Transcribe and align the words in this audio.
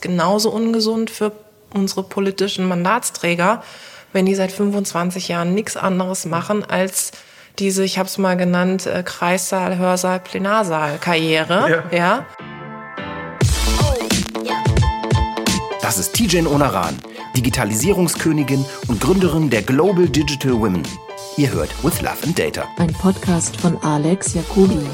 ist 0.00 0.02
genauso 0.02 0.50
ungesund 0.50 1.10
für 1.10 1.32
unsere 1.74 2.02
politischen 2.02 2.66
Mandatsträger, 2.66 3.62
wenn 4.12 4.24
die 4.24 4.34
seit 4.34 4.50
25 4.50 5.28
Jahren 5.28 5.54
nichts 5.54 5.76
anderes 5.76 6.24
machen 6.24 6.64
als 6.64 7.12
diese, 7.58 7.84
ich 7.84 7.98
habe 7.98 8.08
es 8.08 8.16
mal 8.16 8.36
genannt, 8.36 8.86
äh, 8.86 9.02
Kreissaal, 9.02 9.76
Hörsaal, 9.76 10.20
Plenarsaal-Karriere. 10.20 11.84
Ja. 11.92 11.96
ja. 11.96 12.26
Das 15.82 15.98
ist 15.98 16.14
Tijen 16.14 16.46
Onaran, 16.46 16.96
Digitalisierungskönigin 17.36 18.64
und 18.88 19.00
Gründerin 19.00 19.50
der 19.50 19.62
Global 19.62 20.08
Digital 20.08 20.52
Women. 20.52 20.82
Ihr 21.36 21.52
hört 21.52 21.70
With 21.84 22.00
Love 22.00 22.16
and 22.24 22.38
Data. 22.38 22.64
Ein 22.78 22.92
Podcast 22.94 23.56
von 23.60 23.76
Alex 23.82 24.32
Jacobi. 24.32 24.86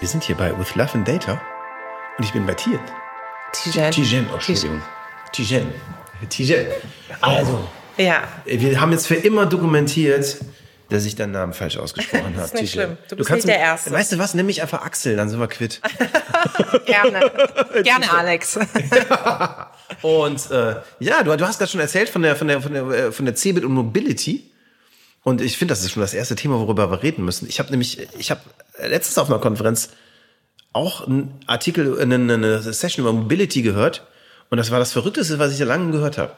Wir 0.00 0.08
sind 0.08 0.22
hier 0.22 0.36
bei 0.36 0.56
With 0.58 0.74
Love 0.74 0.94
and 0.94 1.08
Data 1.08 1.40
und 2.20 2.26
ich 2.26 2.34
bin 2.34 2.44
bei 2.44 2.52
Tiet. 2.52 2.78
Tijen. 3.54 3.90
Tijen, 3.90 4.26
oh, 4.30 4.34
Entschuldigung. 4.34 4.82
Tijen. 5.32 5.72
Tijen. 6.28 6.66
Also, 7.22 7.66
ja. 7.96 8.24
wir 8.44 8.78
haben 8.78 8.92
jetzt 8.92 9.06
für 9.06 9.14
immer 9.14 9.46
dokumentiert, 9.46 10.36
dass 10.90 11.06
ich 11.06 11.16
deinen 11.16 11.32
Namen 11.32 11.54
falsch 11.54 11.78
ausgesprochen 11.78 12.24
habe. 12.26 12.34
Das 12.36 12.52
ist 12.52 12.60
nicht 12.60 12.72
schlimm. 12.72 12.98
Du 13.08 13.16
bist 13.16 13.26
kannst 13.26 13.46
nicht 13.46 13.56
der 13.56 13.64
mir- 13.64 13.70
Erste. 13.70 13.90
Weißt 13.90 14.12
du 14.12 14.18
was? 14.18 14.34
Nimm 14.34 14.44
mich 14.44 14.60
einfach 14.60 14.82
Axel, 14.82 15.16
dann 15.16 15.30
sind 15.30 15.40
wir 15.40 15.48
quitt. 15.48 15.80
Gerne. 16.84 17.20
Gerne, 17.84 18.12
Alex. 18.12 18.58
Und 20.02 20.50
äh, 20.50 20.74
ja, 20.98 21.22
du, 21.22 21.34
du 21.34 21.46
hast 21.46 21.56
gerade 21.56 21.70
schon 21.70 21.80
erzählt 21.80 22.10
von 22.10 22.20
der 22.20 22.36
von 22.36 22.48
der 22.48 22.60
von 22.60 22.74
der 22.74 22.82
äh, 22.88 23.12
von 23.12 23.24
der 23.24 23.34
Cebit 23.34 23.64
und 23.64 23.72
Mobility. 23.72 24.50
Und 25.22 25.40
ich 25.40 25.56
finde, 25.56 25.72
das 25.72 25.82
ist 25.82 25.92
schon 25.92 26.02
das 26.02 26.12
erste 26.12 26.34
Thema, 26.34 26.60
worüber 26.60 26.90
wir 26.90 27.02
reden 27.02 27.24
müssen. 27.24 27.48
Ich 27.48 27.58
habe 27.60 27.70
nämlich, 27.70 28.06
ich 28.18 28.30
habe 28.30 28.42
letztens 28.78 29.16
auf 29.16 29.30
einer 29.30 29.38
Konferenz 29.38 29.88
auch 30.72 31.06
einen 31.06 31.40
Artikel, 31.46 31.98
eine, 32.00 32.14
eine 32.14 32.60
Session 32.62 33.04
über 33.04 33.12
Mobility 33.12 33.62
gehört. 33.62 34.06
Und 34.50 34.58
das 34.58 34.70
war 34.70 34.78
das 34.78 34.92
Verrückteste, 34.92 35.38
was 35.38 35.52
ich 35.52 35.58
da 35.58 35.64
lange 35.64 35.92
gehört 35.92 36.18
habe. 36.18 36.32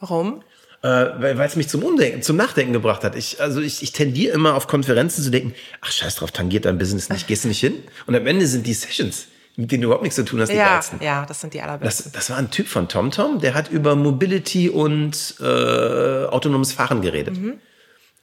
Warum? 0.00 0.42
Äh, 0.82 0.88
weil 0.88 1.40
es 1.40 1.54
mich 1.54 1.68
zum 1.68 1.84
Umdenken, 1.84 2.22
zum 2.22 2.36
Nachdenken 2.36 2.72
gebracht 2.72 3.04
hat. 3.04 3.14
Ich, 3.14 3.40
also 3.40 3.60
ich, 3.60 3.82
ich 3.84 3.92
tendiere 3.92 4.34
immer 4.34 4.54
auf 4.54 4.66
Konferenzen 4.66 5.22
zu 5.22 5.30
denken, 5.30 5.54
ach 5.80 5.92
scheiß 5.92 6.16
drauf, 6.16 6.32
tangiert 6.32 6.64
dein 6.64 6.76
Business 6.78 7.08
nicht, 7.08 7.28
gehst 7.28 7.44
du 7.44 7.48
nicht 7.48 7.60
hin. 7.60 7.74
Und 8.06 8.16
am 8.16 8.26
Ende 8.26 8.48
sind 8.48 8.66
die 8.66 8.74
Sessions, 8.74 9.28
mit 9.54 9.70
denen 9.70 9.82
du 9.82 9.86
überhaupt 9.86 10.02
nichts 10.02 10.16
zu 10.16 10.24
tun 10.24 10.40
hast, 10.40 10.48
die 10.50 10.56
Ja, 10.56 10.70
geilsten. 10.74 11.00
ja, 11.00 11.24
das 11.24 11.40
sind 11.40 11.54
die 11.54 11.60
allerbesten. 11.62 12.06
Das, 12.12 12.12
das 12.12 12.30
war 12.30 12.38
ein 12.38 12.50
Typ 12.50 12.66
von 12.66 12.88
TomTom, 12.88 13.38
der 13.38 13.54
hat 13.54 13.70
über 13.70 13.94
Mobility 13.94 14.70
und 14.70 15.36
äh, 15.40 15.44
autonomes 15.44 16.72
Fahren 16.72 17.00
geredet. 17.00 17.38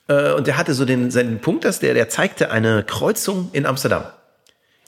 Äh, 0.09 0.33
und 0.33 0.47
der 0.47 0.57
hatte 0.57 0.73
so 0.73 0.83
den, 0.83 1.11
seinen 1.11 1.39
Punkt, 1.39 1.63
dass 1.63 1.79
der, 1.79 1.93
der 1.93 2.09
zeigte 2.09 2.51
eine 2.51 2.83
Kreuzung 2.83 3.51
in 3.53 3.65
Amsterdam, 3.65 4.03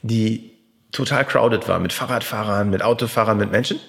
die 0.02 0.51
total 0.92 1.24
crowded 1.24 1.66
war 1.68 1.78
mit 1.78 1.92
Fahrradfahrern, 1.92 2.70
mit 2.70 2.82
Autofahrern, 2.82 3.38
mit 3.38 3.50
Menschen. 3.50 3.80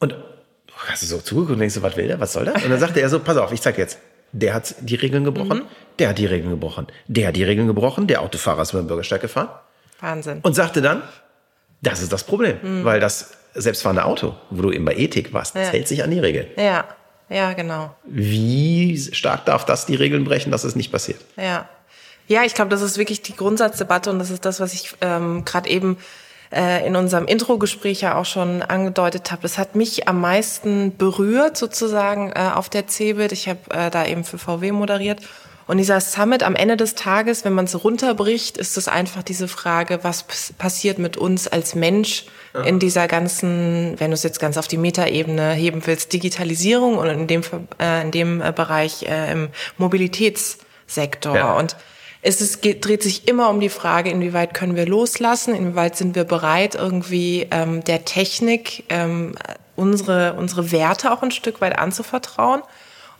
Und 0.00 0.12
du 0.12 0.74
hast 0.88 1.02
so 1.02 1.18
zugeguckt 1.18 1.52
und 1.52 1.58
denkst 1.60 1.74
so, 1.74 1.82
was 1.82 1.96
will 1.96 2.08
der, 2.08 2.20
was 2.20 2.32
soll 2.32 2.44
das? 2.44 2.62
Und 2.64 2.70
dann 2.70 2.80
sagte 2.80 3.00
er 3.00 3.08
so, 3.08 3.20
pass 3.20 3.36
auf, 3.36 3.52
ich 3.52 3.60
zeig 3.62 3.78
jetzt. 3.78 3.98
Der 4.32 4.54
hat 4.54 4.74
die 4.80 4.94
Regeln 4.94 5.24
gebrochen, 5.24 5.62
der 5.98 6.08
hat 6.08 6.18
die 6.18 6.24
Regeln 6.26 6.50
gebrochen, 6.50 6.86
der 7.06 7.28
hat 7.28 7.36
die 7.36 7.44
Regeln 7.44 7.66
gebrochen, 7.66 8.06
der 8.06 8.22
Autofahrer 8.22 8.62
ist 8.62 8.72
über 8.72 8.80
den 8.82 8.86
Bürgersteig 8.88 9.20
gefahren 9.20 9.50
Wahnsinn. 10.00 10.40
und 10.42 10.54
sagte 10.54 10.80
dann, 10.80 11.02
das 11.82 12.00
ist 12.00 12.12
das 12.12 12.24
Problem, 12.24 12.56
weil 12.84 12.98
das 12.98 13.32
selbstfahrende 13.54 14.04
Auto, 14.06 14.34
wo 14.48 14.62
du 14.62 14.72
eben 14.72 14.86
bei 14.86 14.96
Ethik 14.96 15.34
warst, 15.34 15.54
Ja. 15.54 15.62
hält 15.62 15.86
sich 15.86 16.02
an 16.02 16.10
die 16.10 16.18
Regeln. 16.18 16.46
Ja, 16.56 16.84
ja, 17.28 17.52
genau. 17.52 17.94
Wie 18.04 18.96
stark 19.12 19.44
darf 19.44 19.66
das 19.66 19.84
die 19.84 19.96
Regeln 19.96 20.24
brechen, 20.24 20.50
dass 20.50 20.64
es 20.64 20.76
nicht 20.76 20.90
passiert? 20.90 21.20
Ja. 21.36 21.68
Ja, 22.28 22.44
ich 22.44 22.54
glaube, 22.54 22.70
das 22.70 22.82
ist 22.82 22.98
wirklich 22.98 23.22
die 23.22 23.36
Grundsatzdebatte 23.36 24.10
und 24.10 24.18
das 24.18 24.30
ist 24.30 24.44
das, 24.44 24.60
was 24.60 24.72
ich 24.72 24.94
ähm, 25.00 25.44
gerade 25.44 25.68
eben 25.68 25.98
äh, 26.52 26.86
in 26.86 26.96
unserem 26.96 27.26
Intro-Gespräch 27.26 28.00
ja 28.02 28.16
auch 28.16 28.24
schon 28.26 28.62
angedeutet 28.62 29.30
habe. 29.32 29.46
Es 29.46 29.58
hat 29.58 29.74
mich 29.74 30.08
am 30.08 30.20
meisten 30.20 30.96
berührt 30.96 31.56
sozusagen 31.56 32.30
äh, 32.32 32.50
auf 32.54 32.68
der 32.68 32.86
CeBIT. 32.86 33.32
Ich 33.32 33.48
habe 33.48 33.58
äh, 33.70 33.90
da 33.90 34.06
eben 34.06 34.24
für 34.24 34.38
VW 34.38 34.72
moderiert. 34.72 35.20
Und 35.66 35.78
dieser 35.78 36.00
Summit 36.00 36.42
am 36.42 36.56
Ende 36.56 36.76
des 36.76 36.96
Tages, 36.96 37.44
wenn 37.44 37.52
man 37.52 37.66
es 37.66 37.84
runterbricht, 37.84 38.58
ist 38.58 38.76
es 38.76 38.88
einfach 38.88 39.22
diese 39.22 39.46
Frage, 39.46 40.00
was 40.02 40.24
pass- 40.24 40.52
passiert 40.58 40.98
mit 40.98 41.16
uns 41.16 41.48
als 41.48 41.74
Mensch 41.74 42.26
in 42.66 42.78
dieser 42.78 43.08
ganzen, 43.08 43.94
wenn 43.98 44.10
du 44.10 44.14
es 44.14 44.24
jetzt 44.24 44.38
ganz 44.38 44.58
auf 44.58 44.68
die 44.68 44.76
Metaebene 44.76 45.52
heben 45.52 45.86
willst, 45.86 46.12
Digitalisierung 46.12 46.98
und 46.98 47.06
in 47.08 47.26
dem, 47.26 47.42
äh, 47.80 48.02
in 48.02 48.10
dem 48.10 48.42
äh, 48.42 48.52
Bereich 48.52 49.04
äh, 49.04 49.32
im 49.32 49.48
Mobilitätssektor. 49.78 51.34
Ja. 51.34 51.54
Und 51.54 51.76
es 52.22 52.40
ist, 52.40 52.62
geht, 52.62 52.84
dreht 52.84 53.02
sich 53.02 53.26
immer 53.26 53.50
um 53.50 53.58
die 53.58 53.68
Frage, 53.68 54.10
inwieweit 54.10 54.54
können 54.54 54.76
wir 54.76 54.86
loslassen, 54.86 55.54
inwieweit 55.54 55.96
sind 55.96 56.14
wir 56.14 56.24
bereit, 56.24 56.76
irgendwie 56.76 57.48
ähm, 57.50 57.82
der 57.82 58.04
Technik 58.04 58.84
ähm, 58.88 59.34
unsere, 59.74 60.34
unsere 60.34 60.70
Werte 60.70 61.12
auch 61.12 61.22
ein 61.22 61.32
Stück 61.32 61.60
weit 61.60 61.78
anzuvertrauen. 61.78 62.62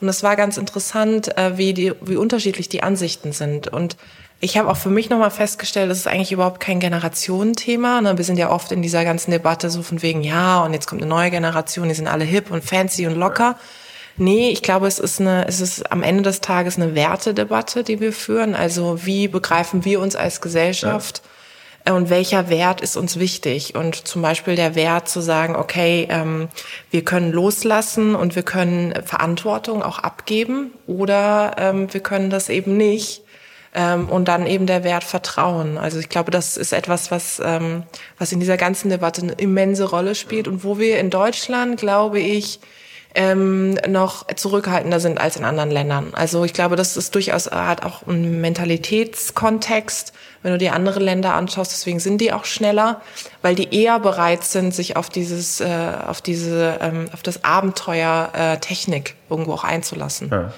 Und 0.01 0.09
es 0.09 0.23
war 0.23 0.37
ganz 0.37 0.57
interessant, 0.57 1.37
äh, 1.37 1.59
wie, 1.59 1.75
die, 1.75 1.93
wie 2.01 2.17
unterschiedlich 2.17 2.69
die 2.69 2.85
Ansichten 2.85 3.33
sind. 3.33 3.69
Und 3.69 3.97
ich 4.41 4.57
habe 4.57 4.69
auch 4.69 4.77
für 4.77 4.91
mich 4.91 5.11
nochmal 5.11 5.31
festgestellt, 5.31 5.91
das 5.91 5.99
ist 5.99 6.09
eigentlich 6.09 6.33
überhaupt 6.33 6.61
kein 6.61 6.81
Generationenthema. 6.81 8.01
Ne? 8.01 8.17
Wir 8.17 8.25
sind 8.25 8.39
ja 8.39 8.51
oft 8.51 8.71
in 8.73 8.83
dieser 8.83 9.05
ganzen 9.05 9.33
Debatte 9.33 9.69
so 9.71 9.83
von 9.83 10.03
wegen, 10.03 10.23
ja, 10.23 10.65
und 10.65 10.75
jetzt 10.75 10.87
kommt 10.87 11.03
eine 11.03 11.09
neue 11.09 11.31
Generation, 11.31 11.89
die 11.89 11.95
sind 11.95 12.09
alle 12.09 12.25
hip 12.25 12.51
und 12.51 12.65
fancy 12.65 13.07
und 13.07 13.15
locker. 13.15 13.57
Nee, 14.17 14.51
ich 14.51 14.63
glaube, 14.63 14.87
es 14.87 14.99
ist 14.99 15.21
eine, 15.21 15.47
es 15.49 15.61
ist 15.61 15.91
am 15.91 16.03
Ende 16.03 16.23
des 16.23 16.41
Tages 16.41 16.77
eine 16.77 16.95
Wertedebatte, 16.95 17.83
die 17.83 18.01
wir 18.01 18.13
führen. 18.13 18.55
Also 18.55 19.05
wie 19.05 19.29
begreifen 19.29 19.85
wir 19.85 20.01
uns 20.01 20.17
als 20.17 20.41
Gesellschaft? 20.41 21.23
Äh, 21.85 21.93
Und 21.93 22.11
welcher 22.11 22.49
Wert 22.49 22.81
ist 22.81 22.97
uns 22.97 23.19
wichtig? 23.19 23.75
Und 23.75 24.07
zum 24.07 24.23
Beispiel 24.23 24.55
der 24.55 24.75
Wert 24.75 25.09
zu 25.09 25.21
sagen, 25.21 25.57
okay, 25.57 26.07
ähm, 26.11 26.49
wir 26.91 27.05
können 27.05 27.33
loslassen 27.33 28.15
und 28.15 28.37
wir 28.37 28.43
können 28.43 28.95
Verantwortung 29.05 29.83
auch 29.83 29.99
abgeben 29.99 30.73
oder 30.87 31.57
ähm, 31.59 31.93
wir 31.93 32.01
können 32.01 32.31
das 32.31 32.49
eben 32.49 32.77
nicht. 32.77 33.23
Ähm, 33.75 34.11
und 34.11 34.29
dann 34.29 34.47
eben 34.47 34.67
der 34.67 34.85
Wert 34.85 35.03
Vertrauen. 35.03 35.79
Also 35.79 35.99
ich 35.99 36.11
glaube, 36.11 36.31
das 36.31 36.59
ist 36.59 36.75
etwas, 36.75 37.11
was, 37.11 37.41
ähm, 37.43 37.85
was 38.19 38.31
in 38.31 38.39
dieser 38.39 38.59
ganzen 38.59 38.91
Debatte 38.91 39.23
eine 39.23 39.33
immense 39.33 39.89
Rolle 39.89 40.15
spielt 40.15 40.47
und 40.47 40.63
wo 40.63 40.79
wir 40.79 41.01
in 41.01 41.09
Deutschland, 41.09 41.81
glaube 41.81 42.21
ich, 42.21 42.61
ähm, 43.15 43.75
noch 43.89 44.27
zurückhaltender 44.35 45.01
sind 45.01 45.21
als 45.21 45.37
in 45.37 45.45
anderen 45.45 45.71
Ländern. 45.71 46.13
Also 46.15 46.45
ich 46.45 46.55
glaube, 46.55 46.77
das 46.77 46.97
ist 46.97 47.15
durchaus 47.15 47.51
hat 47.51 47.85
auch 47.85 48.07
einen 48.07 48.41
Mentalitätskontext, 48.41 50.13
wenn 50.43 50.53
du 50.53 50.59
dir 50.59 50.75
andere 50.75 51.01
Länder 51.01 51.35
anschaust. 51.35 51.73
Deswegen 51.73 52.01
sind 52.01 52.21
die 52.21 52.33
auch 52.33 52.45
schneller, 52.45 53.01
weil 53.43 53.55
die 53.55 53.75
eher 53.75 53.99
bereit 54.01 54.45
sind, 54.45 54.75
sich 54.75 54.97
auf 54.97 55.11
dieses, 55.11 55.61
äh, 55.61 55.93
auf 56.07 56.23
diese, 56.23 56.79
ähm, 56.81 57.07
auf 57.13 57.23
das 57.23 57.45
Abenteuer 57.45 58.31
äh, 58.35 58.59
Technik 58.59 59.17
irgendwo 59.29 59.53
auch 59.53 59.65
einzulassen. 59.65 60.29
Ja. 60.31 60.53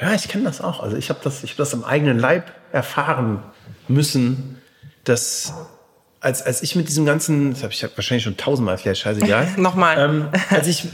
Ja, 0.00 0.14
ich 0.14 0.26
kenne 0.26 0.42
das 0.44 0.60
auch. 0.60 0.82
Also 0.82 0.96
ich 0.96 1.10
habe 1.10 1.20
das, 1.22 1.44
ich 1.44 1.52
hab 1.52 1.58
das 1.58 1.74
am 1.74 1.84
eigenen 1.84 2.18
Leib 2.18 2.50
erfahren 2.72 3.40
müssen, 3.86 4.60
dass 5.04 5.52
als, 6.18 6.42
als 6.42 6.62
ich 6.62 6.74
mit 6.74 6.88
diesem 6.88 7.06
ganzen, 7.06 7.52
das 7.52 7.62
habe 7.62 7.72
ich 7.72 7.82
wahrscheinlich 7.82 8.24
schon 8.24 8.36
tausendmal 8.36 8.74
erklärt, 8.74 8.98
scheißegal. 8.98 9.48
Nochmal. 9.56 9.98
Ähm, 9.98 10.28
als 10.50 10.66
ich 10.66 10.88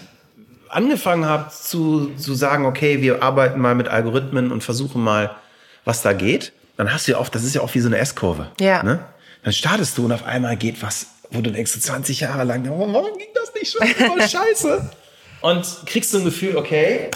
angefangen 0.70 1.24
habe 1.24 1.50
zu, 1.50 2.14
zu 2.16 2.34
sagen, 2.34 2.66
okay, 2.66 3.00
wir 3.00 3.22
arbeiten 3.22 3.60
mal 3.60 3.74
mit 3.74 3.88
Algorithmen 3.88 4.52
und 4.52 4.62
versuchen 4.62 5.02
mal, 5.02 5.34
was 5.84 6.02
da 6.02 6.12
geht, 6.12 6.52
dann 6.76 6.92
hast 6.92 7.08
du 7.08 7.12
ja 7.12 7.18
oft, 7.18 7.34
das 7.34 7.44
ist 7.44 7.54
ja 7.54 7.60
auch 7.60 7.74
wie 7.74 7.80
so 7.80 7.88
eine 7.88 7.98
S-Kurve. 7.98 8.48
Ja. 8.60 8.82
Ne? 8.82 9.00
Dann 9.42 9.52
startest 9.52 9.98
du 9.98 10.04
und 10.04 10.12
auf 10.12 10.24
einmal 10.24 10.56
geht 10.56 10.82
was, 10.82 11.06
wo 11.30 11.40
du 11.40 11.50
denkst, 11.50 11.72
so 11.72 11.80
20 11.80 12.20
Jahre 12.20 12.44
lang, 12.44 12.68
oh, 12.68 12.92
warum 12.92 13.18
ging 13.18 13.28
das 13.34 13.52
nicht 13.54 13.72
schon? 13.72 13.86
Voll 13.86 14.20
scheiße. 14.20 14.90
Und 15.40 15.82
kriegst 15.86 16.10
so 16.10 16.18
ein 16.18 16.24
Gefühl, 16.24 16.56
okay, 16.56 17.10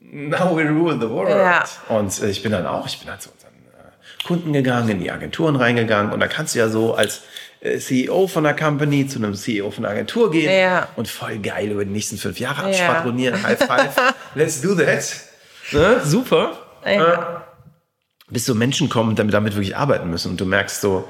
now 0.00 0.56
we 0.56 0.62
rule 0.62 0.98
the 0.98 1.08
world. 1.08 1.28
Ja. 1.28 1.64
Und 1.88 2.22
äh, 2.22 2.30
ich 2.30 2.42
bin 2.42 2.52
dann 2.52 2.66
auch, 2.66 2.86
ich 2.86 2.98
bin 2.98 3.08
dann 3.08 3.20
zu 3.20 3.28
unseren 3.30 3.52
äh, 3.52 4.24
Kunden 4.26 4.54
gegangen, 4.54 4.88
in 4.88 5.00
die 5.00 5.10
Agenturen 5.10 5.56
reingegangen 5.56 6.12
und 6.12 6.20
da 6.20 6.28
kannst 6.28 6.54
du 6.54 6.60
ja 6.60 6.70
so 6.70 6.94
als 6.94 7.20
CEO 7.62 8.26
von 8.26 8.46
einer 8.46 8.56
Company 8.56 9.06
zu 9.06 9.18
einem 9.18 9.34
CEO 9.34 9.70
von 9.70 9.84
einer 9.84 9.94
Agentur 9.94 10.30
gehen 10.30 10.50
Ja. 10.50 10.88
und 10.96 11.08
voll 11.08 11.38
geil 11.38 11.70
über 11.70 11.84
die 11.84 11.90
nächsten 11.90 12.16
fünf 12.16 12.40
Jahre 12.40 12.62
Ja. 12.62 12.68
abschwadronieren. 12.88 13.42
High 13.42 13.58
five, 13.58 14.14
let's 14.34 14.60
do 14.62 14.74
that. 14.74 15.04
Ne? 15.72 16.00
Super. 16.04 16.58
Ja. 16.86 17.12
Äh, 17.12 18.32
bis 18.32 18.46
so 18.46 18.54
Menschen 18.54 18.88
kommen 18.88 19.14
damit, 19.16 19.34
damit 19.34 19.54
wirklich 19.54 19.76
arbeiten 19.76 20.08
müssen 20.08 20.30
und 20.30 20.40
du 20.40 20.46
merkst 20.46 20.80
so, 20.80 21.06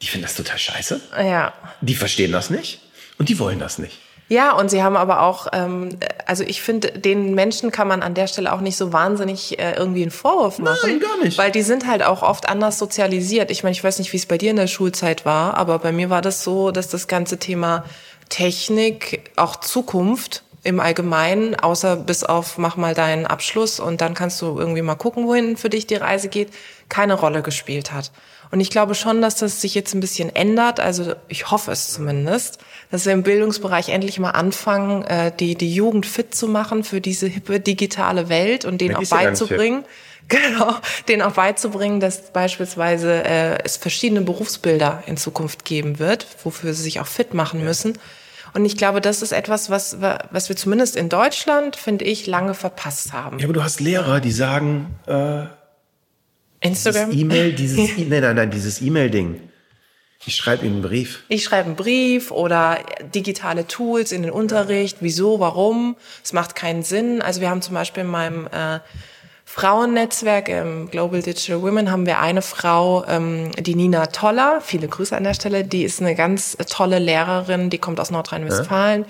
die 0.00 0.06
finden 0.06 0.24
das 0.24 0.34
total 0.34 0.58
scheiße, 0.58 1.00
Ja. 1.18 1.52
die 1.80 1.94
verstehen 1.94 2.32
das 2.32 2.50
nicht 2.50 2.80
und 3.18 3.28
die 3.28 3.38
wollen 3.38 3.58
das 3.60 3.78
nicht. 3.78 4.00
Ja, 4.32 4.52
und 4.52 4.70
sie 4.70 4.82
haben 4.82 4.96
aber 4.96 5.20
auch, 5.20 5.48
ähm, 5.52 5.90
also 6.24 6.42
ich 6.42 6.62
finde, 6.62 6.90
den 6.92 7.34
Menschen 7.34 7.70
kann 7.70 7.86
man 7.86 8.00
an 8.00 8.14
der 8.14 8.26
Stelle 8.26 8.50
auch 8.54 8.62
nicht 8.62 8.78
so 8.78 8.90
wahnsinnig 8.90 9.58
äh, 9.58 9.74
irgendwie 9.74 10.00
einen 10.00 10.10
Vorwurf 10.10 10.58
machen. 10.58 10.78
Nein, 10.84 11.00
gar 11.00 11.22
nicht. 11.22 11.36
Weil 11.36 11.50
die 11.50 11.60
sind 11.60 11.86
halt 11.86 12.02
auch 12.02 12.22
oft 12.22 12.48
anders 12.48 12.78
sozialisiert. 12.78 13.50
Ich 13.50 13.62
meine, 13.62 13.72
ich 13.72 13.84
weiß 13.84 13.98
nicht, 13.98 14.10
wie 14.14 14.16
es 14.16 14.24
bei 14.24 14.38
dir 14.38 14.52
in 14.52 14.56
der 14.56 14.68
Schulzeit 14.68 15.26
war, 15.26 15.58
aber 15.58 15.78
bei 15.80 15.92
mir 15.92 16.08
war 16.08 16.22
das 16.22 16.42
so, 16.42 16.70
dass 16.70 16.88
das 16.88 17.08
ganze 17.08 17.38
Thema 17.38 17.84
Technik, 18.30 19.30
auch 19.36 19.56
Zukunft 19.56 20.44
im 20.62 20.80
Allgemeinen, 20.80 21.54
außer 21.54 21.96
bis 21.96 22.24
auf 22.24 22.56
mach 22.56 22.78
mal 22.78 22.94
deinen 22.94 23.26
Abschluss 23.26 23.80
und 23.80 24.00
dann 24.00 24.14
kannst 24.14 24.40
du 24.40 24.58
irgendwie 24.58 24.80
mal 24.80 24.94
gucken, 24.94 25.26
wohin 25.26 25.58
für 25.58 25.68
dich 25.68 25.86
die 25.86 25.96
Reise 25.96 26.28
geht, 26.28 26.48
keine 26.88 27.12
Rolle 27.12 27.42
gespielt 27.42 27.92
hat. 27.92 28.10
Und 28.52 28.60
ich 28.60 28.70
glaube 28.70 28.94
schon, 28.94 29.20
dass 29.22 29.34
das 29.36 29.60
sich 29.62 29.74
jetzt 29.74 29.94
ein 29.94 30.00
bisschen 30.00 30.28
ändert. 30.36 30.78
Also 30.78 31.14
ich 31.28 31.50
hoffe 31.50 31.72
es 31.72 31.88
zumindest, 31.92 32.58
dass 32.90 33.06
wir 33.06 33.12
im 33.14 33.22
Bildungsbereich 33.24 33.88
endlich 33.88 34.18
mal 34.20 34.30
anfangen, 34.32 35.02
äh, 35.04 35.32
die, 35.34 35.56
die 35.56 35.74
Jugend 35.74 36.04
fit 36.06 36.34
zu 36.34 36.46
machen 36.48 36.84
für 36.84 37.00
diese 37.00 37.26
hippe 37.26 37.58
digitale 37.60 38.28
Welt 38.28 38.64
und 38.66 38.80
denen 38.82 38.92
Ja, 38.92 38.98
auch 38.98 39.02
ja 39.02 39.16
beizubringen. 39.30 39.84
Genau, 40.28 40.76
denen 41.08 41.20
auch 41.20 41.32
beizubringen, 41.32 41.98
dass 41.98 42.32
beispielsweise 42.32 43.24
äh, 43.24 43.58
es 43.64 43.76
verschiedene 43.76 44.20
Berufsbilder 44.22 45.02
in 45.06 45.16
Zukunft 45.16 45.64
geben 45.64 45.98
wird, 45.98 46.26
wofür 46.44 46.72
sie 46.74 46.82
sich 46.84 47.00
auch 47.00 47.08
fit 47.08 47.34
machen 47.34 47.64
müssen. 47.64 47.98
Und 48.54 48.64
ich 48.64 48.76
glaube, 48.76 49.00
das 49.00 49.20
ist 49.20 49.32
etwas, 49.32 49.68
was, 49.68 50.00
wir- 50.00 50.18
was 50.30 50.48
wir 50.48 50.56
zumindest 50.56 50.94
in 50.94 51.08
Deutschland, 51.08 51.74
finde 51.74 52.04
ich, 52.04 52.26
lange 52.28 52.54
verpasst 52.54 53.12
haben. 53.12 53.40
Ja, 53.40 53.46
aber 53.46 53.52
du 53.52 53.64
hast 53.64 53.80
Lehrer, 53.80 54.20
die 54.20 54.30
sagen, 54.30 54.94
äh, 55.06 55.42
dieses 56.64 56.86
Instagram. 56.86 57.12
E-Mail, 57.12 57.52
dieses 57.52 57.78
E- 57.98 58.04
nein, 58.08 58.20
nein, 58.22 58.36
nein, 58.36 58.50
dieses 58.50 58.80
E-Mail-Ding. 58.80 59.40
Ich 60.24 60.36
schreibe 60.36 60.64
ihnen 60.64 60.76
einen 60.76 60.82
Brief. 60.82 61.24
Ich 61.28 61.42
schreibe 61.42 61.66
einen 61.66 61.76
Brief 61.76 62.30
oder 62.30 62.78
digitale 63.14 63.66
Tools 63.66 64.12
in 64.12 64.22
den 64.22 64.30
Unterricht. 64.30 64.98
Wieso, 65.00 65.40
warum? 65.40 65.96
Es 66.22 66.32
macht 66.32 66.54
keinen 66.54 66.84
Sinn. 66.84 67.20
Also 67.20 67.40
wir 67.40 67.50
haben 67.50 67.60
zum 67.60 67.74
Beispiel 67.74 68.04
in 68.04 68.10
meinem 68.10 68.46
äh, 68.46 68.78
Frauennetzwerk 69.44 70.48
im 70.48 70.88
Global 70.90 71.20
Digital 71.22 71.60
Women 71.60 71.90
haben 71.90 72.06
wir 72.06 72.20
eine 72.20 72.40
Frau, 72.40 73.04
ähm, 73.06 73.50
die 73.58 73.74
Nina 73.74 74.06
Toller. 74.06 74.60
Viele 74.62 74.86
Grüße 74.88 75.16
an 75.16 75.24
der 75.24 75.34
Stelle. 75.34 75.64
Die 75.64 75.82
ist 75.82 76.00
eine 76.00 76.14
ganz 76.14 76.56
tolle 76.70 76.98
Lehrerin. 77.00 77.68
Die 77.68 77.78
kommt 77.78 77.98
aus 78.00 78.10
Nordrhein-Westfalen. 78.10 79.04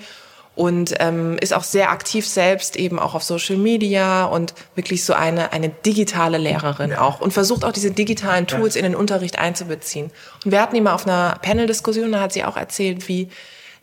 Und 0.55 0.93
ähm, 0.99 1.37
ist 1.41 1.51
auch 1.51 1.63
sehr 1.63 1.89
aktiv 1.89 2.27
selbst 2.27 2.75
eben 2.75 2.99
auch 2.99 3.15
auf 3.15 3.23
Social 3.23 3.57
Media 3.57 4.25
und 4.25 4.53
wirklich 4.75 5.03
so 5.03 5.13
eine, 5.13 5.51
eine 5.51 5.69
digitale 5.69 6.37
Lehrerin 6.37 6.93
auch 6.93 7.21
und 7.21 7.33
versucht 7.33 7.65
auch 7.65 7.71
diese 7.71 7.89
digitalen 7.89 8.45
Tools 8.45 8.75
in 8.75 8.83
den 8.83 8.93
Unterricht 8.93 9.39
einzubeziehen. 9.39 10.11
Und 10.45 10.51
wir 10.51 10.61
hatten 10.61 10.81
mal 10.83 10.93
auf 10.93 11.07
einer 11.07 11.39
Panel-Diskussion, 11.41 12.11
da 12.11 12.21
hat 12.21 12.33
sie 12.33 12.43
auch 12.43 12.55
erzählt, 12.55 13.07
wie 13.07 13.29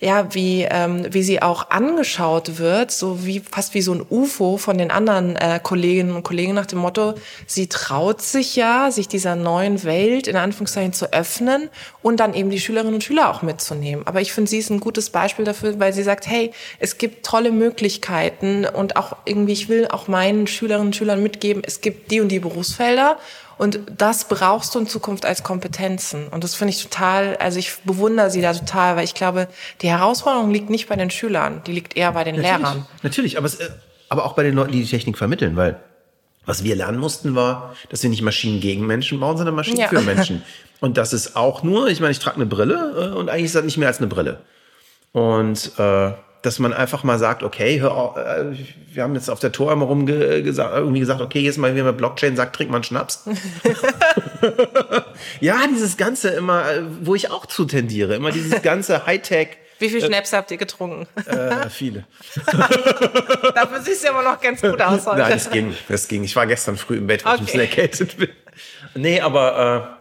ja, 0.00 0.32
wie, 0.35 0.62
ähm, 0.62 1.06
wie 1.11 1.23
sie 1.23 1.43
auch 1.43 1.69
angeschaut 1.69 2.58
wird, 2.58 2.91
so 2.91 3.26
wie 3.26 3.41
fast 3.41 3.75
wie 3.75 3.82
so 3.82 3.93
ein 3.93 4.02
UFO 4.08 4.56
von 4.56 4.79
den 4.79 4.91
anderen 4.91 5.37
äh, 5.37 5.61
Kolleginnen 5.62 6.17
und 6.17 6.23
Kollegen 6.23 6.55
nach 6.55 6.64
dem 6.64 6.79
Motto, 6.79 7.14
sie 7.47 7.67
traut 7.67 8.23
sich 8.23 8.56
ja, 8.56 8.91
sich 8.91 9.08
dieser 9.08 9.37
neuen 9.37 9.85
Welt 9.85 10.26
in 10.26 10.37
Anführungszeichen 10.37 10.94
zu 10.94 11.12
öffnen 11.12 11.69
und 12.00 12.19
dann 12.19 12.32
eben 12.32 12.49
die 12.49 12.61
Schülerinnen 12.61 12.94
und 12.94 13.05
Schüler 13.05 13.31
auch 13.31 13.43
mitzunehmen. 13.43 14.06
Aber 14.06 14.23
ich 14.23 14.32
finde, 14.32 14.49
sie 14.49 14.58
ist 14.58 14.70
ein 14.70 14.81
gutes 14.81 15.11
Beispiel 15.11 15.44
dafür, 15.44 15.79
weil 15.79 15.93
sie 15.93 16.03
sagt, 16.03 16.26
hey, 16.26 16.50
es 16.79 16.96
gibt 16.96 17.26
tolle 17.26 17.53
Möglichkeiten 17.53 18.64
und 18.64 18.96
auch 18.96 19.17
irgendwie, 19.26 19.53
ich 19.53 19.69
will 19.69 19.87
auch 19.88 20.08
meinen 20.08 20.46
Schülerinnen 20.46 20.88
und 20.88 20.96
Schülern 20.96 21.23
mitgeben, 21.23 21.62
es 21.67 21.82
gibt 21.82 22.11
die 22.11 22.23
und 22.23 22.29
die 22.29 22.41
Berufsfelder 22.41 23.19
und 23.60 23.78
das 23.94 24.26
brauchst 24.26 24.74
du 24.74 24.78
in 24.78 24.86
Zukunft 24.86 25.26
als 25.26 25.42
Kompetenzen. 25.42 26.28
Und 26.28 26.44
das 26.44 26.54
finde 26.54 26.72
ich 26.72 26.82
total, 26.82 27.36
also 27.36 27.58
ich 27.58 27.76
bewundere 27.84 28.30
sie 28.30 28.40
da 28.40 28.54
total, 28.54 28.96
weil 28.96 29.04
ich 29.04 29.12
glaube, 29.12 29.48
die 29.82 29.90
Herausforderung 29.90 30.50
liegt 30.50 30.70
nicht 30.70 30.88
bei 30.88 30.96
den 30.96 31.10
Schülern, 31.10 31.60
die 31.66 31.72
liegt 31.72 31.94
eher 31.94 32.12
bei 32.12 32.24
den 32.24 32.36
Lehrern. 32.36 32.86
Natürlich, 33.02 33.36
aber, 33.36 33.46
es, 33.46 33.56
äh, 33.56 33.68
aber 34.08 34.24
auch 34.24 34.32
bei 34.32 34.44
den 34.44 34.54
Leuten, 34.54 34.72
die 34.72 34.82
die 34.82 34.88
Technik 34.88 35.18
vermitteln, 35.18 35.56
weil 35.56 35.78
was 36.46 36.64
wir 36.64 36.74
lernen 36.74 36.98
mussten, 36.98 37.34
war, 37.34 37.76
dass 37.90 38.02
wir 38.02 38.08
nicht 38.08 38.22
Maschinen 38.22 38.60
gegen 38.60 38.86
Menschen 38.86 39.20
bauen, 39.20 39.36
sondern 39.36 39.54
Maschinen 39.54 39.80
Ja. 39.80 39.88
für 39.88 40.00
Menschen. 40.00 40.42
Und 40.80 40.96
das 40.96 41.12
ist 41.12 41.36
auch 41.36 41.62
nur, 41.62 41.88
ich 41.88 42.00
meine, 42.00 42.12
ich 42.12 42.18
trage 42.18 42.36
eine 42.36 42.46
Brille 42.46 43.12
äh, 43.12 43.18
und 43.18 43.28
eigentlich 43.28 43.44
ist 43.44 43.54
das 43.56 43.64
nicht 43.64 43.76
mehr 43.76 43.88
als 43.88 43.98
eine 43.98 44.06
Brille. 44.06 44.40
Und 45.12 45.72
äh, 45.78 46.12
dass 46.42 46.58
man 46.58 46.72
einfach 46.72 47.04
mal 47.04 47.19
sagt, 47.19 47.42
okay, 47.42 47.81
hör 47.81 47.92
auf, 47.94 48.16
äh, 48.16 48.52
wir 48.92 49.02
haben 49.02 49.14
jetzt 49.14 49.28
auf 49.28 49.40
der 49.40 49.52
Tor 49.52 49.72
immer 49.72 49.87
rum 49.87 50.06
gesagt, 50.06 50.75
irgendwie 50.75 51.00
gesagt, 51.00 51.20
okay, 51.20 51.40
jetzt 51.40 51.58
mal, 51.58 51.76
wie 51.76 51.82
man 51.82 51.96
Blockchain 51.96 52.34
sagt, 52.37 52.56
trink 52.56 52.70
mal 52.70 52.78
einen 52.78 52.84
Schnaps. 52.84 53.25
ja, 55.40 55.58
dieses 55.69 55.96
Ganze 55.96 56.31
immer, 56.31 56.70
äh, 56.70 56.82
wo 57.02 57.14
ich 57.14 57.31
auch 57.31 57.46
zu 57.46 57.64
tendiere, 57.64 58.14
immer 58.14 58.31
dieses 58.31 58.62
ganze 58.62 59.06
Hightech. 59.06 59.48
Wie 59.78 59.88
viel 59.88 60.04
Schnäpse 60.04 60.37
habt 60.37 60.50
ihr 60.50 60.58
getrunken? 60.58 61.06
Äh, 61.26 61.70
viele. 61.70 62.04
Dafür 63.54 63.81
siehst 63.82 64.04
du 64.04 64.10
aber 64.10 64.22
noch 64.22 64.38
ganz 64.40 64.60
gut 64.60 64.81
aus 64.81 65.06
heute. 65.06 65.20
Nein, 65.20 65.31
das 65.31 65.50
ging, 65.50 65.75
das 65.88 66.06
ging. 66.08 66.22
Ich 66.22 66.36
war 66.36 66.46
gestern 66.46 66.76
früh 66.76 66.98
im 66.98 67.06
Bett, 67.06 67.25
weil 67.25 67.36
ich 67.36 67.40
ein 67.40 67.44
Okay. 67.44 67.52
bisschen 67.56 67.60
erkältet 67.60 68.16
bin. 68.19 68.28
Nee, 68.94 69.20
aber 69.22 69.96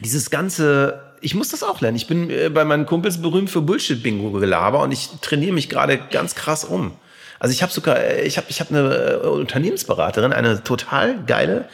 äh, 0.00 0.04
dieses 0.04 0.30
ganze, 0.30 1.09
ich 1.20 1.34
muss 1.34 1.48
das 1.48 1.62
auch 1.62 1.80
lernen. 1.80 1.96
Ich 1.96 2.06
bin 2.06 2.30
äh, 2.30 2.48
bei 2.48 2.64
meinen 2.64 2.86
Kumpels 2.86 3.20
berühmt 3.20 3.50
für 3.50 3.62
Bullshit-Bingo-Gelaber 3.62 4.82
und 4.82 4.92
ich 4.92 5.08
trainiere 5.20 5.52
mich 5.52 5.68
gerade 5.68 5.98
ganz 5.98 6.34
krass 6.34 6.64
um. 6.64 6.92
Also 7.38 7.52
ich 7.52 7.62
habe 7.62 7.72
sogar, 7.72 7.98
äh, 7.98 8.22
ich 8.22 8.36
habe 8.36 8.46
ich 8.50 8.60
hab 8.60 8.70
eine 8.70 9.20
äh, 9.22 9.26
Unternehmensberaterin, 9.26 10.32
eine 10.32 10.62
total 10.62 11.24
geile 11.24 11.68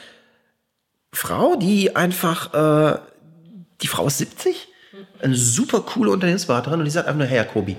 Frau, 1.12 1.56
die 1.56 1.96
einfach, 1.96 2.54
äh, 2.54 2.98
die 3.82 3.88
Frau 3.88 4.06
ist 4.06 4.18
70, 4.18 4.68
eine 5.20 5.34
super 5.34 5.80
coole 5.80 6.10
Unternehmensberaterin 6.10 6.78
und 6.78 6.84
die 6.84 6.90
sagt 6.90 7.08
einfach 7.08 7.18
nur, 7.18 7.26
Herr 7.26 7.44
Jacobi, 7.44 7.76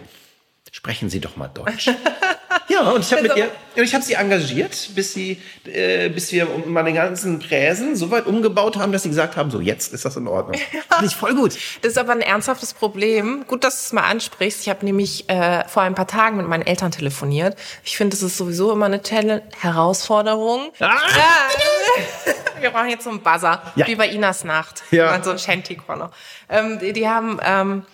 sprechen 0.72 1.10
Sie 1.10 1.20
doch 1.20 1.38
mal 1.38 1.48
Deutsch. 1.48 1.90
ja, 2.68 2.82
und 2.92 3.02
ich 3.02 3.12
habe 3.12 3.22
mit 3.24 3.36
ihr, 3.36 3.50
und 3.76 3.84
ich 3.84 3.94
habe 3.94 4.04
sie 4.04 4.14
engagiert, 4.14 4.90
bis 4.96 5.14
sie, 5.14 5.42
äh, 5.66 6.10
bis 6.10 6.32
wir 6.32 6.48
meine 6.66 6.92
ganzen 6.94 7.40
Präsen 7.40 7.96
so 7.96 8.10
weit 8.12 8.26
umgebaut 8.26 8.76
haben, 8.78 8.92
dass 8.92 9.04
sie 9.04 9.10
gesagt 9.10 9.38
haben, 9.38 9.52
so 9.52 9.60
jetzt 9.62 9.94
ist 9.94 10.04
das 10.04 10.16
in 10.18 10.28
Ordnung. 10.28 10.60
Finde 10.90 11.06
ich 11.06 11.16
voll 11.16 11.36
gut. 11.36 11.54
Das 11.82 11.92
ist 11.92 11.98
aber 11.98 12.12
ein 12.14 12.22
ernsthaftes 12.22 12.74
Problem. 12.74 13.46
Gut, 13.48 13.64
dass 13.64 13.76
du 13.78 13.86
es 13.86 13.94
mal 13.94 14.04
ansprichst. 14.10 14.62
Ich 14.62 14.70
habe 14.70 14.84
nämlich 14.84 15.30
äh, 15.30 15.68
vor 15.68 15.84
ein 15.84 15.96
paar 15.96 16.08
Tagen 16.08 16.38
mit 16.38 16.48
meinen 16.48 16.66
Eltern 16.66 16.92
telefoniert. 16.92 17.58
Ich 17.84 17.96
finde, 17.98 18.16
das 18.16 18.24
ist 18.24 18.38
sowieso 18.38 18.72
immer 18.74 18.88
eine 18.88 19.02
Tele 19.02 19.44
Herausforderung. 19.60 20.72
Ah! 20.80 20.86
Ja. 20.86 22.34
Wir 22.62 22.72
brauchen 22.72 22.90
jetzt 22.90 23.04
so 23.04 23.12
einen 23.12 23.22
Buzzer, 23.22 23.62
Ja. 23.76 23.86
wie 23.88 23.96
bei 23.96 24.08
Inas 24.10 24.44
Nacht. 24.44 24.82
Ja. 24.92 25.14
Und 25.16 25.24
so 25.24 25.32
ein 25.32 25.38
Shanty-Corner. 25.40 26.12
Ähm, 26.50 26.80
die, 26.80 26.92
die 26.94 27.08
haben 27.08 27.40
ähm, 27.46 27.86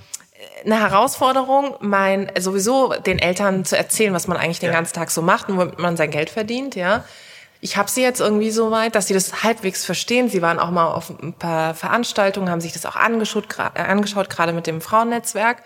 eine 0.65 0.79
Herausforderung, 0.79 1.75
mein 1.79 2.31
sowieso 2.39 2.93
den 2.93 3.19
Eltern 3.19 3.65
zu 3.65 3.77
erzählen, 3.77 4.13
was 4.13 4.27
man 4.27 4.37
eigentlich 4.37 4.59
den 4.59 4.71
ganzen 4.71 4.93
Tag 4.93 5.11
so 5.11 5.21
macht 5.21 5.49
und 5.49 5.57
womit 5.57 5.79
man 5.79 5.97
sein 5.97 6.11
Geld 6.11 6.29
verdient, 6.29 6.75
ja. 6.75 7.03
Ich 7.61 7.77
habe 7.77 7.89
sie 7.89 8.01
jetzt 8.01 8.19
irgendwie 8.19 8.51
so 8.51 8.71
weit, 8.71 8.93
dass 8.93 9.07
sie 9.07 9.13
das 9.13 9.41
halbwegs 9.43 9.85
verstehen. 9.85 10.27
Sie 10.27 10.41
waren 10.41 10.59
auch 10.59 10.69
mal 10.69 10.91
auf 10.91 11.09
ein 11.09 11.31
paar 11.31 11.73
Veranstaltungen, 11.73 12.49
haben 12.49 12.59
sich 12.59 12.73
das 12.73 12.85
auch 12.85 12.97
angeschaut, 12.97 13.45
äh, 13.57 13.79
angeschaut 13.79 14.29
gerade 14.29 14.51
mit 14.51 14.67
dem 14.67 14.81
Frauennetzwerk. 14.81 15.63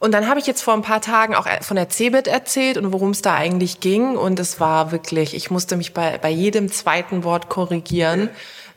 Und 0.00 0.12
dann 0.12 0.28
habe 0.28 0.38
ich 0.38 0.46
jetzt 0.46 0.62
vor 0.62 0.74
ein 0.74 0.82
paar 0.82 1.00
Tagen 1.00 1.34
auch 1.34 1.46
von 1.62 1.76
der 1.76 1.88
CeBIT 1.88 2.26
erzählt 2.26 2.76
und 2.78 2.92
worum 2.92 3.10
es 3.10 3.22
da 3.22 3.34
eigentlich 3.34 3.80
ging. 3.80 4.16
Und 4.16 4.38
es 4.38 4.60
war 4.60 4.92
wirklich, 4.92 5.34
ich 5.34 5.50
musste 5.50 5.76
mich 5.76 5.94
bei, 5.94 6.18
bei 6.18 6.30
jedem 6.30 6.72
zweiten 6.72 7.24
Wort 7.24 7.48
korrigieren, 7.48 8.30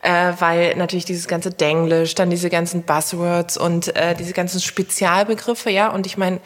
äh, 0.03 0.33
weil 0.39 0.75
natürlich 0.75 1.05
dieses 1.05 1.27
ganze 1.27 1.49
Denglisch, 1.49 2.13
dann 2.15 2.29
diese 2.29 2.49
ganzen 2.49 2.83
Buzzwords 2.83 3.57
und 3.57 3.95
äh, 3.95 4.15
diese 4.15 4.33
ganzen 4.33 4.59
Spezialbegriffe, 4.59 5.69
ja. 5.69 5.89
Und 5.89 6.05
ich 6.05 6.17
meine, 6.17 6.39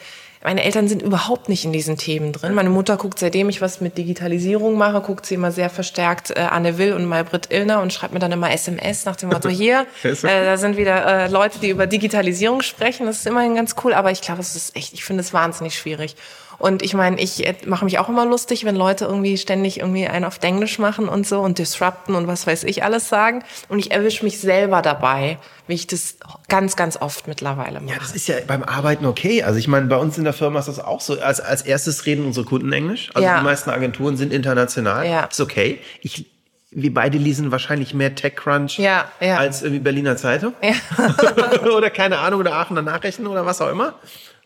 meine 0.44 0.62
Eltern 0.62 0.86
sind 0.86 1.02
überhaupt 1.02 1.48
nicht 1.48 1.64
in 1.64 1.72
diesen 1.72 1.96
Themen 1.96 2.32
drin. 2.32 2.54
Meine 2.54 2.70
Mutter 2.70 2.96
guckt, 2.96 3.18
seitdem 3.18 3.48
ich 3.48 3.60
was 3.60 3.80
mit 3.80 3.98
Digitalisierung 3.98 4.78
mache, 4.78 5.00
guckt 5.00 5.26
sie 5.26 5.34
immer 5.34 5.50
sehr 5.50 5.68
verstärkt 5.68 6.30
äh, 6.30 6.40
Anne 6.40 6.78
Will 6.78 6.92
und 6.92 7.06
Maybrit 7.06 7.52
Illner 7.52 7.82
und 7.82 7.92
schreibt 7.92 8.14
mir 8.14 8.20
dann 8.20 8.30
immer 8.30 8.52
SMS 8.52 9.04
nach 9.04 9.16
dem 9.16 9.30
Motto, 9.30 9.48
hier, 9.48 9.86
äh, 10.04 10.14
da 10.22 10.56
sind 10.56 10.76
wieder 10.76 11.24
äh, 11.24 11.28
Leute, 11.28 11.58
die 11.58 11.70
über 11.70 11.88
Digitalisierung 11.88 12.62
sprechen. 12.62 13.06
Das 13.06 13.18
ist 13.18 13.26
immerhin 13.26 13.56
ganz 13.56 13.74
cool, 13.82 13.92
aber 13.92 14.12
ich 14.12 14.20
glaube, 14.20 14.40
es 14.40 14.54
ist 14.54 14.76
echt, 14.76 14.94
ich 14.94 15.04
finde 15.04 15.22
es 15.22 15.32
wahnsinnig 15.32 15.76
schwierig. 15.76 16.14
Und 16.58 16.82
ich 16.82 16.92
meine, 16.94 17.20
ich 17.20 17.46
äh, 17.46 17.54
mache 17.66 17.84
mich 17.84 17.98
auch 18.00 18.08
immer 18.08 18.26
lustig, 18.26 18.64
wenn 18.64 18.74
Leute 18.74 19.04
irgendwie 19.04 19.38
ständig 19.38 19.78
irgendwie 19.78 20.08
einen 20.08 20.24
auf 20.24 20.38
Englisch 20.42 20.78
machen 20.80 21.08
und 21.08 21.24
so 21.26 21.40
und 21.40 21.58
disrupten 21.58 22.16
und 22.16 22.26
was 22.26 22.46
weiß 22.48 22.64
ich 22.64 22.82
alles 22.82 23.08
sagen. 23.08 23.44
Und 23.68 23.78
ich 23.78 23.92
erwische 23.92 24.24
mich 24.24 24.40
selber 24.40 24.82
dabei, 24.82 25.38
wie 25.68 25.74
ich 25.74 25.86
das 25.86 26.16
ganz, 26.48 26.74
ganz 26.74 26.96
oft 27.00 27.28
mittlerweile 27.28 27.80
mache. 27.80 27.92
Ja, 27.94 28.00
das 28.00 28.10
ist 28.12 28.26
ja 28.26 28.34
beim 28.46 28.64
Arbeiten 28.64 29.06
okay. 29.06 29.44
Also 29.44 29.58
ich 29.60 29.68
meine, 29.68 29.86
bei 29.86 29.96
uns 29.96 30.18
in 30.18 30.24
der 30.24 30.32
Firma 30.32 30.58
ist 30.58 30.66
das 30.66 30.80
auch 30.80 31.00
so. 31.00 31.20
Als, 31.20 31.40
als 31.40 31.62
erstes 31.62 32.06
reden 32.06 32.26
unsere 32.26 32.44
Kunden 32.44 32.72
Englisch. 32.72 33.10
Also 33.14 33.24
Ja. 33.26 33.38
die 33.38 33.44
meisten 33.44 33.70
Agenturen 33.70 34.16
sind 34.16 34.32
international. 34.32 35.06
Ja. 35.06 35.24
Ist 35.26 35.40
okay. 35.40 35.78
Ich, 36.00 36.26
wir 36.72 36.92
beide 36.92 37.18
lesen 37.18 37.52
wahrscheinlich 37.52 37.94
mehr 37.94 38.16
TechCrunch 38.16 38.78
Ja, 38.78 39.04
ja. 39.20 39.36
als 39.36 39.62
irgendwie 39.62 39.80
Berliner 39.80 40.16
Zeitung. 40.16 40.54
oder 41.76 41.90
keine 41.90 42.18
Ahnung, 42.18 42.40
oder 42.40 42.54
Aachener 42.54 42.82
Nachrichten 42.82 43.28
oder 43.28 43.46
was 43.46 43.60
auch 43.60 43.70
immer. 43.70 43.94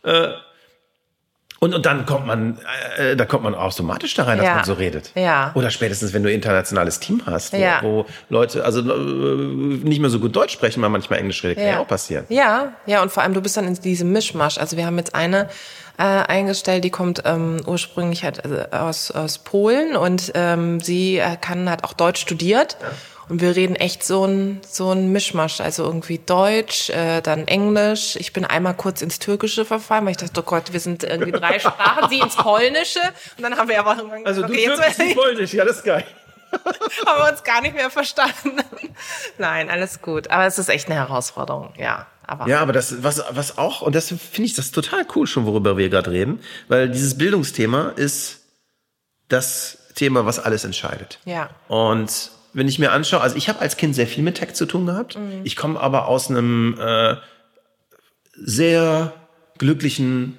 Äh, 0.04 0.28
und, 1.62 1.74
und 1.74 1.86
dann 1.86 2.06
kommt 2.06 2.26
man, 2.26 2.58
äh, 2.96 3.14
da 3.14 3.24
kommt 3.24 3.44
man 3.44 3.54
automatisch 3.54 4.14
da 4.14 4.24
rein, 4.24 4.38
dass 4.38 4.46
Ja. 4.48 4.54
man 4.56 4.64
so 4.64 4.72
redet. 4.72 5.12
Ja. 5.14 5.52
Oder 5.54 5.70
spätestens, 5.70 6.12
wenn 6.12 6.24
du 6.24 6.28
ein 6.28 6.34
internationales 6.34 6.98
Team 6.98 7.22
hast, 7.24 7.52
wo, 7.52 7.56
Ja. 7.56 7.78
wo 7.82 8.04
Leute 8.30 8.64
also 8.64 8.80
äh, 8.80 9.36
nicht 9.84 10.00
mehr 10.00 10.10
so 10.10 10.18
gut 10.18 10.34
Deutsch 10.34 10.52
sprechen, 10.54 10.82
weil 10.82 10.90
manchmal 10.90 11.20
Englisch 11.20 11.44
redet, 11.44 11.58
kann 11.58 11.66
ja 11.68 11.78
auch 11.78 11.86
passieren. 11.86 12.24
Ja, 12.30 12.72
ja, 12.86 13.00
und 13.00 13.12
vor 13.12 13.22
allem 13.22 13.32
du 13.32 13.40
bist 13.40 13.56
dann 13.56 13.68
in 13.68 13.74
diesem 13.74 14.10
Mischmasch. 14.10 14.58
Also 14.58 14.76
wir 14.76 14.86
haben 14.86 14.98
jetzt 14.98 15.14
eine 15.14 15.48
äh, 15.98 16.02
eingestellt, 16.02 16.82
die 16.82 16.90
kommt 16.90 17.22
ähm, 17.26 17.58
ursprünglich 17.64 18.24
halt 18.24 18.44
also 18.44 18.56
aus, 18.72 19.10
aus 19.12 19.38
Polen 19.38 19.94
und 19.94 20.32
ähm, 20.34 20.80
sie 20.80 21.18
äh, 21.18 21.36
kann 21.40 21.70
hat 21.70 21.84
auch 21.84 21.92
Deutsch 21.92 22.20
studiert. 22.20 22.76
Und 23.28 23.40
wir 23.40 23.54
reden 23.56 23.76
echt 23.76 24.04
so 24.04 24.24
ein, 24.26 24.60
so 24.68 24.90
ein 24.90 25.12
Mischmasch. 25.12 25.60
Also 25.60 25.84
irgendwie 25.84 26.18
Deutsch, 26.18 26.90
äh, 26.90 27.20
dann 27.20 27.46
Englisch. 27.46 28.16
Ich 28.16 28.32
bin 28.32 28.44
einmal 28.44 28.74
kurz 28.74 29.02
ins 29.02 29.18
Türkische 29.18 29.64
verfallen, 29.64 30.04
weil 30.04 30.12
ich 30.12 30.16
dachte, 30.18 30.40
oh 30.40 30.42
Gott, 30.42 30.72
wir 30.72 30.80
sind 30.80 31.04
irgendwie 31.04 31.32
drei 31.32 31.58
Sprachen. 31.58 32.08
Sie 32.10 32.18
ins 32.18 32.36
Polnische. 32.36 33.00
Und 33.36 33.42
dann 33.42 33.56
haben 33.56 33.68
wir 33.68 33.78
aber 33.78 33.96
irgendwann 33.96 34.26
Also 34.26 34.42
gesagt, 34.42 34.54
du 34.54 34.58
okay, 34.58 34.66
Türkisch 34.66 34.98
jetzt, 34.98 35.00
und 35.00 35.14
Polnisch, 35.14 35.54
ja, 35.54 35.64
das 35.64 35.76
ist 35.78 35.84
geil. 35.84 36.04
haben 37.06 37.22
wir 37.22 37.32
uns 37.32 37.42
gar 37.44 37.62
nicht 37.62 37.74
mehr 37.74 37.90
verstanden. 37.90 38.56
Nein, 39.38 39.70
alles 39.70 40.02
gut. 40.02 40.30
Aber 40.30 40.46
es 40.46 40.58
ist 40.58 40.68
echt 40.68 40.86
eine 40.86 40.96
Herausforderung, 40.96 41.72
ja. 41.78 42.06
Aber 42.26 42.46
Ja, 42.46 42.60
aber 42.60 42.72
das, 42.72 43.02
was, 43.02 43.22
was 43.30 43.58
auch, 43.58 43.82
und 43.82 43.94
das 43.94 44.08
finde 44.08 44.44
ich 44.44 44.54
das 44.54 44.70
total 44.70 45.06
cool 45.14 45.26
schon, 45.26 45.46
worüber 45.46 45.76
wir 45.76 45.88
gerade 45.88 46.10
reden, 46.10 46.40
weil 46.68 46.88
dieses 46.88 47.18
Bildungsthema 47.18 47.92
ist 47.96 48.40
das 49.28 49.78
Thema, 49.94 50.24
was 50.26 50.38
alles 50.38 50.64
entscheidet. 50.64 51.18
Ja. 51.24 51.50
Und 51.68 52.30
wenn 52.52 52.68
ich 52.68 52.78
mir 52.78 52.92
anschaue, 52.92 53.20
also 53.20 53.36
ich 53.36 53.48
habe 53.48 53.60
als 53.60 53.76
Kind 53.76 53.94
sehr 53.94 54.06
viel 54.06 54.22
mit 54.22 54.36
Tech 54.36 54.54
zu 54.54 54.66
tun 54.66 54.86
gehabt. 54.86 55.18
Ich 55.44 55.56
komme 55.56 55.80
aber 55.80 56.06
aus 56.06 56.30
einem 56.30 56.76
äh, 56.78 57.16
sehr 58.34 59.12
glücklichen, 59.58 60.38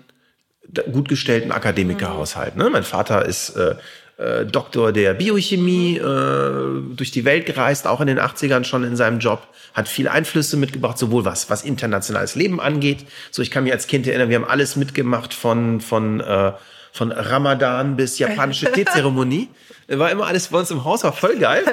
gut 0.91 1.09
gestellten 1.09 1.51
Akademikerhaushalt. 1.51 2.55
Ne? 2.55 2.69
Mein 2.69 2.83
Vater 2.83 3.25
ist 3.25 3.55
äh, 3.55 3.75
äh, 4.17 4.45
Doktor 4.45 4.91
der 4.91 5.15
Biochemie, 5.15 5.97
äh, 5.97 6.95
durch 6.95 7.11
die 7.11 7.25
Welt 7.25 7.45
gereist, 7.47 7.87
auch 7.87 7.99
in 7.99 8.07
den 8.07 8.19
80ern 8.19 8.63
schon 8.63 8.83
in 8.83 8.95
seinem 8.95 9.19
Job, 9.19 9.47
hat 9.73 9.87
viele 9.87 10.11
Einflüsse 10.11 10.55
mitgebracht, 10.55 10.99
sowohl 10.99 11.25
was, 11.25 11.49
was 11.49 11.63
internationales 11.63 12.35
Leben 12.35 12.61
angeht. 12.61 13.05
So, 13.31 13.41
ich 13.41 13.49
kann 13.49 13.63
mich 13.63 13.73
als 13.73 13.87
Kind 13.87 14.05
erinnern, 14.05 14.29
wir 14.29 14.35
haben 14.35 14.47
alles 14.47 14.75
mitgemacht 14.75 15.33
von, 15.33 15.81
von, 15.81 16.19
äh, 16.19 16.53
von 16.91 17.11
Ramadan 17.11 17.95
bis 17.95 18.19
japanische 18.19 18.71
Teezeremonie. 18.71 19.49
War 19.87 20.11
immer 20.11 20.27
alles 20.27 20.49
bei 20.49 20.59
uns 20.59 20.69
im 20.69 20.83
Haus, 20.85 21.03
war 21.03 21.13
voll 21.13 21.37
geil. 21.37 21.63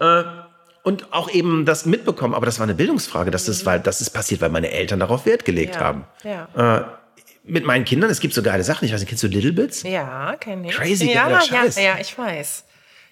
Äh, 0.00 0.22
und 0.82 1.12
auch 1.14 1.30
eben 1.30 1.64
das 1.64 1.86
mitbekommen, 1.86 2.34
aber 2.34 2.44
das 2.44 2.58
war 2.58 2.64
eine 2.64 2.74
Bildungsfrage, 2.74 3.30
dass 3.30 3.46
das, 3.46 3.64
weil, 3.64 3.80
das 3.80 4.00
ist 4.02 4.10
passiert, 4.10 4.42
weil 4.42 4.50
meine 4.50 4.70
Eltern 4.70 5.00
darauf 5.00 5.24
Wert 5.24 5.44
gelegt 5.46 5.76
Ja, 5.76 5.80
haben. 5.80 6.04
ja. 6.22 6.78
Äh, 6.78 6.84
mit 7.46 7.64
meinen 7.66 7.84
Kindern, 7.84 8.10
es 8.10 8.20
gibt 8.20 8.32
so 8.34 8.42
geile 8.42 8.64
Sachen, 8.64 8.86
ich 8.86 8.92
weiß 8.92 9.00
nicht, 9.00 9.08
kennst 9.08 9.22
du 9.22 9.28
Little 9.28 9.52
Bits? 9.52 9.82
Ja, 9.82 10.34
kenne 10.36 10.68
ich. 10.68 10.74
Crazy 10.74 11.12
ja, 11.12 11.24
geiler 11.24 11.40
Scheiß. 11.42 11.76
ja, 11.76 11.82
ja, 11.82 11.96
ich 12.00 12.16
weiß. 12.16 12.64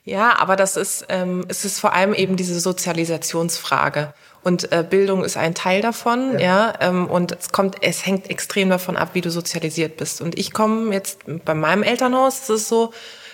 Ja, 0.04 0.38
aber 0.38 0.56
das 0.56 0.76
ist, 0.76 1.06
ähm, 1.10 1.44
es 1.48 1.64
ist 1.64 1.78
vor 1.78 1.92
allem 1.92 2.12
eben 2.14 2.36
diese 2.36 2.58
Sozialisationsfrage. 2.58 4.14
Und 4.42 4.72
äh, 4.72 4.84
Bildung 4.88 5.22
ist 5.22 5.36
ein 5.36 5.54
Teil 5.54 5.82
davon, 5.82 6.38
ja. 6.40 6.74
ähm, 6.80 7.06
und 7.06 7.32
es 7.32 7.52
kommt, 7.52 7.76
es 7.82 8.04
hängt 8.04 8.28
extrem 8.28 8.68
davon 8.70 8.96
ab, 8.96 9.10
wie 9.12 9.20
du 9.20 9.30
sozialisiert 9.30 9.96
bist. 9.98 10.20
Und 10.20 10.36
ich 10.38 10.52
komme 10.52 10.92
jetzt 10.92 11.20
bei 11.44 11.54
meinem 11.54 11.84
Elternhaus, 11.84 12.40
ist 12.40 12.48
es 12.50 12.68
so, 12.68 12.92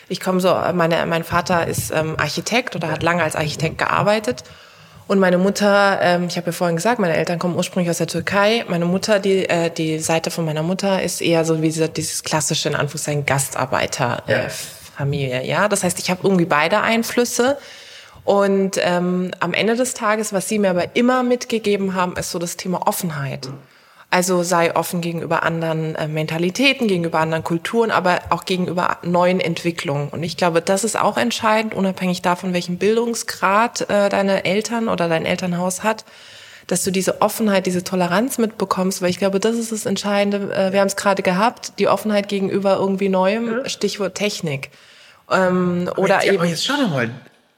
ich 0.09 0.21
komme 0.21 0.41
so, 0.41 0.55
meine, 0.75 1.05
mein 1.07 1.25
Vater 1.25 1.67
ist 1.67 1.91
ähm, 1.91 2.17
Architekt 2.19 2.75
oder 2.77 2.91
hat 2.91 3.03
lange 3.03 3.23
als 3.23 3.37
Architekt 3.37 3.79
gearbeitet. 3.79 4.45
Und 5.07 5.21
meine 5.21 5.39
Mutter, 5.39 5.99
ähm, 6.03 6.27
ich 6.29 6.37
habe 6.37 6.47
ja 6.47 6.53
vorhin 6.53 6.77
gesagt, 6.77 6.99
meine 6.99 7.17
Eltern 7.17 7.39
kommen 7.39 7.57
ursprünglich 7.57 7.89
aus 7.89 7.97
der 7.97 8.07
Türkei. 8.07 8.65
Meine 8.69 8.85
Mutter, 8.85 9.19
die, 9.19 9.49
äh, 9.49 9.71
die 9.71 9.99
Seite 10.01 10.31
von 10.31 10.45
meiner 10.45 10.63
Mutter 10.63 11.03
ist 11.03 11.23
eher 11.23 11.47
so 11.47 11.63
wie 11.63 11.69
diese, 11.69 11.89
dieses 11.89 12.23
klassische, 12.23 12.69
in 12.69 12.75
Anführungszeichen, 12.75 13.25
Gastarbeiter. 13.25 14.23
Ja. 14.27 15.05
Äh, 15.07 15.49
ja. 15.49 15.69
Das 15.69 15.83
heißt, 15.83 15.99
ich 15.99 16.11
habe 16.11 16.21
irgendwie 16.25 16.45
beide 16.45 16.83
Einflüsse. 16.83 17.57
Und 18.25 18.79
ähm, 18.83 19.31
am 19.41 19.55
Ende 19.55 19.77
des 19.77 19.95
Tages, 19.95 20.35
was 20.35 20.47
sie 20.47 20.59
mir 20.59 20.71
aber 20.71 20.95
immer 20.95 21.23
mitgegeben 21.23 21.95
haben, 21.95 22.15
ist 22.17 22.31
so 22.31 22.39
das 22.39 22.59
Thema 22.59 22.87
Offenheit. 22.87 23.49
Also 24.11 24.43
sei 24.43 24.75
offen 24.75 25.03
gegenüber 25.03 25.43
anderen 25.43 25.95
äh, 25.95 26.09
Mentalitäten, 26.09 26.89
gegenüber 26.89 27.19
anderen 27.19 27.45
Kulturen, 27.45 27.91
aber 27.91 28.21
auch 28.31 28.47
gegenüber 28.47 28.97
neuen 29.03 29.39
Entwicklungen. 29.39 30.09
Und 30.09 30.23
ich 30.23 30.39
glaube, 30.39 30.63
das 30.63 30.83
ist 30.83 30.99
auch 30.99 31.19
entscheidend, 31.19 31.75
unabhängig 31.75 32.23
davon, 32.23 32.55
welchen 32.55 32.79
Bildungsgrad 32.79 33.83
äh, 33.91 34.09
deine 34.09 34.47
Eltern 34.47 34.89
oder 34.89 35.09
dein 35.11 35.27
Elternhaus 35.27 35.83
hat, 35.83 36.07
dass 36.67 36.85
du 36.85 36.91
diese 36.91 37.21
Offenheit, 37.21 37.67
diese 37.67 37.85
Toleranz 37.85 38.39
mitbekommst, 38.39 39.03
weil 39.03 39.11
ich 39.11 39.19
glaube, 39.19 39.41
das 39.41 39.57
ist 39.57 39.73
das 39.73 39.85
Entscheidende. 39.85 40.55
Äh, 40.55 40.73
wir 40.73 40.81
haben 40.81 40.89
es 40.89 40.97
gerade 40.97 41.23
gehabt, 41.23 41.75
die 41.79 41.89
Offenheit 41.89 42.29
gegenüber 42.29 42.77
irgendwie 42.77 43.11
Neuem, 43.11 43.69
Stichwort 43.69 44.15
Technik. 44.15 44.71
Ähm, 45.31 45.91
oder 45.97 46.15
jetzt, 46.15 46.25
ja, 46.25 46.33
eben 46.33 46.41
aber 46.41 46.49
jetzt 46.49 46.65
schau 46.65 46.77
doch 46.81 46.89
mal, 46.89 47.11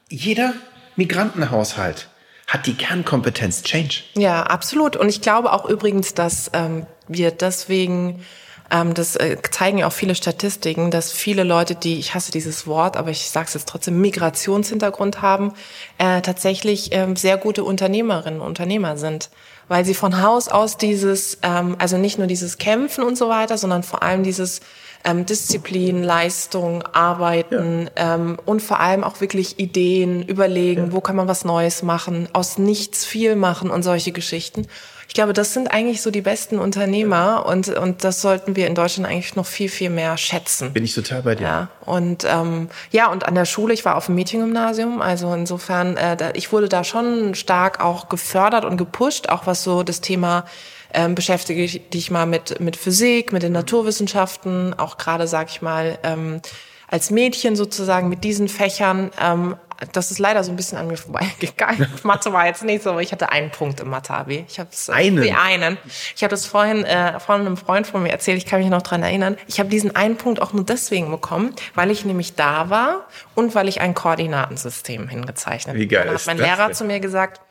jeder 0.09 0.53
Migrantenhaushalt 0.97 2.09
hat 2.51 2.67
die 2.67 2.73
Kernkompetenz 2.73 3.63
Change. 3.63 4.03
Ja, 4.13 4.43
absolut. 4.43 4.97
Und 4.97 5.07
ich 5.07 5.21
glaube 5.21 5.53
auch 5.53 5.63
übrigens, 5.65 6.13
dass 6.13 6.51
ähm, 6.51 6.85
wir 7.07 7.31
deswegen, 7.31 8.25
ähm, 8.69 8.93
das 8.93 9.15
äh, 9.15 9.37
zeigen 9.49 9.77
ja 9.77 9.87
auch 9.87 9.93
viele 9.93 10.15
Statistiken, 10.15 10.91
dass 10.91 11.13
viele 11.13 11.45
Leute, 11.45 11.75
die, 11.75 11.97
ich 11.97 12.13
hasse 12.13 12.33
dieses 12.33 12.67
Wort, 12.67 12.97
aber 12.97 13.09
ich 13.09 13.29
sage 13.29 13.45
es 13.47 13.53
jetzt 13.53 13.69
trotzdem, 13.69 14.01
Migrationshintergrund 14.01 15.21
haben, 15.21 15.53
äh, 15.97 16.21
tatsächlich 16.21 16.89
ähm, 16.91 17.15
sehr 17.15 17.37
gute 17.37 17.63
Unternehmerinnen 17.63 18.41
und 18.41 18.47
Unternehmer 18.47 18.97
sind. 18.97 19.29
Weil 19.69 19.85
sie 19.85 19.93
von 19.93 20.21
Haus 20.21 20.49
aus 20.49 20.75
dieses, 20.75 21.37
ähm, 21.43 21.77
also 21.79 21.97
nicht 21.97 22.17
nur 22.17 22.27
dieses 22.27 22.57
Kämpfen 22.57 23.05
und 23.05 23.17
so 23.17 23.29
weiter, 23.29 23.57
sondern 23.57 23.83
vor 23.83 24.03
allem 24.03 24.23
dieses 24.23 24.59
ähm, 25.03 25.25
Disziplin, 25.25 26.03
Leistung, 26.03 26.83
Arbeiten 26.93 27.89
ähm, 27.95 28.37
und 28.45 28.61
vor 28.61 28.79
allem 28.79 29.03
auch 29.03 29.21
wirklich 29.21 29.59
Ideen, 29.59 30.23
überlegen, 30.23 30.91
wo 30.91 31.01
kann 31.01 31.15
man 31.15 31.27
was 31.27 31.45
Neues 31.45 31.83
machen, 31.83 32.27
aus 32.33 32.57
nichts 32.57 33.05
viel 33.05 33.35
machen 33.35 33.69
und 33.69 33.83
solche 33.83 34.11
Geschichten. 34.11 34.67
Ich 35.11 35.15
glaube, 35.15 35.33
das 35.33 35.53
sind 35.53 35.69
eigentlich 35.71 36.01
so 36.01 36.09
die 36.09 36.21
besten 36.21 36.57
Unternehmer 36.57 37.45
und, 37.45 37.67
und 37.67 38.05
das 38.05 38.21
sollten 38.21 38.55
wir 38.55 38.67
in 38.67 38.75
Deutschland 38.75 39.09
eigentlich 39.09 39.35
noch 39.35 39.45
viel, 39.45 39.67
viel 39.67 39.89
mehr 39.89 40.15
schätzen. 40.15 40.71
Bin 40.71 40.85
ich 40.85 40.95
total 40.95 41.21
bei 41.23 41.35
dir. 41.35 41.43
Ja, 41.43 41.67
und 41.85 42.23
ähm, 42.23 42.69
ja, 42.91 43.11
und 43.11 43.25
an 43.25 43.35
der 43.35 43.43
Schule, 43.43 43.73
ich 43.73 43.83
war 43.83 43.97
auf 43.97 44.05
dem 44.05 44.15
Mädchengymnasium, 44.15 45.01
also 45.01 45.33
insofern, 45.33 45.97
äh, 45.97 46.15
da, 46.15 46.29
ich 46.33 46.53
wurde 46.53 46.69
da 46.69 46.85
schon 46.85 47.35
stark 47.35 47.83
auch 47.83 48.07
gefördert 48.07 48.63
und 48.63 48.77
gepusht, 48.77 49.27
auch 49.27 49.45
was 49.47 49.63
so 49.63 49.83
das 49.83 49.99
Thema 49.99 50.45
ähm, 50.93 51.15
beschäftige 51.15 51.63
ich 51.63 51.89
dich 51.89 52.11
mal 52.11 52.25
mit 52.25 52.59
mit 52.59 52.75
Physik, 52.77 53.31
mit 53.31 53.43
den 53.43 53.51
Naturwissenschaften, 53.53 54.73
auch 54.77 54.97
gerade 54.97 55.27
sag 55.27 55.49
ich 55.49 55.61
mal 55.61 55.97
ähm, 56.03 56.41
als 56.87 57.09
Mädchen 57.09 57.55
sozusagen 57.55 58.09
mit 58.09 58.23
diesen 58.23 58.49
Fächern. 58.49 59.11
Ähm, 59.19 59.55
das 59.93 60.11
ist 60.11 60.19
leider 60.19 60.43
so 60.43 60.51
ein 60.51 60.55
bisschen 60.55 60.77
an 60.77 60.87
mir 60.87 60.97
vorbeigegangen. 60.97 61.87
Mathe 62.03 62.31
war 62.31 62.45
jetzt 62.45 62.63
nicht 62.63 62.83
so, 62.83 62.91
aber 62.91 63.01
ich 63.01 63.11
hatte 63.11 63.29
einen 63.31 63.49
Punkt 63.49 63.79
im 63.79 63.89
Mathe-Abi. 63.89 64.45
Ich 64.47 64.59
habe 64.59 64.69
Einen? 64.89 65.19
Nee, 65.21 65.33
einen. 65.33 65.77
Ich 66.15 66.21
habe 66.23 66.29
das 66.29 66.45
vorhin 66.45 66.85
äh, 66.85 67.19
von 67.19 67.41
einem 67.41 67.57
Freund 67.57 67.87
von 67.87 68.03
mir 68.03 68.11
erzählt. 68.11 68.37
Ich 68.37 68.45
kann 68.45 68.59
mich 68.59 68.69
noch 68.69 68.83
dran 68.83 69.01
erinnern. 69.01 69.37
Ich 69.47 69.59
habe 69.59 69.69
diesen 69.69 69.95
einen 69.95 70.17
Punkt 70.17 70.39
auch 70.39 70.53
nur 70.53 70.63
deswegen 70.65 71.09
bekommen, 71.09 71.55
weil 71.73 71.89
ich 71.89 72.05
nämlich 72.05 72.35
da 72.35 72.69
war 72.69 73.07
und 73.33 73.55
weil 73.55 73.67
ich 73.67 73.81
ein 73.81 73.95
Koordinatensystem 73.95 75.07
hingezeichnet 75.07 75.75
Wie 75.75 75.87
geil 75.87 76.05
Dann 76.05 76.15
hat 76.15 76.27
mein 76.27 76.37
Lehrer 76.37 76.67
denn? 76.67 76.75
zu 76.75 76.83
mir 76.85 76.99
gesagt, 76.99 77.41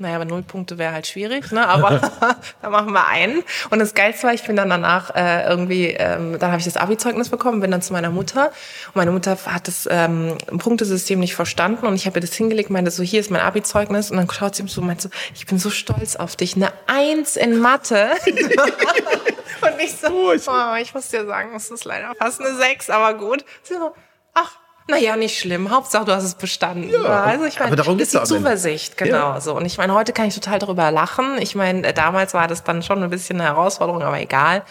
naja, 0.00 0.16
aber 0.16 0.24
null 0.24 0.42
Punkte 0.42 0.78
wäre 0.78 0.92
halt 0.92 1.06
schwierig, 1.06 1.52
ne? 1.52 1.68
Aber 1.68 2.00
da 2.62 2.70
machen 2.70 2.92
wir 2.92 3.06
einen. 3.06 3.42
Und 3.70 3.78
das 3.78 3.94
Geilste 3.94 4.26
war, 4.26 4.34
ich 4.34 4.42
bin 4.44 4.56
dann 4.56 4.70
danach 4.70 5.14
äh, 5.14 5.46
irgendwie, 5.48 5.86
ähm, 5.88 6.38
dann 6.38 6.50
habe 6.50 6.58
ich 6.58 6.64
das 6.64 6.76
Abi-Zeugnis 6.76 7.28
bekommen, 7.28 7.60
bin 7.60 7.70
dann 7.70 7.82
zu 7.82 7.92
meiner 7.92 8.10
Mutter. 8.10 8.46
Und 8.88 8.96
meine 8.96 9.10
Mutter 9.12 9.36
hat 9.46 9.68
das 9.68 9.86
ähm, 9.90 10.36
Punktesystem 10.58 11.20
nicht 11.20 11.34
verstanden 11.36 11.86
und 11.86 11.94
ich 11.94 12.06
habe 12.06 12.18
ihr 12.18 12.22
das 12.22 12.32
hingelegt, 12.34 12.70
meinte 12.70 12.90
so, 12.90 13.02
hier 13.02 13.20
ist 13.20 13.30
mein 13.30 13.42
Abi-Zeugnis. 13.42 14.10
Und 14.10 14.16
dann 14.16 14.30
schaut 14.30 14.54
sie 14.56 14.62
mir 14.62 14.68
so, 14.70 14.80
meinte 14.80 15.04
so, 15.04 15.08
ich 15.34 15.46
bin 15.46 15.58
so 15.58 15.70
stolz 15.70 16.16
auf 16.16 16.34
dich, 16.34 16.56
eine 16.56 16.72
Eins 16.86 17.36
in 17.36 17.58
Mathe. 17.58 18.10
und 18.26 19.80
ich 19.82 19.92
so, 19.96 20.08
Oh, 20.10 20.32
ich- 20.32 20.48
oh, 20.48 20.74
ich 20.80 20.94
muss 20.94 21.08
dir 21.08 21.26
sagen, 21.26 21.54
es 21.54 21.70
ist 21.70 21.84
leider 21.84 22.14
fast 22.16 22.40
eine 22.40 22.54
Sechs, 22.56 22.88
aber 22.90 23.14
gut. 23.14 23.44
Sie 23.62 23.74
so, 23.74 23.94
ach, 24.34 24.56
naja, 24.90 25.16
nicht 25.16 25.38
schlimm. 25.38 25.70
Hauptsache, 25.70 26.04
du 26.04 26.12
hast 26.12 26.24
es 26.24 26.34
bestanden. 26.34 26.90
Ja, 26.90 27.00
also 27.22 27.44
ich 27.44 27.58
meine, 27.58 27.68
aber 27.68 27.76
darum 27.76 27.96
das 27.98 28.10
geht's 28.10 28.22
ist 28.22 28.30
die. 28.30 28.36
Zuversicht, 28.36 28.96
genau 28.96 29.34
Ja. 29.34 29.40
so. 29.40 29.54
Und 29.56 29.64
ich 29.64 29.78
meine, 29.78 29.94
heute 29.94 30.12
kann 30.12 30.26
ich 30.26 30.34
total 30.34 30.58
darüber 30.58 30.90
lachen. 30.90 31.38
Ich 31.40 31.54
meine, 31.54 31.92
damals 31.94 32.34
war 32.34 32.46
das 32.48 32.64
dann 32.64 32.82
schon 32.82 33.02
ein 33.02 33.10
bisschen 33.10 33.40
eine 33.40 33.48
Herausforderung, 33.50 34.02
aber 34.02 34.20
egal. 34.20 34.62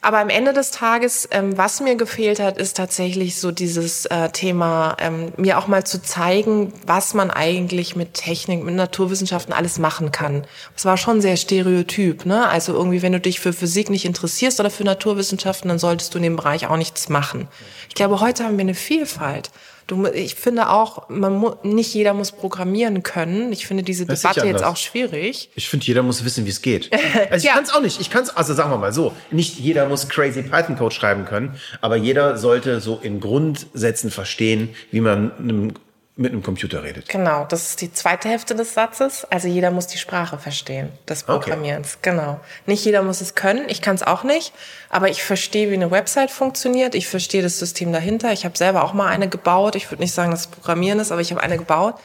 Aber 0.00 0.18
am 0.18 0.28
Ende 0.28 0.52
des 0.52 0.72
Tages, 0.72 1.28
ähm, 1.30 1.56
was 1.56 1.80
mir 1.80 1.96
gefehlt 1.96 2.40
hat, 2.40 2.58
ist 2.58 2.76
tatsächlich 2.76 3.40
so 3.40 3.52
dieses 3.52 4.06
äh, 4.06 4.30
Thema, 4.30 4.96
ähm, 5.00 5.32
mir 5.36 5.58
auch 5.58 5.68
mal 5.68 5.84
zu 5.84 6.02
zeigen, 6.02 6.72
was 6.86 7.14
man 7.14 7.30
eigentlich 7.30 7.94
mit 7.94 8.14
Technik, 8.14 8.64
mit 8.64 8.74
Naturwissenschaften 8.74 9.52
alles 9.52 9.78
machen 9.78 10.10
kann. 10.10 10.44
Es 10.76 10.84
war 10.84 10.96
schon 10.96 11.20
sehr 11.20 11.36
stereotyp, 11.36 12.26
ne? 12.26 12.48
Also 12.48 12.72
irgendwie, 12.72 13.02
wenn 13.02 13.12
du 13.12 13.20
dich 13.20 13.40
für 13.40 13.52
Physik 13.52 13.88
nicht 13.88 14.04
interessierst 14.04 14.58
oder 14.58 14.70
für 14.70 14.84
Naturwissenschaften, 14.84 15.68
dann 15.68 15.78
solltest 15.78 16.14
du 16.14 16.18
in 16.18 16.24
dem 16.24 16.36
Bereich 16.36 16.66
auch 16.66 16.76
nichts 16.76 17.08
machen. 17.08 17.48
Ich 17.88 17.94
glaube, 17.94 18.20
heute 18.20 18.44
haben 18.44 18.56
wir 18.56 18.62
eine 18.62 18.74
Vielfalt. 18.74 19.50
Du, 19.86 20.04
ich 20.06 20.34
finde 20.34 20.68
auch, 20.70 21.08
man 21.08 21.34
mu 21.36 21.52
nicht 21.62 21.94
jeder 21.94 22.12
muss 22.12 22.32
programmieren 22.32 23.04
können. 23.04 23.52
Ich 23.52 23.68
finde 23.68 23.84
diese 23.84 24.04
Das 24.04 24.22
Debatte 24.22 24.44
jetzt 24.46 24.64
auch 24.64 24.76
schwierig. 24.76 25.48
Ich 25.54 25.68
finde, 25.68 25.86
jeder 25.86 26.02
muss 26.02 26.24
wissen, 26.24 26.44
wie 26.44 26.50
es 26.50 26.60
geht. 26.60 26.90
Also 27.30 27.36
ich 27.36 27.44
Ja. 27.44 27.54
kann 27.54 27.64
es 27.64 27.72
auch 27.72 27.80
nicht. 27.80 28.00
Ich 28.00 28.10
kann 28.10 28.24
es, 28.24 28.30
also 28.30 28.52
sagen 28.54 28.70
wir 28.70 28.78
mal 28.78 28.92
so, 28.92 29.12
nicht 29.30 29.58
jeder 29.60 29.88
muss 29.88 30.08
crazy 30.08 30.42
Python 30.42 30.76
Code 30.76 30.94
schreiben 30.94 31.24
können, 31.24 31.54
aber 31.80 31.94
jeder 31.96 32.36
sollte 32.36 32.80
so 32.80 32.98
in 33.00 33.20
Grundsätzen 33.20 34.10
verstehen, 34.10 34.70
wie 34.90 35.00
man 35.00 35.30
einem, 35.38 35.72
mit 36.18 36.32
einem 36.32 36.42
Computer 36.42 36.82
redet. 36.82 37.10
Genau, 37.10 37.44
das 37.44 37.68
ist 37.68 37.82
die 37.82 37.92
zweite 37.92 38.30
Hälfte 38.30 38.54
des 38.54 38.72
Satzes. 38.72 39.26
Also 39.28 39.48
jeder 39.48 39.70
muss 39.70 39.86
die 39.86 39.98
Sprache 39.98 40.38
verstehen, 40.38 40.90
des 41.06 41.24
Programmierens. 41.24 41.98
Genau. 42.00 42.40
Nicht 42.64 42.84
jeder 42.86 43.02
muss 43.02 43.20
es 43.20 43.34
können. 43.34 43.68
Ich 43.68 43.82
kann 43.82 43.96
es 43.96 44.02
auch 44.02 44.24
nicht, 44.24 44.54
aber 44.88 45.10
ich 45.10 45.22
verstehe, 45.22 45.70
wie 45.70 45.74
eine 45.74 45.90
Website 45.90 46.30
funktioniert. 46.30 46.94
Ich 46.94 47.06
verstehe 47.06 47.42
das 47.42 47.58
System 47.58 47.92
dahinter. 47.92 48.32
Ich 48.32 48.46
habe 48.46 48.56
selber 48.56 48.82
auch 48.82 48.94
mal 48.94 49.08
eine 49.08 49.28
gebaut. 49.28 49.76
Ich 49.76 49.90
würde 49.90 50.02
nicht 50.02 50.14
sagen, 50.14 50.30
dass 50.30 50.40
es 50.40 50.46
Programmieren 50.46 51.00
ist, 51.00 51.12
aber 51.12 51.20
ich 51.20 51.30
habe 51.32 51.42
eine 51.42 51.58
gebaut. 51.58 51.96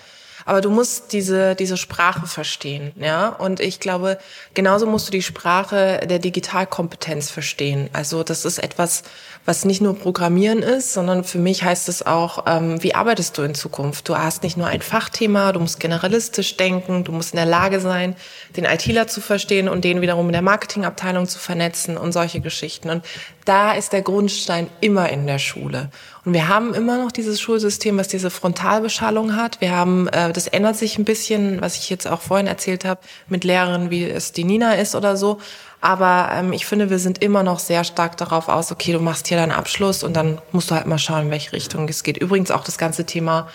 Aber 0.46 0.62
du 0.62 0.70
musst 0.70 1.14
diese, 1.14 1.56
diese 1.56 1.78
Sprache 1.78 2.28
verstehen, 2.28 2.92
ja. 2.96 3.30
Und 3.30 3.60
ich 3.60 3.80
glaube, 3.80 4.18
genauso 4.54 4.86
musst 4.86 5.08
du 5.08 5.12
die 5.12 5.22
Sprache 5.22 6.02
der 6.06 6.20
Digitalkompetenz 6.20 7.30
verstehen. 7.30 7.90
Also 7.94 8.24
das 8.24 8.46
ist 8.46 8.60
etwas, 8.60 9.04
was 9.46 9.66
nicht 9.66 9.82
nur 9.82 9.98
Programmieren 9.98 10.60
ist, 10.60 10.94
sondern 10.94 11.24
für 11.24 11.40
mich 11.40 11.64
heißt 11.64 11.90
es 11.90 12.06
auch, 12.06 12.46
ähm, 12.48 12.82
wie 12.84 12.94
arbeitest 12.94 13.38
du 13.38 13.42
in 13.42 13.56
Zukunft? 13.56 14.08
Du 14.08 14.18
hast 14.18 14.44
nicht 14.44 14.58
nur 14.58 14.68
ein 14.68 14.82
Fachthema, 14.82 15.52
du 15.52 15.60
musst 15.60 15.80
generalistisch 15.80 16.58
denken, 16.58 17.04
du 17.04 17.12
musst 17.12 17.34
in 17.34 17.38
der 17.38 17.46
Lage 17.46 17.80
sein, 17.80 18.16
den 18.56 18.66
ITler 18.66 19.08
zu 19.08 19.20
verstehen 19.22 19.68
und 19.68 19.84
den 19.84 20.02
wiederum 20.02 20.28
in 20.28 20.34
der 20.34 20.42
Marketingabteilung 20.42 21.28
zu 21.28 21.40
vernetzen 21.40 21.98
und 21.98 22.12
solche 22.12 22.40
Geschichten. 22.40 22.90
Und 22.90 23.04
da 23.46 23.74
ist 23.74 23.94
der 23.94 24.04
Grundstein 24.04 24.70
immer 24.80 25.10
in 25.10 25.26
der 25.26 25.40
Schule. 25.40 25.90
Und 26.24 26.34
wir 26.34 26.48
haben 26.48 26.74
immer 26.74 27.04
noch 27.04 27.12
dieses 27.12 27.42
Schulsystem, 27.42 27.98
was 27.98 28.08
diese 28.08 28.30
Frontalbeschallung 28.30 29.36
hat. 29.36 29.60
Wir 29.60 29.72
haben, 29.72 30.08
äh, 30.10 30.32
das 30.32 30.48
ändert 30.48 30.76
sich 30.76 30.98
ein 30.98 31.06
bisschen, 31.06 31.62
was 31.62 31.78
ich 31.78 31.90
jetzt 31.90 32.08
auch 32.08 32.22
vorhin 32.22 32.48
erzählt 32.48 32.86
habe, 32.86 33.02
mit 33.28 33.44
Lehrerinnen, 33.44 33.90
wie 33.90 34.06
es 34.06 34.32
die 34.32 34.44
Nina 34.44 34.74
ist 34.76 34.96
oder 34.96 35.18
so. 35.18 35.40
Aber 35.82 36.30
ähm, 36.32 36.54
ich 36.54 36.68
finde, 36.68 36.92
wir 36.92 37.00
sind 37.00 37.24
immer 37.24 37.42
noch 37.42 37.58
sehr 37.58 37.84
stark 37.84 38.18
darauf 38.18 38.50
aus, 38.50 38.72
okay, 38.72 38.94
du 38.94 39.00
machst 39.00 39.28
hier 39.28 39.38
deinen 39.38 39.52
Abschluss 39.52 40.04
und 40.04 40.16
dann 40.16 40.40
musst 40.52 40.70
du 40.70 40.76
halt 40.76 40.86
mal 40.86 41.00
schauen, 41.00 41.24
in 41.24 41.32
welche 41.32 41.54
Richtung 41.54 41.90
es 41.90 42.04
geht. 42.04 42.18
Übrigens 42.18 42.52
auch 42.52 42.64
das 42.64 42.78
ganze 42.78 43.06
Thema, 43.08 43.48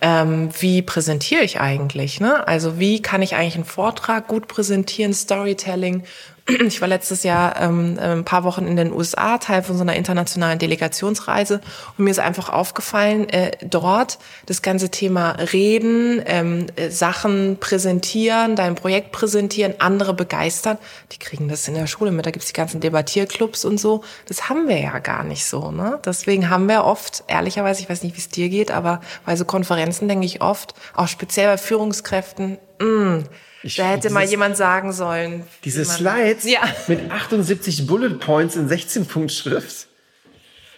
ähm, 0.00 0.48
wie 0.58 0.80
präsentiere 0.80 1.42
ich 1.42 1.60
eigentlich? 1.60 2.20
Ne? 2.20 2.46
Also 2.48 2.78
wie 2.78 3.02
kann 3.02 3.20
ich 3.20 3.36
eigentlich 3.36 3.56
einen 3.56 3.64
Vortrag 3.64 4.28
gut 4.28 4.48
präsentieren, 4.48 5.12
Storytelling 5.12 6.04
ich 6.46 6.80
war 6.82 6.88
letztes 6.88 7.22
Jahr 7.22 7.58
ähm, 7.60 7.98
äh, 7.98 8.02
ein 8.02 8.24
paar 8.24 8.44
Wochen 8.44 8.66
in 8.66 8.76
den 8.76 8.92
USA, 8.92 9.38
Teil 9.38 9.62
von 9.62 9.76
so 9.76 9.82
einer 9.82 9.96
internationalen 9.96 10.58
Delegationsreise. 10.58 11.62
Und 11.96 12.04
mir 12.04 12.10
ist 12.10 12.18
einfach 12.18 12.50
aufgefallen, 12.50 13.28
äh, 13.30 13.52
dort 13.62 14.18
das 14.44 14.60
ganze 14.60 14.90
Thema 14.90 15.32
Reden, 15.32 16.22
ähm, 16.26 16.66
äh, 16.76 16.90
Sachen 16.90 17.56
präsentieren, 17.60 18.56
dein 18.56 18.74
Projekt 18.74 19.10
präsentieren, 19.10 19.74
andere 19.78 20.12
begeistern. 20.12 20.76
Die 21.12 21.18
kriegen 21.18 21.48
das 21.48 21.66
in 21.66 21.74
der 21.74 21.86
Schule 21.86 22.10
mit. 22.10 22.26
Da 22.26 22.30
gibt's 22.30 22.48
die 22.48 22.52
ganzen 22.52 22.80
Debattierclubs 22.80 23.64
und 23.64 23.80
so. 23.80 24.04
Das 24.26 24.50
haben 24.50 24.68
wir 24.68 24.78
ja 24.78 24.98
gar 24.98 25.24
nicht 25.24 25.46
so. 25.46 25.70
Ne? 25.70 25.98
Deswegen 26.04 26.50
haben 26.50 26.68
wir 26.68 26.84
oft, 26.84 27.24
ehrlicherweise, 27.26 27.80
ich 27.80 27.88
weiß 27.88 28.02
nicht, 28.02 28.16
wie 28.16 28.20
es 28.20 28.28
dir 28.28 28.50
geht, 28.50 28.70
aber 28.70 29.00
bei 29.24 29.34
so 29.36 29.46
Konferenzen 29.46 30.08
denke 30.08 30.26
ich 30.26 30.42
oft, 30.42 30.74
auch 30.94 31.08
speziell 31.08 31.46
bei 31.46 31.56
Führungskräften, 31.56 32.58
mh, 32.80 32.86
mm, 32.86 33.24
ich 33.64 33.76
da 33.76 33.84
hätte 33.84 34.02
dieses, 34.02 34.12
mal 34.12 34.24
jemand 34.24 34.56
sagen 34.56 34.92
sollen. 34.92 35.44
Diese 35.64 35.84
Slides 35.84 36.44
ja. 36.44 36.60
mit 36.86 37.10
78 37.10 37.86
Bullet 37.86 38.18
Points 38.18 38.56
in 38.56 38.68
16 38.68 39.06
Punkt 39.06 39.32
Schrift. 39.32 39.88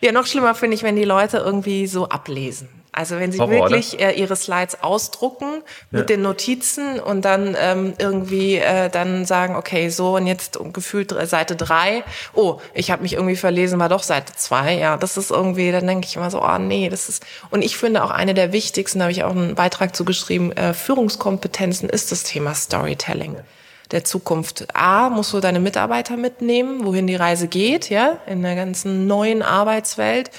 Ja, 0.01 0.13
noch 0.13 0.27
schlimmer 0.27 0.55
finde 0.55 0.77
ich, 0.77 0.83
wenn 0.83 0.97
die 0.97 1.05
Leute 1.05 1.39
irgendwie 1.39 1.87
so 1.87 2.09
ablesen. 2.09 2.69
Also 2.97 3.19
wenn 3.19 3.31
sie 3.31 3.39
Horror, 3.39 3.69
wirklich 3.69 4.01
äh, 4.01 4.13
ihre 4.13 4.37
Slides 4.37 4.83
ausdrucken 4.83 5.63
mit 5.91 6.01
ja. 6.01 6.17
den 6.17 6.23
Notizen 6.23 6.99
und 6.99 7.27
dann 7.27 7.55
ähm, 7.61 7.93
irgendwie 7.99 8.57
äh, 8.57 8.89
dann 8.89 9.27
sagen, 9.27 9.55
okay, 9.55 9.91
so 9.91 10.17
und 10.17 10.27
jetzt 10.27 10.59
gefühlt 10.73 11.15
Seite 11.29 11.57
drei. 11.57 12.05
Oh, 12.33 12.59
ich 12.73 12.91
habe 12.91 13.03
mich 13.03 13.13
irgendwie 13.13 13.37
verlesen, 13.37 13.79
war 13.79 13.91
doch 13.91 14.03
Seite 14.03 14.33
zwei. 14.35 14.79
Ja, 14.79 14.97
das 14.97 15.19
ist 15.19 15.31
irgendwie, 15.31 15.71
dann 15.73 15.87
denke 15.87 16.07
ich 16.07 16.17
immer 16.17 16.31
so, 16.31 16.43
oh 16.43 16.59
nee, 16.59 16.89
das 16.89 17.11
ist. 17.11 17.23
Und 17.51 17.61
ich 17.61 17.77
finde 17.77 18.03
auch 18.03 18.11
eine 18.11 18.33
der 18.33 18.53
wichtigsten, 18.53 19.01
da 19.01 19.05
habe 19.05 19.13
ich 19.13 19.25
auch 19.25 19.37
einen 19.37 19.55
Beitrag 19.55 19.95
zugeschrieben, 19.95 20.57
äh, 20.57 20.73
Führungskompetenzen 20.73 21.91
ist 21.91 22.13
das 22.13 22.23
Thema 22.23 22.55
Storytelling 22.55 23.37
der 23.91 24.05
Zukunft. 24.05 24.67
A, 24.75 25.11
musst 25.11 25.33
du 25.33 25.41
deine 25.41 25.61
Mitarbeiter 25.61 26.17
mitnehmen, 26.17 26.85
wohin 26.85 27.07
die 27.07 27.17
Reise 27.17 27.49
geht, 27.49 27.91
ja, 27.91 28.19
in 28.27 28.43
der 28.43 28.55
ganzen 28.55 29.07
neuen 29.07 29.43
Arbeitswelt. 29.43 30.31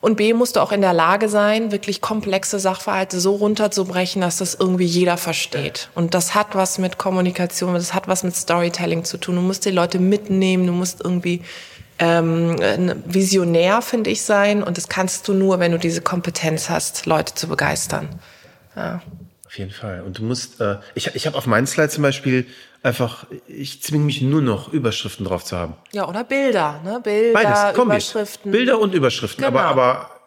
Und 0.00 0.16
B, 0.16 0.32
musst 0.32 0.56
du 0.56 0.60
auch 0.60 0.70
in 0.70 0.80
der 0.80 0.92
Lage 0.92 1.28
sein, 1.28 1.72
wirklich 1.72 2.00
komplexe 2.00 2.58
Sachverhalte 2.60 3.18
so 3.18 3.34
runterzubrechen, 3.34 4.22
dass 4.22 4.36
das 4.36 4.54
irgendwie 4.54 4.84
jeder 4.84 5.16
versteht. 5.16 5.90
Und 5.94 6.14
das 6.14 6.34
hat 6.34 6.54
was 6.54 6.78
mit 6.78 6.98
Kommunikation, 6.98 7.74
das 7.74 7.94
hat 7.94 8.06
was 8.06 8.22
mit 8.22 8.36
Storytelling 8.36 9.04
zu 9.04 9.18
tun. 9.18 9.36
Du 9.36 9.42
musst 9.42 9.64
die 9.64 9.70
Leute 9.70 9.98
mitnehmen, 9.98 10.66
du 10.66 10.72
musst 10.72 11.00
irgendwie 11.02 11.42
ähm, 11.98 12.56
visionär, 13.06 13.82
finde 13.82 14.10
ich, 14.10 14.22
sein. 14.22 14.62
Und 14.62 14.76
das 14.76 14.88
kannst 14.88 15.26
du 15.26 15.34
nur, 15.34 15.58
wenn 15.58 15.72
du 15.72 15.78
diese 15.78 16.00
Kompetenz 16.00 16.70
hast, 16.70 17.06
Leute 17.06 17.34
zu 17.34 17.48
begeistern. 17.48 18.08
Ja. 18.76 19.02
Auf 19.48 19.58
jeden 19.58 19.70
Fall. 19.70 20.02
Und 20.02 20.18
du 20.18 20.24
musst, 20.24 20.60
äh, 20.60 20.76
ich, 20.94 21.14
ich 21.14 21.26
habe 21.26 21.34
auf 21.34 21.46
meinen 21.46 21.66
Slide 21.66 21.88
zum 21.88 22.02
Beispiel 22.02 22.44
einfach, 22.82 23.24
ich 23.46 23.82
zwinge 23.82 24.04
mich 24.04 24.20
nur 24.20 24.42
noch, 24.42 24.70
Überschriften 24.74 25.24
drauf 25.24 25.42
zu 25.42 25.56
haben. 25.56 25.74
Ja, 25.90 26.06
oder 26.06 26.22
Bilder, 26.22 26.82
ne? 26.84 27.00
Bilder, 27.02 27.32
Beides. 27.32 27.82
Überschriften. 27.82 28.52
Bilder 28.52 28.78
und 28.78 28.92
Überschriften, 28.92 29.42
genau. 29.42 29.58
aber, 29.58 29.64
aber 29.70 30.17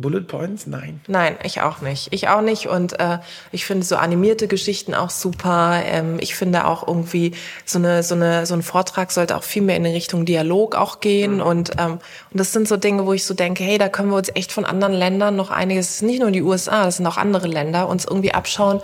Bullet 0.00 0.22
Points? 0.22 0.66
Nein. 0.66 1.00
Nein, 1.06 1.36
ich 1.42 1.60
auch 1.60 1.80
nicht. 1.80 2.08
Ich 2.12 2.28
auch 2.28 2.40
nicht. 2.40 2.68
Und 2.68 2.98
äh, 3.00 3.18
ich 3.52 3.64
finde 3.64 3.84
so 3.84 3.96
animierte 3.96 4.48
Geschichten 4.48 4.94
auch 4.94 5.10
super. 5.10 5.82
Ähm, 5.84 6.18
ich 6.20 6.34
finde 6.34 6.66
auch 6.66 6.86
irgendwie 6.86 7.32
so 7.64 7.78
eine 7.78 8.02
so 8.02 8.14
eine 8.14 8.46
so 8.46 8.54
ein 8.54 8.62
Vortrag 8.62 9.10
sollte 9.10 9.36
auch 9.36 9.42
viel 9.42 9.62
mehr 9.62 9.76
in 9.76 9.86
Richtung 9.86 10.24
Dialog 10.24 10.74
auch 10.74 11.00
gehen. 11.00 11.36
Mhm. 11.36 11.42
Und 11.42 11.70
ähm, 11.78 11.98
und 12.30 12.40
das 12.40 12.52
sind 12.52 12.68
so 12.68 12.76
Dinge, 12.76 13.06
wo 13.06 13.12
ich 13.12 13.24
so 13.24 13.34
denke, 13.34 13.64
hey, 13.64 13.78
da 13.78 13.88
können 13.88 14.10
wir 14.10 14.16
uns 14.16 14.30
echt 14.34 14.52
von 14.52 14.64
anderen 14.64 14.94
Ländern 14.94 15.36
noch 15.36 15.50
einiges, 15.50 16.02
nicht 16.02 16.20
nur 16.20 16.30
die 16.30 16.42
USA, 16.42 16.84
das 16.84 16.98
sind 16.98 17.06
auch 17.06 17.16
andere 17.16 17.48
Länder, 17.48 17.88
uns 17.88 18.04
irgendwie 18.04 18.32
abschauen 18.32 18.80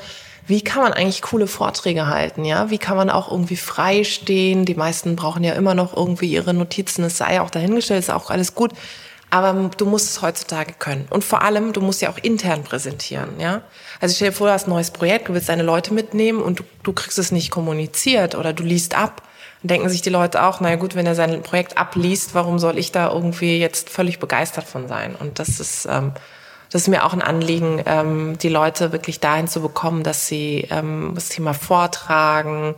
wie 0.46 0.60
kann 0.62 0.82
man 0.82 0.92
eigentlich 0.92 1.22
coole 1.22 1.46
Vorträge 1.46 2.06
halten, 2.06 2.44
ja? 2.44 2.70
Wie 2.70 2.78
kann 2.78 2.96
man 2.96 3.08
auch 3.08 3.30
irgendwie 3.30 3.56
frei 3.56 4.04
stehen? 4.04 4.66
Die 4.66 4.74
meisten 4.74 5.16
brauchen 5.16 5.42
ja 5.42 5.54
immer 5.54 5.74
noch 5.74 5.96
irgendwie 5.96 6.26
ihre 6.26 6.52
Notizen. 6.52 7.02
Es 7.04 7.16
sei 7.16 7.40
auch 7.40 7.50
dahingestellt, 7.50 8.00
ist 8.00 8.10
auch 8.10 8.30
alles 8.30 8.54
gut. 8.54 8.72
Aber 9.30 9.70
du 9.76 9.86
musst 9.86 10.10
es 10.10 10.22
heutzutage 10.22 10.74
können. 10.78 11.06
Und 11.10 11.24
vor 11.24 11.42
allem, 11.42 11.72
du 11.72 11.80
musst 11.80 12.02
ja 12.02 12.10
auch 12.10 12.18
intern 12.18 12.62
präsentieren, 12.62 13.40
ja? 13.40 13.62
Also 14.00 14.14
stell 14.14 14.30
dir 14.30 14.34
vor, 14.36 14.46
du 14.46 14.52
hast 14.52 14.66
ein 14.66 14.70
neues 14.70 14.90
Projekt, 14.90 15.28
du 15.28 15.34
willst 15.34 15.48
deine 15.48 15.62
Leute 15.62 15.92
mitnehmen 15.92 16.40
und 16.40 16.60
du, 16.60 16.64
du 16.82 16.92
kriegst 16.92 17.18
es 17.18 17.32
nicht 17.32 17.50
kommuniziert 17.50 18.34
oder 18.34 18.52
du 18.52 18.62
liest 18.62 18.96
ab. 18.96 19.22
Dann 19.62 19.68
denken 19.68 19.88
sich 19.88 20.02
die 20.02 20.10
Leute 20.10 20.42
auch, 20.44 20.60
naja 20.60 20.76
gut, 20.76 20.94
wenn 20.94 21.06
er 21.06 21.14
sein 21.14 21.42
Projekt 21.42 21.78
abliest, 21.78 22.34
warum 22.34 22.58
soll 22.58 22.78
ich 22.78 22.92
da 22.92 23.10
irgendwie 23.10 23.58
jetzt 23.58 23.90
völlig 23.90 24.18
begeistert 24.18 24.66
von 24.66 24.88
sein? 24.88 25.16
Und 25.18 25.38
das 25.38 25.58
ist, 25.58 25.86
ähm, 25.90 26.12
das 26.70 26.82
ist 26.82 26.88
mir 26.88 27.04
auch 27.04 27.12
ein 27.12 27.22
Anliegen, 27.22 27.82
ähm, 27.86 28.36
die 28.38 28.48
Leute 28.48 28.92
wirklich 28.92 29.20
dahin 29.20 29.48
zu 29.48 29.60
bekommen, 29.60 30.02
dass 30.02 30.26
sie 30.26 30.68
ähm, 30.70 31.12
das 31.14 31.28
Thema 31.28 31.54
Vortragen, 31.54 32.74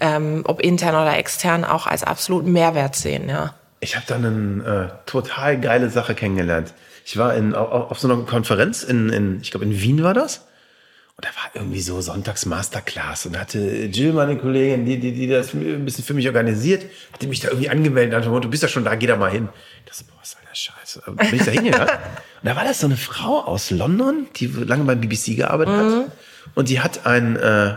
ähm, 0.00 0.42
ob 0.46 0.60
intern 0.60 0.94
oder 0.94 1.18
extern, 1.18 1.64
auch 1.64 1.86
als 1.86 2.04
absoluten 2.04 2.52
Mehrwert 2.52 2.96
sehen. 2.96 3.28
Ja. 3.28 3.54
Ich 3.80 3.96
habe 3.96 4.04
da 4.06 4.16
eine 4.16 4.92
äh, 4.92 5.10
total 5.10 5.58
geile 5.58 5.88
Sache 5.88 6.14
kennengelernt. 6.14 6.74
Ich 7.04 7.16
war 7.16 7.34
in, 7.34 7.54
auf, 7.54 7.90
auf 7.90 7.98
so 7.98 8.12
einer 8.12 8.22
Konferenz 8.24 8.82
in, 8.82 9.08
in 9.08 9.40
ich 9.40 9.50
glaube 9.50 9.64
in 9.64 9.80
Wien 9.80 10.02
war 10.02 10.14
das. 10.14 10.46
Und 11.16 11.26
da 11.26 11.30
war 11.30 11.50
irgendwie 11.54 11.80
so 11.80 12.00
Sonntags 12.00 12.46
Masterclass 12.46 13.26
und 13.26 13.38
hatte 13.38 13.58
Jill, 13.58 14.12
meine 14.12 14.38
Kollegin, 14.38 14.86
die, 14.86 14.98
die, 14.98 15.12
die 15.12 15.26
das 15.28 15.52
ein 15.52 15.84
bisschen 15.84 16.04
für 16.04 16.14
mich 16.14 16.26
organisiert, 16.26 16.86
hatte 17.12 17.26
mich 17.26 17.40
da 17.40 17.48
irgendwie 17.48 17.68
angemeldet 17.68 18.26
und 18.26 18.44
du 18.44 18.48
bist 18.48 18.62
ja 18.62 18.70
schon 18.70 18.84
da, 18.84 18.94
geh 18.94 19.06
da 19.06 19.16
mal 19.16 19.30
hin. 19.30 19.48
Ich 19.84 19.90
dachte, 19.90 20.04
boah, 20.04 20.16
was 20.20 20.30
soll 20.30 20.40
der 20.48 20.54
Scheiße? 20.54 21.02
Bin 21.06 21.34
ich 21.34 21.44
da 21.44 21.50
hingegangen? 21.50 21.88
Und 22.42 22.48
da 22.48 22.56
war 22.56 22.64
das 22.64 22.80
so 22.80 22.86
eine 22.86 22.96
Frau 22.96 23.40
aus 23.44 23.70
London, 23.70 24.28
die 24.36 24.46
lange 24.46 24.84
beim 24.84 24.98
BBC 24.98 25.36
gearbeitet 25.36 25.74
mhm. 25.74 26.04
hat. 26.04 26.12
Und 26.54 26.70
die 26.70 26.80
hat 26.80 27.04
ein, 27.04 27.36
äh, 27.36 27.76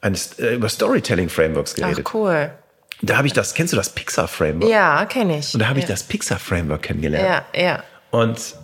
ein 0.00 0.16
äh, 0.38 0.54
über 0.56 0.68
Storytelling-Frameworks 0.68 1.76
geredet. 1.76 2.04
Ach, 2.04 2.14
cool. 2.14 2.50
Da 3.02 3.16
habe 3.16 3.26
ich 3.26 3.32
das, 3.32 3.54
kennst 3.54 3.72
du 3.72 3.76
das 3.76 3.90
Pixar-Framework? 3.90 4.70
Ja, 4.70 5.04
kenne 5.06 5.38
ich. 5.38 5.52
Und 5.54 5.60
da 5.60 5.68
habe 5.68 5.80
ich 5.80 5.84
ja. 5.86 5.90
das 5.90 6.04
Pixar-Framework 6.04 6.82
kennengelernt. 6.82 7.44
Ja, 7.52 7.60
ja. 7.60 7.82
Und 8.10 8.54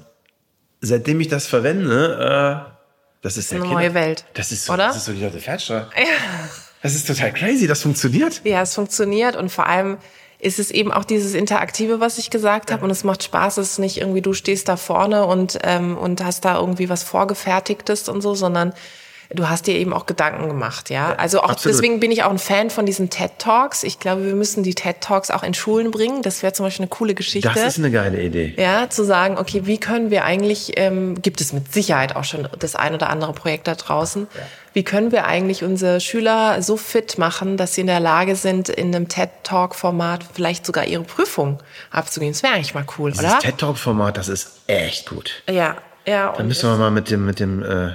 seitdem 0.80 1.20
ich 1.20 1.28
das 1.28 1.46
verwende, 1.46 2.64
äh, 2.68 2.72
das 3.22 3.36
ist 3.36 3.52
eine 3.52 3.64
neue 3.64 3.94
Welt. 3.94 4.24
Das 4.34 4.52
ist 4.52 4.66
so, 4.66 4.74
oder? 4.74 4.86
Das 4.86 4.96
ist 4.96 5.06
so 5.06 5.12
die 5.12 5.22
Leute 5.22 5.40
Fernsteuer. 5.40 5.90
Ja. 5.96 6.04
Das 6.82 6.94
ist 6.94 7.08
total 7.08 7.32
crazy, 7.32 7.66
das 7.66 7.82
funktioniert. 7.82 8.40
Ja, 8.44 8.62
es 8.62 8.74
funktioniert 8.76 9.34
und 9.34 9.50
vor 9.50 9.66
allem 9.66 9.98
ist 10.38 10.60
es 10.60 10.70
eben 10.70 10.92
auch 10.92 11.04
dieses 11.04 11.34
Interaktive, 11.34 11.98
was 11.98 12.18
ich 12.18 12.30
gesagt 12.30 12.70
habe. 12.70 12.84
Und 12.84 12.90
es 12.90 13.02
macht 13.02 13.24
Spaß. 13.24 13.58
Es 13.58 13.72
ist 13.72 13.78
nicht 13.78 13.98
irgendwie, 13.98 14.22
du 14.22 14.34
stehst 14.34 14.68
da 14.68 14.76
vorne 14.76 15.26
und, 15.26 15.58
ähm, 15.64 15.98
und 15.98 16.24
hast 16.24 16.44
da 16.44 16.60
irgendwie 16.60 16.88
was 16.88 17.02
Vorgefertigtes 17.02 18.08
und 18.08 18.20
so, 18.20 18.34
sondern 18.34 18.72
du 19.30 19.48
hast 19.48 19.66
dir 19.66 19.74
eben 19.74 19.92
auch 19.92 20.06
Gedanken 20.06 20.48
gemacht, 20.48 20.88
ja. 20.88 21.14
Also 21.16 21.40
auch 21.40 21.50
Absolut. 21.50 21.76
deswegen 21.76 22.00
bin 22.00 22.10
ich 22.10 22.22
auch 22.22 22.30
ein 22.30 22.38
Fan 22.38 22.70
von 22.70 22.86
diesen 22.86 23.10
TED 23.10 23.32
Talks. 23.38 23.82
Ich 23.82 24.00
glaube, 24.00 24.24
wir 24.24 24.34
müssen 24.34 24.62
die 24.62 24.74
TED 24.74 25.00
Talks 25.00 25.30
auch 25.30 25.42
in 25.42 25.52
Schulen 25.52 25.90
bringen. 25.90 26.22
Das 26.22 26.42
wäre 26.42 26.54
zum 26.54 26.64
Beispiel 26.64 26.84
eine 26.84 26.90
coole 26.90 27.14
Geschichte. 27.14 27.50
Das 27.54 27.62
ist 27.62 27.78
eine 27.78 27.90
geile 27.90 28.22
Idee. 28.22 28.54
Ja, 28.56 28.88
zu 28.88 29.04
sagen, 29.04 29.36
okay, 29.36 29.62
wie 29.66 29.78
können 29.78 30.10
wir 30.10 30.24
eigentlich, 30.24 30.72
ähm, 30.76 31.20
gibt 31.20 31.40
es 31.42 31.52
mit 31.52 31.72
Sicherheit 31.72 32.16
auch 32.16 32.24
schon 32.24 32.48
das 32.58 32.74
ein 32.74 32.94
oder 32.94 33.10
andere 33.10 33.34
Projekt 33.34 33.68
da 33.68 33.74
draußen. 33.74 34.28
Ja. 34.34 34.40
Wie 34.72 34.82
können 34.82 35.12
wir 35.12 35.26
eigentlich 35.26 35.62
unsere 35.62 36.00
Schüler 36.00 36.62
so 36.62 36.76
fit 36.76 37.18
machen, 37.18 37.56
dass 37.56 37.74
sie 37.74 37.82
in 37.82 37.86
der 37.86 38.00
Lage 38.00 38.34
sind, 38.34 38.68
in 38.70 38.94
einem 38.94 39.08
TED 39.08 39.30
Talk 39.42 39.74
Format 39.74 40.24
vielleicht 40.32 40.64
sogar 40.64 40.86
ihre 40.86 41.02
Prüfung 41.02 41.58
abzugehen? 41.90 42.32
Das 42.32 42.42
wäre 42.42 42.54
eigentlich 42.54 42.74
mal 42.74 42.86
cool, 42.96 43.10
Dieses 43.10 43.24
oder? 43.24 43.34
Das 43.34 43.44
TED 43.44 43.58
Talk 43.58 43.76
Format, 43.76 44.16
das 44.16 44.28
ist 44.28 44.52
echt 44.66 45.10
gut. 45.10 45.42
Ja, 45.50 45.76
ja. 46.06 46.32
Dann 46.34 46.48
müssen 46.48 46.70
wir 46.70 46.76
mal 46.76 46.90
mit 46.90 47.10
dem, 47.10 47.26
mit 47.26 47.40
dem, 47.40 47.62
äh 47.62 47.90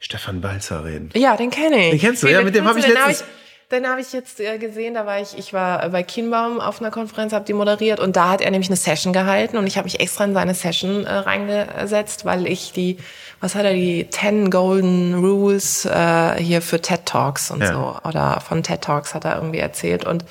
Stefan 0.00 0.40
Balzer 0.40 0.84
reden. 0.84 1.10
Ja, 1.14 1.36
den 1.36 1.50
kenne 1.50 1.76
ich. 1.86 1.90
Den 1.92 2.00
kennst 2.00 2.22
du, 2.22 2.28
ja, 2.28 2.42
mit 2.42 2.54
dem 2.54 2.66
habe 2.66 2.78
ich 2.78 2.86
letztens... 2.86 3.24
Den 3.70 3.88
habe 3.88 4.02
ich 4.02 4.12
jetzt 4.12 4.40
äh, 4.40 4.58
gesehen, 4.58 4.92
da 4.92 5.06
war 5.06 5.20
ich, 5.20 5.38
ich 5.38 5.54
war 5.54 5.88
bei 5.88 6.02
Kienbaum 6.02 6.60
auf 6.60 6.80
einer 6.80 6.90
Konferenz, 6.90 7.32
habe 7.32 7.46
die 7.46 7.54
moderiert 7.54 7.98
und 7.98 8.14
da 8.14 8.28
hat 8.28 8.42
er 8.42 8.50
nämlich 8.50 8.68
eine 8.68 8.76
Session 8.76 9.14
gehalten 9.14 9.56
und 9.56 9.66
ich 9.66 9.78
habe 9.78 9.86
mich 9.86 10.00
extra 10.00 10.24
in 10.24 10.34
seine 10.34 10.54
Session 10.54 11.06
äh, 11.06 11.10
reingesetzt, 11.10 12.26
weil 12.26 12.46
ich 12.46 12.72
die, 12.72 12.98
was 13.40 13.54
hat 13.54 13.64
er, 13.64 13.72
die 13.72 14.06
10 14.10 14.50
Golden 14.50 15.14
Rules 15.14 15.86
äh, 15.86 16.34
hier 16.38 16.60
für 16.60 16.82
TED 16.82 17.06
Talks 17.06 17.50
und 17.50 17.62
Ja. 17.62 17.72
so 17.72 18.08
oder 18.08 18.42
von 18.46 18.62
TED 18.62 18.82
Talks 18.82 19.14
hat 19.14 19.24
er 19.24 19.36
irgendwie 19.36 19.60
erzählt 19.60 20.04
und 20.04 20.26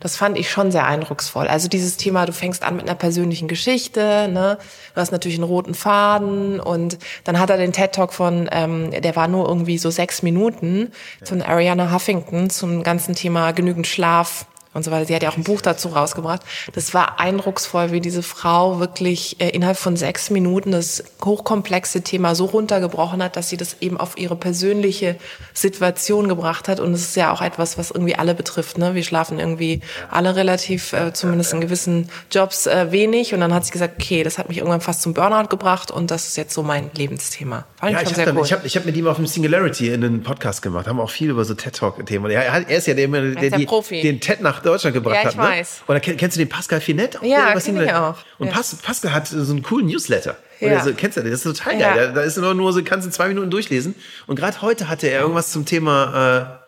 das 0.00 0.16
fand 0.16 0.38
ich 0.38 0.50
schon 0.50 0.70
sehr 0.70 0.86
eindrucksvoll. 0.86 1.48
Also 1.48 1.68
dieses 1.68 1.96
Thema, 1.96 2.26
du 2.26 2.32
fängst 2.32 2.62
an 2.62 2.76
mit 2.76 2.86
einer 2.86 2.94
persönlichen 2.96 3.48
Geschichte, 3.48 4.28
ne? 4.28 4.58
Du 4.94 5.00
hast 5.00 5.12
natürlich 5.12 5.38
einen 5.38 5.44
roten 5.44 5.74
Faden 5.74 6.60
und 6.60 6.98
dann 7.24 7.38
hat 7.38 7.50
er 7.50 7.56
den 7.56 7.72
TED 7.72 7.92
Talk 7.92 8.12
von, 8.12 8.48
ähm, 8.52 8.90
der 8.90 9.16
war 9.16 9.28
nur 9.28 9.48
irgendwie 9.48 9.78
so 9.78 9.90
sechs 9.90 10.22
Minuten 10.22 10.92
von 11.24 11.42
Ariana 11.42 11.92
Huffington 11.92 12.50
zum 12.50 12.82
ganzen 12.82 13.14
Thema 13.14 13.52
genügend 13.52 13.86
Schlaf 13.86 14.46
und 14.76 14.84
so 14.84 14.90
weiter. 14.90 15.06
Sie 15.06 15.14
hat 15.14 15.22
ja 15.22 15.30
auch 15.30 15.36
ein 15.36 15.44
Buch 15.44 15.60
dazu 15.60 15.88
rausgebracht. 15.88 16.42
Das 16.74 16.94
war 16.94 17.18
eindrucksvoll, 17.18 17.92
wie 17.92 18.00
diese 18.00 18.22
Frau 18.22 18.78
wirklich 18.78 19.40
äh, 19.40 19.48
innerhalb 19.48 19.76
von 19.76 19.96
sechs 19.96 20.30
Minuten 20.30 20.72
das 20.72 21.02
hochkomplexe 21.24 22.02
Thema 22.02 22.34
so 22.34 22.44
runtergebrochen 22.44 23.22
hat, 23.22 23.36
dass 23.36 23.48
sie 23.48 23.56
das 23.56 23.76
eben 23.80 23.98
auf 23.98 24.18
ihre 24.18 24.36
persönliche 24.36 25.16
Situation 25.54 26.28
gebracht 26.28 26.68
hat. 26.68 26.80
Und 26.80 26.92
es 26.92 27.02
ist 27.02 27.16
ja 27.16 27.32
auch 27.32 27.42
etwas, 27.42 27.78
was 27.78 27.90
irgendwie 27.90 28.16
alle 28.16 28.34
betrifft. 28.34 28.78
Ne? 28.78 28.94
Wir 28.94 29.02
schlafen 29.02 29.38
irgendwie 29.38 29.80
alle 30.10 30.36
relativ, 30.36 30.92
äh, 30.92 31.12
zumindest 31.12 31.52
in 31.52 31.60
gewissen 31.60 32.10
Jobs, 32.30 32.66
äh, 32.66 32.92
wenig. 32.92 33.34
Und 33.34 33.40
dann 33.40 33.54
hat 33.54 33.64
sie 33.64 33.72
gesagt, 33.72 33.94
okay, 34.00 34.22
das 34.22 34.38
hat 34.38 34.48
mich 34.48 34.58
irgendwann 34.58 34.80
fast 34.80 35.02
zum 35.02 35.14
Burnout 35.14 35.48
gebracht 35.48 35.90
und 35.90 36.10
das 36.10 36.28
ist 36.28 36.36
jetzt 36.36 36.54
so 36.54 36.62
mein 36.62 36.90
Lebensthema. 36.94 37.64
Fand 37.76 37.92
Ja, 37.92 38.02
ich 38.02 38.18
habe 38.18 38.38
cool. 38.38 38.44
hab, 38.44 38.64
hab 38.64 38.84
mit 38.84 38.96
ihm 38.96 39.06
auf 39.06 39.16
dem 39.16 39.26
Singularity 39.26 39.88
in 39.88 40.04
einen 40.04 40.22
Podcast 40.22 40.62
gemacht, 40.62 40.86
haben 40.86 41.00
auch 41.00 41.10
viel 41.10 41.30
über 41.30 41.44
so 41.44 41.54
TED-Talk-Themen. 41.54 42.30
Er, 42.30 42.44
er 42.44 42.68
ist 42.68 42.86
ja 42.86 42.94
der, 42.94 43.08
der, 43.08 43.24
ist 43.24 43.40
der 43.40 43.58
die, 43.58 44.02
den 44.02 44.20
TED 44.20 44.40
nach 44.40 44.62
Deutschland 44.66 44.94
gebracht 44.94 45.14
Ja, 45.14 45.20
ich 45.22 45.26
hat. 45.28 45.36
Ne? 45.36 45.42
weiß. 45.42 45.82
Dann 45.86 45.96
kenn- 45.98 46.16
kennst 46.16 46.36
du 46.36 46.38
den 46.40 46.48
Pascal 46.48 46.80
Finette? 46.80 47.18
Auch, 47.18 47.22
Ja, 47.22 47.52
über 47.52 47.60
kenn 47.60 47.80
ich 47.82 47.92
auch. 47.94 48.16
Und 48.38 48.48
Ja. 48.48 48.52
Pas, 48.54 48.74
Pascal 48.76 49.12
hat 49.12 49.26
so 49.28 49.36
einen 49.52 49.62
coolen 49.62 49.86
Newsletter. 49.86 50.36
Ja. 50.60 50.68
Oder 50.68 50.80
so, 50.84 50.92
kennst 50.94 51.16
du 51.16 51.22
den? 51.22 51.30
Das 51.30 51.44
ist 51.44 51.56
total 51.58 51.78
Ja. 51.80 51.94
geil. 51.94 52.06
Da, 52.08 52.12
da 52.12 52.20
ist 52.22 52.36
nur, 52.36 52.54
nur 52.54 52.72
so, 52.72 52.82
kannst 52.82 53.04
du 53.04 53.08
in 53.08 53.12
zwei 53.12 53.28
Minuten 53.28 53.50
durchlesen. 53.50 53.94
Und 54.26 54.36
gerade 54.36 54.60
heute 54.62 54.88
hatte 54.88 55.06
er 55.08 55.20
irgendwas 55.20 55.50
zum 55.52 55.64
Thema 55.64 56.58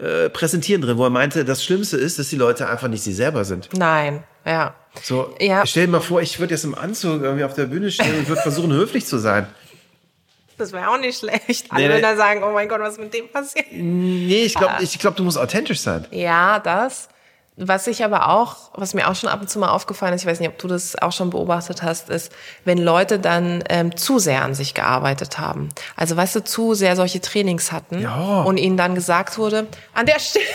äh, 0.00 0.04
äh, 0.04 0.30
Präsentieren 0.30 0.82
drin, 0.82 0.98
wo 0.98 1.04
er 1.04 1.10
meinte, 1.10 1.44
das 1.44 1.62
Schlimmste 1.64 1.96
ist, 1.96 2.18
dass 2.18 2.28
die 2.28 2.36
Leute 2.36 2.68
einfach 2.68 2.88
nicht 2.88 3.02
sie 3.04 3.12
selber 3.12 3.44
sind. 3.44 3.68
Nein, 3.76 4.24
ja. 4.44 4.74
So, 5.02 5.34
Ja. 5.38 5.64
stell 5.66 5.86
dir 5.86 5.92
mal 5.92 6.00
vor, 6.00 6.20
ich 6.22 6.38
würde 6.40 6.54
jetzt 6.54 6.64
im 6.64 6.74
Anzug 6.74 7.22
irgendwie 7.22 7.44
auf 7.44 7.54
der 7.54 7.66
Bühne 7.66 7.90
stehen 7.90 8.18
und 8.18 8.28
würde 8.28 8.42
versuchen, 8.42 8.72
höflich 8.72 9.06
zu 9.06 9.18
sein. 9.18 9.46
Das 10.56 10.72
wäre 10.72 10.88
auch 10.88 10.98
nicht 10.98 11.18
schlecht. 11.18 11.66
Alle 11.70 11.80
Nee, 11.82 11.88
nee. 11.88 11.94
würden 11.94 12.02
dann 12.02 12.16
sagen, 12.16 12.42
oh 12.44 12.52
mein 12.52 12.68
Gott, 12.68 12.80
was 12.80 12.92
ist 12.94 13.00
mit 13.00 13.12
dem 13.12 13.28
passiert? 13.28 13.66
Nee, 13.72 14.42
ich 14.44 14.56
Ah. 14.56 14.60
glaube, 14.60 14.74
ich 14.84 14.98
glaub, 14.98 15.16
du 15.16 15.24
musst 15.24 15.36
authentisch 15.38 15.80
sein. 15.80 16.06
Ja, 16.12 16.58
das. 16.60 17.08
Was 17.56 17.86
ich 17.86 18.02
aber 18.04 18.30
auch, 18.30 18.70
was 18.74 18.94
mir 18.94 19.08
auch 19.08 19.14
schon 19.14 19.28
ab 19.28 19.40
und 19.40 19.48
zu 19.48 19.60
mal 19.60 19.68
aufgefallen 19.68 20.12
ist, 20.14 20.22
ich 20.22 20.26
weiß 20.26 20.40
nicht, 20.40 20.48
ob 20.48 20.58
du 20.58 20.66
das 20.66 21.00
auch 21.00 21.12
schon 21.12 21.30
beobachtet 21.30 21.82
hast, 21.84 22.10
ist, 22.10 22.32
wenn 22.64 22.78
Leute 22.78 23.20
dann 23.20 23.62
ähm, 23.68 23.96
zu 23.96 24.18
sehr 24.18 24.42
an 24.42 24.54
sich 24.54 24.74
gearbeitet 24.74 25.38
haben. 25.38 25.68
Also 25.94 26.16
weißt 26.16 26.34
du, 26.34 26.42
zu 26.42 26.74
sehr 26.74 26.96
solche 26.96 27.20
Trainings 27.20 27.70
hatten 27.70 28.00
Ja. 28.00 28.42
und 28.42 28.56
ihnen 28.56 28.76
dann 28.76 28.96
gesagt 28.96 29.38
wurde, 29.38 29.68
an 29.92 30.06
der 30.06 30.18
Stelle. 30.18 30.44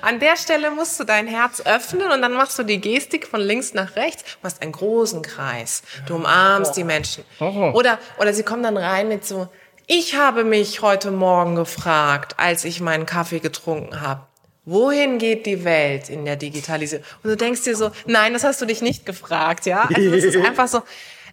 An 0.00 0.18
der 0.18 0.36
Stelle 0.38 0.70
musst 0.70 0.98
du 0.98 1.04
dein 1.04 1.26
Herz 1.28 1.60
öffnen 1.60 2.10
und 2.10 2.22
dann 2.22 2.32
machst 2.32 2.58
du 2.58 2.62
die 2.62 2.80
Gestik 2.80 3.26
von 3.28 3.38
links 3.40 3.74
nach 3.74 3.96
rechts, 3.96 4.22
du 4.24 4.38
machst 4.42 4.62
einen 4.62 4.72
großen 4.72 5.20
Kreis, 5.20 5.82
du 6.06 6.14
umarmst 6.16 6.74
die 6.74 6.84
Menschen. 6.84 7.22
Oder, 7.38 7.98
oder 8.18 8.32
sie 8.32 8.42
kommen 8.44 8.62
dann 8.62 8.78
rein 8.78 9.08
mit 9.08 9.26
so, 9.26 9.48
ich 9.86 10.16
habe 10.16 10.44
mich 10.44 10.80
heute 10.80 11.10
Morgen 11.10 11.54
gefragt, 11.54 12.34
als 12.38 12.64
ich 12.64 12.80
meinen 12.80 13.04
Kaffee 13.04 13.40
getrunken 13.40 14.00
habe, 14.00 14.22
wohin 14.64 15.18
geht 15.18 15.46
die 15.46 15.64
Welt 15.64 16.08
in 16.08 16.24
der 16.24 16.36
Digitalisierung? 16.36 17.04
Und 17.22 17.30
du 17.30 17.36
denkst 17.36 17.64
dir 17.64 17.76
so, 17.76 17.90
nein, 18.06 18.32
das 18.32 18.44
hast 18.44 18.60
du 18.60 18.66
dich 18.66 18.82
nicht 18.82 19.06
gefragt, 19.06 19.66
ja? 19.66 19.88
Also 19.92 20.10
das 20.10 20.24
ist 20.24 20.36
einfach 20.44 20.68
so, 20.68 20.82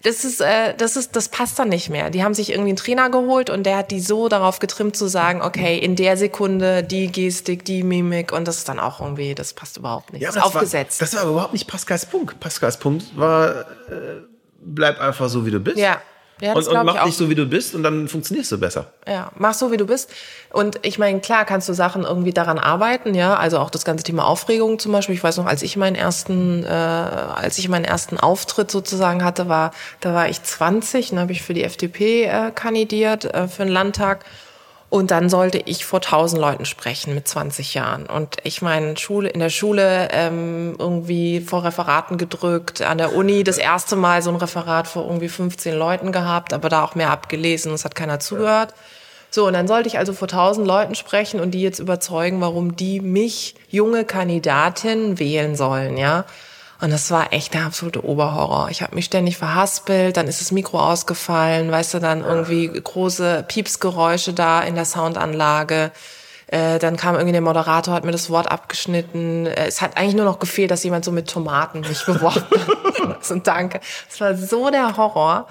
das 0.01 0.23
ist, 0.23 0.39
äh, 0.39 0.73
das 0.75 0.95
ist, 0.95 1.15
das 1.15 1.27
passt 1.27 1.59
dann 1.59 1.69
nicht 1.69 1.89
mehr. 1.89 2.09
Die 2.09 2.23
haben 2.23 2.33
sich 2.33 2.51
irgendwie 2.51 2.69
einen 2.69 2.77
Trainer 2.77 3.09
geholt 3.09 3.49
und 3.49 3.65
der 3.65 3.77
hat 3.77 3.91
die 3.91 3.99
so 3.99 4.29
darauf 4.29 4.59
getrimmt 4.59 4.95
zu 4.95 5.07
sagen, 5.07 5.41
okay, 5.41 5.77
in 5.77 5.95
der 5.95 6.15
Sekunde 6.15 6.83
die 6.83 7.11
Gestik, 7.11 7.65
die 7.65 7.83
Mimik 7.83 8.31
und 8.31 8.47
das 8.47 8.59
ist 8.59 8.69
dann 8.69 8.79
auch 8.79 9.01
irgendwie, 9.01 9.35
das 9.35 9.53
passt 9.53 9.77
überhaupt 9.77 10.13
nicht. 10.13 10.23
das 10.23 10.35
ist 10.35 10.35
das 10.37 10.43
aufgesetzt. 10.45 11.01
War, 11.01 11.07
das 11.07 11.15
war 11.15 11.29
überhaupt 11.29 11.53
nicht 11.53 11.67
Pascals 11.67 12.05
Punkt. 12.05 12.39
Pascals 12.39 12.77
Punkt 12.77 13.17
war, 13.17 13.61
äh, 13.89 14.21
bleib 14.61 14.99
einfach 15.01 15.27
so, 15.27 15.45
wie 15.45 15.51
du 15.51 15.59
bist. 15.59 15.77
ja. 15.77 16.01
Ja, 16.41 16.53
und, 16.53 16.67
und 16.67 16.85
mach 16.85 17.03
dich 17.05 17.17
so, 17.17 17.29
wie 17.29 17.35
du 17.35 17.45
bist 17.45 17.75
und 17.75 17.83
dann 17.83 18.07
funktionierst 18.07 18.51
du 18.51 18.57
besser. 18.57 18.87
Ja, 19.07 19.31
mach 19.35 19.53
so, 19.53 19.71
wie 19.71 19.77
du 19.77 19.85
bist. 19.85 20.09
Und 20.51 20.79
ich 20.83 20.97
meine, 20.97 21.19
klar 21.19 21.45
kannst 21.45 21.67
du 21.67 21.73
Sachen 21.73 22.03
irgendwie 22.03 22.31
daran 22.31 22.57
arbeiten, 22.57 23.13
ja. 23.13 23.35
Also 23.35 23.59
auch 23.59 23.69
das 23.69 23.85
ganze 23.85 24.03
Thema 24.03 24.25
Aufregung 24.25 24.79
zum 24.79 24.91
Beispiel. 24.91 25.15
Ich 25.15 25.23
weiß 25.23 25.37
noch, 25.37 25.45
als 25.45 25.63
ich 25.63 25.75
meinen 25.75 25.95
ersten, 25.95 26.63
äh, 26.63 26.67
als 26.67 27.57
ich 27.57 27.67
meinen 27.67 27.85
ersten 27.85 28.17
Auftritt 28.17 28.71
sozusagen 28.71 29.23
hatte, 29.23 29.49
war, 29.49 29.71
da 29.99 30.13
war 30.13 30.29
ich 30.29 30.41
20, 30.41 31.09
dann 31.09 31.19
habe 31.19 31.31
ich 31.31 31.41
für 31.41 31.53
die 31.53 31.63
FDP 31.63 32.23
äh, 32.23 32.51
kandidiert, 32.51 33.25
äh, 33.25 33.47
für 33.47 33.63
den 33.63 33.73
Landtag. 33.73 34.23
Und 34.89 35.11
dann 35.11 35.29
sollte 35.29 35.59
ich 35.59 35.85
vor 35.85 36.01
tausend 36.01 36.41
Leuten 36.41 36.65
sprechen 36.65 37.13
mit 37.13 37.27
20 37.27 37.75
Jahren. 37.75 38.07
Und 38.07 38.37
ich 38.43 38.63
meine, 38.63 38.97
Schule, 38.97 39.29
in 39.29 39.39
der 39.39 39.51
Schule 39.51 40.09
ähm, 40.11 40.75
irgendwie 40.79 41.41
vor 41.41 41.63
Referaten 41.63 42.17
gedrückt, 42.17 42.81
an 42.81 42.97
der 42.97 43.15
Uni 43.15 43.43
das 43.43 43.59
erste 43.59 43.95
Mal 43.95 44.23
so 44.23 44.31
ein 44.31 44.35
Referat 44.35 44.87
vor 44.87 45.05
irgendwie 45.05 45.29
15 45.29 45.77
Leuten 45.77 46.11
gehabt, 46.11 46.53
aber 46.53 46.69
da 46.69 46.83
auch 46.83 46.95
mehr 46.95 47.11
abgelesen, 47.11 47.71
es 47.73 47.85
hat 47.85 47.93
keiner 47.93 48.19
zugehört. 48.19 48.73
So, 49.29 49.45
und 49.45 49.53
dann 49.53 49.67
sollte 49.67 49.87
ich 49.87 49.99
also 49.99 50.11
vor 50.13 50.27
tausend 50.27 50.65
Leuten 50.65 50.95
sprechen 50.95 51.39
und 51.39 51.51
die 51.51 51.61
jetzt 51.61 51.77
überzeugen, 51.77 52.41
warum 52.41 52.75
die 52.75 52.99
mich, 52.99 53.53
junge 53.69 54.05
Kandidatin, 54.05 55.19
wählen 55.19 55.55
sollen, 55.55 55.97
ja. 55.97 56.25
Und 56.81 56.91
das 56.91 57.11
war 57.11 57.33
echt 57.33 57.53
der 57.53 57.65
absolute 57.65 58.05
Oberhorror. 58.05 58.69
Ich 58.69 58.81
habe 58.81 58.95
mich 58.95 59.05
ständig 59.05 59.37
verhaspelt, 59.37 60.15
dann 60.15 60.27
ist 60.27 60.39
das 60.39 60.51
Mikro 60.51 60.79
ausgefallen, 60.79 61.71
weißt 61.71 61.95
du, 61.95 61.99
dann 61.99 62.23
irgendwie 62.23 62.67
große 62.67 63.43
Piepsgeräusche 63.47 64.33
da 64.33 64.61
in 64.61 64.75
der 64.75 64.85
Soundanlage. 64.85 65.91
Äh, 66.47 66.79
dann 66.79 66.97
kam 66.97 67.15
irgendwie 67.15 67.33
der 67.33 67.41
Moderator, 67.41 67.93
hat 67.93 68.05
mir 68.05 68.11
das 68.11 68.29
Wort 68.29 68.49
abgeschnitten. 68.49 69.45
Äh, 69.45 69.67
es 69.67 69.81
hat 69.81 69.97
eigentlich 69.97 70.15
nur 70.15 70.25
noch 70.25 70.39
gefehlt, 70.39 70.71
dass 70.71 70.83
jemand 70.83 71.05
so 71.05 71.11
mit 71.11 71.29
Tomaten 71.29 71.81
mich 71.81 72.05
beworben 72.05 72.45
hat. 72.49 73.23
so, 73.25 73.35
danke. 73.35 73.81
Es 74.09 74.19
war 74.19 74.35
so 74.35 74.69
der 74.69 74.97
Horror. 74.97 75.47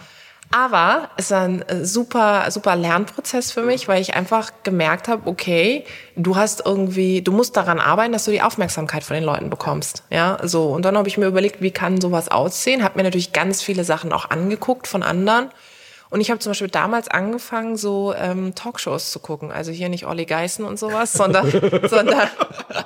Aber 0.51 1.11
es 1.17 1.31
war 1.31 1.43
ein 1.43 1.63
äh, 1.63 1.85
super, 1.85 2.51
super 2.51 2.75
Lernprozess 2.75 3.53
für 3.53 3.63
mich, 3.63 3.87
weil 3.87 4.01
ich 4.01 4.15
einfach 4.15 4.51
gemerkt 4.63 5.09
habe, 5.09 5.29
okay, 5.29 5.85
du 6.17 6.37
hast 6.37 6.65
irgendwie, 6.65 7.21
du 7.21 7.33
musst 7.33 7.57
daran 7.57 7.81
arbeiten, 7.81 8.13
dass 8.13 8.25
du 8.25 8.31
die 8.31 8.41
Aufmerksamkeit 8.41 9.05
von 9.05 9.15
den 9.15 9.25
Leuten 9.25 9.51
bekommst. 9.51 10.05
Ja, 10.11 10.39
so. 10.43 10.69
Und 10.69 10.85
dann 10.85 10.97
habe 10.97 11.09
ich 11.09 11.19
mir 11.19 11.27
überlegt, 11.27 11.61
wie 11.61 11.71
kann 11.71 12.01
sowas 12.01 12.31
aussehen? 12.31 12.83
Habe 12.83 12.99
mir 12.99 13.05
natürlich 13.05 13.33
ganz 13.33 13.63
viele 13.63 13.85
Sachen 13.85 14.13
auch 14.13 14.31
angeguckt 14.31 14.87
von 14.87 15.03
anderen. 15.03 15.51
Und 16.11 16.21
ich 16.21 16.31
habe 16.31 16.40
zum 16.40 16.51
Beispiel 16.51 16.68
damals 16.68 17.09
angefangen, 17.09 17.77
so 17.77 18.14
ähm, 18.16 18.55
Talkshows 18.55 19.12
zu 19.12 19.21
gucken. 19.21 19.53
Also 19.53 19.73
hier 19.73 19.88
nicht 19.88 20.07
Olli 20.07 20.25
Geißen 20.25 20.64
und 20.64 20.79
sowas, 20.79 21.12
sondern, 21.12 21.51
sondern 21.88 22.29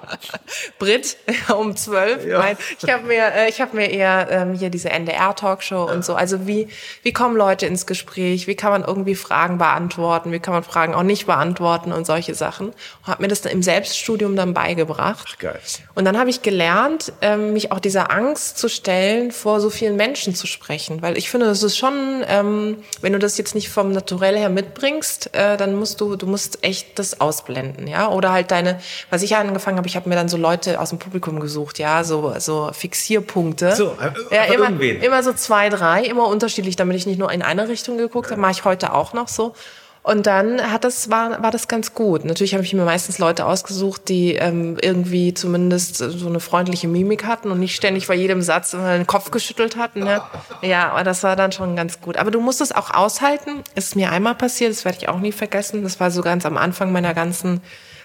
Brit 0.79 1.17
um 1.55 1.77
zwölf. 1.77 2.25
Nein, 2.27 2.57
ich 2.83 2.91
habe 2.91 3.05
mir, 3.05 3.33
äh, 3.33 3.49
ich 3.49 3.61
habe 3.61 3.77
mir 3.77 3.91
eher 3.91 4.29
ähm, 4.31 4.55
hier 4.55 4.71
diese 4.71 4.91
NDR-Talkshow 4.91 5.85
und 5.85 6.05
so. 6.05 6.15
Also 6.15 6.47
wie, 6.47 6.69
wie 7.03 7.13
kommen 7.13 7.37
Leute 7.37 7.67
ins 7.67 7.87
Gespräch? 7.87 8.47
Wie 8.47 8.55
kann 8.57 8.73
man 8.73 8.83
irgendwie 8.83 9.15
Fragen 9.15 9.59
beantworten? 9.59 10.33
Wie 10.33 10.41
kann 10.41 10.55
man 10.55 10.65
Fragen 10.65 10.95
auch 10.95 11.03
nicht 11.03 11.27
beantworten 11.27 11.93
und 11.93 12.07
solche 12.07 12.35
Sachen? 12.35 12.69
Und 12.69 13.07
habe 13.07 13.23
mir 13.23 13.29
das 13.29 13.43
dann 13.43 13.53
im 13.53 13.63
Selbststudium 13.63 14.37
dann 14.37 14.55
beigebracht. 14.55 15.29
Ach, 15.29 15.39
geil. 15.39 15.61
Und 15.95 16.05
dann 16.05 16.19
habe 16.19 16.31
ich 16.31 16.43
gelernt, 16.43 17.13
ähm, 17.21 17.53
mich 17.53 17.73
auch 17.73 17.79
dieser 17.79 18.11
Angst 18.11 18.59
zu 18.59 18.69
stellen, 18.69 19.31
vor 19.31 19.61
so 19.61 19.71
vielen 19.71 19.97
Menschen 19.97 20.35
zu 20.35 20.47
sprechen. 20.47 21.03
Weil 21.03 21.17
ich 21.17 21.31
finde, 21.31 21.47
das 21.47 21.63
ist 21.63 21.77
schon, 21.77 22.25
ähm, 22.29 22.79
wenn 23.01 23.12
du 23.13 23.19
das 23.19 23.39
jetzt 23.39 23.55
nicht 23.55 23.69
vom 23.69 23.93
Naturell 23.93 24.37
her 24.37 24.49
mitbringst, 24.49 25.35
äh, 25.35 25.57
dann 25.57 25.75
musst 25.77 26.01
du, 26.01 26.17
du 26.17 26.27
musst 26.27 26.65
echt 26.65 26.99
das 26.99 27.21
ausblenden, 27.21 27.87
ja. 27.87 28.09
Oder 28.09 28.33
halt 28.33 28.51
deine, 28.51 28.81
was 29.11 29.23
ich 29.23 29.37
angefangen 29.37 29.79
habe, 29.79 29.89
ich 29.89 29.97
habe 29.97 30.09
mir 30.09 30.15
dann 30.15 30.29
so 30.29 30.37
Leute 30.37 30.81
aus 30.81 30.91
dem 30.91 30.99
Publikum 30.99 31.41
gesucht, 31.41 31.79
ja, 31.79 32.05
so, 32.05 32.35
so 32.39 32.71
Fixierpunkte. 32.73 33.75
So, 33.75 33.97
äh, 34.01 34.35
ja, 34.35 34.45
immer, 34.45 34.65
irgendwen. 34.65 35.01
immer 35.03 35.23
so 35.23 35.33
zwei, 35.33 35.69
drei, 35.69 36.05
immer 36.05 36.27
unterschiedlich, 36.29 36.77
damit 36.77 36.97
ich 36.97 37.07
nicht 37.07 37.19
nur 37.19 37.31
in 37.33 37.43
eine 37.43 37.69
Richtung 37.69 37.99
geguckt 37.99 38.31
habe, 38.31 38.41
mache 38.41 38.53
ich 38.53 38.65
heute 38.65 38.93
auch 38.93 39.13
noch 39.13 39.29
so. 39.29 39.55
Und 40.05 40.27
dann 40.27 40.73
hat 40.73 40.83
das, 40.83 41.11
war, 41.11 41.43
war 41.45 41.53
das 41.53 41.69
ganz 41.69 41.95
gut. 41.95 42.25
Natürlich 42.25 42.55
habe 42.55 42.65
ich 42.65 42.75
mir 42.75 42.85
meistens 42.85 43.19
Leute 43.19 43.47
ausgesucht, 43.47 44.09
die 44.09 44.35
ähm, 44.35 44.77
irgendwie 44.81 45.33
zumindest 45.33 45.97
so 45.97 46.27
eine 46.27 46.41
freundliche 46.41 46.89
Mimik 46.89 47.25
hatten 47.25 47.53
und 47.53 47.61
nicht 47.61 47.77
ständig 47.77 48.09
bei 48.09 48.15
jedem 48.15 48.43
Satz 48.43 48.73
den 48.73 49.07
Kopf 49.07 49.31
geschüttelt 49.31 49.77
hatten. 49.77 50.01
Ne? 50.01 50.21
Ja, 50.61 50.91
aber 50.91 51.05
das 51.05 51.23
war 51.23 51.37
dann 51.37 51.53
schon 51.53 51.77
ganz 51.77 52.01
gut. 52.01 52.17
Aber 52.17 52.33
du 52.33 52.41
musst 52.41 52.61
es 52.61 52.73
auch 52.73 52.91
aushalten. 52.91 53.63
Ist 53.77 53.95
mir 53.95 54.11
einmal 54.11 54.35
passiert, 54.35 54.73
das 54.73 54.85
werde 54.85 54.99
ich 54.99 55.09
auch 55.09 55.21
nie 55.21 55.33
vergessen. 55.33 55.85
Das 55.85 56.01
war 56.01 56.11
so 56.11 56.23
ganz 56.23 56.47
am 56.47 56.57
Anfang 56.57 56.91
meiner 56.91 57.15
ganzen 57.15 57.61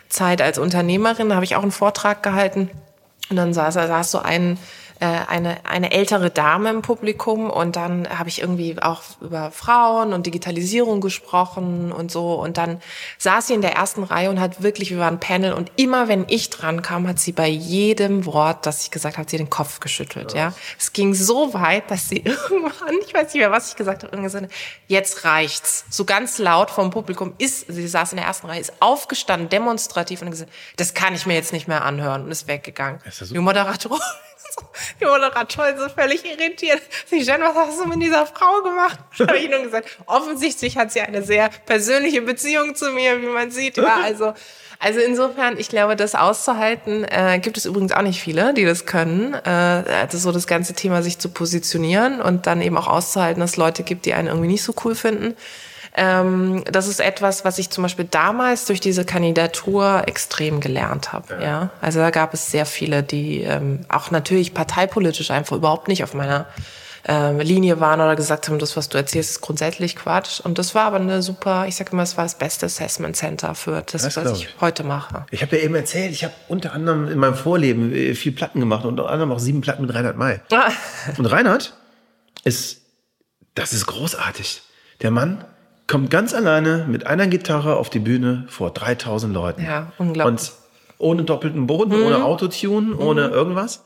Zeit 0.08 0.40
als 0.40 0.60
Unternehmerin. 0.60 1.30
Da 1.30 1.36
habe 1.36 1.46
ich 1.46 1.56
auch 1.56 1.64
einen 1.64 1.72
Vortrag 1.72 2.22
gehalten. 2.22 2.70
Und 3.32 3.38
dann 3.38 3.56
saß, 3.56 3.74
saß 3.74 4.12
so 4.12 4.20
ein 4.20 4.60
äh, 5.00 5.06
eine, 5.06 5.66
eine 5.66 5.92
ältere 5.92 6.30
Dame 6.30 6.70
im 6.70 6.82
Publikum 6.82 7.50
und 7.50 7.76
dann 7.76 8.08
habe 8.10 8.30
ich 8.30 8.42
irgendwie 8.42 8.82
auch 8.82 9.02
über 9.22 9.52
Frauen 9.52 10.14
und 10.14 10.26
Digitalisierung 10.26 11.02
gesprochen 11.02 11.92
und 11.92 12.12
so 12.12 12.34
und 12.34 12.58
dann 12.58 12.82
saß 13.18 13.48
sie 13.48 13.54
in 13.54 13.62
der 13.62 13.74
ersten 13.74 14.04
Reihe 14.04 14.30
und 14.30 14.40
hat 14.40 14.64
wirklich, 14.64 14.90
wir 14.90 15.00
waren 15.00 15.20
Panel 15.20 15.54
und 15.54 15.72
immer 15.76 16.08
wenn 16.08 16.26
ich 16.28 16.50
dran 16.50 16.82
kam, 16.82 17.08
hat 17.08 17.20
sie 17.20 17.32
bei 17.32 17.48
jedem 17.48 18.26
Wort, 18.26 18.66
das 18.66 18.84
ich 18.84 18.92
gesagt 18.92 19.18
habe, 19.18 19.30
sie 19.30 19.38
den 19.38 19.50
Kopf 19.50 19.80
geschüttelt, 19.80 20.34
ja. 20.34 20.54
Es 20.80 20.94
ging 20.94 21.14
so 21.14 21.54
weit, 21.54 21.92
dass 21.92 22.10
sie 22.10 22.18
irgendwann, 22.26 22.96
ich 23.06 23.14
weiß 23.14 23.34
nicht 23.34 23.42
mehr, 23.42 23.52
was 23.52 23.70
ich 23.70 23.76
gesagt 23.76 24.04
habe, 24.04 24.16
irgendwann 24.16 24.44
gesagt, 24.44 24.54
jetzt 24.88 25.26
reicht's. 25.26 25.86
So 25.90 26.06
ganz 26.06 26.38
laut 26.38 26.72
vom 26.72 26.90
Publikum 26.90 27.34
ist, 27.38 27.66
sie 27.68 27.88
saß 27.88 28.14
in 28.14 28.18
der 28.18 28.26
ersten 28.26 28.48
Reihe, 28.48 28.60
ist 28.60 28.74
aufgestanden, 28.80 29.50
demonstrativ 29.50 30.22
und 30.22 30.32
gesagt, 30.32 30.52
das 30.76 30.94
kann 30.94 31.14
ich 31.14 31.26
mir 31.26 31.36
jetzt 31.36 31.54
nicht 31.54 31.68
mehr 31.68 31.86
anhören 31.86 32.24
und 32.24 32.32
ist 32.32 32.48
weggegangen. 32.48 33.00
Ist? 33.06 33.32
Die 33.32 33.40
Moderatorin 33.40 34.02
die 35.02 35.06
Moderatorin 35.06 35.78
so 35.78 35.90
völlig 35.90 36.26
irritiert. 36.26 36.82
Sie 37.06 37.20
Jen, 37.20 37.42
was 37.42 37.56
hast 37.56 37.80
du 37.80 37.88
mit 37.88 38.02
dieser 38.02 38.26
Frau 38.26 38.62
gemacht? 38.64 39.00
Da 39.18 39.28
habe 39.28 39.38
ich 39.38 39.50
nur 39.50 39.64
gesagt, 39.64 39.98
offensichtlich 40.06 40.78
hat 40.78 40.92
sie 40.92 41.02
eine 41.02 41.24
sehr 41.24 41.50
persönliche 41.66 42.22
Beziehung 42.22 42.76
zu 42.76 42.92
mir, 42.92 43.22
wie 43.22 43.28
man 43.28 43.52
sieht. 43.52 43.78
Ja, 43.78 44.00
also, 44.04 44.34
also 44.80 45.00
insofern, 45.00 45.58
ich 45.58 45.70
glaube, 45.70 45.96
das 45.96 46.14
auszuhalten, 46.14 47.04
äh, 47.04 47.40
gibt 47.40 47.58
es 47.58 47.66
übrigens 47.66 47.92
auch 47.92 48.04
nicht 48.04 48.22
viele, 48.22 48.54
die 48.54 48.66
das 48.66 48.86
können. 48.86 49.34
Äh, 49.34 49.50
also 49.50 50.18
so 50.18 50.32
das 50.32 50.46
ganze 50.46 50.74
Thema 50.74 51.02
sich 51.02 51.18
zu 51.18 51.30
positionieren 51.30 52.22
und 52.22 52.46
dann 52.46 52.62
eben 52.62 52.78
auch 52.78 52.88
auszuhalten, 52.88 53.40
dass 53.40 53.52
es 53.52 53.58
Leute 53.58 53.84
gibt, 53.84 54.06
die 54.06 54.14
einen 54.14 54.28
irgendwie 54.28 54.48
nicht 54.48 54.64
so 54.64 54.74
cool 54.84 54.96
finden. 54.96 55.36
Ähm, 55.98 56.64
das 56.72 56.88
ist 56.88 57.00
etwas, 57.00 57.44
was 57.44 57.58
ich 57.58 57.72
zum 57.72 57.82
Beispiel 57.82 58.06
damals 58.06 58.66
durch 58.66 58.80
diese 58.80 59.04
Kandidatur 59.04 60.04
extrem 60.06 60.60
gelernt 60.60 61.12
habe. 61.12 61.34
Ja. 61.34 61.42
ja. 61.42 61.70
Also 61.82 62.00
da 62.00 62.12
gab 62.12 62.36
es 62.36 62.52
sehr 62.52 62.68
viele, 62.68 63.02
die 63.02 63.42
ähm, 63.42 63.82
auch 63.90 64.12
natürlich 64.12 64.54
parteipolitisch 64.54 65.32
einfach 65.32 65.58
überhaupt 65.58 65.88
nicht 65.88 66.04
auf 66.04 66.14
meiner 66.14 66.46
ähm, 67.08 67.40
Linie 67.40 67.80
waren 67.80 68.00
oder 68.00 68.16
gesagt 68.16 68.48
haben, 68.48 68.60
das, 68.60 68.78
was 68.78 68.90
du 68.90 68.98
erzählst, 68.98 69.32
ist 69.32 69.42
grundsätzlich 69.42 69.96
Quatsch. 69.96 70.40
Und 70.40 70.60
das 70.60 70.76
war 70.76 70.84
aber 70.84 70.98
eine 70.98 71.24
super, 71.24 71.66
ich 71.68 71.76
sage 71.76 71.92
immer, 71.94 72.04
es 72.04 72.16
war 72.16 72.26
das 72.26 72.38
beste 72.38 72.68
Assessment 72.68 73.16
Center 73.16 73.56
für 73.56 73.82
das, 73.82 74.04
Das 74.04 74.18
was 74.18 74.38
ich, 74.38 74.44
ich. 74.46 74.62
heute 74.62 74.84
mache. 74.84 75.26
Ich 75.32 75.42
habe 75.42 75.58
ja 75.58 75.64
eben 75.64 75.74
erzählt, 75.74 76.12
ich 76.12 76.24
habe 76.24 76.34
unter 76.48 76.74
anderem 76.74 77.08
in 77.08 77.18
meinem 77.18 77.36
Vorleben 77.36 77.92
äh, 77.92 78.14
viel 78.14 78.34
Platten 78.34 78.60
gemacht, 78.60 78.86
unter 78.86 79.10
anderem 79.10 79.32
auch 79.32 79.40
sieben 79.40 79.62
Platten 79.62 79.84
mit 79.84 79.96
Reinhard 79.96 80.18
May. 80.18 80.42
Ah. 80.52 80.70
Und 81.18 81.26
Reinhard 81.26 81.74
ist, 82.44 82.82
das 83.56 83.74
ist 83.74 83.88
großartig. 83.88 84.62
Der 85.02 85.10
Mann 85.10 85.44
kommt 85.88 86.10
ganz 86.12 86.34
alleine 86.34 86.86
mit 86.88 87.08
einer 87.08 87.28
Gitarre 87.28 87.78
auf 87.78 87.90
die 87.90 88.00
Bühne 88.00 88.46
vor 88.50 88.72
3000 88.72 89.34
Leuten. 89.34 89.64
Ja, 89.64 89.92
unglaublich. 89.98 90.26
Und 90.50 90.52
ohne 91.00 91.24
doppelten 91.24 91.68
Boden, 91.68 91.94
ohne 92.02 92.24
Autotune, 92.24 92.96
ohne 92.98 93.28
irgendwas. 93.28 93.84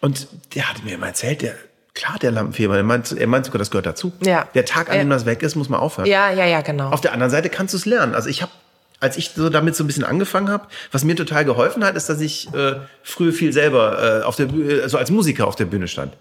Und 0.00 0.26
der 0.54 0.68
hat 0.68 0.84
mir 0.84 0.94
immer 0.94 1.06
erzählt, 1.06 1.42
der, 1.42 1.54
klar, 1.94 2.18
der 2.20 2.32
Lampenfieber, 2.32 2.76
er 2.76 2.82
meint, 2.82 3.12
er 3.12 3.26
meint 3.26 3.46
sogar, 3.46 3.58
das 3.60 3.70
gehört 3.70 3.86
dazu. 3.86 4.12
Ja. 4.24 4.48
Der 4.54 4.64
Tag, 4.64 4.88
an 4.90 4.96
Ja. 4.96 5.04
dem 5.04 5.10
das 5.10 5.24
weg 5.26 5.42
ist, 5.42 5.54
muss 5.54 5.68
man 5.68 5.80
aufhören. 5.80 6.06
Ja, 6.06 6.30
ja, 6.32 6.44
ja, 6.44 6.60
genau. 6.60 6.90
Auf 6.90 7.00
der 7.00 7.12
anderen 7.12 7.30
Seite 7.30 7.48
kannst 7.48 7.72
du 7.74 7.78
es 7.78 7.86
lernen. 7.86 8.14
Also 8.14 8.28
ich 8.28 8.42
habe, 8.42 8.50
als 8.98 9.16
ich 9.16 9.30
so 9.30 9.48
damit 9.48 9.76
so 9.76 9.84
ein 9.84 9.86
bisschen 9.86 10.04
angefangen 10.04 10.48
habe, 10.50 10.66
was 10.90 11.04
mir 11.04 11.14
total 11.14 11.44
geholfen 11.44 11.84
hat, 11.84 11.94
ist, 11.96 12.08
dass 12.08 12.20
ich 12.20 12.52
äh, 12.52 12.74
früher 13.04 13.32
viel 13.32 13.52
selber 13.52 14.20
äh, 14.20 14.24
auf 14.24 14.34
der 14.36 14.46
Bühne, 14.46 14.82
also 14.82 14.98
als 14.98 15.10
Musiker 15.12 15.46
auf 15.46 15.54
der 15.56 15.64
Bühne 15.66 15.86
stand. 15.88 16.12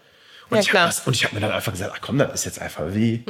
Und 0.52 0.58
Ja, 0.58 0.62
ich 0.62 0.70
klar. 0.70 0.88
habe 0.90 0.96
und 1.06 1.16
ich 1.16 1.24
habe 1.24 1.34
mir 1.36 1.42
dann 1.42 1.52
einfach 1.52 1.72
gesagt, 1.72 1.92
ach 1.96 2.00
komm, 2.02 2.18
das 2.18 2.34
ist 2.34 2.46
jetzt 2.46 2.62
einfach 2.62 2.84
wie 2.90 3.24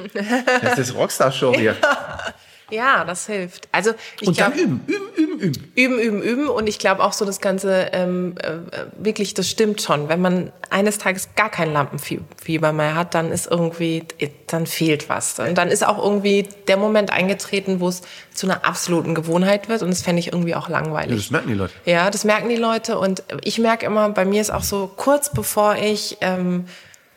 das 0.61 0.77
ist 0.79 0.95
Rockstar-Show 0.95 1.53
hier. 1.55 1.75
ja, 2.71 3.03
das 3.05 3.27
hilft. 3.27 3.67
Also 3.71 3.91
ich 4.19 4.27
Und 4.27 4.39
dann 4.39 4.53
glaub- 4.53 4.63
üben, 4.65 4.81
üben, 4.87 5.13
üben, 5.15 5.39
üben. 5.39 5.71
Üben, 5.75 5.99
üben, 5.99 6.21
üben. 6.23 6.47
Und 6.49 6.67
ich 6.67 6.79
glaube 6.79 7.03
auch 7.03 7.13
so 7.13 7.25
das 7.25 7.39
Ganze, 7.41 7.89
ähm, 7.93 8.35
äh, 8.41 8.53
wirklich, 8.97 9.33
das 9.35 9.49
stimmt 9.49 9.81
schon. 9.83 10.09
Wenn 10.09 10.19
man 10.21 10.51
eines 10.71 10.97
Tages 10.97 11.29
gar 11.35 11.49
kein 11.49 11.73
Lampenfieber 11.73 12.71
mehr 12.73 12.95
hat, 12.95 13.13
dann 13.13 13.31
ist 13.31 13.45
irgendwie, 13.51 14.03
dann 14.47 14.65
fehlt 14.65 15.09
was. 15.09 15.37
Und 15.39 15.55
dann 15.59 15.67
ist 15.69 15.85
auch 15.85 16.03
irgendwie 16.03 16.47
der 16.67 16.77
Moment 16.77 17.11
eingetreten, 17.11 17.79
wo 17.81 17.87
es 17.89 18.01
zu 18.33 18.47
einer 18.47 18.65
absoluten 18.65 19.13
Gewohnheit 19.15 19.69
wird. 19.69 19.81
Und 19.83 19.89
das 19.91 20.01
fände 20.01 20.19
ich 20.21 20.27
irgendwie 20.31 20.55
auch 20.55 20.69
langweilig. 20.69 21.17
Das 21.17 21.29
merken 21.31 21.49
die 21.49 21.53
Leute. 21.55 21.73
Ja, 21.85 22.09
das 22.09 22.23
merken 22.23 22.49
die 22.49 22.55
Leute. 22.55 22.97
Und 22.97 23.23
ich 23.43 23.59
merke 23.59 23.85
immer, 23.85 24.09
bei 24.09 24.25
mir 24.25 24.41
ist 24.41 24.49
auch 24.51 24.63
so, 24.63 24.87
kurz 24.95 25.31
bevor 25.31 25.75
ich 25.75 26.17
ähm, 26.21 26.65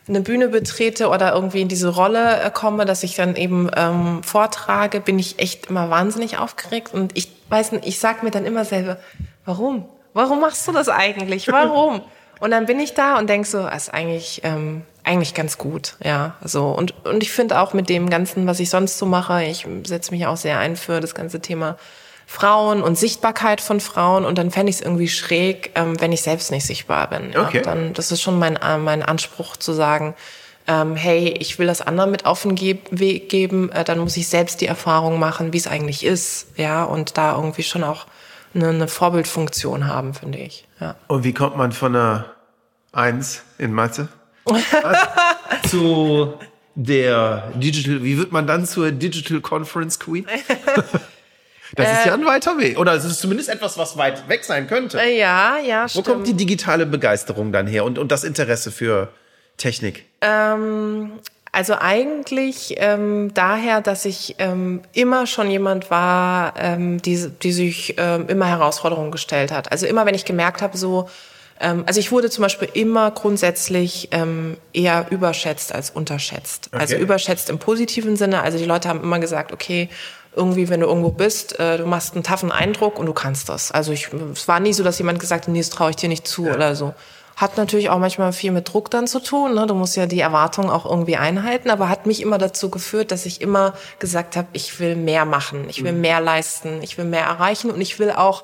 eine 0.07 0.21
Bühne 0.21 0.49
betrete 0.49 1.09
oder 1.09 1.33
irgendwie 1.33 1.61
in 1.61 1.67
diese 1.67 1.89
Rolle 1.89 2.41
äh, 2.41 2.51
komme, 2.51 2.85
dass 2.85 3.03
ich 3.03 3.15
dann 3.15 3.35
eben 3.35 3.69
ähm, 3.75 4.21
vortrage, 4.23 4.99
bin 4.99 5.17
ich 5.17 5.39
echt 5.39 5.67
immer 5.67 5.89
wahnsinnig 5.89 6.37
aufgeregt. 6.37 6.93
Und 6.93 7.17
ich 7.17 7.31
weiß 7.49 7.71
nicht, 7.71 7.87
ich 7.87 7.99
sag 7.99 8.23
mir 8.23 8.31
dann 8.31 8.45
immer 8.45 8.65
selber, 8.65 8.97
warum? 9.45 9.85
Warum 10.13 10.41
machst 10.41 10.67
du 10.67 10.71
das 10.71 10.89
eigentlich? 10.89 11.47
Warum? 11.51 12.01
Und 12.39 12.51
dann 12.51 12.65
bin 12.65 12.79
ich 12.79 12.93
da 12.93 13.17
und 13.17 13.29
denk 13.29 13.45
so, 13.45 13.63
das 13.63 13.87
ist 13.87 13.93
eigentlich, 13.93 14.41
ähm, 14.43 14.83
eigentlich 15.03 15.33
ganz 15.33 15.57
gut, 15.57 15.95
ja. 16.03 16.35
So 16.43 16.67
und 16.67 17.05
und 17.05 17.23
ich 17.23 17.31
finde 17.31 17.59
auch 17.59 17.73
mit 17.73 17.89
dem 17.89 18.09
ganzen, 18.09 18.45
was 18.47 18.59
ich 18.59 18.69
sonst 18.69 18.97
so 18.97 19.05
mache, 19.05 19.43
ich 19.43 19.65
setze 19.85 20.11
mich 20.11 20.25
auch 20.25 20.37
sehr 20.37 20.59
ein 20.59 20.75
für 20.75 20.99
das 20.99 21.15
ganze 21.15 21.39
Thema 21.39 21.77
Frauen 22.25 22.81
und 22.81 22.97
Sichtbarkeit 22.97 23.61
von 23.61 23.79
Frauen 23.79 24.25
und 24.25 24.37
dann 24.37 24.51
fände 24.51 24.69
ich 24.69 24.77
es 24.77 24.81
irgendwie 24.81 25.07
schräg, 25.07 25.71
ähm, 25.75 25.99
wenn 26.01 26.11
ich 26.11 26.21
selbst 26.21 26.51
nicht 26.51 26.65
sichtbar 26.65 27.09
bin. 27.09 27.31
Ja? 27.31 27.47
Okay. 27.47 27.61
Dann, 27.61 27.93
das 27.93 28.11
ist 28.11 28.21
schon 28.21 28.39
mein, 28.39 28.55
äh, 28.55 28.77
mein 28.77 29.03
Anspruch 29.03 29.57
zu 29.57 29.73
sagen, 29.73 30.15
ähm, 30.67 30.95
hey, 30.95 31.35
ich 31.39 31.59
will 31.59 31.67
das 31.67 31.81
anderen 31.81 32.11
mit 32.11 32.25
auf 32.25 32.41
den 32.41 32.55
Ge 32.55 32.79
Weg 32.89 33.29
geben, 33.29 33.71
äh, 33.71 33.83
dann 33.83 33.99
muss 33.99 34.17
ich 34.17 34.27
selbst 34.27 34.61
die 34.61 34.65
Erfahrung 34.65 35.19
machen, 35.19 35.53
wie 35.53 35.57
es 35.57 35.67
eigentlich 35.67 36.03
ist, 36.03 36.47
ja, 36.57 36.83
und 36.83 37.17
da 37.17 37.35
irgendwie 37.35 37.63
schon 37.63 37.83
auch 37.83 38.07
eine, 38.55 38.69
eine 38.69 38.87
Vorbildfunktion 38.87 39.87
haben, 39.87 40.13
finde 40.13 40.39
ich. 40.39 40.65
Ja. 40.79 40.95
Und 41.07 41.23
wie 41.23 41.33
kommt 41.33 41.57
man 41.57 41.71
von 41.71 41.95
einer 41.95 42.25
Eins 42.91 43.43
in 43.57 43.73
Mathe 43.73 44.07
zu 45.69 46.33
der 46.75 47.51
Digital, 47.55 48.03
wie 48.03 48.17
wird 48.17 48.31
man 48.31 48.47
dann 48.47 48.65
zur 48.65 48.91
Digital 48.91 49.41
Conference 49.41 49.99
Queen? 49.99 50.25
Das 51.75 51.91
ist 51.99 52.05
ja 52.05 52.13
ein 52.13 52.25
weiter 52.25 52.57
Weg. 52.57 52.77
Oder 52.77 52.93
es 52.93 53.03
ist 53.05 53.19
zumindest 53.19 53.49
etwas, 53.49 53.77
was 53.77 53.97
weit 53.97 54.29
weg 54.29 54.43
sein 54.43 54.67
könnte. 54.67 54.99
Äh, 55.01 55.17
ja, 55.17 55.57
ja, 55.57 55.83
Wo 55.85 55.87
stimmt. 55.87 56.07
kommt 56.07 56.27
die 56.27 56.33
digitale 56.33 56.85
Begeisterung 56.85 57.51
dann 57.51 57.65
her 57.67 57.83
und, 57.85 57.97
und 57.97 58.11
das 58.11 58.23
Interesse 58.23 58.71
für 58.71 59.09
Technik? 59.57 60.05
Also 61.51 61.75
eigentlich 61.79 62.75
ähm, 62.79 63.33
daher, 63.33 63.79
dass 63.79 64.03
ich 64.03 64.35
ähm, 64.39 64.81
immer 64.91 65.25
schon 65.25 65.49
jemand 65.49 65.89
war, 65.89 66.53
ähm, 66.59 67.01
die, 67.01 67.29
die 67.41 67.53
sich 67.53 67.95
ähm, 67.97 68.27
immer 68.27 68.45
Herausforderungen 68.47 69.09
gestellt 69.11 69.53
hat. 69.53 69.71
Also 69.71 69.85
immer, 69.85 70.05
wenn 70.05 70.15
ich 70.15 70.25
gemerkt 70.25 70.61
habe, 70.61 70.77
so, 70.77 71.09
ähm, 71.61 71.83
also 71.87 72.01
ich 72.01 72.11
wurde 72.11 72.29
zum 72.29 72.41
Beispiel 72.41 72.67
immer 72.73 73.09
grundsätzlich 73.11 74.09
ähm, 74.11 74.57
eher 74.73 75.05
überschätzt 75.11 75.73
als 75.73 75.91
unterschätzt. 75.91 76.67
Also 76.73 76.95
Okay. 76.95 77.03
überschätzt 77.03 77.49
im 77.49 77.57
positiven 77.57 78.17
Sinne. 78.17 78.41
Also 78.41 78.57
die 78.57 78.65
Leute 78.65 78.89
haben 78.89 79.01
immer 79.01 79.19
gesagt, 79.19 79.53
okay, 79.53 79.87
irgendwie, 80.35 80.69
wenn 80.69 80.81
du 80.81 80.87
irgendwo 80.87 81.11
bist, 81.11 81.59
äh, 81.59 81.77
du 81.77 81.85
machst 81.85 82.13
einen 82.13 82.23
taffen 82.23 82.51
Eindruck 82.51 82.99
und 82.99 83.05
du 83.05 83.13
kannst 83.13 83.49
das. 83.49 83.71
Also 83.71 83.91
ich, 83.91 84.09
es 84.33 84.47
war 84.47 84.59
nie 84.59 84.73
so, 84.73 84.83
dass 84.83 84.97
jemand 84.97 85.19
gesagt 85.19 85.47
hat, 85.47 85.53
nee, 85.53 85.59
das 85.59 85.69
traue 85.69 85.91
ich 85.91 85.95
dir 85.95 86.09
nicht 86.09 86.27
zu 86.27 86.47
oder 86.47 86.75
so. 86.75 86.93
Hat 87.35 87.57
natürlich 87.57 87.89
auch 87.89 87.99
manchmal 87.99 88.31
viel 88.31 88.51
mit 88.51 88.71
Druck 88.71 88.89
dann 88.89 89.07
zu 89.07 89.19
tun. 89.19 89.55
Ne? 89.55 89.67
Du 89.67 89.75
musst 89.75 89.97
ja 89.97 90.05
die 90.05 90.21
Erwartungen 90.21 90.69
auch 90.69 90.85
irgendwie 90.85 91.17
einhalten, 91.17 91.69
aber 91.69 91.89
hat 91.89 92.05
mich 92.05 92.21
immer 92.21 92.37
dazu 92.37 92.69
geführt, 92.69 93.11
dass 93.11 93.25
ich 93.25 93.41
immer 93.41 93.73
gesagt 93.99 94.37
habe, 94.37 94.47
ich 94.53 94.79
will 94.79 94.95
mehr 94.95 95.25
machen, 95.25 95.65
ich 95.69 95.83
will 95.83 95.91
mehr 95.91 96.21
leisten, 96.21 96.79
ich 96.81 96.97
will 96.97 97.05
mehr 97.05 97.25
erreichen 97.25 97.71
und 97.71 97.81
ich 97.81 97.99
will 97.99 98.11
auch 98.11 98.43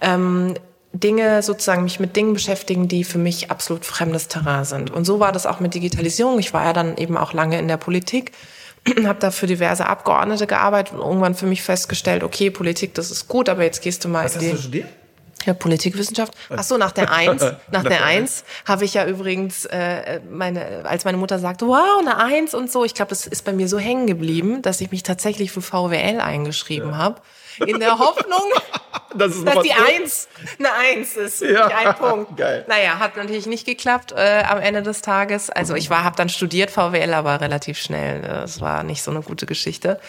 ähm, 0.00 0.54
Dinge 0.92 1.42
sozusagen 1.42 1.82
mich 1.82 1.98
mit 1.98 2.16
Dingen 2.16 2.34
beschäftigen, 2.34 2.86
die 2.86 3.04
für 3.04 3.18
mich 3.18 3.50
absolut 3.50 3.84
fremdes 3.84 4.28
Terrain 4.28 4.64
sind. 4.64 4.90
Und 4.92 5.04
so 5.04 5.18
war 5.20 5.32
das 5.32 5.46
auch 5.46 5.60
mit 5.60 5.74
Digitalisierung. 5.74 6.38
Ich 6.38 6.52
war 6.54 6.64
ja 6.64 6.72
dann 6.72 6.96
eben 6.96 7.16
auch 7.16 7.32
lange 7.32 7.58
in 7.58 7.66
der 7.68 7.76
Politik, 7.76 8.32
habe 9.04 9.18
da 9.18 9.30
für 9.30 9.46
diverse 9.46 9.86
Abgeordnete 9.86 10.46
gearbeitet 10.46 10.94
und 10.94 11.00
irgendwann 11.00 11.34
für 11.34 11.46
mich 11.46 11.62
festgestellt, 11.62 12.22
okay, 12.22 12.50
Politik, 12.50 12.94
das 12.94 13.10
ist 13.10 13.28
gut, 13.28 13.48
aber 13.48 13.64
jetzt 13.64 13.82
gehst 13.82 14.04
du 14.04 14.08
mal 14.08 14.24
Was 14.24 14.36
in 14.36 14.40
hast 14.40 14.46
die 14.46 14.50
du 14.52 14.58
studiert? 14.58 14.88
ja, 15.46 15.54
Politikwissenschaft. 15.54 16.34
Ach 16.50 16.62
so, 16.62 16.76
nach 16.76 16.92
der 16.92 17.12
Eins, 17.12 17.42
nach 17.70 17.82
der 17.82 18.04
Eins 18.04 18.44
habe 18.64 18.84
ich 18.84 18.94
ja 18.94 19.06
übrigens 19.06 19.64
äh, 19.66 20.20
meine, 20.30 20.84
als 20.84 21.04
meine 21.04 21.18
Mutter 21.18 21.38
sagte, 21.38 21.66
wow, 21.66 21.98
eine 22.00 22.16
Eins 22.18 22.54
und 22.54 22.70
so. 22.70 22.84
Ich 22.84 22.94
glaube, 22.94 23.10
das 23.10 23.26
ist 23.26 23.44
bei 23.44 23.52
mir 23.52 23.68
so 23.68 23.78
hängen 23.78 24.06
geblieben, 24.06 24.62
dass 24.62 24.80
ich 24.80 24.90
mich 24.90 25.02
tatsächlich 25.02 25.52
für 25.52 25.62
VWL 25.62 26.20
eingeschrieben 26.20 26.96
habe, 26.96 27.20
in 27.66 27.80
der 27.80 27.98
Hoffnung, 27.98 28.42
Das 29.16 29.44
dass 29.44 29.62
die 29.62 29.70
was- 29.70 29.88
Eins 30.00 30.28
eine 30.58 30.72
Eins 30.72 31.16
ist, 31.16 31.40
Ja, 31.40 31.66
nicht 31.68 31.76
ein 31.76 31.94
Punkt. 31.94 32.36
geil. 32.36 32.64
Naja, 32.68 32.98
hat 32.98 33.16
natürlich 33.16 33.46
nicht 33.46 33.64
geklappt 33.64 34.12
äh, 34.12 34.42
am 34.48 34.58
Ende 34.58 34.82
des 34.82 35.02
Tages. 35.02 35.50
Also 35.50 35.74
ich 35.76 35.88
war, 35.88 36.02
habe 36.02 36.16
dann 36.16 36.28
studiert 36.28 36.70
VWL, 36.72 37.14
aber 37.14 37.40
relativ 37.40 37.78
schnell. 37.78 38.22
Das 38.22 38.60
war 38.60 38.82
nicht 38.82 39.02
so 39.02 39.10
eine 39.12 39.20
gute 39.22 39.46
Geschichte. 39.46 40.00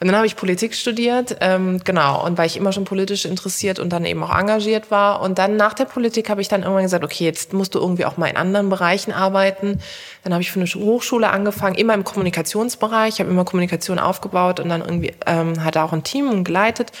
Und 0.00 0.06
dann 0.06 0.16
habe 0.16 0.26
ich 0.26 0.34
Politik 0.34 0.74
studiert, 0.74 1.36
ähm, 1.40 1.82
genau, 1.84 2.24
und 2.24 2.38
weil 2.38 2.46
ich 2.46 2.56
immer 2.56 2.72
schon 2.72 2.86
politisch 2.86 3.26
interessiert 3.26 3.78
und 3.78 3.90
dann 3.90 4.06
eben 4.06 4.22
auch 4.22 4.34
engagiert 4.34 4.90
war. 4.90 5.20
Und 5.20 5.38
dann 5.38 5.56
nach 5.56 5.74
der 5.74 5.84
Politik 5.84 6.30
habe 6.30 6.40
ich 6.40 6.48
dann 6.48 6.62
irgendwann 6.62 6.84
gesagt, 6.84 7.04
okay, 7.04 7.24
jetzt 7.24 7.52
musst 7.52 7.74
du 7.74 7.78
irgendwie 7.78 8.06
auch 8.06 8.16
mal 8.16 8.26
in 8.28 8.38
anderen 8.38 8.70
Bereichen 8.70 9.12
arbeiten. 9.12 9.78
Dann 10.24 10.32
habe 10.32 10.42
ich 10.42 10.50
für 10.50 10.58
eine 10.58 10.66
Hochschule 10.66 11.28
angefangen, 11.28 11.74
immer 11.74 11.92
im 11.92 12.04
Kommunikationsbereich, 12.04 13.14
ich 13.14 13.20
habe 13.20 13.28
immer 13.28 13.44
Kommunikation 13.44 13.98
aufgebaut 13.98 14.58
und 14.58 14.70
dann 14.70 14.80
irgendwie 14.80 15.12
ähm, 15.26 15.62
hatte 15.62 15.82
auch 15.82 15.92
ein 15.92 16.02
Team 16.02 16.44
geleitet. 16.44 16.92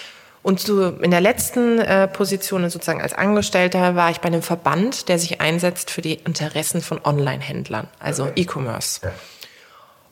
Und 0.42 0.60
so 0.60 0.88
in 0.88 1.10
der 1.10 1.22
letzten 1.22 1.78
äh, 1.78 2.06
Position 2.06 2.68
sozusagen 2.68 3.00
als 3.00 3.14
Angestellter 3.14 3.94
war 3.94 4.10
ich 4.10 4.20
bei 4.20 4.26
einem 4.26 4.42
Verband, 4.42 5.08
der 5.08 5.18
sich 5.18 5.40
einsetzt 5.40 5.90
für 5.90 6.02
die 6.02 6.14
Interessen 6.14 6.82
von 6.82 7.00
Online-Händlern, 7.02 7.88
also 7.98 8.24
okay. 8.24 8.42
E-Commerce. 8.42 9.00
Ja. 9.04 9.12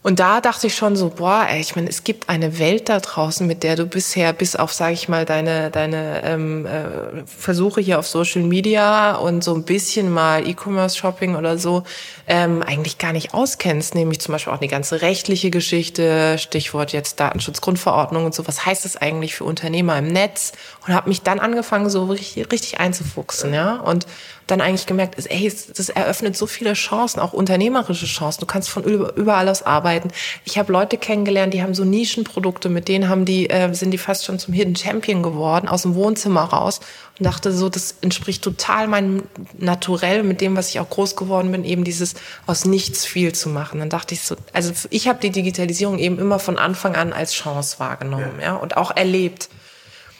Und 0.01 0.21
da 0.21 0.41
dachte 0.41 0.69
ich 0.69 0.77
schon 0.77 0.95
so, 0.95 1.11
boah, 1.11 1.47
ey, 1.51 1.61
ich 1.61 1.75
meine, 1.75 1.89
es 1.89 2.05
gibt 2.05 2.29
eine 2.29 2.61
Welt 2.61 2.89
da 2.89 3.01
draußen, 3.01 3.45
mit 3.47 3.65
der 3.65 3.75
du 3.75 3.85
bisher 3.85 4.33
bis 4.33 4.55
auf, 4.55 4.73
sage 4.73 4.93
ich 4.93 5.09
mal, 5.09 5.25
deine 5.25 5.71
deine 5.73 6.23
ähm, 6.25 6.67
äh, 6.67 7.27
Versuche 7.27 7.81
hier 7.81 7.99
auf 7.99 8.07
Social 8.07 8.43
Media 8.43 9.17
und 9.17 9.43
so 9.43 9.55
ein 9.55 9.65
bisschen 9.65 10.11
mal 10.11 10.49
E-Commerce-Shopping 10.49 11.35
oder 11.35 11.59
so 11.59 11.83
ähm, 12.29 12.63
eigentlich 12.63 12.99
gar 12.99 13.13
nicht 13.13 13.35
auskennst, 13.35 13.97
nämlich 13.97 14.21
zum 14.21 14.33
Beispiel 14.33 14.53
auch 14.53 14.59
die 14.59 14.69
ganze 14.69 15.03
rechtliche 15.03 15.51
Geschichte, 15.51 16.39
Stichwort 16.39 16.93
jetzt 16.93 17.19
Datenschutzgrundverordnung 17.19 18.25
und 18.25 18.35
so. 18.35 18.47
Was 18.47 18.65
heißt 18.65 18.85
das 18.85 18.97
eigentlich 18.97 19.35
für 19.35 19.45
Unternehmer 19.45 19.99
im 19.99 20.07
Netz? 20.07 20.53
Und 20.87 20.95
habe 20.95 21.09
mich 21.09 21.23
dann 21.23 21.41
angefangen, 21.41 21.91
so 21.91 22.05
richtig, 22.05 22.53
richtig 22.53 22.79
einzufuchsen, 22.79 23.53
ja. 23.53 23.77
Und 23.77 24.07
dann 24.51 24.61
eigentlich 24.61 24.87
gemerkt, 24.87 25.15
ist, 25.15 25.31
ey, 25.31 25.53
das 25.77 25.89
eröffnet 25.91 26.37
so 26.37 26.47
viele 26.47 26.73
Chancen, 26.73 27.21
auch 27.21 27.33
unternehmerische 27.33 28.07
Chancen. 28.07 28.41
Du 28.41 28.47
kannst 28.47 28.71
von 28.71 28.83
überall 28.83 29.49
aus 29.49 29.63
arbeiten. 29.63 30.11
Ich 30.45 30.59
habe 30.59 30.73
Leute 30.73 30.97
kennengelernt, 30.97 31.55
die 31.55 31.63
haben 31.63 31.75
so 31.75 31.85
Nischenprodukte, 31.85 32.69
mit 32.69 32.89
denen 32.89 33.09
haben 33.09 33.25
die, 33.25 33.51
äh, 33.51 33.73
sind 33.75 33.91
die 33.91 33.99
fast 33.99 34.25
schon 34.25 34.39
zum 34.39 34.55
Hidden 34.55 34.75
Champion 34.75 35.23
geworden, 35.23 35.69
aus 35.69 35.83
dem 35.83 35.95
Wohnzimmer 35.95 36.45
raus 36.45 36.81
und 37.19 37.27
dachte 37.27 37.53
so, 37.53 37.69
das 37.69 37.97
entspricht 38.01 38.43
total 38.43 38.89
meinem 38.89 39.25
Naturell, 39.59 40.23
mit 40.23 40.41
dem, 40.41 40.57
was 40.57 40.71
ich 40.71 40.81
auch 40.81 40.89
groß 40.89 41.15
geworden 41.17 41.53
bin, 41.53 41.65
eben 41.65 41.85
dieses 41.85 42.15
aus 42.47 42.65
nichts 42.65 43.05
viel 43.05 43.35
zu 43.35 43.51
machen. 43.51 43.81
Dann 43.81 43.91
dachte 43.91 44.15
ich 44.15 44.23
so, 44.23 44.35
also 44.53 44.73
ich 44.91 45.09
habe 45.09 45.21
die 45.21 45.31
Digitalisierung 45.31 45.99
eben 45.99 46.19
immer 46.19 46.39
von 46.39 46.59
Anfang 46.59 46.97
an 46.97 47.13
als 47.13 47.35
Chance 47.35 47.79
wahrgenommen, 47.79 48.39
ja, 48.41 48.47
ja 48.47 48.55
und 48.57 48.77
auch 48.77 48.97
erlebt. 48.97 49.51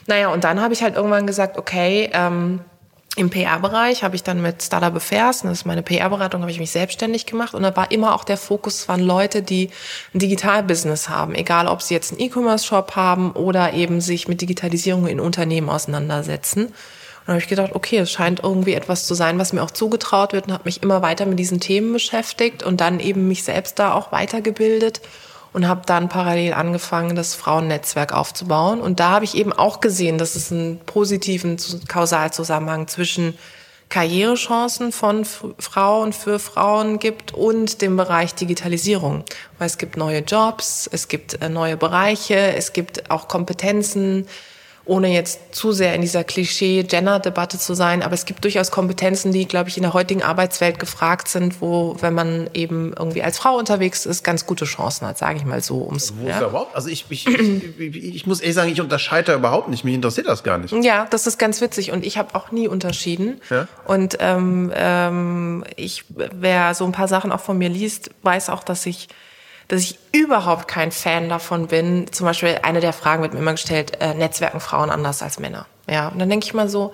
Naja, 0.05 0.29
und 0.29 0.43
dann 0.43 0.61
habe 0.61 0.73
ich 0.73 0.83
halt 0.83 0.95
irgendwann 0.95 1.27
gesagt, 1.27 1.57
okay, 1.57 2.09
ähm, 2.13 2.61
im 3.19 3.29
PR-Bereich 3.29 4.03
habe 4.03 4.15
ich 4.15 4.23
dann 4.23 4.41
mit 4.41 4.63
Startup 4.63 4.95
Affairs, 4.95 5.41
das 5.41 5.51
ist 5.51 5.65
meine 5.65 5.83
PR-Beratung, 5.83 6.41
habe 6.41 6.51
ich 6.51 6.59
mich 6.59 6.71
selbstständig 6.71 7.25
gemacht. 7.25 7.53
Und 7.53 7.63
da 7.63 7.75
war 7.75 7.91
immer 7.91 8.15
auch 8.15 8.23
der 8.23 8.37
Fokus, 8.37 8.87
waren 8.87 9.01
Leute, 9.01 9.41
die 9.41 9.71
ein 10.13 10.19
Digital-Business 10.19 11.09
haben, 11.09 11.35
egal 11.35 11.67
ob 11.67 11.81
sie 11.81 11.93
jetzt 11.93 12.13
einen 12.13 12.21
E-Commerce-Shop 12.21 12.95
haben 12.95 13.33
oder 13.33 13.73
eben 13.73 13.99
sich 13.99 14.29
mit 14.29 14.39
Digitalisierung 14.39 15.05
in 15.05 15.19
Unternehmen 15.19 15.69
auseinandersetzen. 15.69 16.67
Und 16.67 16.73
da 17.27 17.33
habe 17.33 17.41
ich 17.41 17.49
gedacht, 17.49 17.71
okay, 17.73 17.97
es 17.97 18.09
scheint 18.09 18.39
irgendwie 18.41 18.73
etwas 18.73 19.05
zu 19.05 19.13
sein, 19.15 19.37
was 19.37 19.51
mir 19.51 19.63
auch 19.63 19.71
zugetraut 19.71 20.31
wird 20.31 20.47
und 20.47 20.53
habe 20.53 20.63
mich 20.63 20.81
immer 20.81 21.01
weiter 21.01 21.25
mit 21.25 21.39
diesen 21.39 21.59
Themen 21.59 21.91
beschäftigt 21.91 22.63
und 22.63 22.79
dann 22.79 23.01
eben 23.01 23.27
mich 23.27 23.43
selbst 23.43 23.79
da 23.79 23.93
auch 23.93 24.13
weitergebildet 24.13 25.01
und 25.53 25.67
habe 25.67 25.81
dann 25.85 26.09
parallel 26.09 26.53
angefangen, 26.53 27.15
das 27.15 27.35
Frauennetzwerk 27.35 28.13
aufzubauen. 28.13 28.81
Und 28.81 28.99
da 28.99 29.09
habe 29.11 29.25
ich 29.25 29.35
eben 29.35 29.53
auch 29.53 29.81
gesehen, 29.81 30.17
dass 30.17 30.35
es 30.35 30.51
einen 30.51 30.79
positiven 30.79 31.57
Kausalzusammenhang 31.87 32.87
zwischen 32.87 33.35
Karrierechancen 33.89 34.91
von 34.91 35.25
Frauen 35.25 36.13
für 36.13 36.37
Frauen 36.37 36.99
gibt 36.99 37.33
und 37.33 37.81
dem 37.81 37.97
Bereich 37.97 38.35
Digitalisierung. 38.35 39.23
Weil 39.57 39.65
es 39.65 39.79
gibt 39.79 39.97
neue 39.97 40.19
Jobs, 40.19 40.87
es 40.91 41.07
gibt 41.07 41.41
äh, 41.41 41.49
neue 41.49 41.75
Bereiche, 41.75 42.35
es 42.35 42.71
gibt 42.71 43.09
auch 43.09 43.27
Kompetenzen, 43.27 44.27
ohne 44.89 45.13
jetzt 45.13 45.55
zu 45.55 45.71
sehr 45.71 45.93
in 45.93 46.01
dieser 46.01 46.23
Klischee-Gender-Debatte 46.23 47.59
zu 47.59 47.75
sein, 47.75 48.01
aber 48.01 48.15
es 48.15 48.25
gibt 48.25 48.43
durchaus 48.43 48.71
Kompetenzen, 48.71 49.31
die, 49.31 49.47
glaube 49.47 49.69
ich, 49.69 49.77
in 49.77 49.83
der 49.83 49.93
heutigen 49.93 50.23
Arbeitswelt 50.23 50.79
gefragt 50.79 51.27
sind, 51.27 51.61
wo, 51.61 51.95
wenn 52.01 52.15
man 52.15 52.49
eben 52.55 52.93
irgendwie 52.97 53.21
als 53.21 53.37
Frau 53.37 53.55
unterwegs 53.57 54.07
ist, 54.07 54.23
ganz 54.23 54.47
gute 54.47 54.65
Chancen 54.65 55.07
hat, 55.07 55.17
sage 55.17 55.37
ich 55.37 55.45
mal 55.45 55.61
so. 55.61 55.85
Ums, 55.85 56.13
wo 56.17 56.27
ja. 56.27 56.39
überhaupt? 56.39 56.75
Also 56.75 56.89
ich, 56.89 57.05
ich, 57.09 57.27
ich, 57.27 58.15
ich, 58.15 58.25
muss 58.25 58.41
ehrlich 58.41 58.55
sagen, 58.55 58.71
ich 58.71 58.81
unterscheide 58.81 59.31
da 59.31 59.35
überhaupt 59.35 59.69
nicht. 59.69 59.83
Mich 59.83 59.93
interessiert 59.93 60.27
das 60.27 60.43
gar 60.43 60.57
nicht. 60.57 60.73
Ja, 60.83 61.05
das 61.09 61.27
ist 61.27 61.37
ganz 61.37 61.61
witzig 61.61 61.91
und 61.91 62.03
ich 62.03 62.17
habe 62.17 62.33
auch 62.33 62.51
nie 62.51 62.67
unterschieden. 62.67 63.41
Ja? 63.49 63.67
Und 63.85 64.17
ähm, 64.19 64.71
ähm, 64.75 65.63
ich, 65.75 66.05
wer 66.09 66.73
so 66.73 66.85
ein 66.85 66.91
paar 66.91 67.07
Sachen 67.07 67.31
auch 67.31 67.41
von 67.41 67.57
mir 67.57 67.69
liest, 67.69 68.09
weiß 68.23 68.49
auch, 68.49 68.63
dass 68.63 68.85
ich 68.87 69.07
dass 69.69 69.81
ich 69.83 69.99
überhaupt 70.11 70.67
kein 70.67 70.91
Fan 70.91 71.29
davon 71.29 71.67
bin. 71.67 72.11
Zum 72.11 72.25
Beispiel 72.25 72.59
eine 72.63 72.81
der 72.81 72.91
Fragen 72.91 73.21
wird 73.21 73.33
mir 73.33 73.39
immer 73.39 73.53
gestellt, 73.53 73.97
äh, 74.01 74.13
Netzwerken 74.13 74.59
Frauen 74.59 74.89
anders 74.89 75.21
als 75.21 75.39
Männer. 75.39 75.67
Ja, 75.89 76.09
und 76.09 76.19
dann 76.19 76.29
denke 76.29 76.45
ich 76.45 76.53
mal 76.53 76.67
so, 76.67 76.93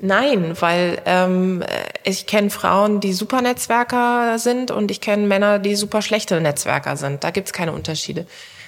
nein, 0.00 0.54
weil 0.60 1.00
ähm, 1.06 1.64
ich 2.04 2.26
kenne 2.26 2.50
Frauen, 2.50 3.00
die 3.00 3.14
super 3.14 3.40
Netzwerker 3.40 4.38
sind 4.38 4.70
und 4.70 4.90
ich 4.90 5.00
kenne 5.00 5.26
Männer, 5.26 5.58
die 5.58 5.74
super 5.74 6.02
schlechte 6.02 6.40
Netzwerker 6.40 6.96
sind. 6.96 7.24
Da 7.24 7.30
gibt's 7.30 7.52
keine 7.52 7.72
Unterschiede. 7.72 8.26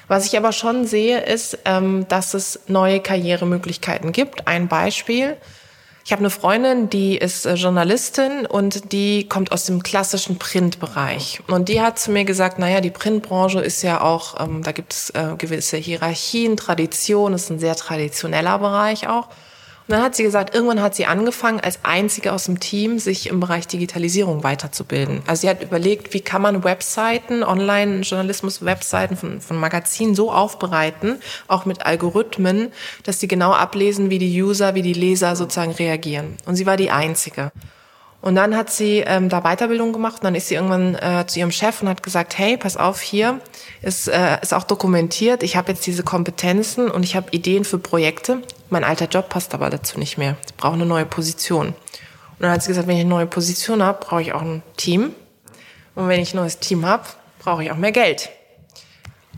Was 0.08 0.26
ich 0.26 0.36
aber 0.36 0.52
schon 0.52 0.86
sehe, 0.86 1.20
ist, 1.20 1.58
ähm, 1.66 2.06
dass 2.08 2.34
es 2.34 2.60
neue 2.68 3.00
Karrieremöglichkeiten 3.00 4.12
gibt. 4.12 4.48
Ein 4.48 4.68
Beispiel. 4.68 5.36
Ich 6.04 6.10
habe 6.10 6.20
eine 6.20 6.30
Freundin, 6.30 6.90
die 6.90 7.16
ist 7.16 7.46
äh, 7.46 7.54
Journalistin 7.54 8.46
und 8.46 8.92
die 8.92 9.28
kommt 9.28 9.52
aus 9.52 9.66
dem 9.66 9.82
klassischen 9.82 10.38
Printbereich. 10.38 11.40
Und 11.48 11.68
die 11.68 11.80
hat 11.80 11.98
zu 11.98 12.10
mir 12.10 12.24
gesagt, 12.24 12.58
naja, 12.58 12.80
die 12.80 12.90
Printbranche 12.90 13.60
ist 13.60 13.82
ja 13.82 14.00
auch, 14.00 14.40
ähm, 14.40 14.62
da 14.62 14.72
gibt 14.72 14.92
es 14.92 15.10
äh, 15.10 15.36
gewisse 15.38 15.76
Hierarchien, 15.76 16.56
Tradition, 16.56 17.34
ist 17.34 17.50
ein 17.50 17.60
sehr 17.60 17.76
traditioneller 17.76 18.58
Bereich 18.58 19.06
auch. 19.06 19.28
Und 19.88 19.96
dann 19.96 20.02
hat 20.02 20.14
sie 20.14 20.22
gesagt, 20.22 20.54
irgendwann 20.54 20.80
hat 20.80 20.94
sie 20.94 21.06
angefangen, 21.06 21.58
als 21.60 21.80
einzige 21.82 22.32
aus 22.32 22.44
dem 22.44 22.60
Team 22.60 23.00
sich 23.00 23.28
im 23.28 23.40
Bereich 23.40 23.66
Digitalisierung 23.66 24.44
weiterzubilden. 24.44 25.22
Also 25.26 25.42
sie 25.42 25.50
hat 25.50 25.62
überlegt, 25.62 26.14
wie 26.14 26.20
kann 26.20 26.40
man 26.40 26.62
Webseiten, 26.62 27.42
Online-Journalismus-Webseiten 27.42 29.16
von, 29.16 29.40
von 29.40 29.56
Magazinen 29.56 30.14
so 30.14 30.30
aufbereiten, 30.30 31.20
auch 31.48 31.64
mit 31.64 31.84
Algorithmen, 31.84 32.72
dass 33.02 33.18
sie 33.18 33.28
genau 33.28 33.52
ablesen, 33.52 34.08
wie 34.08 34.20
die 34.20 34.42
User, 34.42 34.76
wie 34.76 34.82
die 34.82 34.92
Leser 34.92 35.34
sozusagen 35.34 35.72
reagieren. 35.72 36.36
Und 36.46 36.54
sie 36.54 36.66
war 36.66 36.76
die 36.76 36.90
einzige. 36.92 37.50
Und 38.22 38.36
dann 38.36 38.56
hat 38.56 38.70
sie 38.70 39.02
ähm, 39.04 39.28
da 39.28 39.40
Weiterbildung 39.40 39.92
gemacht 39.92 40.18
und 40.18 40.24
dann 40.24 40.36
ist 40.36 40.46
sie 40.46 40.54
irgendwann 40.54 40.94
äh, 40.94 41.26
zu 41.26 41.40
ihrem 41.40 41.50
Chef 41.50 41.82
und 41.82 41.88
hat 41.88 42.04
gesagt, 42.04 42.38
hey, 42.38 42.56
pass 42.56 42.76
auf, 42.76 43.00
hier 43.00 43.40
ist, 43.82 44.08
äh, 44.08 44.40
ist 44.40 44.54
auch 44.54 44.64
dokumentiert, 44.64 45.42
ich 45.42 45.56
habe 45.56 45.72
jetzt 45.72 45.86
diese 45.86 46.02
Kompetenzen 46.02 46.90
und 46.90 47.02
ich 47.02 47.16
habe 47.16 47.30
Ideen 47.32 47.64
für 47.64 47.78
Projekte. 47.78 48.42
Mein 48.70 48.84
alter 48.84 49.06
Job 49.06 49.28
passt 49.28 49.54
aber 49.54 49.70
dazu 49.70 49.98
nicht 49.98 50.18
mehr. 50.18 50.36
Ich 50.46 50.54
brauche 50.54 50.74
eine 50.74 50.86
neue 50.86 51.04
Position. 51.04 51.68
Und 51.68 51.74
dann 52.38 52.52
hat 52.52 52.62
sie 52.62 52.68
gesagt, 52.68 52.86
wenn 52.86 52.96
ich 52.96 53.02
eine 53.02 53.10
neue 53.10 53.26
Position 53.26 53.82
habe, 53.82 54.04
brauche 54.04 54.22
ich 54.22 54.32
auch 54.32 54.42
ein 54.42 54.62
Team. 54.76 55.12
Und 55.94 56.08
wenn 56.08 56.20
ich 56.20 56.32
ein 56.32 56.38
neues 56.38 56.58
Team 56.58 56.86
habe, 56.86 57.04
brauche 57.40 57.64
ich 57.64 57.70
auch 57.70 57.76
mehr 57.76 57.92
Geld. 57.92 58.30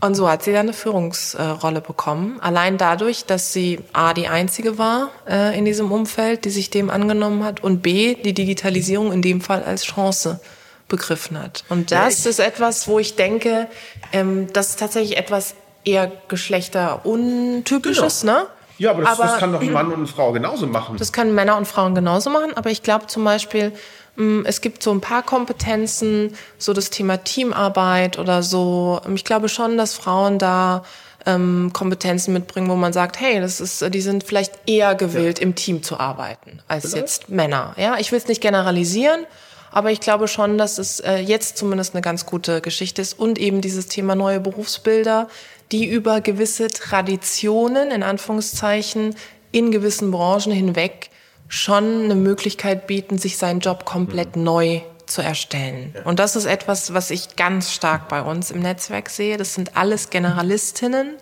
Und 0.01 0.15
so 0.15 0.29
hat 0.29 0.43
sie 0.43 0.51
dann 0.51 0.67
eine 0.67 0.73
Führungsrolle 0.73 1.81
bekommen. 1.81 2.39
Allein 2.41 2.77
dadurch, 2.77 3.25
dass 3.25 3.53
sie 3.53 3.79
A, 3.93 4.13
die 4.13 4.27
Einzige 4.27 4.77
war 4.77 5.09
äh, 5.27 5.57
in 5.57 5.65
diesem 5.65 5.91
Umfeld, 5.91 6.45
die 6.45 6.49
sich 6.49 6.69
dem 6.69 6.89
angenommen 6.89 7.43
hat 7.43 7.63
und 7.63 7.81
B, 7.81 8.15
die 8.15 8.33
Digitalisierung 8.33 9.11
in 9.11 9.21
dem 9.21 9.41
Fall 9.41 9.63
als 9.63 9.83
Chance 9.83 10.39
begriffen 10.87 11.41
hat. 11.41 11.63
Und 11.69 11.91
das 11.91 12.23
ja, 12.23 12.29
ist 12.29 12.39
etwas, 12.39 12.87
wo 12.87 12.99
ich 12.99 13.15
denke, 13.15 13.67
ähm, 14.11 14.51
das 14.53 14.69
ist 14.69 14.79
tatsächlich 14.79 15.17
etwas 15.17 15.55
eher 15.83 16.11
geschlechteruntypisches, 16.27 18.21
genau. 18.21 18.33
ne? 18.33 18.45
Ja, 18.77 18.91
aber 18.91 19.03
das, 19.03 19.19
aber 19.19 19.23
das 19.29 19.37
kann 19.39 19.53
doch 19.53 19.61
ein 19.61 19.71
Mann 19.73 19.87
und 19.87 19.93
eine 19.93 20.07
Frau 20.07 20.31
genauso 20.31 20.67
machen. 20.67 20.97
Das 20.97 21.13
können 21.13 21.33
Männer 21.33 21.57
und 21.57 21.67
Frauen 21.67 21.95
genauso 21.95 22.29
machen, 22.29 22.53
aber 22.55 22.69
ich 22.71 22.83
glaube 22.83 23.07
zum 23.07 23.23
Beispiel, 23.23 23.71
Mm, 24.15 24.41
es 24.45 24.61
gibt 24.61 24.81
so 24.81 24.91
ein 24.91 25.01
paar 25.01 25.23
Kompetenzen, 25.23 26.35
so 26.57 26.73
das 26.73 26.89
Thema 26.89 27.17
Teamarbeit 27.17 28.17
oder 28.17 28.43
so. 28.43 29.01
Ich 29.13 29.25
glaube 29.25 29.49
schon, 29.49 29.77
dass 29.77 29.93
Frauen 29.93 30.39
da 30.39 30.83
ähm, 31.25 31.71
Kompetenzen 31.73 32.33
mitbringen, 32.33 32.69
wo 32.69 32.75
man 32.75 32.93
sagt, 32.93 33.19
hey, 33.19 33.39
das 33.39 33.59
ist, 33.59 33.93
die 33.93 34.01
sind 34.01 34.23
vielleicht 34.23 34.53
eher 34.67 34.95
gewillt, 34.95 35.39
ja. 35.39 35.43
im 35.43 35.55
Team 35.55 35.83
zu 35.83 35.99
arbeiten 35.99 36.61
als 36.67 36.91
vielleicht? 36.91 36.97
jetzt 36.97 37.29
Männer. 37.29 37.73
Ja, 37.77 37.97
ich 37.97 38.11
will 38.11 38.19
es 38.19 38.27
nicht 38.27 38.41
generalisieren, 38.41 39.25
aber 39.75 39.91
ich 39.91 39.99
glaube 39.99 40.29
schon, 40.29 40.57
dass 40.57 40.77
es 40.77 41.01
äh, 41.01 41.17
jetzt 41.17 41.57
zumindest 41.57 41.93
eine 41.93 42.01
ganz 42.01 42.25
gute 42.25 42.61
Geschichte 42.61 43.01
ist 43.01 43.19
und 43.19 43.37
eben 43.37 43.59
dieses 43.59 43.87
Thema 43.87 44.15
neue 44.15 44.39
Berufsbilder, 44.39 45.27
die 45.73 45.85
über 45.85 46.21
gewisse 46.21 46.69
Traditionen 46.69 47.91
in 47.91 48.01
Anführungszeichen 48.01 49.15
in 49.51 49.71
gewissen 49.71 50.11
Branchen 50.11 50.53
hinweg 50.53 51.09
schon 51.49 52.05
eine 52.05 52.15
Möglichkeit 52.15 52.87
bieten, 52.87 53.17
sich 53.17 53.35
seinen 53.35 53.59
Job 53.59 53.83
komplett 53.83 54.37
mhm. 54.37 54.43
neu 54.45 54.81
zu 55.07 55.21
erstellen. 55.21 55.93
Ja. 55.93 56.03
Und 56.03 56.19
das 56.19 56.37
ist 56.37 56.45
etwas, 56.45 56.93
was 56.93 57.11
ich 57.11 57.35
ganz 57.35 57.73
stark 57.73 58.07
bei 58.07 58.21
uns 58.21 58.51
im 58.51 58.61
Netzwerk 58.61 59.09
sehe. 59.09 59.35
Das 59.35 59.55
sind 59.55 59.75
alles 59.75 60.09
Generalistinnen. 60.09 61.17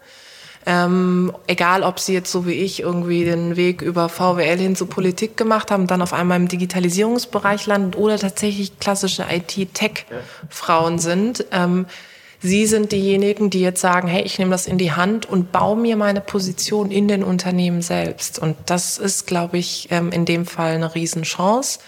Ähm, 0.65 1.33
egal, 1.47 1.83
ob 1.83 1.99
sie 1.99 2.13
jetzt 2.13 2.31
so 2.31 2.45
wie 2.47 2.53
ich 2.53 2.81
irgendwie 2.81 3.25
den 3.25 3.55
Weg 3.55 3.81
über 3.81 4.07
VWL 4.07 4.57
hin 4.57 4.75
zur 4.75 4.89
Politik 4.89 5.35
gemacht 5.35 5.71
haben, 5.71 5.87
dann 5.87 6.01
auf 6.01 6.13
einmal 6.13 6.39
im 6.39 6.47
Digitalisierungsbereich 6.47 7.65
landen 7.65 7.95
oder 7.95 8.17
tatsächlich 8.17 8.79
klassische 8.79 9.25
IT-Tech-Frauen 9.29 10.99
sind. 10.99 11.45
Ähm, 11.51 11.85
Sie 12.45 12.65
sind 12.65 12.91
diejenigen, 12.91 13.49
die 13.49 13.61
jetzt 13.61 13.79
sagen, 13.79 14.09
hey, 14.09 14.23
ich 14.23 14.37
nehme 14.37 14.51
das 14.51 14.67
in 14.67 14.77
die 14.77 14.91
Hand 14.91 15.25
und 15.25 15.53
baue 15.53 15.77
mir 15.77 15.95
meine 15.95 16.19
Position 16.19 16.91
in 16.91 17.07
den 17.07 17.23
Unternehmen 17.23 17.81
selbst. 17.81 18.37
Und 18.37 18.57
das 18.65 18.97
ist, 18.97 19.27
glaube 19.27 19.57
ich, 19.57 19.87
ähm, 19.91 20.11
in 20.11 20.25
dem 20.25 20.45
Fall 20.45 20.73
eine 20.73 20.93
Riesenchance. 20.93 21.79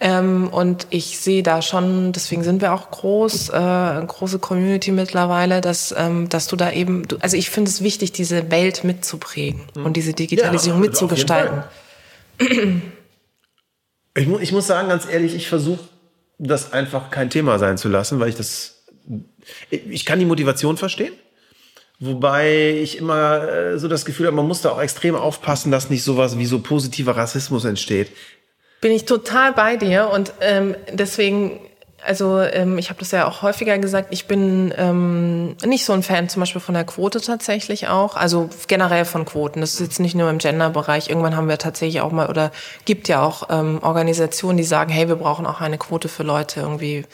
Ähm, 0.00 0.48
und 0.48 0.86
ich 0.90 1.18
sehe 1.18 1.42
da 1.42 1.62
schon, 1.62 2.12
deswegen 2.12 2.42
sind 2.42 2.60
wir 2.60 2.72
auch 2.74 2.90
groß, 2.90 3.50
äh, 3.50 4.02
große 4.06 4.38
Community 4.38 4.90
mittlerweile, 4.90 5.60
dass, 5.60 5.94
ähm, 5.96 6.28
dass 6.28 6.46
du 6.48 6.56
da 6.56 6.72
eben, 6.72 7.06
du, 7.06 7.16
also 7.20 7.36
ich 7.36 7.48
finde 7.48 7.70
es 7.70 7.82
wichtig, 7.82 8.12
diese 8.12 8.50
Welt 8.50 8.84
mitzuprägen 8.84 9.62
und 9.76 9.96
diese 9.96 10.12
Digitalisierung 10.12 10.82
Ja, 10.82 10.88
mitzugestalten. 10.88 11.58
auf 11.60 12.50
jeden 12.50 12.82
Ich, 14.16 14.26
mu 14.26 14.38
ich 14.38 14.52
muss 14.52 14.66
sagen, 14.66 14.88
ganz 14.88 15.06
ehrlich, 15.10 15.34
ich 15.34 15.48
versuche 15.48 15.80
das 16.38 16.72
einfach 16.72 17.10
kein 17.10 17.30
Thema 17.30 17.58
sein 17.58 17.78
zu 17.78 17.88
lassen, 17.88 18.20
weil 18.20 18.28
ich 18.28 18.36
das, 18.36 18.84
ich 19.70 19.86
ich 19.88 20.04
kann 20.04 20.18
die 20.18 20.24
Motivation 20.24 20.76
verstehen. 20.76 21.12
Wobei 22.00 22.70
ich 22.82 22.98
immer 22.98 23.48
äh, 23.48 23.78
so 23.78 23.86
das 23.88 24.04
Gefühl 24.04 24.26
habe, 24.26 24.36
man 24.36 24.46
muss 24.48 24.60
da 24.62 24.70
auch 24.70 24.80
extrem 24.80 25.14
aufpassen, 25.14 25.70
dass 25.70 25.90
nicht 25.90 26.02
sowas 26.02 26.36
wie 26.38 26.46
so 26.46 26.58
positiver 26.58 27.16
Rassismus 27.16 27.64
entsteht. 27.64 28.10
Bin 28.84 28.92
ich 28.92 29.06
total 29.06 29.54
bei 29.54 29.76
dir 29.76 30.10
und 30.12 30.34
ähm, 30.42 30.76
deswegen, 30.92 31.58
also 32.04 32.40
ähm, 32.40 32.76
ich 32.76 32.90
habe 32.90 32.98
das 33.00 33.12
ja 33.12 33.26
auch 33.26 33.40
häufiger 33.40 33.78
gesagt, 33.78 34.08
ich 34.10 34.26
bin 34.26 34.74
ähm, 34.76 35.56
nicht 35.64 35.86
so 35.86 35.94
ein 35.94 36.02
Fan 36.02 36.28
zum 36.28 36.40
Beispiel 36.40 36.60
von 36.60 36.74
der 36.74 36.84
Quote 36.84 37.22
tatsächlich 37.22 37.88
auch, 37.88 38.14
also 38.14 38.50
generell 38.68 39.06
von 39.06 39.24
Quoten. 39.24 39.62
Das 39.62 39.72
ist 39.72 39.80
jetzt 39.80 40.00
nicht 40.00 40.14
nur 40.14 40.28
im 40.28 40.36
Gender-Bereich. 40.36 41.08
Irgendwann 41.08 41.34
haben 41.34 41.48
wir 41.48 41.56
tatsächlich 41.56 42.02
auch 42.02 42.12
mal 42.12 42.28
oder 42.28 42.52
gibt 42.84 43.08
ja 43.08 43.22
auch 43.22 43.48
ähm, 43.48 43.78
Organisationen, 43.80 44.58
die 44.58 44.64
sagen, 44.64 44.92
hey, 44.92 45.08
wir 45.08 45.16
brauchen 45.16 45.46
auch 45.46 45.62
eine 45.62 45.78
Quote 45.78 46.10
für 46.10 46.22
Leute 46.22 46.60
irgendwie 46.60 47.06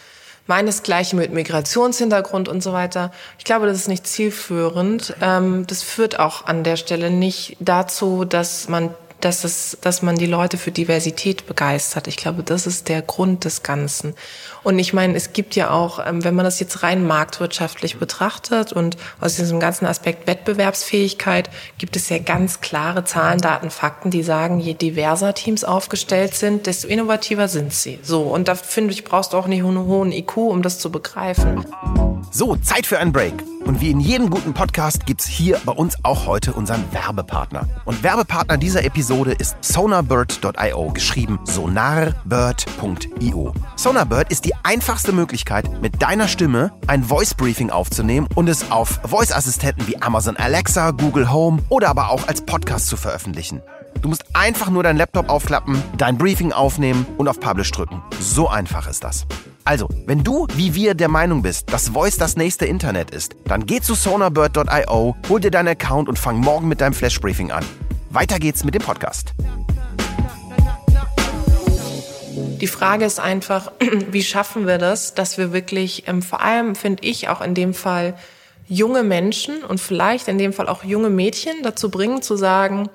meinesgleichen 0.48 1.20
mit 1.20 1.32
Migrationshintergrund 1.32 2.48
und 2.48 2.64
so 2.64 2.72
weiter. 2.72 3.12
Ich 3.38 3.44
glaube, 3.44 3.66
das 3.66 3.76
ist 3.76 3.86
nicht 3.86 4.08
zielführend. 4.08 5.14
Ähm, 5.22 5.68
das 5.68 5.84
führt 5.84 6.18
auch 6.18 6.46
an 6.46 6.64
der 6.64 6.74
Stelle 6.74 7.12
nicht 7.12 7.56
dazu, 7.60 8.24
dass 8.24 8.68
man 8.68 8.92
dass, 9.24 9.44
es, 9.44 9.78
dass 9.80 10.02
man 10.02 10.16
die 10.16 10.26
Leute 10.26 10.58
für 10.58 10.70
Diversität 10.70 11.46
begeistert. 11.46 12.06
Ich 12.08 12.16
glaube, 12.16 12.42
das 12.42 12.66
ist 12.66 12.88
der 12.88 13.02
Grund 13.02 13.44
des 13.44 13.62
Ganzen. 13.62 14.14
Und 14.62 14.78
ich 14.78 14.92
meine, 14.92 15.16
es 15.16 15.32
gibt 15.32 15.56
ja 15.56 15.70
auch, 15.70 16.04
ähm, 16.04 16.24
wenn 16.24 16.34
man 16.34 16.44
das 16.44 16.60
jetzt 16.60 16.82
rein 16.82 17.06
marktwirtschaftlich 17.06 17.98
betrachtet 17.98 18.72
und 18.72 18.96
aus 19.20 19.36
diesem 19.36 19.60
ganzen 19.60 19.86
Aspekt 19.86 20.26
Wettbewerbsfähigkeit, 20.26 21.50
gibt 21.78 21.96
es 21.96 22.08
ja 22.08 22.18
ganz 22.18 22.60
klare 22.60 23.04
Zahlen, 23.04 23.40
Daten, 23.40 23.70
Fakten, 23.70 24.10
die 24.10 24.22
sagen, 24.22 24.60
je 24.60 24.74
diverser 24.74 25.34
Teams 25.34 25.64
aufgestellt 25.64 26.34
sind, 26.34 26.66
desto 26.66 26.88
innovativer 26.88 27.48
sind 27.48 27.72
sie. 27.72 27.98
So, 28.02 28.22
und 28.22 28.48
da 28.48 28.54
finde 28.54 28.92
ich, 28.92 29.04
brauchst 29.04 29.32
du 29.32 29.36
auch 29.36 29.46
nicht 29.46 29.64
einen 29.64 29.86
hohen 29.86 30.12
IQ, 30.12 30.36
um 30.38 30.62
das 30.62 30.78
zu 30.78 30.90
begreifen. 30.90 31.64
So, 32.30 32.56
Zeit 32.56 32.86
für 32.86 32.98
einen 32.98 33.12
Break. 33.12 33.34
Und 33.64 33.80
wie 33.80 33.90
in 33.90 34.00
jedem 34.00 34.30
guten 34.30 34.54
Podcast 34.54 35.06
gibt's 35.06 35.26
hier 35.26 35.60
bei 35.64 35.72
uns 35.72 35.96
auch 36.02 36.26
heute 36.26 36.52
unseren 36.52 36.84
Werbepartner. 36.92 37.68
Und 37.84 38.02
Werbepartner 38.02 38.56
dieser 38.56 38.84
Episode 38.84 39.32
ist 39.32 39.56
sonarbird.io, 39.60 40.92
geschrieben 40.92 41.38
sonarbird.io. 41.44 43.54
Sonarbird 43.76 44.30
ist 44.30 44.44
die 44.44 44.54
einfachste 44.62 45.12
Möglichkeit, 45.12 45.82
mit 45.82 46.02
deiner 46.02 46.28
Stimme 46.28 46.72
ein 46.86 47.04
Voice 47.04 47.34
Briefing 47.34 47.70
aufzunehmen 47.70 48.28
und 48.34 48.48
es 48.48 48.70
auf 48.70 49.00
Voice-Assistenten 49.04 49.86
wie 49.86 50.00
Amazon 50.00 50.36
Alexa, 50.36 50.92
Google 50.92 51.30
Home 51.30 51.62
oder 51.68 51.88
aber 51.88 52.10
auch 52.10 52.28
als 52.28 52.42
Podcast 52.42 52.88
zu 52.88 52.96
veröffentlichen. 52.96 53.62
Du 54.02 54.08
musst 54.08 54.24
einfach 54.34 54.70
nur 54.70 54.82
deinen 54.82 54.96
Laptop 54.96 55.28
aufklappen, 55.28 55.82
dein 55.98 56.16
Briefing 56.16 56.52
aufnehmen 56.52 57.06
und 57.18 57.28
auf 57.28 57.38
Publish 57.38 57.70
drücken. 57.70 58.02
So 58.18 58.48
einfach 58.48 58.88
ist 58.88 59.04
das. 59.04 59.26
Also, 59.70 59.88
wenn 60.04 60.24
du 60.24 60.48
wie 60.56 60.74
wir 60.74 60.94
der 60.94 61.06
Meinung 61.06 61.42
bist, 61.42 61.72
dass 61.72 61.90
Voice 61.90 62.16
das 62.16 62.34
nächste 62.34 62.66
Internet 62.66 63.12
ist, 63.12 63.36
dann 63.44 63.66
geh 63.66 63.80
zu 63.80 63.94
sonarbird.io, 63.94 65.14
hol 65.28 65.40
dir 65.40 65.52
deinen 65.52 65.68
Account 65.68 66.08
und 66.08 66.18
fang 66.18 66.38
morgen 66.38 66.66
mit 66.66 66.80
deinem 66.80 66.92
Flash 66.92 67.20
Briefing 67.20 67.52
an. 67.52 67.64
Weiter 68.08 68.40
geht's 68.40 68.64
mit 68.64 68.74
dem 68.74 68.82
Podcast. 68.82 69.32
Die 72.60 72.66
Frage 72.66 73.04
ist 73.04 73.20
einfach, 73.20 73.70
wie 74.10 74.24
schaffen 74.24 74.66
wir 74.66 74.78
das, 74.78 75.14
dass 75.14 75.38
wir 75.38 75.52
wirklich, 75.52 76.08
ähm, 76.08 76.20
vor 76.20 76.40
allem 76.40 76.74
finde 76.74 77.04
ich 77.04 77.28
auch 77.28 77.40
in 77.40 77.54
dem 77.54 77.72
Fall, 77.72 78.16
junge 78.66 79.04
Menschen 79.04 79.62
und 79.62 79.80
vielleicht 79.80 80.26
in 80.26 80.38
dem 80.38 80.52
Fall 80.52 80.66
auch 80.66 80.82
junge 80.82 81.10
Mädchen 81.10 81.62
dazu 81.62 81.92
bringen, 81.92 82.22
zu 82.22 82.34
sagen, 82.34 82.88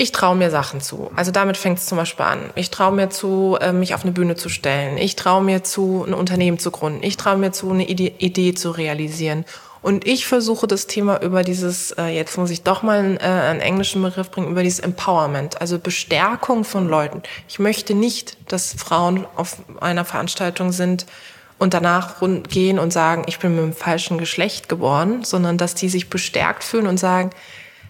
ich 0.00 0.12
traue 0.12 0.34
mir 0.34 0.50
Sachen 0.50 0.80
zu. 0.80 1.10
Also 1.14 1.30
damit 1.30 1.58
fängt 1.58 1.78
es 1.78 1.84
zum 1.84 1.98
Beispiel 1.98 2.24
an. 2.24 2.38
Ich 2.54 2.70
traue 2.70 2.90
mir 2.90 3.10
zu, 3.10 3.58
äh, 3.60 3.70
mich 3.70 3.94
auf 3.94 4.02
eine 4.02 4.12
Bühne 4.12 4.34
zu 4.34 4.48
stellen. 4.48 4.96
Ich 4.96 5.14
traue 5.14 5.44
mir 5.44 5.62
zu, 5.62 6.06
ein 6.08 6.14
Unternehmen 6.14 6.58
zu 6.58 6.70
gründen. 6.70 7.02
Ich 7.02 7.18
traue 7.18 7.36
mir 7.36 7.52
zu, 7.52 7.70
eine 7.70 7.86
Idee, 7.86 8.54
zu 8.54 8.70
realisieren. 8.70 9.44
Und 9.82 10.06
ich 10.06 10.26
versuche 10.26 10.66
das 10.66 10.86
Thema 10.86 11.20
über 11.20 11.42
dieses, 11.42 11.90
äh, 11.92 12.06
jetzt 12.06 12.38
muss 12.38 12.48
ich 12.48 12.62
doch 12.62 12.82
mal 12.82 12.98
einen, 12.98 13.16
äh, 13.18 13.24
einen 13.24 13.60
englischen 13.60 14.02
Begriff 14.02 14.30
bringen, 14.30 14.50
über 14.50 14.62
dieses 14.62 14.80
Empowerment, 14.80 15.60
also 15.60 15.78
Bestärkung 15.78 16.64
von 16.64 16.88
Leuten. 16.88 17.22
Ich 17.46 17.58
möchte 17.58 17.92
nicht, 17.92 18.38
dass 18.50 18.72
Frauen 18.72 19.26
auf 19.36 19.58
einer 19.80 20.06
Veranstaltung 20.06 20.72
sind 20.72 21.04
und 21.58 21.74
danach 21.74 22.16
gehen 22.48 22.78
und 22.78 22.90
sagen, 22.90 23.24
ich 23.26 23.38
bin 23.38 23.54
mit 23.54 23.64
dem 23.64 23.72
falschen 23.74 24.16
Geschlecht 24.16 24.70
geboren, 24.70 25.24
sondern 25.24 25.58
dass 25.58 25.74
die 25.74 25.90
sich 25.90 26.08
bestärkt 26.08 26.64
fühlen 26.64 26.86
und 26.86 26.98
sagen, 26.98 27.30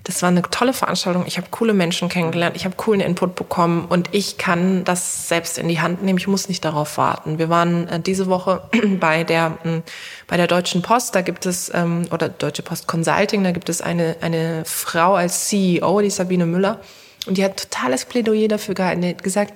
das 0.05 0.23
war 0.23 0.31
eine 0.31 0.43
tolle 0.43 0.73
Veranstaltung. 0.73 1.25
Ich 1.27 1.37
habe 1.37 1.49
coole 1.51 1.75
Menschen 1.75 2.09
kennengelernt. 2.09 2.57
Ich 2.57 2.65
habe 2.65 2.75
coolen 2.77 3.01
Input 3.01 3.35
bekommen 3.35 3.85
und 3.89 4.09
ich 4.13 4.39
kann 4.39 4.85
das 4.85 5.29
selbst 5.29 5.59
in 5.59 5.69
die 5.69 5.81
Hand 5.81 6.03
nehmen. 6.03 6.19
Ich 6.19 6.27
muss 6.27 6.49
nicht 6.49 6.65
darauf 6.65 6.97
warten. 6.97 7.39
Wir 7.39 7.49
waren 7.51 7.87
äh, 7.89 8.01
diese 8.01 8.27
Woche 8.27 8.63
bei 9.01 9.25
der 9.25 9.59
mh, 9.63 9.83
bei 10.27 10.37
der 10.37 10.47
Deutschen 10.47 10.83
Post. 10.83 11.15
Da 11.15 11.21
gibt 11.21 11.45
es 11.45 11.71
ähm, 11.75 12.07
oder 12.11 12.29
Deutsche 12.29 12.63
Post 12.63 12.87
Consulting. 12.87 13.45
Da 13.45 13.53
gibt 13.53 13.69
es 13.69 13.83
eine 13.83 14.17
eine 14.21 14.65
Frau 14.65 15.15
als 15.15 15.49
CEO, 15.49 16.01
die 16.01 16.11
Sabine 16.11 16.47
Müller, 16.47 16.81
und 17.27 17.37
die 17.37 17.45
hat 17.45 17.59
totales 17.59 18.07
Plädoyer 18.07 18.49
dafür 18.49 18.75
gehalten. 18.75 19.03
Die 19.03 19.09
hat 19.11 19.23
gesagt, 19.23 19.55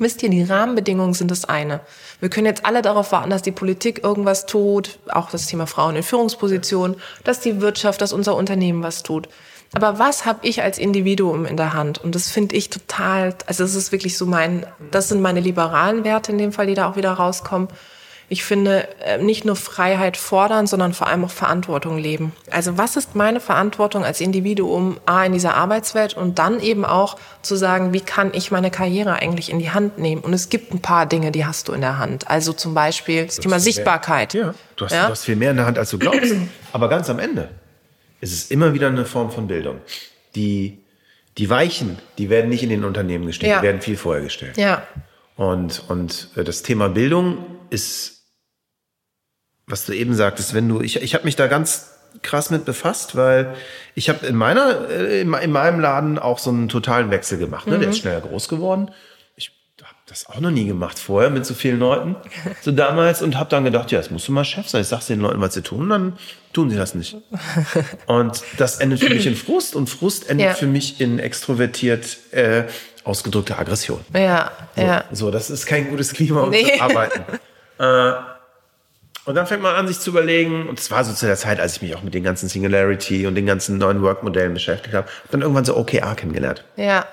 Wisst 0.00 0.22
ihr, 0.22 0.28
die 0.28 0.44
Rahmenbedingungen 0.44 1.12
sind 1.12 1.30
das 1.30 1.44
eine. 1.44 1.80
Wir 2.20 2.30
können 2.30 2.46
jetzt 2.46 2.64
alle 2.64 2.82
darauf 2.82 3.10
warten, 3.10 3.30
dass 3.30 3.42
die 3.42 3.50
Politik 3.50 4.04
irgendwas 4.04 4.46
tut, 4.46 4.98
auch 5.08 5.28
das 5.28 5.46
Thema 5.46 5.66
Frauen 5.66 5.96
in 5.96 6.04
Führungspositionen, 6.04 6.96
dass 7.24 7.40
die 7.40 7.60
Wirtschaft, 7.60 8.00
dass 8.00 8.12
unser 8.12 8.36
Unternehmen 8.36 8.82
was 8.82 9.02
tut. 9.02 9.28
Aber 9.74 9.98
was 9.98 10.24
habe 10.24 10.40
ich 10.46 10.62
als 10.62 10.78
Individuum 10.78 11.44
in 11.44 11.56
der 11.56 11.74
Hand? 11.74 11.98
Und 11.98 12.14
das 12.14 12.30
finde 12.30 12.56
ich 12.56 12.70
total, 12.70 13.34
also 13.46 13.64
das 13.64 13.74
ist 13.74 13.92
wirklich 13.92 14.16
so 14.16 14.26
mein, 14.26 14.66
das 14.90 15.08
sind 15.08 15.20
meine 15.20 15.40
liberalen 15.40 16.04
Werte 16.04 16.32
in 16.32 16.38
dem 16.38 16.52
Fall, 16.52 16.66
die 16.66 16.74
da 16.74 16.88
auch 16.90 16.96
wieder 16.96 17.12
rauskommen. 17.12 17.68
Ich 18.30 18.44
finde, 18.44 18.86
äh, 19.02 19.16
nicht 19.22 19.46
nur 19.46 19.56
Freiheit 19.56 20.18
fordern, 20.18 20.66
sondern 20.66 20.92
vor 20.92 21.06
allem 21.06 21.24
auch 21.24 21.30
Verantwortung 21.30 21.96
leben. 21.96 22.32
Also 22.50 22.76
was 22.76 22.96
ist 22.96 23.14
meine 23.14 23.40
Verantwortung 23.40 24.04
als 24.04 24.20
Individuum 24.20 24.98
A 25.06 25.24
in 25.24 25.32
dieser 25.32 25.54
Arbeitswelt 25.54 26.14
und 26.14 26.38
dann 26.38 26.60
eben 26.60 26.84
auch 26.84 27.16
zu 27.40 27.56
sagen, 27.56 27.94
wie 27.94 28.00
kann 28.00 28.32
ich 28.34 28.50
meine 28.50 28.70
Karriere 28.70 29.14
eigentlich 29.14 29.50
in 29.50 29.58
die 29.58 29.70
Hand 29.70 29.98
nehmen? 29.98 30.20
Und 30.20 30.34
es 30.34 30.50
gibt 30.50 30.74
ein 30.74 30.82
paar 30.82 31.06
Dinge, 31.06 31.30
die 31.32 31.46
hast 31.46 31.68
du 31.68 31.72
in 31.72 31.80
der 31.80 31.98
Hand. 31.98 32.28
Also 32.28 32.52
zum 32.52 32.74
Beispiel 32.74 33.24
das 33.24 33.36
Thema 33.36 33.60
Sichtbarkeit. 33.60 34.34
Ja, 34.34 34.54
du 34.76 34.84
hast, 34.84 34.92
Ja? 34.92 35.06
du 35.06 35.12
hast 35.12 35.24
viel 35.24 35.36
mehr 35.36 35.52
in 35.52 35.56
der 35.56 35.64
Hand, 35.66 35.78
als 35.78 35.88
du 35.88 35.98
glaubst. 35.98 36.34
Aber 36.72 36.88
ganz 36.90 37.08
am 37.08 37.18
Ende 37.18 37.48
ist 38.20 38.32
es 38.32 38.50
immer 38.50 38.74
wieder 38.74 38.88
eine 38.88 39.04
Form 39.04 39.30
von 39.30 39.46
Bildung. 39.46 39.80
Die, 40.34 40.78
die 41.36 41.48
Weichen, 41.50 41.98
die 42.18 42.30
werden 42.30 42.48
nicht 42.50 42.62
in 42.62 42.68
den 42.70 42.84
Unternehmen 42.84 43.26
gestellt, 43.26 43.52
Ja. 43.52 43.60
die 43.60 43.66
werden 43.66 43.80
viel 43.80 43.96
vorher 43.96 44.22
gestellt. 44.22 44.56
Ja, 44.56 44.86
Und, 45.36 45.84
und 45.88 46.30
äh, 46.36 46.44
das 46.44 46.62
Thema 46.62 46.88
Bildung 46.88 47.44
ist, 47.70 48.24
was 49.66 49.84
du 49.86 49.92
eben 49.92 50.14
sagtest, 50.14 50.54
wenn 50.54 50.68
du, 50.68 50.80
ich, 50.80 51.00
ich 51.02 51.14
habe 51.14 51.24
mich 51.24 51.36
da 51.36 51.46
ganz 51.46 51.92
krass 52.22 52.50
mit 52.50 52.64
befasst, 52.64 53.16
weil 53.16 53.54
ich 53.94 54.08
habe 54.08 54.26
in 54.26 54.34
meiner, 54.34 54.88
äh, 54.88 55.20
in, 55.20 55.32
in 55.34 55.52
meinem 55.52 55.78
Laden 55.80 56.18
auch 56.18 56.38
so 56.38 56.50
einen 56.50 56.68
totalen 56.68 57.10
Wechsel 57.10 57.38
gemacht. 57.38 57.66
Ne? 57.66 57.78
Der 57.78 57.90
ist 57.90 57.98
schneller 57.98 58.20
groß 58.22 58.48
geworden. 58.48 58.90
Das 60.08 60.26
auch 60.26 60.40
noch 60.40 60.50
nie 60.50 60.66
gemacht 60.66 60.98
vorher 60.98 61.28
mit 61.28 61.44
so 61.44 61.52
vielen 61.52 61.78
Leuten, 61.78 62.16
so 62.62 62.72
damals, 62.72 63.20
und 63.20 63.36
habe 63.38 63.50
dann 63.50 63.64
gedacht, 63.64 63.90
ja, 63.92 63.98
jetzt 63.98 64.10
musst 64.10 64.26
du 64.26 64.32
mal 64.32 64.42
Chef 64.44 64.66
sein. 64.66 64.80
Ich 64.80 64.88
sag's 64.88 65.06
den 65.06 65.20
Leuten, 65.20 65.38
was 65.42 65.52
sie 65.52 65.60
tun, 65.60 65.90
dann 65.90 66.16
tun 66.54 66.70
sie 66.70 66.76
das 66.76 66.94
nicht. 66.94 67.14
Und 68.06 68.42
das 68.56 68.78
endet 68.78 69.00
für 69.00 69.10
mich 69.10 69.26
in 69.26 69.36
Frust 69.36 69.76
und 69.76 69.90
Frust 69.90 70.30
endet 70.30 70.46
Ja. 70.46 70.54
für 70.54 70.66
mich 70.66 70.98
in 71.02 71.18
extrovertiert 71.18 72.16
äh, 72.32 72.64
ausgedrückte 73.04 73.58
Aggression. 73.58 74.00
ja, 74.14 74.50
ja. 74.76 75.04
So, 75.12 75.30
das 75.30 75.50
ist 75.50 75.66
kein 75.66 75.90
gutes 75.90 76.14
Klima, 76.14 76.40
um 76.42 76.50
Nee. 76.50 76.64
zu 76.76 76.80
arbeiten. 76.82 77.22
äh, 77.78 78.12
und 79.26 79.34
dann 79.34 79.46
fängt 79.46 79.62
man 79.62 79.74
an, 79.74 79.86
sich 79.88 79.98
zu 80.00 80.08
überlegen, 80.08 80.68
und 80.70 80.78
es 80.80 80.90
war 80.90 81.04
so 81.04 81.12
zu 81.12 81.26
der 81.26 81.36
Zeit, 81.36 81.60
als 81.60 81.76
ich 81.76 81.82
mich 81.82 81.94
auch 81.94 82.02
mit 82.02 82.14
den 82.14 82.22
ganzen 82.22 82.48
Singularity 82.48 83.26
und 83.26 83.34
den 83.34 83.44
ganzen 83.44 83.76
neuen 83.76 84.00
Work-Modellen 84.00 84.54
beschäftigt 84.54 84.94
habe, 84.94 85.06
hab 85.06 85.30
dann 85.30 85.42
irgendwann 85.42 85.66
so 85.66 85.76
OKR 85.76 86.14
kennengelernt. 86.14 86.64
Ja, 86.76 87.04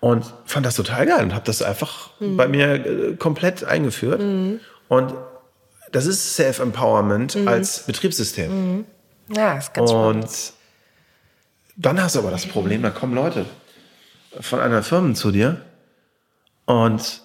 Und 0.00 0.24
fand 0.46 0.64
das 0.64 0.76
total 0.76 1.06
geil 1.06 1.22
und 1.22 1.34
habe 1.34 1.44
das 1.44 1.60
einfach 1.62 2.10
bei 2.20 2.48
mir 2.48 2.86
äh, 2.86 3.16
komplett 3.16 3.64
eingeführt. 3.64 4.20
Und 4.88 5.14
das 5.92 6.06
ist 6.06 6.36
Self-Empowerment 6.36 7.36
als 7.46 7.80
Betriebssystem. 7.84 8.84
ja, 9.28 9.58
ist 9.58 9.74
ganz 9.74 9.90
spannend. 9.90 10.24
Und 10.24 10.52
dann 11.76 12.02
hast 12.02 12.14
du 12.14 12.20
aber 12.20 12.30
das 12.30 12.46
Problem, 12.46 12.82
da 12.82 12.90
kommen 12.90 13.14
Leute 13.14 13.44
von 14.40 14.60
einer 14.60 14.82
Firma 14.82 15.14
zu 15.14 15.30
dir 15.30 15.60
und 16.66 17.19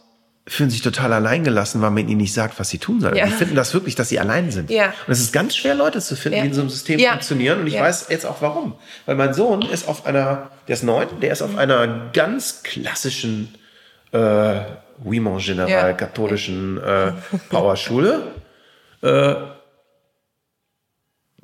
fühlen 0.47 0.69
sich 0.69 0.81
total 0.81 1.11
alleingelassen, 1.11 1.81
weil 1.81 1.89
man 1.89 2.07
ihnen 2.07 2.17
nicht 2.21 2.33
sagt, 2.33 2.59
was 2.59 2.69
sie 2.69 2.77
tun 2.77 3.01
sollen. 3.01 3.15
Ja. 3.15 3.25
Die 3.25 3.31
finden 3.31 3.55
das 3.55 3.73
wirklich, 3.73 3.95
dass 3.95 4.09
sie 4.09 4.19
allein 4.19 4.51
sind. 4.51 4.69
Ja. 4.69 4.93
Und 5.07 5.13
es 5.13 5.19
ist 5.19 5.33
ganz 5.33 5.55
schwer, 5.55 5.73
Leute 5.73 5.99
zu 6.01 6.15
finden, 6.15 6.37
Ja. 6.37 6.43
die 6.43 6.49
in 6.49 6.53
so 6.53 6.61
einem 6.61 6.69
System 6.69 6.99
funktionieren. 6.99 7.61
Und 7.61 7.67
ich 7.67 7.79
weiß 7.79 8.07
jetzt 8.09 8.25
auch 8.27 8.41
warum. 8.41 8.75
Weil 9.07 9.15
mein 9.15 9.33
Sohn 9.33 9.63
ist 9.63 9.87
auf 9.87 10.05
einer, 10.05 10.51
der 10.67 10.73
ist 10.75 10.83
neun, 10.83 11.07
der 11.21 11.31
ist 11.31 11.41
auf 11.41 11.57
einer 11.57 12.11
ganz 12.13 12.61
klassischen 12.61 13.55
äh, 14.11 14.59
Wimont 15.03 15.43
General 15.43 15.97
katholischen 15.97 16.77
äh, 16.81 17.13
Powerschule, 17.49 18.21
äh, 19.01 19.35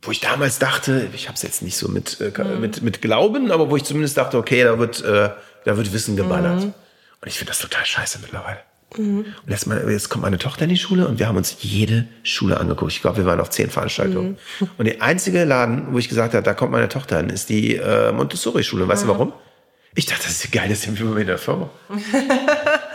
wo 0.03 0.11
ich 0.11 0.19
damals 0.19 0.59
dachte, 0.59 1.09
ich 1.13 1.27
habe 1.27 1.35
es 1.35 1.41
jetzt 1.41 1.61
nicht 1.61 1.75
so 1.77 1.87
mit, 1.87 2.19
äh, 2.21 2.31
mit, 2.59 2.81
mit 2.81 3.01
Glauben, 3.01 3.51
aber 3.51 3.69
wo 3.69 3.75
ich 3.77 3.83
zumindest 3.83 4.17
dachte, 4.17 4.37
okay, 4.37 4.63
da 4.63 4.79
wird, 4.79 5.03
äh, 5.03 5.29
da 5.65 5.77
wird 5.77 5.91
Wissen 5.91 6.15
geballert. 6.15 6.63
Und 6.63 6.73
ich 7.27 7.37
finde 7.37 7.51
das 7.51 7.59
total 7.59 7.85
scheiße 7.85 8.19
mittlerweile. 8.21 8.59
Und 8.97 9.25
jetzt, 9.47 9.67
mal, 9.67 9.89
jetzt 9.89 10.09
kommt 10.09 10.23
meine 10.23 10.37
Tochter 10.37 10.63
in 10.63 10.69
die 10.69 10.77
Schule 10.77 11.07
und 11.07 11.17
wir 11.17 11.27
haben 11.27 11.37
uns 11.37 11.57
jede 11.61 12.07
Schule 12.23 12.59
angeguckt. 12.59 12.91
Ich 12.91 13.01
glaube, 13.01 13.17
wir 13.17 13.25
waren 13.25 13.39
auf 13.39 13.49
zehn 13.49 13.69
Veranstaltungen. 13.69 14.37
Und 14.77 14.85
der 14.85 15.01
einzige 15.01 15.45
Laden, 15.45 15.93
wo 15.93 15.97
ich 15.97 16.09
gesagt 16.09 16.33
habe, 16.33 16.43
da 16.43 16.53
kommt 16.53 16.71
meine 16.71 16.89
Tochter 16.89 17.17
hin, 17.17 17.29
ist 17.29 17.49
die 17.49 17.75
äh, 17.75 18.11
Montessori-Schule. 18.11 18.87
Weißt 18.87 19.03
du 19.03 19.07
warum? 19.07 19.33
Ich 19.95 20.05
dachte, 20.05 20.23
das 20.23 20.43
ist 20.43 20.51
geil, 20.51 20.69
das 20.69 20.81
sind 20.81 20.99
wir 20.99 21.17
in 21.17 21.27
der 21.27 21.37
Firma. 21.37 21.69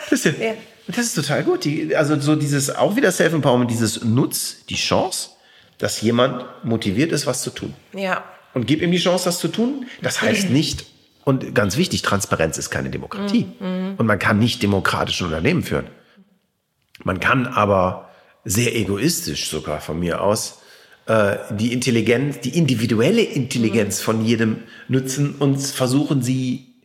Das 0.08 0.24
ist, 0.24 0.38
ja, 0.38 0.54
das 0.86 0.98
ist 0.98 1.14
total 1.14 1.42
gut. 1.42 1.64
Die, 1.64 1.96
also 1.96 2.16
so 2.20 2.36
dieses, 2.36 2.70
auch 2.70 2.94
wieder 2.94 3.10
Self-Empowerment, 3.10 3.68
dieses 3.68 4.04
Nutz, 4.04 4.64
die 4.68 4.76
Chance, 4.76 5.30
dass 5.78 6.00
jemand 6.00 6.44
motiviert 6.62 7.10
ist, 7.10 7.26
was 7.26 7.42
zu 7.42 7.50
tun. 7.50 7.74
Ja. 7.92 8.22
Und 8.54 8.68
gib 8.68 8.82
ihm 8.82 8.92
die 8.92 8.98
Chance, 8.98 9.24
das 9.24 9.40
zu 9.40 9.48
tun. 9.48 9.86
Das 10.00 10.22
heißt 10.22 10.48
nicht, 10.50 10.86
und 11.26 11.56
ganz 11.56 11.76
wichtig, 11.76 12.02
Transparenz 12.02 12.56
ist 12.56 12.70
keine 12.70 12.88
Demokratie. 12.88 13.48
Und 13.58 14.06
man 14.06 14.18
kann 14.20 14.38
nicht 14.38 14.62
demokratische 14.62 15.24
Unternehmen 15.24 15.64
führen. 15.64 15.88
Man 17.02 17.18
kann 17.18 17.48
aber 17.48 18.10
sehr 18.44 18.76
egoistisch 18.76 19.50
sogar 19.50 19.80
von 19.80 19.98
mir 19.98 20.20
aus 20.20 20.60
äh, 21.06 21.36
die 21.50 21.72
Intelligenz, 21.72 22.38
die 22.40 22.56
individuelle 22.56 23.22
Intelligenz 23.22 24.00
von 24.00 24.24
jedem 24.24 24.62
nutzen 24.86 25.34
und 25.34 25.58
versuchen 25.58 26.22
sie, 26.22 26.76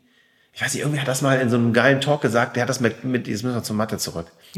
ich 0.53 0.61
weiß 0.63 0.73
nicht, 0.73 0.81
irgendwie 0.81 0.99
hat 0.99 1.07
das 1.07 1.21
mal 1.21 1.39
in 1.39 1.51
so 1.51 1.57
einem 1.57 1.71
geilen 1.71 2.01
Talk 2.01 2.21
gesagt, 2.21 2.55
der 2.55 2.63
hat 2.63 2.69
das 2.69 2.79
mit, 2.79 3.03
mit 3.03 3.27
jetzt 3.27 3.43
müssen 3.43 3.55
wir 3.55 3.63
zur 3.63 3.75
Mathe 3.75 3.99
zurück. 3.99 4.25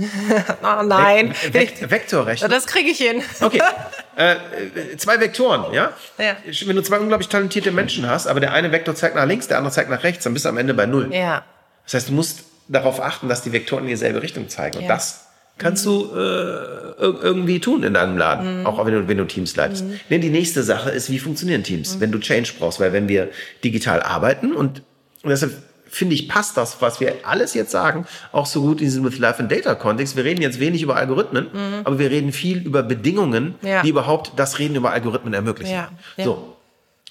Oh 0.63 0.83
nein. 0.83 1.33
Ve 1.51 1.67
Ve 1.67 1.91
Vektorrechnung. 1.91 2.49
das 2.49 2.67
kriege 2.67 2.89
ich 2.89 2.99
hin. 2.99 3.21
Okay. 3.41 3.59
äh, 4.17 4.33
äh, 4.33 4.97
zwei 4.97 5.19
Vektoren, 5.19 5.73
ja? 5.73 5.91
Ja. 6.17 6.35
Wenn 6.65 6.75
du 6.75 6.81
zwei 6.83 6.99
unglaublich 6.99 7.29
talentierte 7.29 7.71
Menschen 7.71 8.09
hast, 8.09 8.27
aber 8.27 8.39
der 8.39 8.53
eine 8.53 8.71
Vektor 8.71 8.95
zeigt 8.95 9.15
nach 9.15 9.25
links, 9.25 9.47
der 9.47 9.57
andere 9.57 9.73
zeigt 9.73 9.89
nach 9.89 10.03
rechts, 10.03 10.23
dann 10.23 10.33
bist 10.33 10.45
du 10.45 10.49
am 10.49 10.57
Ende 10.57 10.73
bei 10.73 10.85
Null. 10.85 11.13
Ja. 11.13 11.43
Das 11.85 11.93
heißt, 11.95 12.09
du 12.09 12.13
musst 12.13 12.43
darauf 12.67 13.01
achten, 13.01 13.27
dass 13.29 13.41
die 13.41 13.51
Vektoren 13.51 13.83
in 13.85 13.89
dieselbe 13.89 14.21
Richtung 14.21 14.47
zeigen. 14.49 14.77
Und 14.77 14.83
Ja. 14.83 14.89
das 14.89 15.25
kannst 15.57 15.85
du 15.85 16.05
äh, 16.13 16.17
ir- 16.17 17.21
irgendwie 17.21 17.59
tun 17.59 17.83
in 17.83 17.93
deinem 17.93 18.17
Laden, 18.17 18.61
Mhm. 18.61 18.65
auch 18.65 18.83
wenn 18.85 18.93
du, 18.93 19.07
wenn 19.07 19.17
du 19.17 19.25
Teams 19.25 19.55
leitest. 19.55 19.83
Denn 20.09 20.21
die 20.21 20.29
nächste 20.29 20.63
Sache 20.63 20.89
ist, 20.89 21.09
wie 21.11 21.19
funktionieren 21.19 21.61
Mhm. 21.61 21.65
Teams, 21.65 21.99
wenn 21.99 22.11
du 22.11 22.19
Change 22.19 22.53
brauchst. 22.57 22.79
Weil 22.79 22.93
wenn 22.93 23.07
wir 23.07 23.29
digital 23.63 24.01
arbeiten 24.01 24.53
und, 24.55 24.81
und 25.23 25.29
deshalb 25.29 25.51
finde 25.93 26.15
ich, 26.15 26.27
passt 26.27 26.57
das, 26.57 26.81
was 26.81 26.99
wir 26.99 27.15
alles 27.23 27.53
jetzt 27.53 27.71
sagen, 27.71 28.05
auch 28.31 28.45
so 28.47 28.61
gut 28.61 28.79
in 28.81 28.85
diesem 28.87 29.03
With 29.03 29.19
Life 29.19 29.39
and 29.41 29.51
Data 29.51 29.75
Kontext. 29.75 30.15
Wir 30.15 30.23
reden 30.23 30.41
jetzt 30.41 30.59
wenig 30.59 30.81
über 30.81 30.95
Algorithmen, 30.95 31.47
aber 31.83 31.99
wir 31.99 32.09
reden 32.09 32.31
viel 32.31 32.57
über 32.65 32.81
Bedingungen, 32.83 33.55
Mhm. 33.61 33.67
Ja. 33.67 33.81
die 33.83 33.89
überhaupt 33.89 34.33
das 34.37 34.57
Reden 34.59 34.75
über 34.75 34.91
Algorithmen 34.91 35.33
ermöglichen. 35.33 35.73
Ja, 35.73 35.89
ja. 36.17 36.25
So. 36.25 36.57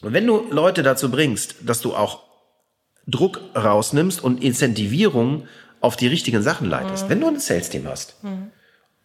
Und 0.03 0.12
wenn 0.12 0.26
du 0.26 0.45
Leute 0.51 0.83
dazu 0.83 1.11
bringst, 1.11 1.55
dass 1.62 1.80
du 1.80 1.95
auch 1.95 2.20
Druck 3.07 3.41
rausnimmst 3.57 4.22
und 4.22 4.43
Incentivierung 4.43 5.47
auf 5.80 5.97
die 5.97 6.07
richtigen 6.07 6.43
Sachen 6.43 6.68
leitest. 6.68 7.09
Wenn 7.09 7.20
du 7.20 7.26
ein 7.28 7.39
Sales-Team 7.41 7.87
hast 7.89 8.16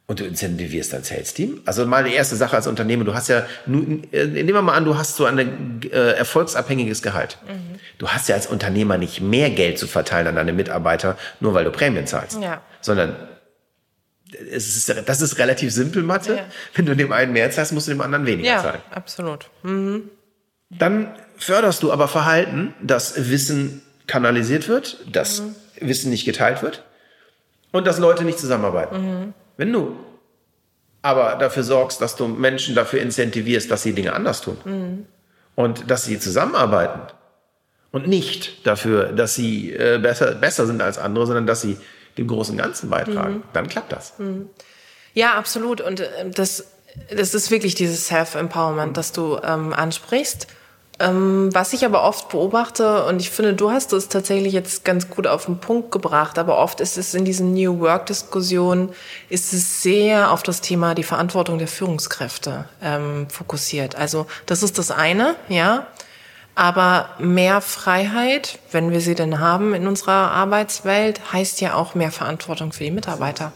und 0.10 0.22
du 0.22 0.24
incentivierst 0.26 0.94
dein 0.94 1.04
Sales-Team, 1.04 1.62
also 1.66 1.86
mal 1.86 2.06
die 2.06 2.14
erste 2.14 2.38
Sache 2.38 2.56
als 2.56 2.66
Unternehmen, 2.66 3.04
du 3.06 3.14
hast 3.14 3.28
ja, 3.28 3.40
äh, 3.40 4.26
nehmen 4.26 4.54
wir 4.54 4.62
mal 4.62 4.74
an, 4.74 4.86
du 4.86 4.98
hast 4.98 5.18
so 5.18 5.26
ein 5.26 5.82
äh, 5.92 6.12
erfolgsabhängiges 6.14 7.02
Gehalt. 7.02 7.38
Du 7.98 8.08
hast 8.08 8.30
ja 8.30 8.36
als 8.36 8.48
Unternehmer 8.48 8.98
nicht 8.98 9.20
mehr 9.20 9.50
Geld 9.50 9.78
zu 9.78 9.86
verteilen 9.86 10.28
an 10.28 10.36
deine 10.36 10.54
Mitarbeiter, 10.54 11.18
nur 11.42 11.54
weil 11.54 11.66
du 11.66 11.72
Prämien 11.72 12.08
zahlst, 12.08 12.40
Ja. 12.42 12.62
sondern 12.80 13.16
es 14.52 14.76
ist, 14.78 14.94
das 15.08 15.22
ist 15.22 15.38
relativ 15.40 15.74
simpel, 15.74 16.04
Mathe. 16.04 16.36
Ja. 16.38 16.46
Wenn 16.74 16.86
du 16.86 16.96
dem 16.96 17.12
einen 17.12 17.34
mehr 17.34 17.52
zahlst, 17.52 17.74
musst 17.74 17.88
du 17.88 17.92
dem 17.92 18.02
anderen 18.02 18.26
weniger 18.26 18.48
Ja, 18.50 18.62
zahlen. 18.62 18.82
absolut. 18.92 19.50
Dann 20.70 21.14
förderst 21.38 21.84
du 21.84 21.92
aber 21.92 22.08
Verhalten, 22.08 22.74
dass 22.82 23.30
Wissen 23.30 23.82
kanalisiert 24.06 24.70
wird, 24.70 25.00
dass 25.12 25.44
Wissen 25.82 26.12
nicht 26.12 26.24
geteilt 26.26 26.62
wird 26.64 26.84
und 27.72 27.86
dass 27.86 28.00
Leute 28.00 28.24
nicht 28.24 28.40
zusammenarbeiten. 28.40 29.34
Wenn 29.58 29.74
du 29.74 29.98
aber 31.02 31.36
dafür 31.36 31.64
sorgst, 31.64 32.02
dass 32.02 32.16
du 32.16 32.28
Menschen 32.28 32.76
dafür 32.76 33.02
incentivierst, 33.02 33.70
dass 33.70 33.84
sie 33.84 33.94
Dinge 33.94 34.14
anders 34.14 34.42
tun 34.42 35.06
und 35.56 35.90
dass 35.90 36.06
sie 36.06 36.20
zusammenarbeiten 36.20 37.02
und 37.92 38.08
nicht 38.08 38.66
dafür, 38.66 39.12
dass 39.14 39.36
sie 39.36 39.74
äh, 39.74 40.00
besser, 40.02 40.36
besser 40.36 40.66
sind 40.66 40.82
als 40.82 40.98
andere, 40.98 41.26
sondern 41.26 41.48
dass 41.48 41.62
sie 41.62 41.78
dem 42.18 42.28
großen 42.28 42.58
Ganzen 42.58 42.90
beitragen, 42.90 43.44
dann 43.54 43.68
klappt 43.68 43.92
das. 43.92 44.14
Ja, 45.14 45.36
absolut. 45.36 45.82
Und 45.82 46.02
ähm, 46.20 46.32
das, 46.32 46.68
das 47.10 47.34
ist 47.34 47.52
wirklich 47.52 47.76
dieses 47.76 48.08
Self-Empowerment, 48.08 48.98
das 48.98 49.12
du 49.12 49.40
ähm, 49.44 49.74
ansprichst. 49.74 50.48
Ähm, 51.00 51.54
was 51.54 51.74
ich 51.74 51.86
aber 51.86 52.04
oft 52.04 52.30
beobachte, 52.30 53.06
und 53.06 53.20
ich 53.20 53.30
finde, 53.30 53.54
du 53.54 53.70
hast 53.70 53.94
es 53.94 54.10
tatsächlich 54.10 54.54
jetzt 54.54 54.84
ganz 54.84 55.10
gut 55.10 55.28
auf 55.28 55.46
den 55.46 55.60
Punkt 55.60 55.92
gebracht, 55.92 56.40
aber 56.40 56.58
oft 56.58 56.80
ist 56.82 56.98
es 56.98 57.14
in 57.14 57.24
diesen 57.24 57.54
New 57.54 57.80
Work-Diskussionen, 57.80 58.90
ist 59.30 59.54
es 59.54 59.84
sehr 59.84 60.32
auf 60.32 60.42
das 60.42 60.62
Thema 60.62 60.96
die 60.96 61.04
Verantwortung 61.04 61.60
der 61.60 61.68
Führungskräfte 61.68 62.66
ähm, 62.82 63.30
fokussiert. 63.30 63.96
Also 63.96 64.26
das 64.48 64.64
ist 64.64 64.80
das 64.80 64.90
eine, 64.90 65.36
ja. 65.50 65.86
Aber 66.56 67.10
mehr 67.20 67.62
Freiheit, 67.62 68.58
wenn 68.72 68.90
wir 68.90 69.00
sie 69.00 69.14
denn 69.14 69.40
haben 69.40 69.76
in 69.76 69.86
unserer 69.86 70.32
Arbeitswelt, 70.32 71.32
heißt 71.32 71.62
ja 71.62 71.76
auch 71.76 71.94
mehr 71.94 72.12
Verantwortung 72.12 72.72
für 72.72 72.84
die 72.84 72.90
Mitarbeiter. 72.90 73.52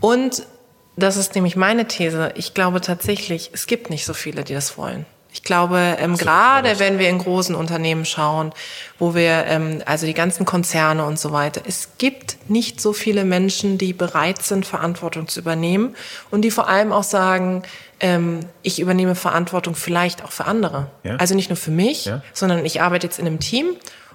Und 0.00 0.44
das 0.96 1.16
ist 1.16 1.36
nämlich 1.36 1.54
meine 1.54 1.86
These. 1.86 2.32
Ich 2.34 2.52
glaube 2.52 2.80
tatsächlich, 2.80 3.50
es 3.52 3.68
gibt 3.68 3.90
nicht 3.90 4.04
so 4.04 4.14
viele, 4.14 4.42
die 4.42 4.54
das 4.54 4.76
wollen. 4.76 5.06
Ich 5.34 5.42
glaube, 5.42 5.96
ähm, 5.98 6.16
gerade 6.16 6.78
wenn 6.78 7.00
wir 7.00 7.08
in 7.10 7.18
großen 7.18 7.56
Unternehmen 7.56 8.04
schauen, 8.04 8.52
wo 9.00 9.16
wir, 9.16 9.44
ähm, 9.46 9.82
also 9.84 10.06
die 10.06 10.14
ganzen 10.14 10.46
Konzerne 10.46 11.04
und 11.04 11.18
so 11.18 11.32
weiter, 11.32 11.60
es 11.66 11.88
gibt 11.98 12.36
nicht 12.48 12.80
so 12.80 12.92
viele 12.92 13.24
Menschen, 13.24 13.76
die 13.76 13.92
bereit 13.92 14.42
sind, 14.42 14.64
Verantwortung 14.64 15.26
zu 15.26 15.40
übernehmen 15.40 15.96
und 16.30 16.42
die 16.42 16.52
vor 16.52 16.68
allem 16.68 16.92
auch 16.92 17.02
sagen, 17.02 17.64
ähm, 17.98 18.40
ich 18.62 18.78
übernehme 18.78 19.16
Verantwortung 19.16 19.74
vielleicht 19.74 20.24
auch 20.24 20.30
für 20.30 20.44
andere. 20.44 20.86
Ja. 21.02 21.16
Also 21.16 21.34
nicht 21.34 21.50
nur 21.50 21.56
für 21.56 21.72
mich, 21.72 22.04
Ja. 22.04 22.22
sondern 22.32 22.64
ich 22.64 22.80
arbeite 22.80 23.08
jetzt 23.08 23.18
in 23.18 23.26
einem 23.26 23.40
Team 23.40 23.70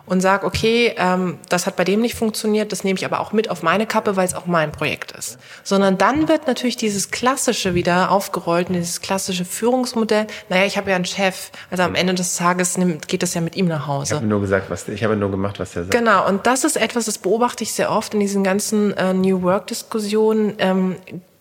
und 0.10 0.22
sage, 0.22 0.45
okay, 0.45 0.93
ähm, 0.97 1.38
das 1.49 1.66
hat 1.68 1.76
bei 1.76 1.84
dem 1.84 2.01
nicht 2.01 2.16
funktioniert, 2.16 2.72
das 2.72 2.84
nehme 2.84 2.97
ich 2.97 3.05
aber 3.05 3.20
auch 3.20 3.32
mit 3.32 3.49
auf 3.49 3.64
meine 3.64 3.86
Kappe, 3.86 4.16
weil 4.16 4.26
es 4.26 4.34
auch 4.34 4.47
mein 4.47 4.72
Projekt 4.72 5.12
ist. 5.14 5.38
Sondern 5.64 5.97
dann 5.97 6.28
wird 6.28 6.47
natürlich 6.47 6.78
dieses 6.78 7.12
Klassische 7.12 7.76
wieder 7.76 8.12
aufgerollt, 8.12 8.70
dieses 8.70 9.01
klassische 9.01 9.45
Führungsmodell. 9.45 10.28
Naja, 10.49 10.66
ich 10.66 10.78
habe 10.78 10.89
ja 10.89 10.95
einen 10.95 11.05
Chef, 11.05 11.51
also 11.70 11.84
am 11.84 11.95
Ende 11.95 12.16
des 12.16 12.36
Tages 12.36 12.78
nimmt, 12.78 13.07
geht 13.07 13.24
das 13.24 13.34
ja 13.36 13.41
mit 13.41 13.55
ihm 13.55 13.68
nach 13.68 13.84
Ich 13.84 13.88
Hause. 13.88 14.16
habe 14.16 14.26
nur 14.26 14.41
gesagt, 14.41 14.70
was 14.70 14.88
ich 14.88 15.03
habe 15.03 15.16
nur 15.16 15.32
gemacht, 15.32 15.60
was 15.60 15.72
der 15.74 15.84
sagt. 15.84 15.95
Genau, 15.95 16.28
und 16.28 16.45
das 16.47 16.64
ist 16.64 16.76
etwas, 16.76 17.05
das 17.05 17.20
beobachte 17.20 17.64
ich 17.64 17.74
sehr 17.74 17.91
oft 17.91 18.14
in 18.14 18.20
diesen 18.20 18.43
ganzen 18.43 18.97
äh, 18.97 19.14
New 19.14 19.43
Work-Diskussionen. 19.43 20.55
Ähm, 20.57 20.95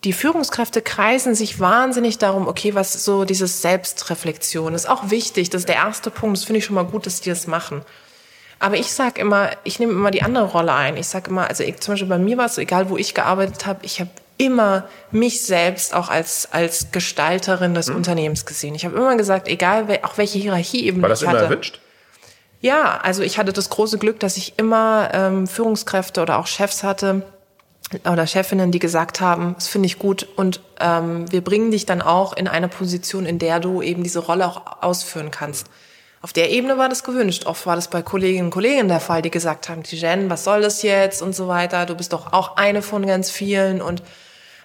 die 0.05 0.13
Führungskräfte 0.13 0.81
kreisen 0.81 1.35
sich 1.35 1.59
wahnsinnig 1.59 2.19
darum, 2.19 2.47
okay, 2.47 2.73
was 2.73 3.03
so 3.03 3.25
dieses 3.25 3.61
Selbstreflexion 3.61 4.73
ist 4.73 4.87
auch 4.87 5.09
wichtig. 5.09 5.49
Das 5.49 5.63
ist 5.63 5.67
der 5.67 5.75
erste 5.75 6.09
Punkt. 6.09 6.37
Das 6.37 6.45
finde 6.45 6.59
ich 6.59 6.65
schon 6.65 6.75
mal 6.75 6.85
gut, 6.85 7.05
dass 7.05 7.19
die 7.19 7.29
das 7.29 7.47
machen. 7.47 7.81
Aber 8.59 8.75
ich 8.75 8.91
sag 8.91 9.17
immer, 9.17 9.51
ich 9.63 9.79
nehme 9.79 9.93
immer 9.93 10.11
die 10.11 10.21
andere 10.21 10.45
Rolle 10.45 10.73
ein. 10.73 10.97
Ich 10.97 11.07
sag 11.07 11.27
immer, 11.29 11.47
also 11.47 11.63
ich, 11.63 11.79
zum 11.79 11.93
Beispiel 11.93 12.09
bei 12.09 12.17
mir 12.17 12.37
war 12.37 12.45
es 12.45 12.55
so, 12.55 12.61
egal 12.61 12.89
wo 12.89 12.97
ich 12.97 13.13
gearbeitet 13.13 13.65
habe, 13.65 13.79
ich 13.83 14.01
habe 14.01 14.09
immer 14.37 14.87
mich 15.11 15.45
selbst 15.45 15.93
auch 15.93 16.09
als 16.09 16.47
als 16.51 16.91
Gestalterin 16.91 17.73
des 17.73 17.89
Unternehmens 17.89 18.45
gesehen. 18.45 18.73
Ich 18.73 18.85
habe 18.85 18.95
immer 18.95 19.15
gesagt, 19.17 19.47
egal 19.47 19.99
auch 20.03 20.17
welche 20.17 20.39
Hierarchieebene 20.39 21.03
War 21.03 21.09
das 21.09 21.21
ich 21.21 21.27
immer 21.27 21.37
hatte. 21.37 21.45
erwünscht? 21.45 21.79
Ja, 22.61 22.99
also 23.03 23.21
ich 23.21 23.37
hatte 23.37 23.53
das 23.53 23.69
große 23.69 23.97
Glück, 23.97 24.19
dass 24.19 24.37
ich 24.37 24.53
immer 24.57 25.09
ähm, 25.13 25.47
Führungskräfte 25.47 26.21
oder 26.21 26.39
auch 26.39 26.47
Chefs 26.47 26.83
hatte 26.83 27.23
oder 28.05 28.27
Chefinnen, 28.27 28.71
die 28.71 28.79
gesagt 28.79 29.19
haben, 29.19 29.55
das 29.55 29.67
finde 29.67 29.87
ich 29.87 29.99
gut 29.99 30.27
und 30.35 30.61
ähm, 30.79 31.31
wir 31.31 31.41
bringen 31.41 31.71
dich 31.71 31.85
dann 31.85 32.01
auch 32.01 32.33
in 32.33 32.47
eine 32.47 32.67
Position, 32.67 33.25
in 33.25 33.39
der 33.39 33.59
du 33.59 33.81
eben 33.81 34.03
diese 34.03 34.19
Rolle 34.19 34.47
auch 34.47 34.81
ausführen 34.81 35.31
kannst. 35.31 35.67
Auf 36.21 36.33
der 36.33 36.49
Ebene 36.49 36.77
war 36.77 36.89
das 36.89 37.03
gewünscht. 37.03 37.45
Oft 37.45 37.65
war 37.65 37.75
das 37.75 37.87
bei 37.87 38.01
Kolleginnen 38.01 38.47
und 38.47 38.51
Kollegen 38.51 38.89
der 38.89 38.99
Fall, 38.99 39.21
die 39.21 39.31
gesagt 39.31 39.69
haben, 39.69 39.83
die 39.83 39.95
Jen, 39.95 40.29
was 40.29 40.43
soll 40.43 40.61
das 40.61 40.81
jetzt 40.81 41.21
und 41.21 41.33
so 41.33 41.47
weiter. 41.47 41.85
Du 41.85 41.95
bist 41.95 42.11
doch 42.11 42.33
auch 42.33 42.57
eine 42.57 42.81
von 42.81 43.05
ganz 43.05 43.31
vielen 43.31 43.81
und 43.81 44.03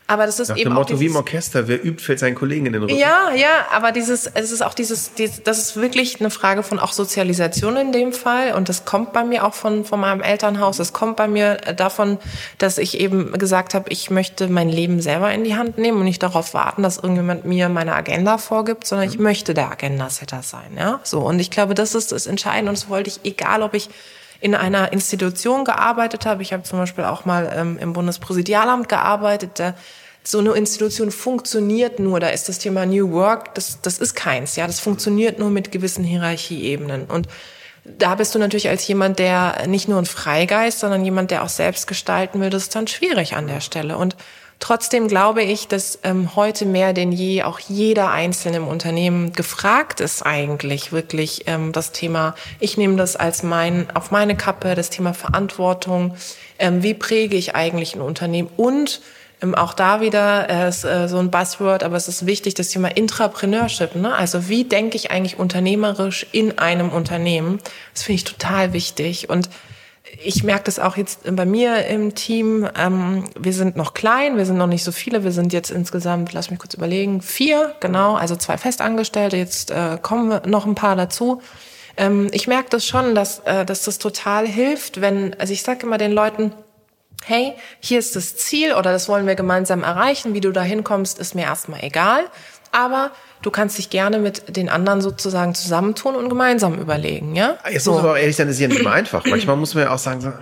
aber 0.07 0.27
das 0.27 0.39
ist 0.39 0.49
Nach 0.51 0.57
eben 0.57 0.71
dem 0.71 0.75
Motto 0.75 0.91
wie 1.01 1.07
im 1.07 1.13
dieses- 1.13 1.17
Orchester, 1.17 1.67
wer 1.67 1.83
übt, 1.83 2.03
fällt 2.03 2.19
seinen 2.19 2.35
Kollegen 2.35 2.67
in 2.67 2.75
den 2.75 2.83
Rücken. 2.83 2.95
ja, 2.97 3.31
ja, 3.35 3.67
aber 3.73 3.91
dieses, 3.91 4.27
es 4.27 4.53
ist 4.53 4.63
auch 4.63 4.75
dieses, 4.75 5.15
dies- 5.15 5.43
das 5.43 5.59
ist 5.59 5.77
wirklich 5.77 6.21
eine 6.21 6.29
Frage 6.31 6.63
von 6.63 6.79
auch 6.79 6.93
Sozialisation 6.93 7.77
in 7.79 7.93
dem 7.93 8.13
Fall. 8.13 8.53
Und 8.53 8.69
das 8.69 8.85
kommt 8.85 9.13
bei 9.15 9.25
mir 9.25 9.45
auch 9.47 9.55
von, 9.55 9.85
von 9.87 9.99
meinem 10.01 10.21
Elternhaus. 10.21 10.77
Das 10.77 10.93
kommt 10.93 11.17
bei 11.17 11.27
mir 11.27 11.57
davon, 11.77 12.19
dass 12.59 12.77
ich 12.79 13.01
eben 13.01 13.33
gesagt 13.39 13.73
habe, 13.73 13.87
ich 13.89 14.11
möchte 14.11 14.49
mein 14.49 14.69
Leben 14.69 15.01
selber 15.01 15.33
in 15.33 15.43
die 15.45 15.57
Hand 15.57 15.79
nehmen 15.79 15.99
und 15.99 16.05
nicht 16.05 16.23
darauf 16.23 16.53
warten, 16.53 16.83
dass 16.83 16.97
irgendjemand 16.99 17.47
mir 17.47 17.69
meine 17.71 17.95
Agenda 17.95 18.37
vorgibt, 18.39 18.87
sondern 18.87 19.09
ich 19.09 19.19
möchte 19.19 19.55
der 19.55 19.71
Agenda-Setter 19.71 20.43
sein, 20.43 20.77
ja. 20.77 21.01
So. 21.03 21.21
Und 21.21 21.39
ich 21.41 21.51
glaube, 21.51 21.75
das 21.75 21.95
ist 21.95 22.13
das 22.13 22.27
Entscheidende. 22.27 22.71
Und 22.71 22.79
das 22.79 22.89
wollte 22.91 23.09
ich, 23.09 23.21
egal 23.25 23.63
ob 23.63 23.73
ich 23.75 23.89
in 24.45 24.55
einer 24.55 24.93
Institution 24.93 25.65
gearbeitet 25.65 26.27
habe, 26.27 26.43
ich 26.43 26.53
habe 26.53 26.65
zum 26.65 26.79
Beispiel 26.79 27.05
auch 27.05 27.25
mal 27.25 27.51
ähm, 27.57 27.79
im 27.79 27.95
Bundespräsidialamt 27.95 28.91
gearbeitet, 28.91 29.53
da 29.59 29.73
so 30.23 30.39
eine 30.39 30.51
Institution 30.51 31.11
funktioniert 31.11 31.99
nur, 31.99 32.21
da 32.21 32.29
ist 32.29 32.51
das 32.51 32.59
Thema 32.59 32.85
New 32.85 33.11
Work, 33.13 33.55
das, 33.55 33.81
das 33.81 33.97
ist 33.97 34.15
keins, 34.15 34.57
ja, 34.57 34.67
das 34.67 34.81
funktioniert 34.81 35.39
nur 35.39 35.49
mit 35.49 35.73
gewissen 35.73 36.05
Hierarchieebenen. 36.05 37.07
Und 37.07 37.27
da 37.85 38.17
bist 38.17 38.35
du 38.35 38.39
natürlich 38.39 38.69
als 38.69 38.87
jemand, 38.87 39.19
der 39.19 39.67
nicht 39.67 39.89
nur 39.89 39.99
ein 39.99 40.05
Freigeist, 40.05 40.81
sondern 40.81 41.07
jemand, 41.07 41.31
der 41.31 41.43
auch 41.43 41.49
selbst 41.49 41.87
gestalten 41.87 42.39
will, 42.43 42.51
das 42.51 42.65
ist 42.65 42.75
dann 42.75 42.87
schwierig 42.87 43.37
an 43.37 43.47
der 43.47 43.63
Stelle. 43.63 43.97
Und 43.97 44.15
trotzdem 44.65 45.09
glaube 45.09 45.43
ich, 45.43 45.69
dass 45.69 45.99
ähm, 46.05 46.35
heute 46.37 46.65
mehr 46.65 46.95
denn 46.95 47.13
je 47.13 47.43
auch 47.43 47.59
jeder 47.59 48.11
Einzelne 48.11 48.57
im 48.57 48.67
Unternehmen 48.67 49.35
gefragt 49.35 50.01
ist 50.01 50.25
eigentlich 50.25 50.91
wirklich 50.91 51.43
ähm, 51.47 51.73
das 51.73 51.93
Thema, 51.93 52.35
ich 52.61 52.79
nehme 52.79 52.97
das 52.97 53.15
als 53.15 53.43
mein, 53.43 53.95
auf 53.95 54.11
meine 54.11 54.35
Kappe, 54.37 54.75
das 54.75 54.89
Thema 54.89 55.13
Verantwortung, 55.13 56.17
ähm, 56.59 56.83
wie 56.83 56.95
präge 56.95 57.37
ich 57.37 57.55
eigentlich 57.55 57.95
ein 57.95 58.01
Unternehmen 58.01 58.49
und 58.57 59.03
ähm, 59.43 59.55
auch 59.55 59.75
da 59.75 60.01
wieder 60.01 60.49
äh, 60.49 60.71
ist, 60.71 60.85
äh, 60.85 61.09
so 61.09 61.19
ein 61.19 61.31
Buzzword, 61.31 61.83
aber 61.83 61.99
es 61.99 62.09
ist 62.09 62.25
wichtig, 62.25 62.55
das 62.55 62.69
Thema 62.69 62.89
Intrapreneurship. 62.89 63.95
Ne? 63.97 64.15
Also 64.15 64.49
wie 64.49 64.65
denke 64.65 64.97
ich 64.97 65.11
eigentlich 65.11 65.39
unternehmerisch 65.39 66.27
in 66.33 66.59
einem 66.59 66.89
Unternehmen? 66.89 67.59
Das 67.93 68.05
finde 68.05 68.17
ich 68.17 68.25
total 68.25 68.73
wichtig. 68.73 69.29
Und 69.29 69.51
ich 70.23 70.45
merke 70.45 70.65
das 70.65 70.79
auch 70.79 70.97
jetzt 70.97 71.21
bei 71.35 71.47
mir 71.47 71.87
im 71.87 72.15
Team. 72.15 72.69
Ähm, 72.79 73.25
wir 73.39 73.53
sind 73.53 73.77
noch 73.77 73.95
klein, 73.95 74.37
wir 74.37 74.47
sind 74.47 74.59
noch 74.59 74.67
nicht 74.67 74.85
so 74.85 74.93
viele. 74.93 75.25
Wir 75.25 75.33
sind 75.33 75.53
jetzt 75.53 75.71
insgesamt, 75.71 76.33
lass 76.33 76.51
mich 76.51 76.59
kurz 76.59 76.75
überlegen, 76.75 77.23
vier, 77.23 77.75
genau, 77.81 78.15
also 78.15 78.37
zwei 78.37 78.59
Festangestellte. 78.59 79.37
Jetzt 79.37 79.71
äh, 79.71 79.99
kommen 80.01 80.41
noch 80.47 80.67
ein 80.67 80.75
paar 80.75 80.97
dazu. 80.97 81.43
Ähm, 81.97 82.29
ich 82.33 82.47
merke 82.47 82.71
das 82.71 82.87
schon, 82.87 83.15
dass, 83.15 83.41
äh, 83.41 83.65
dass 83.65 83.85
das 83.85 83.99
total 83.99 84.47
hilft, 84.47 85.01
wenn, 85.01 85.39
also 85.39 85.53
ich 85.53 85.63
sage 85.63 85.87
immer 85.87 85.99
den 85.99 86.13
Leuten, 86.13 86.53
hey, 87.25 87.55
hier 87.81 87.99
ist 87.99 88.17
das 88.17 88.37
Ziel 88.37 88.75
oder 88.75 88.93
das 88.93 89.09
wollen 89.09 89.27
wir 89.27 89.35
gemeinsam 89.35 89.83
erreichen, 89.83 90.35
wie 90.35 90.41
du 90.41 90.53
da 90.53 90.63
hinkommst, 90.63 91.19
ist 91.19 91.35
mir 91.35 91.45
erstmal 91.45 91.83
egal, 91.83 92.25
aber 92.73 93.13
du 93.45 93.51
kannst 93.51 93.79
dich 93.79 93.91
gerne 93.91 94.19
mit 94.19 94.57
den 94.57 94.69
anderen 94.69 95.03
sozusagen 95.03 95.55
zusammentun 95.55 96.17
und 96.17 96.29
gemeinsam 96.29 96.79
überlegen, 96.79 97.37
ja? 97.37 97.57
Jetzt 97.71 97.85
so. 97.85 97.93
muss 97.93 98.03
man 98.03 98.13
auch 98.13 98.17
ehrlich 98.17 98.35
sein, 98.35 98.47
das 98.47 98.57
ist 98.57 98.63
ja 98.63 98.69
nicht 98.69 98.81
immer 98.81 98.93
einfach. 98.93 99.25
Manchmal 99.27 99.57
muss 99.57 99.75
man 99.75 99.85
ja 99.85 99.95
auch 99.95 99.99
sagen, 99.99 100.33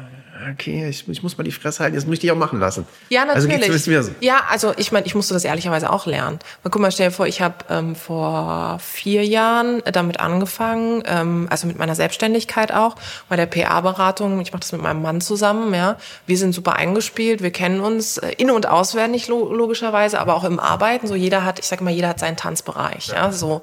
okay, 0.50 0.88
ich, 0.88 1.08
ich 1.08 1.22
muss 1.22 1.36
mal 1.38 1.44
die 1.44 1.52
Fresse 1.52 1.80
halten, 1.82 1.94
jetzt 1.94 2.06
muss 2.06 2.14
ich 2.14 2.20
dich 2.20 2.32
auch 2.32 2.36
machen 2.36 2.58
lassen. 2.58 2.86
Ja, 3.08 3.22
Also 3.28 3.46
natürlich. 3.46 3.70
geht's 3.70 3.86
mir 3.86 4.02
so. 4.02 4.12
Ja, 4.20 4.42
also 4.50 4.72
ich 4.76 4.92
meine, 4.92 5.06
ich 5.06 5.14
musste 5.14 5.34
das 5.34 5.44
ehrlicherweise 5.44 5.90
auch 5.90 6.06
lernen. 6.06 6.38
Mal 6.62 6.70
guck 6.70 6.80
mal, 6.82 6.90
stell 6.92 7.08
dir 7.08 7.14
vor, 7.14 7.26
ich 7.26 7.40
habe 7.40 7.54
ähm, 7.70 7.94
vor 7.94 8.78
vier 8.80 9.24
Jahren 9.24 9.82
damit 9.92 10.20
angefangen, 10.20 11.02
ähm, 11.06 11.46
also 11.50 11.66
mit 11.66 11.78
meiner 11.78 11.94
Selbstständigkeit 11.94 12.72
auch, 12.72 12.96
bei 13.28 13.36
der 13.36 13.46
PA-Beratung. 13.46 14.40
Ich 14.40 14.52
mache 14.52 14.60
das 14.60 14.72
mit 14.72 14.82
meinem 14.82 15.02
Mann 15.02 15.20
zusammen, 15.20 15.72
ja. 15.74 15.96
Wir 16.26 16.38
sind 16.38 16.52
super 16.54 16.74
eingespielt, 16.74 17.42
wir 17.42 17.50
kennen 17.52 17.80
uns 17.80 18.18
äh, 18.18 18.32
in- 18.38 18.50
und 18.50 18.66
auswendig 18.66 19.28
lo 19.28 19.52
logischerweise, 19.52 20.18
aber 20.20 20.34
auch 20.34 20.44
im 20.44 20.58
Arbeiten. 20.58 21.06
So 21.06 21.14
jeder 21.14 21.44
hat, 21.44 21.58
ich 21.58 21.66
sage 21.66 21.84
mal, 21.84 21.90
jeder 21.92 22.08
hat 22.08 22.18
seinen 22.18 22.36
Tanzbereich, 22.36 23.08
ja, 23.08 23.32
so. 23.32 23.62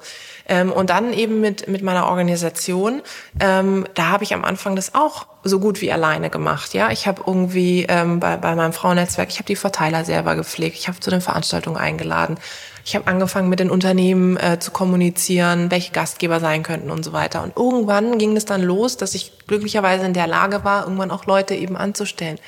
Ähm, 0.50 0.72
und 0.72 0.90
dann 0.90 1.12
eben 1.12 1.40
mit, 1.40 1.68
mit 1.68 1.80
meiner 1.80 2.06
Organisation, 2.06 3.02
ähm, 3.38 3.86
da 3.94 4.08
habe 4.08 4.24
ich 4.24 4.34
am 4.34 4.44
Anfang 4.44 4.74
das 4.74 4.96
auch 4.96 5.26
so 5.44 5.60
gut 5.60 5.80
wie 5.80 5.92
alleine 5.92 6.28
gemacht. 6.28 6.74
Ja, 6.74 6.90
ich 6.90 7.06
habe 7.06 7.22
irgendwie 7.24 7.86
ähm, 7.88 8.18
bei, 8.18 8.36
bei 8.36 8.56
meinem 8.56 8.72
Frauennetzwerk, 8.72 9.30
ich 9.30 9.36
habe 9.36 9.46
die 9.46 9.54
Verteiler 9.54 10.04
selber 10.04 10.34
gepflegt, 10.34 10.76
ich 10.76 10.88
habe 10.88 10.98
zu 10.98 11.08
den 11.08 11.20
Veranstaltungen 11.20 11.76
eingeladen, 11.76 12.36
ich 12.84 12.96
habe 12.96 13.06
angefangen 13.06 13.48
mit 13.48 13.60
den 13.60 13.70
Unternehmen 13.70 14.36
äh, 14.38 14.58
zu 14.58 14.72
kommunizieren, 14.72 15.70
welche 15.70 15.92
Gastgeber 15.92 16.40
sein 16.40 16.64
könnten 16.64 16.90
und 16.90 17.04
so 17.04 17.12
weiter. 17.12 17.44
Und 17.44 17.56
irgendwann 17.56 18.18
ging 18.18 18.36
es 18.36 18.44
dann 18.44 18.62
los, 18.62 18.96
dass 18.96 19.14
ich 19.14 19.46
glücklicherweise 19.46 20.04
in 20.04 20.14
der 20.14 20.26
Lage 20.26 20.64
war, 20.64 20.82
irgendwann 20.82 21.12
auch 21.12 21.26
Leute 21.26 21.54
eben 21.54 21.76
anzustellen 21.76 22.40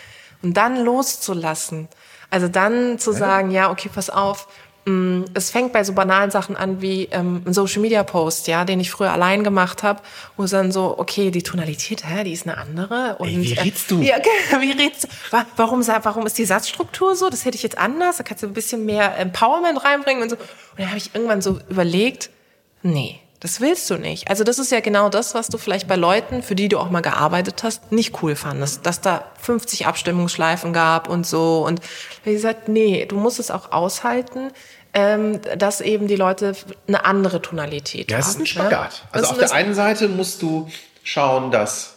und 0.42 0.56
dann 0.56 0.84
loszulassen. 0.84 1.86
Also 2.30 2.48
dann 2.48 2.98
zu 2.98 3.12
sagen, 3.12 3.50
ja, 3.50 3.70
okay, 3.70 3.90
pass 3.94 4.08
auf, 4.10 4.48
es 5.34 5.50
fängt 5.50 5.72
bei 5.72 5.84
so 5.84 5.92
banalen 5.92 6.32
Sachen 6.32 6.56
an 6.56 6.82
wie 6.82 7.04
ähm, 7.12 7.42
ein 7.46 7.52
Social 7.52 7.80
Media 7.80 8.02
Post, 8.02 8.48
ja, 8.48 8.64
den 8.64 8.80
ich 8.80 8.90
früher 8.90 9.12
allein 9.12 9.44
gemacht 9.44 9.84
habe, 9.84 10.02
wo 10.36 10.42
es 10.42 10.50
dann 10.50 10.72
so, 10.72 10.98
okay, 10.98 11.30
die 11.30 11.44
Tonalität, 11.44 12.02
hä, 12.04 12.24
die 12.24 12.32
ist 12.32 12.48
eine 12.48 12.58
andere. 12.58 13.14
Und, 13.18 13.28
Ey, 13.28 13.42
wie 13.42 13.52
redst 13.52 13.90
du? 13.92 14.00
Äh, 14.02 14.06
ja, 14.08 14.16
wie 14.60 14.72
redst 14.72 15.04
du? 15.04 15.08
Wa- 15.30 15.46
Warum, 15.56 15.86
warum 15.86 16.26
ist 16.26 16.36
die 16.36 16.44
Satzstruktur 16.44 17.14
so? 17.14 17.30
Das 17.30 17.44
hätte 17.44 17.56
ich 17.56 17.62
jetzt 17.62 17.78
anders. 17.78 18.16
Da 18.16 18.24
kannst 18.24 18.42
du 18.42 18.48
ein 18.48 18.54
bisschen 18.54 18.84
mehr 18.84 19.16
Empowerment 19.18 19.84
reinbringen 19.84 20.22
und 20.24 20.30
so. 20.30 20.36
Und 20.36 20.42
dann 20.78 20.88
habe 20.88 20.98
ich 20.98 21.14
irgendwann 21.14 21.42
so 21.42 21.60
überlegt, 21.68 22.30
nee, 22.82 23.20
das 23.42 23.60
willst 23.60 23.90
du 23.90 23.96
nicht. 23.96 24.30
Also 24.30 24.44
das 24.44 24.60
ist 24.60 24.70
ja 24.70 24.78
genau 24.78 25.08
das, 25.08 25.34
was 25.34 25.48
du 25.48 25.58
vielleicht 25.58 25.88
bei 25.88 25.96
Leuten, 25.96 26.44
für 26.44 26.54
die 26.54 26.68
du 26.68 26.78
auch 26.78 26.90
mal 26.90 27.00
gearbeitet 27.00 27.64
hast, 27.64 27.90
nicht 27.90 28.22
cool 28.22 28.36
fandest. 28.36 28.86
Dass 28.86 29.00
da 29.00 29.24
50 29.40 29.86
Abstimmungsschleifen 29.88 30.72
gab 30.72 31.08
und 31.08 31.26
so. 31.26 31.66
Und 31.66 31.80
wie 32.22 32.34
gesagt, 32.34 32.68
nee, 32.68 33.04
du 33.04 33.16
musst 33.16 33.40
es 33.40 33.50
auch 33.50 33.72
aushalten, 33.72 34.52
ähm, 34.94 35.40
dass 35.58 35.80
eben 35.80 36.06
die 36.06 36.14
Leute 36.14 36.54
eine 36.86 37.04
andere 37.04 37.42
Tonalität 37.42 38.12
Ja, 38.12 38.18
haben. 38.18 38.20
es 38.22 38.28
ist 38.28 38.36
ein 38.36 38.42
ne? 38.42 38.46
Spagat. 38.46 39.02
Also 39.10 39.22
Das 39.26 39.30
auf 39.32 39.38
der 39.38 39.52
einen 39.52 39.74
Seite 39.74 40.06
musst 40.06 40.40
du 40.42 40.68
schauen, 41.02 41.50
dass 41.50 41.96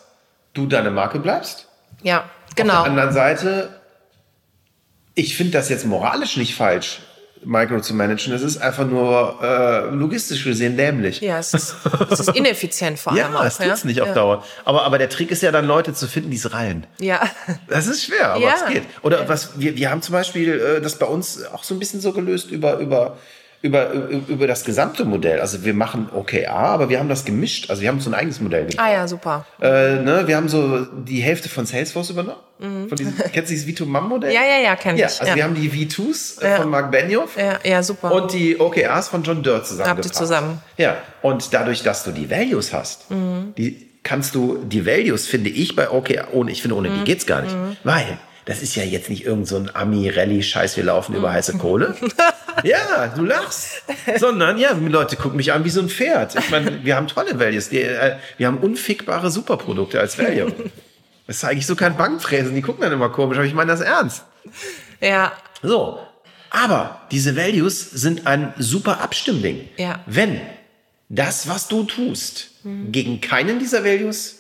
du 0.56 0.66
deine 0.66 0.89
Marke 0.89 1.20
bleibst. 1.20 1.68
Ja, 2.02 2.22
Auf 2.22 2.56
genau. 2.56 2.74
der 2.74 2.84
anderen 2.86 3.14
Seite, 3.14 3.82
ich 5.14 5.38
finde 5.38 5.52
das 5.52 5.70
jetzt 5.70 5.86
moralisch 5.86 6.38
nicht 6.38 6.56
falsch, 6.56 7.02
Micro 7.46 7.80
zu 7.80 7.93
managen. 7.93 8.34
Es 8.34 8.41
ist 8.41 8.58
einfach 8.58 8.86
nur 8.86 9.39
äh, 9.41 9.93
logistisch 9.93 10.43
gesehen 10.43 10.76
dämlich. 10.78 11.22
Ja, 11.22 11.39
es 11.39 11.54
ist, 11.54 11.76
es 12.10 12.20
ist 12.20 12.36
ineffizient 12.36 13.00
vor 13.00 13.14
allem 13.14 13.34
Ja, 13.34 13.39
auch. 13.39 13.46
es 13.46 13.58
ja? 13.60 13.76
nicht 13.84 14.02
auf 14.02 14.08
ja. 14.10 14.14
Dauer. 14.14 14.43
Aber, 14.66 14.84
aber 14.84 14.98
der 14.98 15.10
Trick 15.10 15.32
ist 15.32 15.41
ja 15.43 15.52
dann, 15.52 15.66
Leute 15.66 15.93
zu 15.93 16.08
finden, 16.08 16.32
die 16.32 16.38
es 16.38 16.52
rallen. 16.52 16.86
Ja. 17.00 17.22
Das 17.68 17.88
ist 17.88 18.04
schwer, 18.04 18.34
aber 18.34 18.43
Ja. 18.43 18.56
es 18.66 18.74
geht. 18.74 18.84
Oder 19.04 19.28
was, 19.30 19.60
wir, 19.60 19.76
wir 19.78 19.89
haben 19.91 20.02
zum 20.02 20.14
Beispiel 20.14 20.60
äh, 20.60 20.82
das 20.82 20.98
bei 20.98 21.06
uns 21.06 21.43
auch 21.46 21.64
so 21.64 21.74
ein 21.76 21.80
bisschen 21.80 22.02
so 22.02 22.12
gelöst 22.12 22.52
über, 22.52 22.78
über, 22.80 23.18
über, 23.62 23.91
über, 23.91 24.47
das 24.47 24.64
gesamte 24.64 25.06
Modell. 25.06 25.39
Also 25.39 25.64
wir 25.66 25.74
machen 25.74 26.10
OKR, 26.14 26.49
aber 26.51 26.89
wir 26.89 26.99
haben 26.99 27.10
das 27.10 27.26
gemischt. 27.26 27.70
Also 27.70 27.82
wir 27.82 27.89
haben 27.89 27.99
so 27.99 28.10
ein 28.10 28.14
eigenes 28.14 28.39
Modell 28.39 28.66
gemacht. 28.66 28.80
Ah 28.80 28.91
ja, 28.91 29.08
super. 29.08 29.45
Äh, 29.62 29.95
ne, 29.95 30.24
wir 30.28 30.36
haben 30.38 30.49
so 30.49 30.86
die 30.86 31.22
Hälfte 31.22 31.49
von 31.49 31.66
Salesforce 31.66 32.12
übernommen. 32.12 32.39
Von 32.60 32.95
diesem, 32.95 33.16
kennst 33.34 33.49
du 33.51 33.56
dieses 33.56 33.68
V2MAM-Modell? 33.68 34.30
Mhm. 34.30 34.36
Ja, 34.36 34.43
ja, 34.43 34.64
ja, 34.64 34.76
kenn 34.76 34.97
Ja, 34.97 35.08
ich. 35.08 35.20
also 35.20 35.30
ja. 35.30 35.36
wir 35.36 35.43
haben 35.43 35.56
die 35.56 35.70
V2s 35.70 36.41
äh, 36.41 36.49
Ja. 36.51 36.56
von 36.58 36.70
Mark 36.70 36.91
Benioff 36.91 37.38
ja, 37.38 37.60
ja, 37.64 37.84
super. 37.84 38.12
und 38.12 38.32
die 38.32 38.60
OKRs 38.60 39.10
von 39.10 39.24
John 39.24 39.43
Dirt 39.43 39.68
zusammengepackt. 39.68 40.06
Habt 40.06 40.06
ihr 40.06 40.12
zusammen. 40.14 40.62
Ja, 40.78 40.97
und 41.22 41.53
dadurch, 41.53 41.84
dass 41.84 42.03
du 42.03 42.12
die 42.12 42.30
Values 42.30 42.72
hast, 42.72 43.08
die 43.10 43.89
kannst 44.03 44.36
du, 44.36 44.64
die 44.64 44.86
Values 44.86 45.28
finde 45.28 45.49
ich 45.49 45.76
bei 45.76 45.89
OKR, 45.89 46.34
ohne, 46.34 46.51
ich 46.51 46.62
finde, 46.62 46.76
ohne 46.78 46.89
die 46.89 47.03
geht's 47.03 47.26
gar 47.26 47.41
nicht. 47.41 47.56
Weil, 47.84 48.20
das 48.46 48.62
ist 48.62 48.76
ja 48.76 48.84
jetzt 48.84 49.10
nicht 49.10 49.26
irgend 49.26 49.48
so 49.48 49.58
ein 49.58 49.76
Ami-Rallye-Scheiß, 49.76 50.78
wir 50.78 50.84
laufen 50.84 51.16
über 51.16 51.34
heiße 51.34 51.58
Kohle. 51.58 51.96
ja, 52.64 53.08
du 53.16 53.26
lachst. 53.26 53.82
Sondern, 54.18 54.60
ja, 54.60 54.74
Leute 54.74 55.16
gucken 55.16 55.38
mich 55.38 55.52
an 55.52 55.66
wie 55.66 55.72
so 55.72 55.82
ein 55.82 55.89
Pferd. 55.89 56.36
Ich 56.36 56.52
meine, 56.52 56.86
wir 56.86 56.96
haben 56.96 57.08
tolle 57.08 57.39
Values. 57.39 57.70
Die, 57.70 57.82
äh, 57.82 58.18
wir 58.38 58.48
haben 58.48 58.58
unfickbare 58.60 59.32
Superprodukte 59.32 60.00
als 60.00 60.20
Value. 60.20 60.54
Das 61.26 61.38
ist 61.38 61.43
eigentlich 61.43 61.66
so 61.66 61.76
kein 61.76 61.98
Bankfräsen. 61.98 62.54
Die 62.54 62.62
gucken 62.62 62.84
dann 62.84 62.93
immer 62.93 63.10
komisch, 63.10 63.38
aber 63.38 63.48
ich 63.48 63.56
meine 63.56 63.72
das 63.72 63.82
ernst. 63.82 64.24
ja, 65.02 65.32
So. 65.64 66.00
Aber 66.52 67.02
diese 67.12 67.36
Values 67.36 67.89
sind 67.91 68.28
ein 68.28 68.54
super 68.60 69.02
Abstimmding. 69.02 69.68
Ja. 69.78 70.02
Wenn 70.06 70.39
das, 71.10 71.50
was 71.50 71.68
du 71.68 71.84
tust, 71.84 72.52
gegen 72.64 73.20
keinen 73.22 73.58
dieser 73.60 73.84
Values 73.84 74.38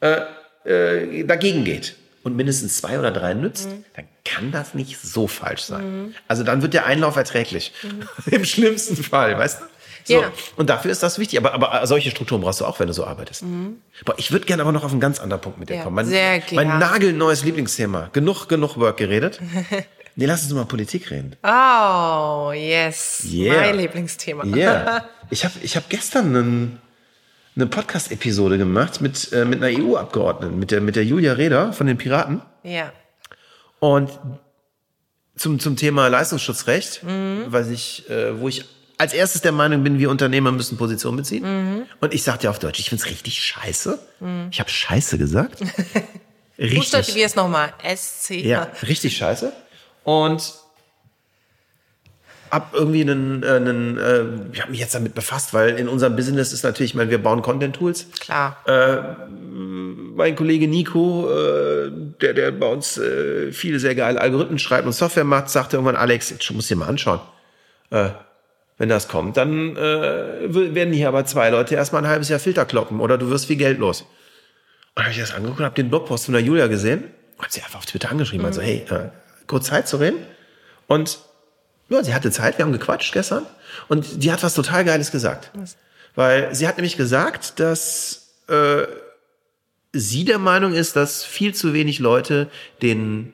äh, 0.00 0.20
äh, 0.64 1.24
dagegen 1.24 1.64
geht 1.64 1.96
und 2.22 2.36
mindestens 2.36 2.76
zwei 2.76 2.98
oder 2.98 3.10
drei 3.10 3.34
nützt, 3.34 3.68
dann 3.94 4.04
kann 4.24 4.52
das 4.52 4.74
nicht 4.74 5.00
so 5.00 5.26
falsch 5.26 5.62
sein. 5.62 6.14
Also 6.28 6.42
dann 6.44 6.62
wird 6.62 6.74
der 6.74 6.86
Einlauf 6.86 7.16
erträglich. 7.16 7.72
Im 8.30 8.44
schlimmsten 8.44 8.96
Fall, 9.02 9.38
weißt 9.38 9.60
du? 9.60 9.64
So. 10.04 10.22
Ja. 10.22 10.32
Und 10.56 10.70
dafür 10.70 10.90
ist 10.90 11.02
das 11.02 11.18
wichtig. 11.18 11.38
Aber, 11.38 11.52
aber 11.52 11.86
solche 11.86 12.10
Strukturen 12.10 12.40
brauchst 12.40 12.60
du 12.60 12.64
auch, 12.64 12.80
wenn 12.80 12.86
du 12.86 12.92
so 12.94 13.04
arbeitest. 13.04 13.44
Boah, 14.04 14.14
ich 14.16 14.32
würde 14.32 14.46
gerne 14.46 14.62
aber 14.62 14.72
noch 14.72 14.82
auf 14.84 14.92
einen 14.92 15.00
ganz 15.00 15.20
anderen 15.20 15.42
Punkt 15.42 15.58
mit 15.58 15.68
dir 15.68 15.76
Ja, 15.76 15.82
kommen. 15.84 15.96
Mein, 15.96 16.06
sehr 16.06 16.42
mein 16.52 16.68
gern. 16.68 16.78
nagelneues 16.78 17.44
Lieblingsthema. 17.44 18.08
Genug, 18.12 18.48
genug 18.48 18.76
Work 18.78 18.96
geredet. 18.96 19.40
Nee, 20.16 20.26
lass 20.26 20.42
uns 20.42 20.52
mal 20.52 20.64
Politik 20.64 21.10
reden. 21.12 21.36
Oh, 21.44 22.50
yes. 22.52 23.22
Yeah. 23.24 23.60
Mein 23.60 23.76
Lieblingsthema. 23.78 24.44
Yeah. 24.44 25.08
Ich 25.30 25.44
habe 25.44 25.54
ich 25.62 25.76
hab 25.76 25.88
gestern 25.88 26.36
einen, 26.36 26.78
eine 27.56 27.66
Podcast-Episode 27.66 28.58
gemacht 28.58 29.00
mit, 29.00 29.32
äh, 29.32 29.44
mit 29.44 29.62
einer 29.62 29.76
EU-Abgeordneten, 29.78 30.58
mit 30.58 30.70
der, 30.70 30.80
mit 30.80 30.96
der 30.96 31.04
Julia 31.04 31.32
Reda 31.34 31.72
von 31.72 31.86
den 31.86 31.98
Piraten. 31.98 32.42
Ja. 32.62 32.92
Und 33.80 34.10
zum, 35.36 35.58
zum 35.58 35.76
Thema 35.76 36.08
Leistungsschutzrecht, 36.08 37.02
Mhm. 37.02 37.44
was 37.48 37.68
ich, 37.68 38.08
äh, 38.10 38.38
wo 38.40 38.48
ich 38.48 38.64
als 38.98 39.14
erstes 39.14 39.40
der 39.40 39.52
Meinung 39.52 39.82
bin, 39.82 39.98
wir 39.98 40.10
Unternehmer 40.10 40.52
müssen 40.52 40.76
Position 40.76 41.16
beziehen. 41.16 41.42
Mhm. 41.44 41.82
Und 42.00 42.12
ich 42.12 42.22
sagte 42.22 42.44
ja 42.44 42.50
auf 42.50 42.58
Deutsch, 42.58 42.78
ich 42.78 42.90
find's 42.90 43.06
richtig 43.06 43.42
scheiße. 43.42 43.98
Ich 44.50 44.60
habe 44.60 44.68
scheiße 44.68 45.16
gesagt. 45.16 45.60
richtig. 46.58 46.78
Buchstabier 46.78 47.24
es 47.24 47.34
nochmal. 47.34 47.72
SC. 47.82 48.44
Ja, 48.44 48.68
richtig 48.86 49.16
scheiße. 49.16 49.52
Und 50.04 50.52
hab 52.50 52.74
irgendwie 52.74 53.02
einen, 53.02 53.42
äh, 53.42 53.46
einen 53.46 53.98
äh, 53.98 54.24
ich 54.52 54.60
habe 54.60 54.70
mich 54.70 54.80
jetzt 54.80 54.94
damit 54.94 55.14
befasst, 55.14 55.54
weil 55.54 55.78
in 55.78 55.88
unserem 55.88 56.16
Business 56.16 56.52
ist 56.52 56.64
natürlich, 56.64 56.92
ich 56.92 56.94
meine, 56.96 57.10
wir 57.10 57.22
bauen 57.22 57.42
Content-Tools. 57.42 58.06
Klar. 58.20 58.56
Man 58.66 60.00
mein 60.20 60.36
Kollege 60.36 60.68
Nico, 60.68 61.30
äh, 61.30 61.90
der, 62.20 62.34
der 62.34 62.50
bei 62.50 62.66
uns 62.66 62.98
äh, 62.98 63.52
viele 63.52 63.78
sehr 63.78 63.94
geile 63.94 64.20
Algorithmen 64.20 64.58
schreibt 64.58 64.86
und 64.86 64.92
Software 64.92 65.24
macht, 65.24 65.48
sagte 65.48 65.76
irgendwann, 65.76 65.96
Alex, 65.96 66.28
jetzt 66.28 66.50
musst 66.50 66.70
du 66.70 66.74
dir 66.74 66.80
mal 66.80 66.88
anschauen. 66.88 67.20
Äh, 67.88 68.10
wenn 68.76 68.90
das 68.90 69.08
kommt, 69.08 69.38
dann 69.38 69.76
äh, 69.76 70.54
werden 70.74 70.92
hier 70.92 71.08
aber 71.08 71.24
zwei 71.24 71.48
Leute 71.48 71.74
erstmal 71.74 72.02
ein 72.02 72.08
halbes 72.10 72.28
Jahr 72.28 72.38
Filter 72.38 72.66
kloppen 72.66 73.00
oder 73.00 73.16
du 73.16 73.30
wirst 73.30 73.46
viel 73.46 73.56
Geld 73.56 73.78
los. 73.78 74.06
Und 74.94 75.04
habe 75.04 75.12
ich 75.12 75.18
das 75.18 75.32
angeguckt 75.34 75.60
und 75.60 75.64
habe 75.64 75.74
den 75.74 75.88
Blogpost 75.88 76.26
von 76.26 76.34
der 76.34 76.42
Julia 76.42 76.66
gesehen 76.66 77.04
und 77.36 77.44
habe 77.44 77.52
sie 77.52 77.62
einfach 77.62 77.78
auf 77.78 77.86
Twitter 77.86 78.10
angeschrieben. 78.10 78.44
Also, 78.44 78.60
hey, 78.60 78.84
äh, 78.90 79.08
kurz 79.46 79.68
Zeit 79.68 79.88
zu 79.88 79.96
reden. 79.98 80.18
Und 80.86 81.18
ja, 81.90 82.02
sie 82.02 82.14
hatte 82.14 82.30
Zeit, 82.30 82.56
wir 82.58 82.64
haben 82.64 82.72
gequatscht 82.72 83.12
gestern. 83.12 83.44
Und 83.88 84.22
die 84.22 84.32
hat 84.32 84.42
was 84.42 84.54
total 84.54 84.84
Geiles 84.84 85.10
gesagt. 85.10 85.50
Was? 85.54 85.76
Weil 86.14 86.54
sie 86.54 86.66
hat 86.66 86.76
nämlich 86.76 86.96
gesagt, 86.96 87.60
dass 87.60 88.34
äh, 88.48 88.86
sie 89.92 90.24
der 90.24 90.38
Meinung 90.38 90.72
ist, 90.72 90.96
dass 90.96 91.24
viel 91.24 91.54
zu 91.54 91.74
wenig 91.74 91.98
Leute 91.98 92.48
den 92.82 93.32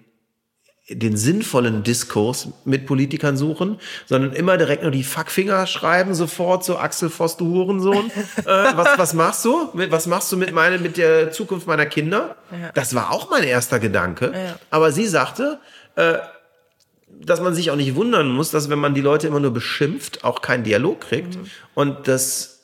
den 0.89 1.17
sinnvollen 1.17 1.83
Diskurs 1.83 2.49
mit 2.65 2.87
Politikern 2.87 3.37
suchen, 3.37 3.81
sondern 4.07 4.33
immer 4.33 4.57
direkt 4.57 4.83
nur 4.83 4.93
die 4.93 5.03
Fuckfinger 5.03 5.67
schreiben, 5.67 6.15
sofort 6.15 6.65
so 6.65 6.79
Axel 6.79 7.11
Voss, 7.11 7.37
du 7.37 7.47
Hurensohn. 7.47 8.09
äh, 8.37 8.45
was, 8.45 8.97
was 8.97 9.15
machst 9.15 9.45
du? 9.45 9.69
Was 9.73 10.07
machst 10.07 10.31
du 10.31 10.37
mit, 10.37 10.53
meine, 10.53 10.79
mit 10.79 10.97
der 10.97 11.33
Zukunft 11.33 11.67
meiner 11.67 11.87
Kinder? 11.87 12.37
Ja. 12.53 12.71
Das 12.75 12.95
war 12.95 13.11
auch 13.11 13.31
mein 13.31 13.43
erster 13.43 13.81
Gedanke. 13.81 14.33
Ja. 14.33 14.61
Aber 14.71 14.93
sie 14.93 15.07
sagte, 15.07 15.59
äh, 15.97 16.19
dass 17.25 17.41
man 17.41 17.55
sich 17.55 17.71
auch 17.71 17.77
nicht 17.77 17.95
wundern 17.95 18.29
muss, 18.29 18.51
dass 18.51 18.69
wenn 18.71 18.79
man 18.79 18.95
die 18.95 19.01
Leute 19.01 19.27
immer 19.27 19.41
nur 19.41 19.53
beschimpft, 19.53 20.25
auch 20.25 20.43
keinen 20.43 20.65
Dialog 20.65 21.01
kriegt. 21.01 21.37
Mhm. 21.37 21.51
Und 21.75 22.09
dass 22.09 22.61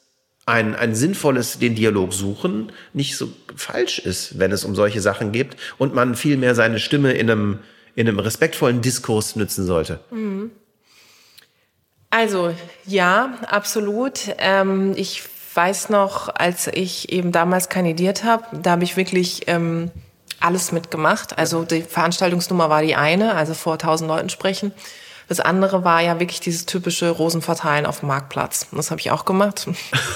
ein, 0.46 0.74
ein 0.74 0.94
sinnvolles 0.94 1.58
den 1.58 1.74
Dialog 1.74 2.12
suchen 2.12 2.72
nicht 2.92 3.16
so 3.16 3.32
falsch 3.54 3.98
ist, 3.98 4.38
wenn 4.38 4.52
es 4.52 4.64
um 4.64 4.74
solche 4.74 5.00
Sachen 5.00 5.32
geht 5.32 5.56
und 5.78 5.94
man 5.94 6.16
vielmehr 6.16 6.54
seine 6.54 6.78
Stimme 6.80 7.12
in 7.12 7.30
einem 7.30 7.58
in 7.94 8.08
einem 8.08 8.18
respektvollen 8.18 8.80
Diskurs 8.80 9.36
nützen 9.36 9.66
sollte? 9.66 10.00
Also 12.10 12.54
ja, 12.86 13.38
absolut. 13.46 14.34
Ähm, 14.38 14.94
ich 14.96 15.22
weiß 15.54 15.90
noch, 15.90 16.28
als 16.34 16.68
ich 16.68 17.12
eben 17.12 17.32
damals 17.32 17.68
kandidiert 17.68 18.24
habe, 18.24 18.44
da 18.62 18.72
habe 18.72 18.84
ich 18.84 18.96
wirklich 18.96 19.42
ähm, 19.46 19.90
alles 20.42 20.72
mitgemacht. 20.72 21.38
Also 21.38 21.64
die 21.64 21.82
Veranstaltungsnummer 21.82 22.70
war 22.70 22.82
die 22.82 22.94
eine, 22.94 23.34
also 23.34 23.54
vor 23.54 23.78
tausend 23.78 24.08
Leuten 24.08 24.28
sprechen. 24.28 24.72
Das 25.28 25.40
andere 25.40 25.84
war 25.84 26.00
ja 26.00 26.20
wirklich 26.20 26.40
dieses 26.40 26.66
typische 26.66 27.08
Rosenverteilen 27.08 27.86
auf 27.86 28.00
dem 28.00 28.08
Marktplatz. 28.08 28.66
Das 28.72 28.90
habe 28.90 29.00
ich 29.00 29.10
auch 29.10 29.24
gemacht. 29.24 29.66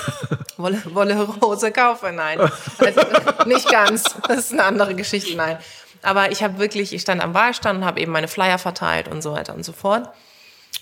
Wolle, 0.56 0.82
Wolle 0.92 1.22
Rose 1.22 1.70
kaufen, 1.70 2.16
nein. 2.16 2.38
Also, 2.40 3.00
nicht 3.46 3.70
ganz. 3.70 4.04
Das 4.28 4.38
ist 4.38 4.52
eine 4.52 4.64
andere 4.64 4.94
Geschichte, 4.94 5.36
nein. 5.36 5.58
Aber 6.02 6.30
ich 6.30 6.42
habe 6.42 6.58
wirklich, 6.58 6.92
ich 6.92 7.02
stand 7.02 7.22
am 7.22 7.34
Wahlstand 7.34 7.80
und 7.80 7.84
habe 7.84 8.00
eben 8.00 8.12
meine 8.12 8.28
Flyer 8.28 8.58
verteilt 8.58 9.08
und 9.08 9.22
so 9.22 9.32
weiter 9.32 9.54
und 9.54 9.64
so 9.64 9.72
fort. 9.72 10.10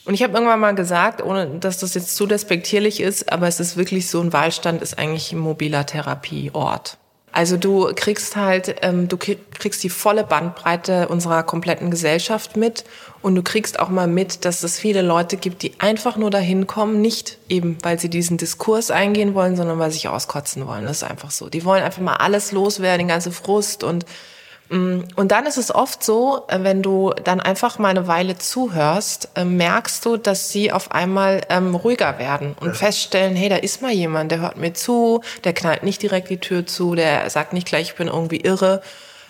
Und 0.04 0.14
ich 0.14 0.22
habe 0.22 0.34
irgendwann 0.34 0.60
mal 0.60 0.74
gesagt, 0.74 1.22
ohne 1.22 1.46
dass 1.60 1.78
das 1.78 1.94
jetzt 1.94 2.16
zu 2.16 2.26
despektierlich 2.26 3.00
ist, 3.00 3.32
aber 3.32 3.48
es 3.48 3.60
ist 3.60 3.76
wirklich 3.76 4.10
so, 4.10 4.20
ein 4.20 4.32
Wahlstand 4.32 4.82
ist 4.82 4.98
eigentlich 4.98 5.32
ein 5.32 5.38
mobiler 5.38 5.86
Therapieort. 5.86 6.98
Also 7.34 7.56
du 7.56 7.90
kriegst 7.96 8.36
halt, 8.36 8.76
ähm, 8.82 9.08
du 9.08 9.16
kriegst 9.16 9.82
die 9.82 9.88
volle 9.88 10.22
Bandbreite 10.22 11.08
unserer 11.08 11.42
kompletten 11.42 11.90
Gesellschaft 11.90 12.56
mit 12.56 12.84
und 13.22 13.34
du 13.34 13.42
kriegst 13.42 13.80
auch 13.80 13.88
mal 13.88 14.06
mit, 14.06 14.44
dass 14.44 14.62
es 14.62 14.78
viele 14.78 15.02
Leute 15.02 15.36
gibt, 15.36 15.62
die 15.62 15.72
einfach 15.80 16.16
nur 16.16 16.30
dahin 16.30 16.68
kommen, 16.68 17.00
nicht 17.00 17.38
eben, 17.48 17.76
weil 17.82 17.98
sie 17.98 18.08
diesen 18.08 18.36
Diskurs 18.36 18.92
eingehen 18.92 19.34
wollen, 19.34 19.56
sondern 19.56 19.80
weil 19.80 19.90
sie 19.90 19.96
sich 19.96 20.06
auskotzen 20.06 20.64
wollen. 20.68 20.84
Das 20.84 20.98
ist 20.98 21.10
einfach 21.10 21.32
so. 21.32 21.48
Die 21.48 21.64
wollen 21.64 21.82
einfach 21.82 22.02
mal 22.02 22.14
alles 22.14 22.52
loswerden, 22.52 23.00
den 23.00 23.08
ganzen 23.08 23.32
Frust 23.32 23.82
und 23.82 24.06
und 24.70 25.30
dann 25.30 25.46
ist 25.46 25.58
es 25.58 25.74
oft 25.74 26.02
so, 26.02 26.44
äh, 26.48 26.58
wenn 26.62 26.82
du 26.82 27.12
dann 27.22 27.40
einfach 27.40 27.78
mal 27.78 27.90
eine 27.90 28.06
Weile 28.06 28.38
zuhörst, 28.38 29.28
äh, 29.34 29.44
merkst 29.44 30.04
du, 30.04 30.16
dass 30.16 30.48
sie 30.48 30.72
auf 30.72 30.90
einmal 30.90 31.42
ähm, 31.50 31.74
ruhiger 31.74 32.18
werden 32.18 32.56
und 32.60 32.68
ja. 32.68 32.74
feststellen, 32.74 33.36
hey, 33.36 33.50
da 33.50 33.56
ist 33.56 33.82
mal 33.82 33.92
jemand, 33.92 34.32
der 34.32 34.40
hört 34.40 34.56
mir 34.56 34.72
zu, 34.72 35.20
der 35.44 35.52
knallt 35.52 35.82
nicht 35.82 36.02
direkt 36.02 36.30
die 36.30 36.38
Tür 36.38 36.66
zu, 36.66 36.94
der 36.94 37.28
sagt 37.28 37.52
nicht 37.52 37.66
gleich, 37.66 37.90
ich 37.90 37.94
bin 37.94 38.08
irgendwie 38.08 38.40
irre. 38.40 38.80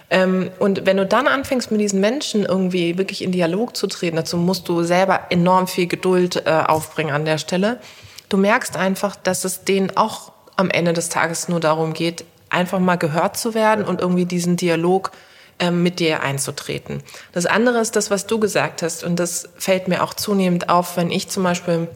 Ähm, 0.09 0.51
und 0.61 0.87
wenn 0.87 0.97
du 0.97 1.05
dann 1.05 1.27
anfängst, 1.27 1.71
mit 1.73 1.81
diesen 1.81 2.01
Menschen 2.01 2.45
irgendwie 2.45 2.97
wirklich 2.97 3.23
in 3.23 3.33
Dialog 3.33 3.77
zu 3.77 3.89
treten, 3.89 4.17
dazu 4.17 4.37
musst 4.37 4.69
du 4.69 4.85
selber 4.85 5.23
enorm 5.31 5.67
viel 5.67 5.89
Geduld 5.89 6.47
äh, 6.47 6.51
aufbringen 6.51 7.13
an 7.13 7.25
der 7.25 7.39
Stelle. 7.39 7.81
Du 8.29 8.37
merkst 8.37 8.77
einfach, 8.77 9.17
dass 9.17 9.45
es 9.45 9.65
denen 9.65 9.97
auch 9.97 10.33
am 10.57 10.71
Ende 10.71 10.93
des 10.93 11.09
Tages 11.09 11.49
nur 11.49 11.59
darum 11.59 11.93
geht, 11.93 12.25
einfach 12.55 12.79
mal 12.79 12.97
gehört 12.97 13.37
zu 13.37 13.55
werden 13.55 13.85
und 13.85 14.01
irgendwie 14.01 14.25
diesen 14.25 14.57
Dialog 14.57 15.13
ähm, 15.59 15.83
mit 15.83 16.01
dir 16.01 16.23
einzutreten. 16.23 17.03
Das 17.33 17.47
andere 17.47 17.79
ist 17.79 17.97
das, 17.97 18.11
was 18.11 18.27
du 18.27 18.39
gesagt 18.39 18.83
hast 18.83 19.05
und 19.05 19.17
das 19.17 19.49
fällt 19.57 19.89
mir 19.89 20.03
auch 20.03 20.15
zunehmend 20.15 20.69
auf, 20.69 20.97
wenn 20.97 21.11
ich 21.11 21.29
zum 21.29 21.43
Beispiel 21.43 21.89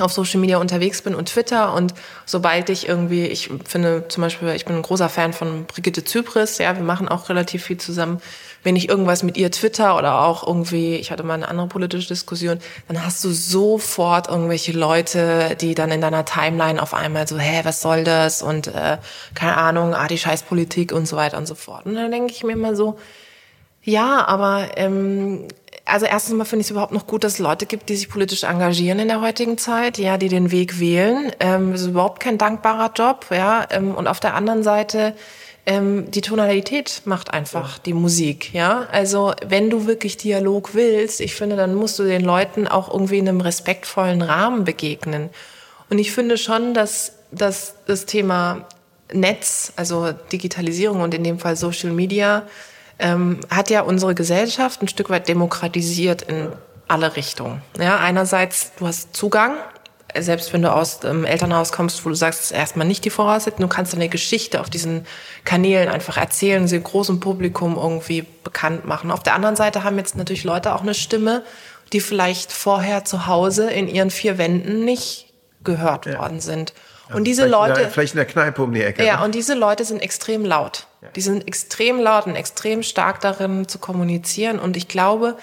auf 0.00 0.12
Social 0.12 0.40
Media 0.40 0.58
unterwegs 0.58 1.02
bin 1.02 1.14
und 1.14 1.26
Twitter 1.28 1.74
und 1.74 1.94
sobald 2.24 2.70
ich 2.70 2.88
irgendwie, 2.88 3.26
ich 3.26 3.50
finde 3.64 4.06
zum 4.08 4.22
Beispiel, 4.22 4.48
ich 4.50 4.64
bin 4.64 4.76
ein 4.76 4.82
großer 4.82 5.08
Fan 5.08 5.32
von 5.32 5.64
Brigitte 5.66 6.04
Zypris, 6.04 6.58
ja, 6.58 6.76
wir 6.76 6.84
machen 6.84 7.08
auch 7.08 7.28
relativ 7.28 7.64
viel 7.64 7.78
zusammen 7.78 8.20
wenn 8.68 8.76
ich 8.76 8.90
irgendwas 8.90 9.22
mit 9.22 9.38
ihr 9.38 9.50
twitter 9.50 9.96
oder 9.96 10.20
auch 10.20 10.46
irgendwie, 10.46 10.96
ich 10.96 11.10
hatte 11.10 11.22
mal 11.22 11.32
eine 11.32 11.48
andere 11.48 11.68
politische 11.68 12.08
Diskussion, 12.08 12.58
dann 12.86 13.02
hast 13.02 13.24
du 13.24 13.30
sofort 13.30 14.28
irgendwelche 14.28 14.72
Leute, 14.72 15.56
die 15.58 15.74
dann 15.74 15.90
in 15.90 16.02
deiner 16.02 16.26
Timeline 16.26 16.82
auf 16.82 16.92
einmal 16.92 17.26
so, 17.26 17.38
hä, 17.38 17.62
was 17.62 17.80
soll 17.80 18.04
das? 18.04 18.42
Und 18.42 18.66
äh, 18.66 18.98
keine 19.34 19.56
Ahnung, 19.56 19.94
ah, 19.94 20.06
die 20.06 20.18
Scheißpolitik 20.18 20.92
und 20.92 21.08
so 21.08 21.16
weiter 21.16 21.38
und 21.38 21.46
so 21.46 21.54
fort. 21.54 21.86
Und 21.86 21.94
dann 21.94 22.10
denke 22.10 22.30
ich 22.30 22.44
mir 22.44 22.52
immer 22.52 22.76
so, 22.76 22.98
ja, 23.82 24.26
aber 24.26 24.66
ähm, 24.76 25.48
also 25.86 26.04
erstens 26.04 26.34
mal 26.34 26.44
finde 26.44 26.60
ich 26.60 26.66
es 26.66 26.70
überhaupt 26.70 26.92
noch 26.92 27.06
gut, 27.06 27.24
dass 27.24 27.34
es 27.34 27.38
Leute 27.38 27.64
gibt, 27.64 27.88
die 27.88 27.96
sich 27.96 28.10
politisch 28.10 28.42
engagieren 28.42 28.98
in 28.98 29.08
der 29.08 29.22
heutigen 29.22 29.56
Zeit, 29.56 29.96
ja, 29.96 30.18
die 30.18 30.28
den 30.28 30.50
Weg 30.50 30.78
wählen. 30.78 31.32
Ähm, 31.40 31.72
das 31.72 31.80
ist 31.80 31.86
überhaupt 31.86 32.20
kein 32.20 32.36
dankbarer 32.36 32.90
Job, 32.94 33.24
ja. 33.30 33.66
Ähm, 33.70 33.94
und 33.94 34.08
auf 34.08 34.20
der 34.20 34.34
anderen 34.34 34.62
Seite 34.62 35.14
ähm, 35.68 36.10
die 36.10 36.22
Tonalität 36.22 37.02
macht 37.04 37.34
einfach 37.34 37.76
die 37.76 37.92
Musik, 37.92 38.54
ja. 38.54 38.86
Also 38.90 39.34
wenn 39.46 39.68
du 39.68 39.86
wirklich 39.86 40.16
Dialog 40.16 40.74
willst, 40.74 41.20
ich 41.20 41.34
finde, 41.34 41.56
dann 41.56 41.74
musst 41.74 41.98
du 41.98 42.04
den 42.04 42.22
Leuten 42.22 42.66
auch 42.66 42.90
irgendwie 42.90 43.18
in 43.18 43.28
einem 43.28 43.42
respektvollen 43.42 44.22
Rahmen 44.22 44.64
begegnen. 44.64 45.28
Und 45.90 45.98
ich 45.98 46.10
finde 46.10 46.38
schon, 46.38 46.72
dass, 46.72 47.12
dass 47.32 47.74
das 47.86 48.06
Thema 48.06 48.66
Netz, 49.12 49.74
also 49.76 50.12
Digitalisierung 50.32 51.02
und 51.02 51.12
in 51.12 51.22
dem 51.22 51.38
Fall 51.38 51.54
Social 51.54 51.90
Media, 51.90 52.44
ähm, 52.98 53.40
hat 53.50 53.68
ja 53.68 53.82
unsere 53.82 54.14
Gesellschaft 54.14 54.80
ein 54.80 54.88
Stück 54.88 55.10
weit 55.10 55.28
demokratisiert 55.28 56.22
in 56.22 56.48
alle 56.88 57.14
Richtungen. 57.14 57.60
Ja, 57.78 57.98
einerseits, 57.98 58.72
du 58.78 58.86
hast 58.86 59.14
Zugang 59.14 59.58
selbst 60.16 60.52
wenn 60.52 60.62
du 60.62 60.72
aus 60.72 61.00
dem 61.00 61.24
Elternhaus 61.24 61.72
kommst, 61.72 62.04
wo 62.04 62.08
du 62.08 62.14
sagst, 62.14 62.40
das 62.40 62.46
ist 62.46 62.56
erstmal 62.56 62.86
nicht 62.86 63.04
die 63.04 63.10
Voraussetzung, 63.10 63.60
du 63.60 63.68
kannst 63.68 63.92
deine 63.92 64.08
Geschichte 64.08 64.60
auf 64.60 64.70
diesen 64.70 65.06
Kanälen 65.44 65.88
einfach 65.88 66.16
erzählen, 66.16 66.66
sie 66.66 66.80
großem 66.80 67.20
Publikum 67.20 67.76
irgendwie 67.76 68.24
bekannt 68.42 68.86
machen. 68.86 69.10
Auf 69.10 69.22
der 69.22 69.34
anderen 69.34 69.56
Seite 69.56 69.84
haben 69.84 69.98
jetzt 69.98 70.16
natürlich 70.16 70.44
Leute 70.44 70.74
auch 70.74 70.82
eine 70.82 70.94
Stimme, 70.94 71.44
die 71.92 72.00
vielleicht 72.00 72.52
vorher 72.52 73.04
zu 73.04 73.26
Hause 73.26 73.70
in 73.70 73.88
ihren 73.88 74.10
vier 74.10 74.38
Wänden 74.38 74.84
nicht 74.84 75.32
gehört 75.64 76.06
ja. 76.06 76.18
worden 76.18 76.40
sind. 76.40 76.72
und 77.12 77.24
diese 77.24 77.42
vielleicht 77.42 77.60
Leute. 77.60 77.80
In 77.80 77.86
der, 77.86 77.90
vielleicht 77.90 78.14
in 78.14 78.18
der 78.18 78.26
Kneipe 78.26 78.62
um 78.62 78.72
die 78.72 78.82
Ecke. 78.82 79.04
Ja, 79.04 79.18
ne? 79.18 79.24
und 79.24 79.34
diese 79.34 79.54
Leute 79.54 79.84
sind 79.84 80.00
extrem 80.00 80.44
laut. 80.44 80.86
Ja. 81.02 81.08
Die 81.14 81.20
sind 81.20 81.46
extrem 81.46 82.00
laut 82.00 82.26
und 82.26 82.34
extrem 82.34 82.82
stark 82.82 83.20
darin 83.20 83.68
zu 83.68 83.78
kommunizieren. 83.78 84.58
Und 84.58 84.76
ich 84.76 84.88
glaube, 84.88 85.36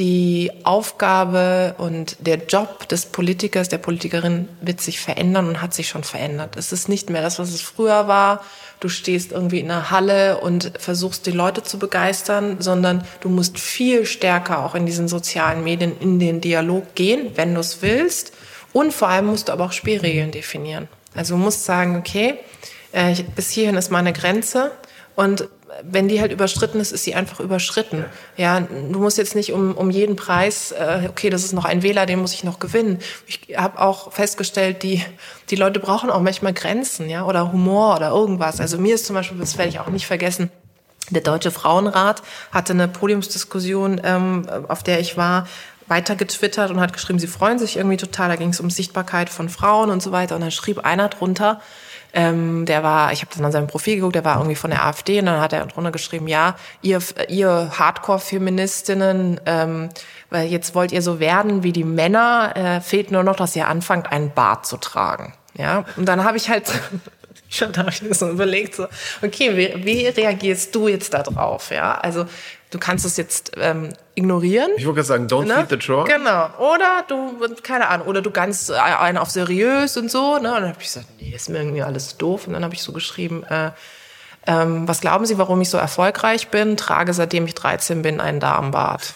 die 0.00 0.50
Aufgabe 0.64 1.74
und 1.76 2.16
der 2.20 2.38
Job 2.46 2.88
des 2.88 3.04
Politikers, 3.04 3.68
der 3.68 3.76
Politikerin 3.76 4.48
wird 4.62 4.80
sich 4.80 4.98
verändern 4.98 5.46
und 5.46 5.60
hat 5.60 5.74
sich 5.74 5.88
schon 5.88 6.04
verändert. 6.04 6.56
Es 6.56 6.72
ist 6.72 6.88
nicht 6.88 7.10
mehr 7.10 7.20
das, 7.20 7.38
was 7.38 7.50
es 7.50 7.60
früher 7.60 8.08
war. 8.08 8.42
Du 8.80 8.88
stehst 8.88 9.30
irgendwie 9.30 9.60
in 9.60 9.70
einer 9.70 9.90
Halle 9.90 10.38
und 10.38 10.72
versuchst 10.78 11.26
die 11.26 11.32
Leute 11.32 11.62
zu 11.62 11.78
begeistern, 11.78 12.56
sondern 12.60 13.04
du 13.20 13.28
musst 13.28 13.58
viel 13.58 14.06
stärker 14.06 14.64
auch 14.64 14.74
in 14.74 14.86
diesen 14.86 15.06
sozialen 15.06 15.62
Medien 15.64 15.92
in 16.00 16.18
den 16.18 16.40
Dialog 16.40 16.94
gehen, 16.94 17.32
wenn 17.34 17.52
du 17.52 17.60
es 17.60 17.82
willst. 17.82 18.32
Und 18.72 18.94
vor 18.94 19.08
allem 19.08 19.26
musst 19.26 19.48
du 19.48 19.52
aber 19.52 19.66
auch 19.66 19.72
Spielregeln 19.72 20.30
definieren. 20.30 20.88
Also 21.14 21.34
du 21.34 21.42
musst 21.42 21.66
sagen, 21.66 21.96
okay, 21.96 22.38
äh, 22.92 23.22
bis 23.36 23.50
hierhin 23.50 23.76
ist 23.76 23.90
meine 23.90 24.14
Grenze 24.14 24.72
und 25.14 25.46
wenn 25.82 26.08
die 26.08 26.20
halt 26.20 26.32
überschritten 26.32 26.80
ist, 26.80 26.92
ist 26.92 27.04
sie 27.04 27.14
einfach 27.14 27.40
überschritten. 27.40 28.04
Ja, 28.36 28.60
du 28.60 28.98
musst 28.98 29.18
jetzt 29.18 29.34
nicht 29.34 29.52
um, 29.52 29.74
um 29.74 29.90
jeden 29.90 30.16
Preis, 30.16 30.72
äh, 30.72 31.08
okay, 31.08 31.30
das 31.30 31.44
ist 31.44 31.52
noch 31.52 31.64
ein 31.64 31.82
Wähler, 31.82 32.06
den 32.06 32.20
muss 32.20 32.34
ich 32.34 32.44
noch 32.44 32.58
gewinnen. 32.58 32.98
Ich 33.26 33.56
habe 33.56 33.80
auch 33.80 34.12
festgestellt, 34.12 34.82
die, 34.82 35.04
die 35.50 35.56
Leute 35.56 35.80
brauchen 35.80 36.10
auch 36.10 36.20
manchmal 36.20 36.52
Grenzen, 36.52 37.08
ja, 37.08 37.24
oder 37.24 37.52
Humor 37.52 37.96
oder 37.96 38.10
irgendwas. 38.10 38.60
Also 38.60 38.78
mir 38.78 38.94
ist 38.94 39.06
zum 39.06 39.14
Beispiel, 39.14 39.38
das 39.38 39.58
werde 39.58 39.70
ich 39.70 39.80
auch 39.80 39.88
nicht 39.88 40.06
vergessen, 40.06 40.50
der 41.10 41.22
Deutsche 41.22 41.50
Frauenrat 41.50 42.22
hatte 42.52 42.72
eine 42.72 42.86
Podiumsdiskussion, 42.86 44.00
ähm, 44.04 44.46
auf 44.68 44.82
der 44.82 45.00
ich 45.00 45.16
war, 45.16 45.46
weiter 45.88 46.14
getwittert 46.14 46.70
und 46.70 46.78
hat 46.78 46.92
geschrieben, 46.92 47.18
sie 47.18 47.26
freuen 47.26 47.58
sich 47.58 47.76
irgendwie 47.76 47.96
total. 47.96 48.28
Da 48.28 48.36
ging 48.36 48.50
es 48.50 48.60
um 48.60 48.70
Sichtbarkeit 48.70 49.28
von 49.28 49.48
Frauen 49.48 49.90
und 49.90 50.02
so 50.02 50.12
weiter. 50.12 50.36
Und 50.36 50.42
dann 50.42 50.52
schrieb 50.52 50.78
einer 50.78 51.08
drunter, 51.08 51.60
ähm, 52.12 52.66
der 52.66 52.82
war, 52.82 53.12
ich 53.12 53.22
habe 53.22 53.30
dann 53.34 53.44
an 53.44 53.52
seinem 53.52 53.66
Profil 53.66 53.96
geguckt, 53.96 54.14
der 54.14 54.24
war 54.24 54.36
irgendwie 54.36 54.56
von 54.56 54.70
der 54.70 54.84
AfD 54.84 55.18
und 55.20 55.26
dann 55.26 55.40
hat 55.40 55.52
er 55.52 55.66
drunter 55.66 55.92
geschrieben, 55.92 56.28
ja, 56.28 56.56
ihr, 56.82 57.00
ihr 57.28 57.70
Hardcore-Feministinnen, 57.78 59.40
ähm, 59.46 59.88
weil 60.30 60.48
jetzt 60.48 60.74
wollt 60.74 60.92
ihr 60.92 61.02
so 61.02 61.20
werden 61.20 61.62
wie 61.62 61.72
die 61.72 61.84
Männer, 61.84 62.52
äh, 62.56 62.80
fehlt 62.80 63.10
nur 63.10 63.22
noch, 63.22 63.36
dass 63.36 63.54
ihr 63.56 63.68
anfangt, 63.68 64.10
einen 64.10 64.32
Bart 64.32 64.66
zu 64.66 64.76
tragen. 64.76 65.34
Ja, 65.54 65.84
und 65.96 66.06
dann 66.06 66.24
habe 66.24 66.36
ich 66.36 66.48
halt 66.48 66.72
schon 67.48 67.76
habe 67.76 67.90
ich 67.90 68.02
mir 68.02 68.14
so 68.14 68.28
überlegt, 68.28 68.76
so, 68.76 68.86
okay, 69.22 69.56
wie, 69.56 69.84
wie 69.84 70.06
reagierst 70.06 70.74
du 70.74 70.88
jetzt 70.88 71.14
da 71.14 71.22
drauf? 71.22 71.70
Ja, 71.70 71.98
also 71.98 72.26
du 72.70 72.78
kannst 72.78 73.04
es 73.04 73.16
jetzt 73.16 73.52
ähm, 73.56 73.92
ignorieren. 74.14 74.70
Ich 74.76 74.86
wollte 74.86 75.02
gerade 75.02 75.08
sagen, 75.08 75.26
don't 75.26 75.46
ne? 75.46 75.54
feed 75.54 75.70
the 75.70 75.76
troll. 75.76 76.04
Genau. 76.04 76.48
Oder 76.58 77.04
du, 77.08 77.38
keine 77.62 77.88
Ahnung, 77.88 78.06
oder 78.06 78.22
du 78.22 78.30
ganz 78.30 78.68
äh, 78.68 78.74
einen 78.74 79.18
auf 79.18 79.30
seriös 79.30 79.96
und 79.96 80.10
so. 80.10 80.38
Ne? 80.38 80.48
Und 80.48 80.60
dann 80.60 80.68
habe 80.68 80.76
ich 80.78 80.86
gesagt, 80.86 81.06
nee, 81.20 81.32
ist 81.34 81.48
mir 81.48 81.58
irgendwie 81.58 81.82
alles 81.82 82.16
doof. 82.16 82.46
Und 82.46 82.54
dann 82.54 82.64
habe 82.64 82.74
ich 82.74 82.82
so 82.82 82.92
geschrieben, 82.92 83.44
äh, 83.44 83.70
ähm, 84.46 84.88
was 84.88 85.00
glauben 85.00 85.26
Sie, 85.26 85.38
warum 85.38 85.60
ich 85.60 85.68
so 85.68 85.78
erfolgreich 85.78 86.48
bin? 86.48 86.76
Trage 86.76 87.12
seitdem 87.12 87.44
ich 87.46 87.54
13 87.54 88.02
bin 88.02 88.20
einen 88.20 88.40
Darmbart. 88.40 89.14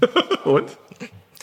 Und? 0.44 0.70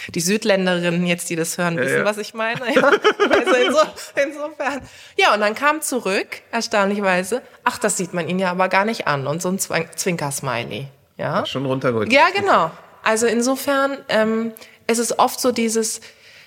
Die 0.09 0.19
Südländerinnen 0.19 1.05
jetzt, 1.05 1.29
die 1.29 1.35
das 1.35 1.59
hören, 1.59 1.77
wissen, 1.77 1.99
ja. 1.99 2.05
was 2.05 2.17
ich 2.17 2.33
meine. 2.33 2.73
Ja. 2.73 2.87
Also 2.87 3.53
inso, 3.53 3.79
insofern. 4.15 4.81
Ja, 5.15 5.33
und 5.35 5.41
dann 5.41 5.53
kam 5.53 5.81
zurück, 5.81 6.41
erstaunlicherweise, 6.51 7.43
ach, 7.63 7.77
das 7.77 7.97
sieht 7.97 8.11
man 8.11 8.27
ihn 8.27 8.39
ja 8.39 8.49
aber 8.49 8.67
gar 8.67 8.83
nicht 8.83 9.05
an. 9.05 9.27
Und 9.27 9.43
so 9.43 9.49
ein 9.49 9.59
Zwin- 9.59 9.85
Zwinker-Smiley. 9.95 10.87
Ja. 11.21 11.45
Schon 11.45 11.65
runtergeholt. 11.65 12.11
Ja, 12.11 12.27
genau. 12.35 12.71
Also 13.03 13.27
insofern, 13.27 13.97
ähm, 14.09 14.53
es 14.87 14.99
ist 14.99 15.19
oft 15.19 15.39
so 15.39 15.51
dieses, 15.51 16.01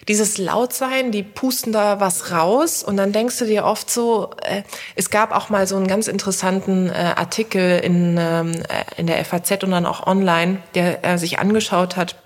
dieses 0.08 0.36
Lautsein, 0.36 1.12
die 1.12 1.22
pusten 1.22 1.72
da 1.72 2.00
was 2.00 2.32
raus 2.32 2.82
und 2.82 2.96
dann 2.96 3.12
denkst 3.12 3.38
du 3.38 3.46
dir 3.46 3.64
oft 3.64 3.88
so, 3.88 4.30
äh, 4.42 4.62
es 4.96 5.10
gab 5.10 5.32
auch 5.32 5.48
mal 5.48 5.66
so 5.66 5.76
einen 5.76 5.86
ganz 5.86 6.08
interessanten 6.08 6.90
äh, 6.90 7.14
Artikel 7.16 7.78
in, 7.78 8.16
ähm, 8.18 8.52
äh, 8.52 9.00
in 9.00 9.06
der 9.06 9.24
FAZ 9.24 9.62
und 9.62 9.70
dann 9.70 9.86
auch 9.86 10.06
online, 10.06 10.58
der 10.74 11.04
äh, 11.04 11.18
sich 11.18 11.38
angeschaut 11.38 11.96
hat, 11.96 12.16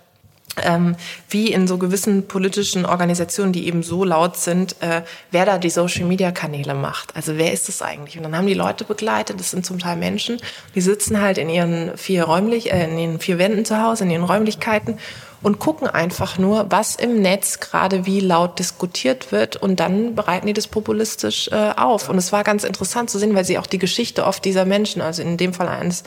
ähm, 0.64 0.96
wie 1.28 1.52
in 1.52 1.66
so 1.66 1.78
gewissen 1.78 2.26
politischen 2.26 2.86
Organisationen, 2.86 3.52
die 3.52 3.66
eben 3.66 3.82
so 3.82 4.04
laut 4.04 4.36
sind, 4.36 4.76
äh, 4.80 5.02
wer 5.30 5.46
da 5.46 5.58
die 5.58 5.70
Social-Media-Kanäle 5.70 6.74
macht. 6.74 7.14
Also 7.16 7.36
wer 7.36 7.52
ist 7.52 7.68
das 7.68 7.82
eigentlich? 7.82 8.16
Und 8.16 8.24
dann 8.24 8.36
haben 8.36 8.46
die 8.46 8.54
Leute 8.54 8.84
begleitet, 8.84 9.40
das 9.40 9.50
sind 9.50 9.64
zum 9.66 9.78
Teil 9.78 9.96
Menschen, 9.96 10.38
die 10.74 10.80
sitzen 10.80 11.20
halt 11.20 11.38
in 11.38 11.48
ihren 11.48 11.96
vier 11.96 12.24
räumlich, 12.24 12.72
äh, 12.72 12.84
in 12.84 12.98
ihren 12.98 13.20
vier 13.20 13.38
Wänden 13.38 13.64
zu 13.64 13.82
Hause, 13.82 14.04
in 14.04 14.10
ihren 14.10 14.24
Räumlichkeiten 14.24 14.98
und 15.42 15.58
gucken 15.58 15.86
einfach 15.86 16.38
nur, 16.38 16.66
was 16.70 16.96
im 16.96 17.22
Netz 17.22 17.60
gerade 17.60 18.06
wie 18.06 18.20
laut 18.20 18.58
diskutiert 18.58 19.30
wird 19.30 19.56
und 19.56 19.80
dann 19.80 20.14
bereiten 20.14 20.46
die 20.46 20.52
das 20.52 20.66
populistisch 20.66 21.48
äh, 21.48 21.72
auf. 21.76 22.08
Und 22.08 22.18
es 22.18 22.32
war 22.32 22.44
ganz 22.44 22.64
interessant 22.64 23.10
zu 23.10 23.18
sehen, 23.18 23.34
weil 23.34 23.44
sie 23.44 23.58
auch 23.58 23.66
die 23.66 23.78
Geschichte 23.78 24.26
oft 24.26 24.44
dieser 24.44 24.64
Menschen, 24.64 25.00
also 25.00 25.22
in 25.22 25.36
dem 25.36 25.54
Fall 25.54 25.68
eines 25.68 26.02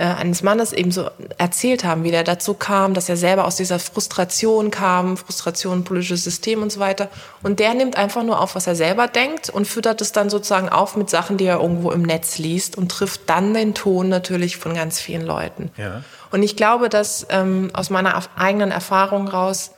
äh, 0.00 0.04
eines 0.04 0.42
Mannes 0.42 0.72
eben 0.72 0.90
so 0.92 1.10
erzählt 1.36 1.84
haben, 1.84 2.04
wie 2.04 2.10
der 2.10 2.24
dazu 2.24 2.54
kam, 2.54 2.94
dass 2.94 3.10
er 3.10 3.18
selber 3.18 3.44
aus 3.44 3.56
dieser 3.56 3.78
Frustration 3.78 4.70
kam, 4.70 5.18
Frustration, 5.18 5.84
politisches 5.84 6.24
System 6.24 6.62
und 6.62 6.72
so 6.72 6.80
weiter. 6.80 7.10
Und 7.42 7.60
der 7.60 7.74
nimmt 7.74 7.98
einfach 7.98 8.22
nur 8.22 8.40
auf, 8.40 8.54
was 8.54 8.66
er 8.66 8.74
selber 8.74 9.08
denkt 9.08 9.50
und 9.50 9.66
füttert 9.66 10.00
es 10.00 10.12
dann 10.12 10.30
sozusagen 10.30 10.70
auf 10.70 10.96
mit 10.96 11.10
Sachen, 11.10 11.36
die 11.36 11.44
er 11.44 11.60
irgendwo 11.60 11.90
im 11.90 12.00
Netz 12.00 12.38
liest 12.38 12.78
und 12.78 12.90
trifft 12.90 13.28
dann 13.28 13.52
den 13.52 13.74
Ton 13.74 14.08
natürlich 14.08 14.56
von 14.56 14.72
ganz 14.72 14.98
vielen 14.98 15.26
Leuten. 15.26 15.70
Ja. 15.76 16.02
Und 16.30 16.42
ich 16.42 16.56
glaube, 16.56 16.88
dass 16.88 17.26
ähm, 17.28 17.68
aus 17.74 17.90
meiner 17.90 18.22
eigenen 18.38 18.70
Erfahrung 18.70 19.28
raus, 19.28 19.72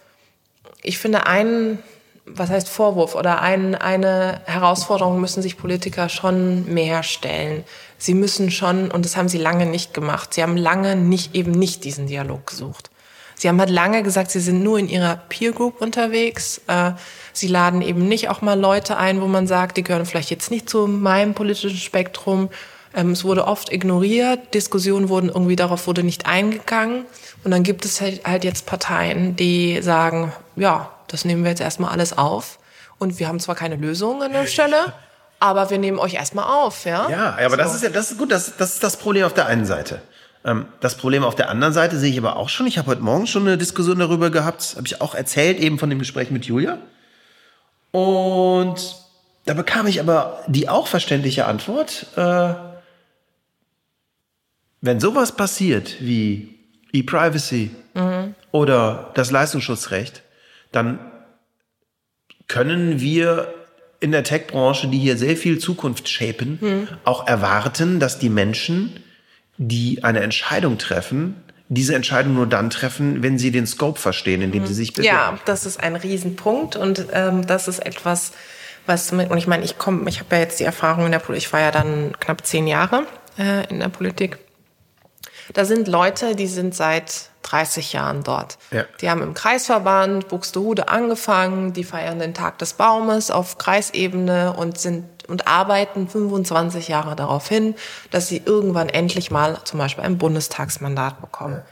ich 0.82 0.98
finde, 0.98 1.26
einen, 1.26 1.82
was 2.26 2.48
heißt 2.48 2.68
Vorwurf 2.68 3.16
oder 3.16 3.40
ein, 3.40 3.74
eine 3.74 4.40
Herausforderung 4.44 5.20
müssen 5.20 5.42
sich 5.42 5.58
Politiker 5.58 6.08
schon 6.08 6.72
mehr 6.72 7.02
stellen. 7.02 7.64
Sie 8.02 8.14
müssen 8.14 8.50
schon, 8.50 8.90
und 8.90 9.04
das 9.04 9.16
haben 9.16 9.28
sie 9.28 9.38
lange 9.38 9.64
nicht 9.64 9.94
gemacht, 9.94 10.34
sie 10.34 10.42
haben 10.42 10.56
lange 10.56 10.96
nicht, 10.96 11.36
eben 11.36 11.52
nicht 11.52 11.84
diesen 11.84 12.08
Dialog 12.08 12.48
gesucht. 12.48 12.90
Sie 13.36 13.48
haben 13.48 13.60
halt 13.60 13.70
lange 13.70 14.02
gesagt, 14.02 14.32
sie 14.32 14.40
sind 14.40 14.64
nur 14.64 14.76
in 14.76 14.88
ihrer 14.88 15.14
Peer 15.28 15.52
Group 15.52 15.80
unterwegs. 15.80 16.60
Äh, 16.66 16.94
sie 17.32 17.46
laden 17.46 17.80
eben 17.80 18.08
nicht 18.08 18.28
auch 18.28 18.42
mal 18.42 18.58
Leute 18.58 18.96
ein, 18.96 19.20
wo 19.20 19.28
man 19.28 19.46
sagt, 19.46 19.76
die 19.76 19.84
gehören 19.84 20.04
vielleicht 20.04 20.30
jetzt 20.30 20.50
nicht 20.50 20.68
zu 20.68 20.88
meinem 20.88 21.34
politischen 21.34 21.76
Spektrum. 21.76 22.48
Ähm, 22.92 23.12
es 23.12 23.22
wurde 23.22 23.46
oft 23.46 23.72
ignoriert, 23.72 24.52
Diskussionen 24.52 25.08
wurden 25.08 25.28
irgendwie 25.28 25.54
darauf 25.54 25.86
wurde 25.86 26.02
nicht 26.02 26.26
eingegangen. 26.26 27.04
Und 27.44 27.52
dann 27.52 27.62
gibt 27.62 27.84
es 27.84 28.00
halt, 28.00 28.24
halt 28.24 28.42
jetzt 28.42 28.66
Parteien, 28.66 29.36
die 29.36 29.80
sagen, 29.80 30.32
ja, 30.56 30.90
das 31.06 31.24
nehmen 31.24 31.44
wir 31.44 31.50
jetzt 31.50 31.62
erstmal 31.62 31.92
alles 31.92 32.18
auf. 32.18 32.58
Und 32.98 33.20
wir 33.20 33.28
haben 33.28 33.38
zwar 33.38 33.54
keine 33.54 33.76
Lösung 33.76 34.24
an 34.24 34.32
der 34.32 34.46
Stelle, 34.46 34.92
aber 35.42 35.70
wir 35.70 35.78
nehmen 35.78 35.98
euch 35.98 36.14
erstmal 36.14 36.44
auf, 36.44 36.84
ja? 36.84 37.10
Ja, 37.10 37.36
aber 37.44 37.56
das 37.56 37.74
ist 37.74 37.82
ja, 37.82 37.90
das 37.90 38.12
ist 38.12 38.18
gut, 38.18 38.30
das, 38.30 38.56
das 38.56 38.74
ist 38.74 38.84
das 38.84 38.96
Problem 38.96 39.24
auf 39.24 39.34
der 39.34 39.46
einen 39.46 39.66
Seite. 39.66 40.00
Ähm, 40.44 40.66
das 40.78 40.96
Problem 40.96 41.24
auf 41.24 41.34
der 41.34 41.50
anderen 41.50 41.72
Seite 41.72 41.98
sehe 41.98 42.12
ich 42.12 42.18
aber 42.18 42.36
auch 42.36 42.48
schon. 42.48 42.68
Ich 42.68 42.78
habe 42.78 42.86
heute 42.86 43.02
Morgen 43.02 43.26
schon 43.26 43.42
eine 43.42 43.58
Diskussion 43.58 43.98
darüber 43.98 44.30
gehabt, 44.30 44.74
habe 44.76 44.86
ich 44.86 45.00
auch 45.00 45.16
erzählt, 45.16 45.58
eben 45.58 45.80
von 45.80 45.90
dem 45.90 45.98
Gespräch 45.98 46.30
mit 46.30 46.44
Julia. 46.44 46.78
Und 47.90 48.96
da 49.44 49.54
bekam 49.54 49.88
ich 49.88 49.98
aber 49.98 50.44
die 50.46 50.68
auch 50.68 50.86
verständliche 50.86 51.46
Antwort, 51.46 52.06
äh, 52.14 52.54
wenn 54.80 55.00
sowas 55.00 55.32
passiert 55.32 55.96
wie 56.00 56.56
E-Privacy 56.92 57.70
oder 58.52 59.10
das 59.14 59.30
Leistungsschutzrecht, 59.30 60.22
dann 60.72 60.98
können 62.48 63.00
wir 63.00 63.52
in 64.02 64.12
der 64.12 64.24
Tech-Branche, 64.24 64.88
die 64.88 64.98
hier 64.98 65.16
sehr 65.16 65.36
viel 65.36 65.58
Zukunft 65.58 66.08
shapen, 66.08 66.88
auch 67.04 67.26
erwarten, 67.26 68.00
dass 68.00 68.18
die 68.18 68.28
Menschen, 68.28 69.00
die 69.58 70.02
eine 70.02 70.20
Entscheidung 70.20 70.78
treffen, 70.78 71.36
diese 71.68 71.94
Entscheidung 71.94 72.34
nur 72.34 72.46
dann 72.46 72.68
treffen, 72.68 73.22
wenn 73.22 73.38
sie 73.38 73.50
den 73.50 73.66
Scope 73.66 73.98
verstehen, 73.98 74.42
in 74.42 74.52
dem 74.52 74.66
sie 74.66 74.74
sich 74.74 74.92
bewegen. 74.92 75.14
Ja, 75.14 75.38
das 75.46 75.64
ist 75.64 75.82
ein 75.82 75.96
Riesenpunkt 75.96 76.76
und 76.76 77.06
ähm, 77.12 77.46
das 77.46 77.66
ist 77.66 77.78
etwas, 77.78 78.32
was 78.84 79.12
mit, 79.12 79.30
und 79.30 79.38
ich 79.38 79.46
meine, 79.46 79.64
ich 79.64 79.78
komme, 79.78 80.08
ich 80.10 80.20
habe 80.20 80.34
ja 80.34 80.42
jetzt 80.42 80.60
die 80.60 80.64
Erfahrung 80.64 81.06
in 81.06 81.12
der 81.12 81.18
Politik, 81.18 81.46
ich 81.46 81.52
war 81.52 81.60
ja 81.60 81.70
dann 81.70 82.12
knapp 82.20 82.44
zehn 82.44 82.66
Jahre 82.66 83.06
äh, 83.38 83.66
in 83.70 83.80
der 83.80 83.88
Politik. 83.88 84.38
Da 85.54 85.64
sind 85.64 85.88
Leute, 85.88 86.36
die 86.36 86.46
sind 86.46 86.74
seit 86.74 87.30
30 87.52 87.92
Jahren 87.92 88.22
dort. 88.24 88.56
Ja. 88.70 88.84
Die 89.00 89.10
haben 89.10 89.22
im 89.22 89.34
Kreisverband 89.34 90.28
Buxtehude 90.28 90.88
angefangen, 90.88 91.74
die 91.74 91.84
feiern 91.84 92.18
den 92.18 92.32
Tag 92.32 92.58
des 92.58 92.72
Baumes 92.72 93.30
auf 93.30 93.58
Kreisebene 93.58 94.54
und 94.56 94.78
sind 94.78 95.04
und 95.28 95.46
arbeiten 95.46 96.08
25 96.08 96.88
Jahre 96.88 97.14
darauf 97.14 97.48
hin, 97.48 97.74
dass 98.10 98.28
sie 98.28 98.42
irgendwann 98.44 98.88
endlich 98.88 99.30
mal 99.30 99.58
zum 99.64 99.78
Beispiel 99.78 100.04
ein 100.04 100.18
Bundestagsmandat 100.18 101.20
bekommen. 101.20 101.62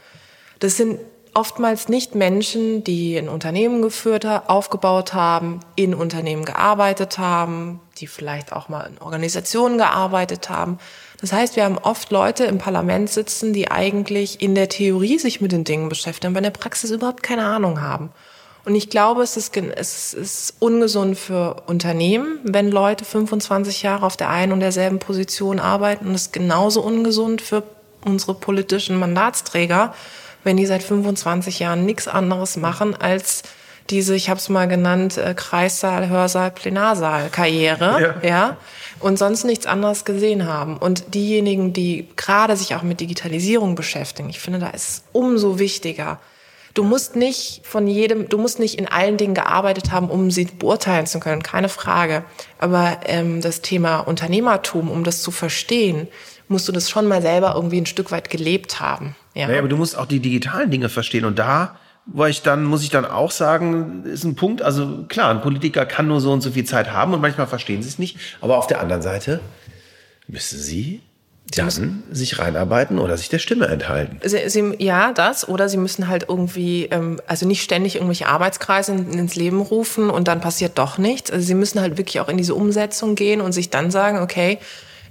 Das 0.59 0.77
sind 0.77 0.99
oftmals 1.33 1.89
nicht 1.89 2.15
Menschen, 2.15 2.83
die 2.83 3.17
ein 3.17 3.29
Unternehmen 3.29 3.81
geführt 3.81 4.25
aufgebaut 4.25 5.13
haben, 5.13 5.59
in 5.75 5.93
Unternehmen 5.93 6.45
gearbeitet 6.45 7.17
haben, 7.17 7.79
die 7.97 8.07
vielleicht 8.07 8.53
auch 8.53 8.69
mal 8.69 8.83
in 8.87 8.97
Organisationen 8.99 9.77
gearbeitet 9.77 10.49
haben. 10.49 10.79
Das 11.21 11.31
heißt, 11.31 11.55
wir 11.55 11.63
haben 11.63 11.77
oft 11.77 12.11
Leute 12.11 12.45
im 12.45 12.57
Parlament 12.57 13.09
sitzen, 13.09 13.53
die 13.53 13.69
eigentlich 13.69 14.41
in 14.41 14.55
der 14.55 14.69
Theorie 14.69 15.19
sich 15.19 15.39
mit 15.39 15.51
den 15.51 15.63
Dingen 15.63 15.87
beschäftigen, 15.87 16.33
aber 16.33 16.39
in 16.39 16.45
der 16.45 16.51
Praxis 16.51 16.89
überhaupt 16.89 17.21
keine 17.21 17.45
Ahnung 17.45 17.81
haben. 17.81 18.11
Und 18.65 18.75
ich 18.75 18.89
glaube, 18.89 19.23
es 19.23 19.37
ist, 19.37 19.55
es 19.55 20.13
ist 20.13 20.55
ungesund 20.59 21.17
für 21.17 21.63
Unternehmen, 21.65 22.39
wenn 22.43 22.69
Leute 22.69 23.05
25 23.05 23.81
Jahre 23.81 24.05
auf 24.05 24.17
der 24.17 24.29
einen 24.29 24.51
und 24.51 24.59
derselben 24.59 24.99
Position 24.99 25.59
arbeiten. 25.59 26.07
Und 26.07 26.15
es 26.15 26.23
ist 26.23 26.33
genauso 26.33 26.81
ungesund 26.81 27.41
für 27.41 27.63
unsere 28.05 28.35
politischen 28.35 28.97
Mandatsträger, 28.97 29.93
wenn 30.43 30.57
die 30.57 30.65
seit 30.65 30.83
25 30.83 31.59
Jahren 31.59 31.85
nichts 31.85 32.07
anderes 32.07 32.57
machen 32.57 32.95
als 32.95 33.43
diese, 33.89 34.15
ich 34.15 34.29
habe 34.29 34.39
es 34.39 34.49
mal 34.49 34.67
genannt, 34.67 35.17
äh, 35.17 35.33
Kreissaal, 35.35 36.09
Hörsaal, 36.09 36.51
Plenarsaal-Karriere, 36.51 38.19
ja. 38.21 38.27
ja, 38.27 38.57
und 39.01 39.17
sonst 39.17 39.43
nichts 39.43 39.65
anderes 39.65 40.05
gesehen 40.05 40.45
haben. 40.45 40.77
Und 40.77 41.13
diejenigen, 41.13 41.73
die 41.73 42.07
gerade 42.15 42.55
sich 42.55 42.75
auch 42.75 42.83
mit 42.83 42.99
Digitalisierung 42.99 43.75
beschäftigen, 43.75 44.29
ich 44.29 44.39
finde, 44.39 44.59
da 44.59 44.69
ist 44.69 44.89
es 44.89 45.03
umso 45.11 45.59
wichtiger. 45.59 46.19
Du 46.73 46.83
musst 46.83 47.15
nicht 47.17 47.61
von 47.63 47.85
jedem, 47.87 48.29
du 48.29 48.37
musst 48.37 48.59
nicht 48.59 48.79
in 48.79 48.87
allen 48.87 49.17
Dingen 49.17 49.33
gearbeitet 49.33 49.91
haben, 49.91 50.09
um 50.09 50.31
sie 50.31 50.45
beurteilen 50.45 51.05
zu 51.05 51.19
können, 51.19 51.43
keine 51.43 51.67
Frage. 51.67 52.23
Aber 52.59 52.99
ähm, 53.05 53.41
das 53.41 53.61
Thema 53.61 53.99
Unternehmertum, 53.99 54.89
um 54.89 55.03
das 55.03 55.21
zu 55.21 55.31
verstehen, 55.31 56.07
musst 56.47 56.67
du 56.67 56.71
das 56.71 56.89
schon 56.89 57.07
mal 57.07 57.21
selber 57.21 57.53
irgendwie 57.55 57.81
ein 57.81 57.85
Stück 57.85 58.11
weit 58.11 58.29
gelebt 58.29 58.79
haben. 58.79 59.15
Ja. 59.33 59.47
Naja, 59.47 59.59
aber 59.59 59.67
du 59.67 59.77
musst 59.77 59.97
auch 59.97 60.05
die 60.05 60.19
digitalen 60.19 60.71
Dinge 60.71 60.87
verstehen. 60.87 61.25
Und 61.25 61.39
da 61.39 61.77
wo 62.05 62.25
ich 62.25 62.41
dann, 62.41 62.63
muss 62.63 62.83
ich 62.83 62.89
dann 62.89 63.05
auch 63.05 63.31
sagen, 63.31 64.03
ist 64.05 64.23
ein 64.23 64.35
Punkt, 64.35 64.61
also 64.61 65.05
klar, 65.07 65.29
ein 65.29 65.41
Politiker 65.41 65.85
kann 65.85 66.07
nur 66.07 66.19
so 66.19 66.31
und 66.31 66.41
so 66.41 66.51
viel 66.51 66.65
Zeit 66.65 66.91
haben 66.91 67.13
und 67.13 67.21
manchmal 67.21 67.47
verstehen 67.47 67.81
sie 67.83 67.89
es 67.89 67.99
nicht. 67.99 68.17
Aber 68.41 68.57
auf 68.57 68.67
der 68.67 68.81
anderen 68.81 69.01
Seite 69.01 69.39
müssen 70.27 70.59
sie 70.59 71.01
dann 71.55 72.03
sich 72.11 72.39
reinarbeiten 72.39 72.97
oder 72.97 73.17
sich 73.17 73.29
der 73.29 73.39
Stimme 73.39 73.67
enthalten. 73.67 74.19
Sie, 74.23 74.49
sie, 74.49 74.75
ja, 74.79 75.11
das. 75.11 75.47
Oder 75.47 75.67
sie 75.67 75.77
müssen 75.77 76.07
halt 76.07 76.27
irgendwie, 76.29 76.85
ähm, 76.85 77.19
also 77.27 77.45
nicht 77.45 77.61
ständig 77.61 77.95
irgendwelche 77.95 78.27
Arbeitskreise 78.27 78.93
in, 78.93 79.11
ins 79.13 79.35
Leben 79.35 79.59
rufen 79.59 80.09
und 80.09 80.27
dann 80.27 80.39
passiert 80.39 80.77
doch 80.77 80.97
nichts. 80.97 81.29
Also 81.29 81.45
sie 81.45 81.55
müssen 81.55 81.81
halt 81.81 81.97
wirklich 81.97 82.19
auch 82.21 82.29
in 82.29 82.37
diese 82.37 82.55
Umsetzung 82.55 83.15
gehen 83.15 83.41
und 83.41 83.51
sich 83.51 83.69
dann 83.69 83.91
sagen, 83.91 84.19
okay, 84.19 84.59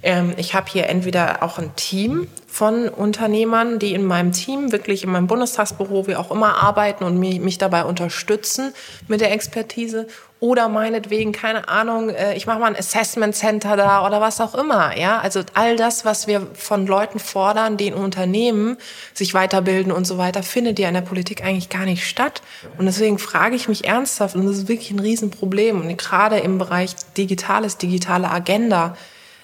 ähm, 0.03 0.33
ich 0.37 0.53
habe 0.53 0.69
hier 0.69 0.87
entweder 0.87 1.43
auch 1.43 1.57
ein 1.57 1.75
Team 1.75 2.27
von 2.47 2.89
Unternehmern, 2.89 3.79
die 3.79 3.93
in 3.93 4.03
meinem 4.03 4.31
Team, 4.31 4.71
wirklich 4.71 5.03
in 5.03 5.11
meinem 5.11 5.27
Bundestagsbüro, 5.27 6.07
wie 6.07 6.15
auch 6.15 6.31
immer 6.31 6.61
arbeiten 6.61 7.03
und 7.03 7.17
mich, 7.17 7.39
mich 7.39 7.57
dabei 7.57 7.85
unterstützen 7.85 8.73
mit 9.07 9.21
der 9.21 9.31
Expertise. 9.31 10.07
Oder 10.41 10.69
meinetwegen, 10.69 11.33
keine 11.33 11.69
Ahnung, 11.69 12.09
äh, 12.09 12.33
ich 12.35 12.47
mache 12.47 12.57
mal 12.57 12.65
ein 12.65 12.75
Assessment 12.75 13.35
Center 13.35 13.77
da 13.77 14.05
oder 14.05 14.21
was 14.21 14.41
auch 14.41 14.55
immer. 14.55 14.97
Ja, 14.97 15.19
also 15.19 15.41
all 15.53 15.75
das, 15.75 16.03
was 16.03 16.25
wir 16.25 16.47
von 16.55 16.87
Leuten 16.87 17.19
fordern, 17.19 17.77
die 17.77 17.87
in 17.87 17.93
Unternehmen 17.93 18.77
sich 19.13 19.35
weiterbilden 19.35 19.91
und 19.91 20.05
so 20.05 20.17
weiter, 20.17 20.41
findet 20.41 20.79
ja 20.79 20.87
in 20.87 20.95
der 20.95 21.01
Politik 21.01 21.45
eigentlich 21.45 21.69
gar 21.69 21.85
nicht 21.85 22.07
statt. 22.07 22.41
Und 22.79 22.87
deswegen 22.87 23.19
frage 23.19 23.55
ich 23.55 23.67
mich 23.67 23.85
ernsthaft, 23.85 24.35
und 24.35 24.47
das 24.47 24.57
ist 24.57 24.67
wirklich 24.67 24.89
ein 24.89 24.99
Riesenproblem, 24.99 25.79
und 25.79 25.95
gerade 25.99 26.39
im 26.39 26.57
Bereich 26.57 26.95
Digitales, 27.15 27.77
digitale 27.77 28.31
Agenda, 28.31 28.97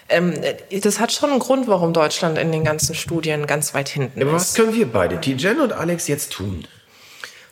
das 0.09 0.99
hat 0.99 1.11
schon 1.11 1.31
einen 1.31 1.39
Grund, 1.39 1.67
warum 1.67 1.93
Deutschland 1.93 2.37
in 2.37 2.51
den 2.51 2.63
ganzen 2.63 2.95
Studien 2.95 3.45
ganz 3.45 3.73
weit 3.73 3.89
hinten 3.89 4.21
ist. 4.21 4.31
Was 4.31 4.53
können 4.53 4.73
wir 4.73 4.91
beide, 4.91 5.19
Tijen 5.19 5.59
und 5.59 5.73
Alex, 5.73 6.07
jetzt 6.07 6.31
tun? 6.31 6.65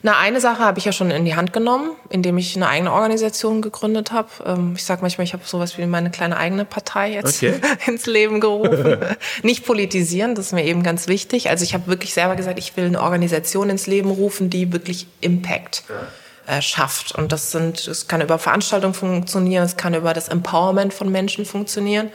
Na, 0.05 0.19
eine 0.19 0.39
Sache 0.39 0.59
habe 0.59 0.77
ich 0.77 0.85
ja 0.85 0.91
schon 0.91 1.09
in 1.09 1.25
die 1.25 1.35
Hand 1.35 1.51
genommen, 1.51 1.95
indem 2.09 2.37
ich 2.37 2.55
eine 2.55 2.67
eigene 2.67 2.91
Organisation 2.91 3.63
gegründet 3.63 4.11
habe. 4.11 4.29
Ähm, 4.45 4.73
ich 4.75 4.83
sage 4.83 5.01
manchmal, 5.01 5.25
ich 5.25 5.33
habe 5.33 5.41
sowas 5.45 5.79
wie 5.79 5.85
meine 5.87 6.11
kleine 6.11 6.37
eigene 6.37 6.63
Partei 6.63 7.13
jetzt 7.13 7.41
okay. 7.41 7.55
ins 7.87 8.05
Leben 8.05 8.39
gerufen. 8.39 8.99
Nicht 9.41 9.65
politisieren, 9.65 10.35
das 10.35 10.47
ist 10.47 10.51
mir 10.51 10.63
eben 10.63 10.83
ganz 10.83 11.07
wichtig. 11.07 11.49
Also 11.49 11.63
ich 11.63 11.73
habe 11.73 11.87
wirklich 11.87 12.13
selber 12.13 12.35
gesagt, 12.35 12.59
ich 12.59 12.77
will 12.77 12.85
eine 12.85 13.01
Organisation 13.01 13.71
ins 13.71 13.87
Leben 13.87 14.11
rufen, 14.11 14.51
die 14.51 14.71
wirklich 14.71 15.07
Impact 15.21 15.85
äh, 16.45 16.61
schafft. 16.61 17.15
Und 17.15 17.31
das 17.31 17.51
sind, 17.51 17.87
es 17.87 18.07
kann 18.07 18.21
über 18.21 18.37
Veranstaltungen 18.37 18.93
funktionieren, 18.93 19.63
es 19.63 19.75
kann 19.75 19.95
über 19.95 20.13
das 20.13 20.27
Empowerment 20.27 20.93
von 20.93 21.11
Menschen 21.11 21.47
funktionieren. 21.47 22.11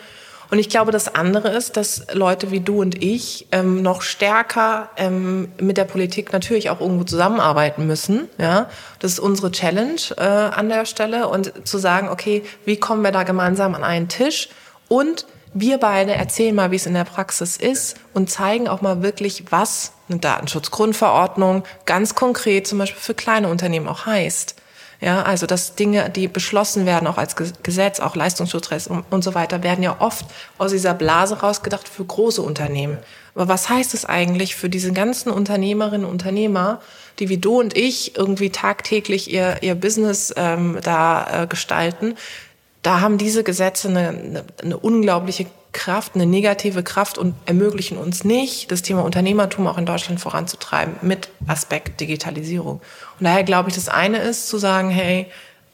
Und 0.51 0.59
ich 0.59 0.69
glaube, 0.69 0.91
das 0.91 1.15
andere 1.15 1.49
ist, 1.51 1.77
dass 1.77 2.07
Leute 2.13 2.51
wie 2.51 2.61
du 2.61 2.81
und 2.81 3.03
ich 3.03 3.47
ähm, 3.53 3.83
noch 3.83 4.03
stärker 4.03 4.91
ähm, 4.97 5.53
mit 5.61 5.77
der 5.77 5.85
Politik 5.85 6.33
natürlich 6.33 6.71
auch 6.71 6.81
irgendwo 6.81 7.05
zusammenarbeiten 7.05 7.87
müssen. 7.87 8.29
Ja, 8.39 8.69
das 8.99 9.13
ist 9.13 9.21
unsere 9.21 9.53
Challenge 9.53 10.01
äh, 10.17 10.23
an 10.23 10.69
der 10.69 10.87
Stelle 10.87 11.29
und 11.29 11.67
zu 11.67 11.79
sagen, 11.79 12.09
okay, 12.09 12.43
wie 12.65 12.77
kommen 12.77 13.03
wir 13.03 13.13
da 13.13 13.23
gemeinsam 13.23 13.75
an 13.75 13.85
einen 13.85 14.09
Tisch 14.09 14.49
und 14.89 15.27
wir 15.53 15.79
beide 15.79 16.13
erzählen 16.13 16.55
mal, 16.55 16.71
wie 16.71 16.77
es 16.77 16.87
in 16.87 16.95
der 16.95 17.05
Praxis 17.05 17.57
ist 17.57 17.97
und 18.15 18.31
zeigen 18.31 18.69
auch 18.69 18.83
mal 18.83 19.03
wirklich, 19.03 19.45
was 19.51 19.93
eine 20.09 20.19
Datenschutzgrundverordnung 20.19 21.65
ganz 21.87 22.15
konkret 22.15 22.67
zum 22.67 22.79
Beispiel 22.79 23.01
für 23.01 23.15
kleine 23.15 23.49
Unternehmen 23.49 23.89
auch 23.89 24.07
heißt. 24.07 24.55
Ja, 25.01 25.23
also 25.23 25.47
dass 25.47 25.77
Dinge, 25.77 26.11
die 26.11 26.29
beschlossen 26.29 26.85
werden, 26.85 27.07
auch 27.07 27.17
als 27.17 27.35
Gesetz, 27.63 28.01
auch 28.01 28.17
Leistungsschutzrecht 28.17 28.89
und 28.89 29.25
so 29.25 29.35
weiter, 29.35 29.63
werden 29.63 29.83
ja 29.83 29.97
oft 29.99 30.27
aus 30.59 30.73
dieser 30.73 30.93
Blase 30.93 31.41
rausgedacht 31.41 31.89
für 31.89 32.05
große 32.05 32.43
Unternehmen. 32.43 32.99
Aber 33.35 33.49
was 33.49 33.71
heißt 33.71 33.95
es 33.95 34.05
eigentlich 34.05 34.57
für 34.57 34.69
diese 34.69 34.93
ganzen 34.93 35.31
Unternehmerinnen 35.31 36.05
und 36.05 36.13
Unternehmer, 36.13 36.83
die 37.19 37.31
wie 37.31 37.39
du 37.39 37.61
und 37.61 37.75
ich 37.77 38.17
irgendwie 38.17 38.51
tagtäglich 38.51 39.33
ihr, 39.33 39.63
ihr 39.63 39.75
Business 39.75 40.35
ähm, 40.37 40.79
da 40.83 41.45
äh, 41.45 41.47
gestalten? 41.47 42.17
Da 42.83 43.01
haben 43.01 43.17
diese 43.17 43.43
Gesetze 43.43 43.89
eine, 43.89 44.09
eine, 44.09 44.45
eine 44.63 44.77
unglaubliche 44.77 45.47
Kraft, 45.73 46.15
eine 46.15 46.27
negative 46.27 46.83
Kraft 46.83 47.17
und 47.17 47.35
ermöglichen 47.47 47.97
uns 47.97 48.25
nicht, 48.25 48.71
das 48.73 48.83
Thema 48.83 49.05
Unternehmertum 49.05 49.67
auch 49.67 49.79
in 49.79 49.87
Deutschland 49.87 50.21
voranzutreiben 50.21 50.95
mit 51.03 51.29
Aspekt 51.47 52.01
Digitalisierung. 52.01 52.81
Und 53.19 53.25
daher 53.25 53.45
glaube 53.45 53.69
ich, 53.69 53.77
das 53.77 53.89
eine 53.89 54.19
ist 54.19 54.49
zu 54.49 54.59
sagen, 54.59 54.91
hey, 54.91 55.27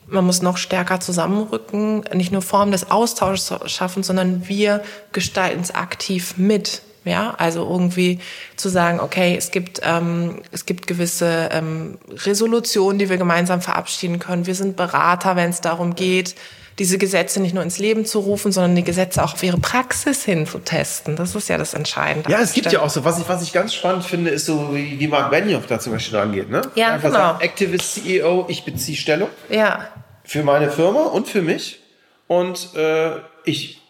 man 0.09 0.25
muss 0.25 0.43
noch 0.43 0.57
stärker 0.57 1.01
zusammenrücken, 1.01 2.05
nicht 2.15 2.33
nur 2.33 2.43
Formen 2.43 2.73
des 2.73 2.91
Austauschs 2.91 3.53
schaffen, 3.67 4.03
sondern 4.03 4.49
wir 4.49 4.83
gestalten 5.13 5.61
es 5.61 5.75
aktiv 5.75 6.35
mit. 6.37 6.83
Ja, 7.05 7.37
also 7.39 7.65
irgendwie 7.65 8.19
zu 8.57 8.69
sagen, 8.69 8.99
okay, 8.99 9.37
es 9.39 9.53
gibt, 9.53 9.81
ähm, 9.85 10.43
es 10.51 10.67
gibt 10.67 10.89
gewisse 10.89 11.51
ähm, 11.53 11.99
Resolutionen, 12.11 12.99
die 12.99 13.09
wir 13.09 13.17
gemeinsam 13.17 13.63
verabschieden 13.63 14.19
können. 14.19 14.47
Wir 14.47 14.57
sind 14.57 14.77
Berater, 14.77 15.37
wenn 15.37 15.51
es 15.51 15.61
darum 15.61 15.95
geht, 15.95 16.35
diese 16.79 16.99
Gesetze 16.99 17.41
nicht 17.41 17.55
nur 17.55 17.63
ins 17.63 17.79
Leben 17.79 18.05
zu 18.05 18.19
rufen, 18.19 18.53
sondern 18.53 18.77
die 18.77 18.85
Gesetze 18.85 19.23
auch 19.25 19.35
auf 19.35 19.43
ihre 19.43 19.59
Praxis 19.59 20.25
hin 20.25 20.47
zu 20.47 20.59
testen. 20.59 21.17
Das 21.17 21.35
ist 21.35 21.49
ja 21.49 21.57
das 21.57 21.73
Entscheidende. 21.73 22.31
Ja, 22.31 22.41
es 22.41 22.53
gibt 22.53 22.71
ja 22.71 22.83
auch 22.83 22.91
so, 22.91 23.05
was 23.05 23.19
ich, 23.19 23.29
was 23.29 23.43
ich 23.43 23.53
ganz 23.53 23.75
spannend 23.75 24.05
finde, 24.05 24.31
ist 24.31 24.47
so, 24.47 24.75
wie, 24.75 24.99
wie 25.01 25.09
Mark 25.09 25.31
Benioff 25.31 25.67
da 25.67 25.79
zum 25.79 25.93
Beispiel 25.93 26.19
rangeht. 26.19 26.51
Ne? 26.51 26.63
Ja, 26.75 26.95
Einfach 26.95 27.09
genau. 27.09 27.19
Sagt, 27.19 27.43
Activist 27.43 27.95
CEO, 27.95 28.45
ich 28.49 28.65
beziehe 28.65 28.97
Stellung. 28.97 29.29
Ja. 29.49 29.89
Für 30.25 30.43
meine 30.43 30.71
Firma 30.71 31.05
und 31.05 31.29
für 31.29 31.41
mich. 31.41 31.81
Und 32.27 32.75
äh, 32.75 33.13
ich 33.45 33.81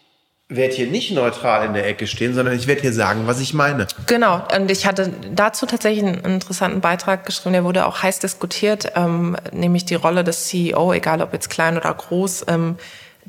werde 0.49 0.75
hier 0.75 0.87
nicht 0.87 1.11
neutral 1.11 1.65
in 1.65 1.73
der 1.73 1.85
Ecke 1.87 2.07
stehen, 2.07 2.33
sondern 2.33 2.55
ich 2.55 2.67
werde 2.67 2.81
hier 2.81 2.93
sagen, 2.93 3.27
was 3.27 3.41
ich 3.41 3.53
meine. 3.53 3.85
Genau, 4.05 4.41
und 4.55 4.71
ich 4.71 4.85
hatte 4.85 5.11
dazu 5.33 5.65
tatsächlich 5.65 6.05
einen 6.05 6.19
interessanten 6.21 6.79
Beitrag 6.79 7.25
geschrieben, 7.25 7.53
der 7.53 7.65
wurde 7.65 7.85
auch 7.85 8.01
heiß 8.01 8.19
diskutiert, 8.19 8.93
ähm, 8.95 9.35
nämlich 9.51 9.83
die 9.83 9.95
Rolle 9.95 10.23
des 10.23 10.45
CEO, 10.47 10.93
egal 10.93 11.21
ob 11.21 11.33
jetzt 11.33 11.49
klein 11.49 11.77
oder 11.77 11.93
groß, 11.93 12.45
ähm, 12.47 12.77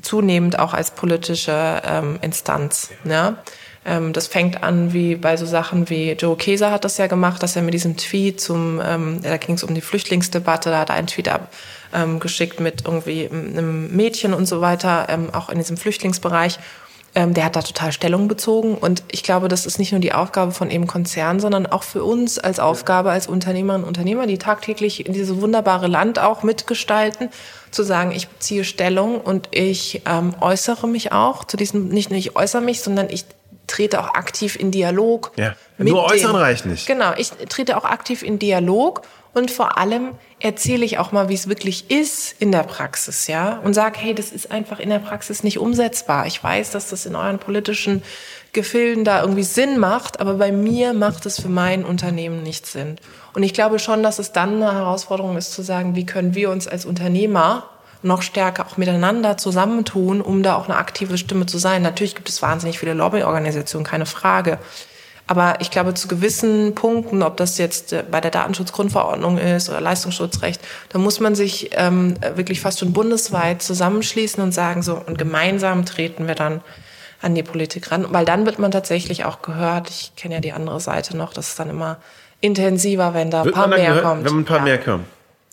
zunehmend 0.01 0.59
auch 0.59 0.73
als 0.73 0.91
politische 0.91 1.81
ähm, 1.85 2.19
Instanz. 2.21 2.89
Ja? 3.03 3.35
Ähm, 3.85 4.13
das 4.13 4.27
fängt 4.27 4.63
an 4.63 4.93
wie 4.93 5.15
bei 5.15 5.35
so 5.35 5.45
Sachen 5.45 5.89
wie 5.89 6.11
Joe 6.11 6.37
Keser 6.37 6.71
hat 6.71 6.85
das 6.85 6.97
ja 6.97 7.07
gemacht, 7.07 7.43
dass 7.43 7.57
er 7.57 7.63
mit 7.63 7.73
diesem 7.73 7.97
Tweet 7.97 8.39
zum, 8.39 8.81
ähm, 8.81 9.19
da 9.23 9.35
ging 9.35 9.55
es 9.55 9.63
um 9.65 9.75
die 9.75 9.81
Flüchtlingsdebatte, 9.81 10.69
da 10.69 10.79
hat 10.79 10.89
er 10.89 10.95
einen 10.95 11.07
Tweet 11.07 11.29
abgeschickt 11.91 12.59
ähm, 12.59 12.63
mit 12.63 12.85
irgendwie 12.85 13.29
einem 13.29 13.93
Mädchen 13.93 14.33
und 14.33 14.45
so 14.45 14.61
weiter, 14.61 15.07
ähm, 15.09 15.33
auch 15.33 15.49
in 15.49 15.57
diesem 15.57 15.75
Flüchtlingsbereich 15.75 16.59
ähm, 17.15 17.33
der 17.33 17.45
hat 17.45 17.55
da 17.55 17.61
total 17.61 17.91
Stellung 17.91 18.27
bezogen. 18.27 18.75
Und 18.75 19.03
ich 19.11 19.23
glaube, 19.23 19.47
das 19.47 19.65
ist 19.65 19.79
nicht 19.79 19.91
nur 19.91 20.01
die 20.01 20.13
Aufgabe 20.13 20.51
von 20.51 20.69
eben 20.69 20.87
Konzernen, 20.87 21.39
sondern 21.39 21.65
auch 21.65 21.83
für 21.83 22.03
uns 22.03 22.39
als 22.39 22.59
Aufgabe, 22.59 23.11
als 23.11 23.27
Unternehmerinnen 23.27 23.83
und 23.83 23.89
Unternehmer, 23.89 24.27
die 24.27 24.37
tagtäglich 24.37 25.05
in 25.05 25.13
dieses 25.13 25.41
wunderbare 25.41 25.87
Land 25.87 26.19
auch 26.19 26.43
mitgestalten, 26.43 27.29
zu 27.71 27.83
sagen, 27.83 28.11
ich 28.11 28.27
beziehe 28.27 28.63
Stellung 28.63 29.19
und 29.21 29.49
ich 29.51 30.01
ähm, 30.05 30.35
äußere 30.39 30.87
mich 30.87 31.11
auch 31.11 31.43
zu 31.43 31.57
diesem, 31.57 31.89
nicht 31.89 32.09
nur 32.09 32.19
ich 32.19 32.35
äußere 32.35 32.61
mich, 32.61 32.81
sondern 32.81 33.09
ich 33.09 33.25
trete 33.67 33.99
auch 33.99 34.13
aktiv 34.13 34.55
in 34.55 34.71
Dialog. 34.71 35.31
Ja. 35.37 35.55
Nur 35.77 36.03
äußern 36.03 36.33
dem, 36.33 36.35
reicht 36.35 36.65
nicht. 36.65 36.87
Genau, 36.87 37.13
ich 37.17 37.31
trete 37.49 37.77
auch 37.77 37.85
aktiv 37.85 38.23
in 38.23 38.39
Dialog 38.39 39.03
und 39.33 39.51
vor 39.51 39.77
allem 39.77 40.11
erzähle 40.39 40.85
ich 40.85 40.97
auch 40.97 41.11
mal, 41.11 41.29
wie 41.29 41.33
es 41.33 41.49
wirklich 41.49 41.91
ist 41.91 42.35
in 42.39 42.51
der 42.51 42.63
Praxis, 42.63 43.27
ja, 43.27 43.59
und 43.63 43.73
sage, 43.73 43.99
hey, 43.99 44.13
das 44.13 44.31
ist 44.31 44.51
einfach 44.51 44.79
in 44.79 44.89
der 44.89 44.99
Praxis 44.99 45.43
nicht 45.43 45.59
umsetzbar. 45.59 46.25
Ich 46.27 46.43
weiß, 46.43 46.71
dass 46.71 46.89
das 46.89 47.05
in 47.05 47.15
euren 47.15 47.39
politischen 47.39 48.03
Gefilden 48.53 49.03
da 49.03 49.21
irgendwie 49.21 49.43
Sinn 49.43 49.77
macht, 49.77 50.19
aber 50.19 50.35
bei 50.35 50.51
mir 50.51 50.93
macht 50.93 51.25
es 51.25 51.41
für 51.41 51.49
mein 51.49 51.83
Unternehmen 51.83 52.41
nicht 52.41 52.65
Sinn. 52.65 52.97
Und 53.33 53.43
ich 53.43 53.53
glaube 53.53 53.79
schon, 53.79 54.01
dass 54.01 54.17
es 54.19 54.31
dann 54.31 54.55
eine 54.55 54.73
Herausforderung 54.73 55.37
ist 55.37 55.51
zu 55.51 55.61
sagen, 55.61 55.95
wie 55.95 56.05
können 56.05 56.35
wir 56.35 56.49
uns 56.49 56.67
als 56.67 56.85
Unternehmer 56.85 57.69
noch 58.01 58.21
stärker 58.21 58.65
auch 58.65 58.77
miteinander 58.77 59.37
zusammentun, 59.37 60.21
um 60.21 60.41
da 60.41 60.55
auch 60.55 60.69
eine 60.69 60.77
aktive 60.77 61.17
Stimme 61.17 61.45
zu 61.45 61.57
sein. 61.57 61.81
Natürlich 61.81 62.15
gibt 62.15 62.29
es 62.29 62.41
wahnsinnig 62.41 62.79
viele 62.79 62.93
Lobbyorganisationen, 62.93 63.85
keine 63.85 64.05
Frage. 64.05 64.57
Aber 65.29 65.61
ich 65.61 65.69
glaube, 65.69 65.93
zu 65.93 66.07
gewissen 66.07 66.73
Punkten, 66.73 67.21
ob 67.21 67.37
das 67.37 67.59
jetzt 67.59 67.93
äh, 67.93 68.03
bei 68.09 68.19
der 68.19 68.31
Datenschutzgrundverordnung 68.31 69.37
ist 69.37 69.69
oder 69.69 69.79
Leistungsschutzrecht, 69.79 70.59
da 70.89 70.97
muss 70.97 71.19
man 71.19 71.35
sich 71.35 71.69
ähm, 71.73 72.15
wirklich 72.33 72.61
fast 72.61 72.79
schon 72.79 72.93
bundesweit 72.93 73.61
zusammenschließen 73.61 74.41
und 74.41 74.53
sagen 74.53 74.81
so, 74.81 74.95
und 74.95 75.19
gemeinsam 75.19 75.85
treten 75.85 76.27
wir 76.27 76.33
dann 76.33 76.61
an 77.21 77.35
die 77.35 77.43
Politik 77.43 77.91
ran, 77.91 78.07
weil 78.09 78.25
dann 78.25 78.47
wird 78.47 78.57
man 78.57 78.71
tatsächlich 78.71 79.23
auch 79.23 79.43
gehört. 79.43 79.91
Ich 79.91 80.13
kenne 80.15 80.33
ja 80.33 80.41
die 80.41 80.51
andere 80.51 80.79
Seite 80.79 81.15
noch, 81.15 81.31
das 81.31 81.49
ist 81.49 81.59
dann 81.59 81.69
immer 81.69 81.97
intensiver, 82.41 83.13
wenn 83.13 83.29
da 83.29 83.43
ein 83.43 83.51
paar 83.51 83.67
mehr 83.67 83.85
gehört, 83.85 84.03
kommt. 84.03 84.25
Wenn 84.25 84.39
ein 84.39 84.45
paar 84.45 84.57
ja. 84.57 84.63
mehr 84.63 84.77
kommen. 84.79 85.05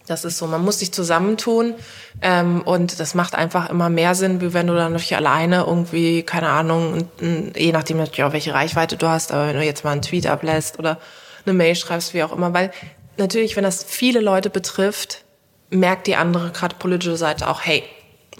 Das 0.07 0.25
ist 0.25 0.39
so, 0.39 0.47
man 0.47 0.65
muss 0.65 0.79
sich 0.79 0.93
zusammentun 0.93 1.75
ähm, 2.23 2.63
und 2.63 3.01
das 3.01 3.15
macht 3.15 3.35
einfach 3.35 3.69
immer 3.71 3.89
mehr 3.89 4.15
Sinn, 4.15 4.41
wie 4.41 4.55
wenn 4.55 4.69
du 4.69 4.75
dann 4.75 4.93
natürlich 4.93 5.17
alleine 5.17 5.65
irgendwie, 5.67 6.23
keine 6.23 6.49
Ahnung, 6.49 7.09
je 7.21 7.73
nachdem 7.73 7.97
natürlich 7.97 8.23
auch 8.23 8.33
welche 8.33 8.55
Reichweite 8.55 8.97
du 8.97 9.09
hast, 9.09 9.33
aber 9.33 9.49
wenn 9.49 9.57
du 9.57 9.65
jetzt 9.65 9.85
mal 9.85 9.91
einen 9.91 10.03
Tweet 10.03 10.27
ablässt 10.27 10.79
oder 10.79 10.99
eine 11.45 11.55
Mail 11.55 11.75
schreibst, 11.75 12.15
wie 12.15 12.23
auch 12.23 12.33
immer, 12.33 12.55
weil 12.55 12.71
natürlich, 13.17 13.57
wenn 13.57 13.65
das 13.65 13.83
viele 13.83 14.21
Leute 14.21 14.49
betrifft, 14.49 15.25
merkt 15.71 16.07
die 16.07 16.17
andere, 16.17 16.51
gerade 16.53 16.77
politische 16.77 17.17
Seite 17.17 17.49
auch, 17.49 17.63
hey, 17.65 17.83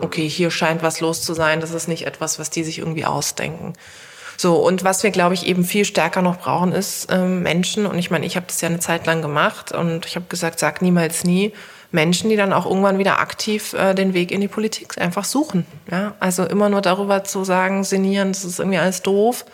okay, 0.01 0.29
hier 0.29 0.51
scheint 0.51 0.83
was 0.83 1.01
los 1.01 1.23
zu 1.23 1.35
sein, 1.35 1.61
das 1.61 1.73
ist 1.73 1.89
nicht 1.89 2.07
etwas, 2.07 2.39
was 2.39 2.51
die 2.51 2.63
sich 2.63 2.79
irgendwie 2.79 3.05
ausdenken. 3.05 3.73
So, 4.37 4.57
und 4.57 4.85
was 4.85 5.03
wir, 5.03 5.11
glaube 5.11 5.35
ich, 5.35 5.47
eben 5.47 5.65
viel 5.65 5.85
stärker 5.85 6.23
noch 6.23 6.39
brauchen, 6.39 6.73
ist 6.73 7.09
ähm, 7.11 7.43
Menschen, 7.43 7.87
und 7.87 7.99
ich 7.99 8.11
meine, 8.11 8.27
ich 8.27 8.37
habe 8.37 8.47
das 8.47 8.61
ja 8.61 8.69
eine 8.69 8.81
Zeit 8.81 9.07
lang 9.07 9.23
gemacht 9.23 9.73
und 9.73 10.07
ich 10.07 10.17
habe 10.17 10.27
gesagt, 10.29 10.59
sag 10.59 10.83
niemals 10.83 11.25
nie, 11.25 11.53
Menschen, 11.93 12.31
die 12.31 12.37
dann 12.37 12.53
auch 12.53 12.67
irgendwann 12.67 12.99
wieder 12.99 13.19
aktiv 13.21 13.73
äh, 13.73 13.95
den 13.95 14.13
Weg 14.13 14.31
in 14.31 14.41
die 14.41 14.49
Politik 14.49 14.99
einfach 14.99 15.25
suchen. 15.25 15.67
Ja? 15.91 16.15
Also 16.21 16.45
immer 16.45 16.69
nur 16.69 16.83
darüber 16.83 17.25
zu 17.25 17.45
sagen, 17.45 17.85
sinnieren, 17.85 18.33
das 18.33 18.45
ist 18.45 18.59
irgendwie 18.59 18.79
alles 18.79 19.03
doof. 19.03 19.45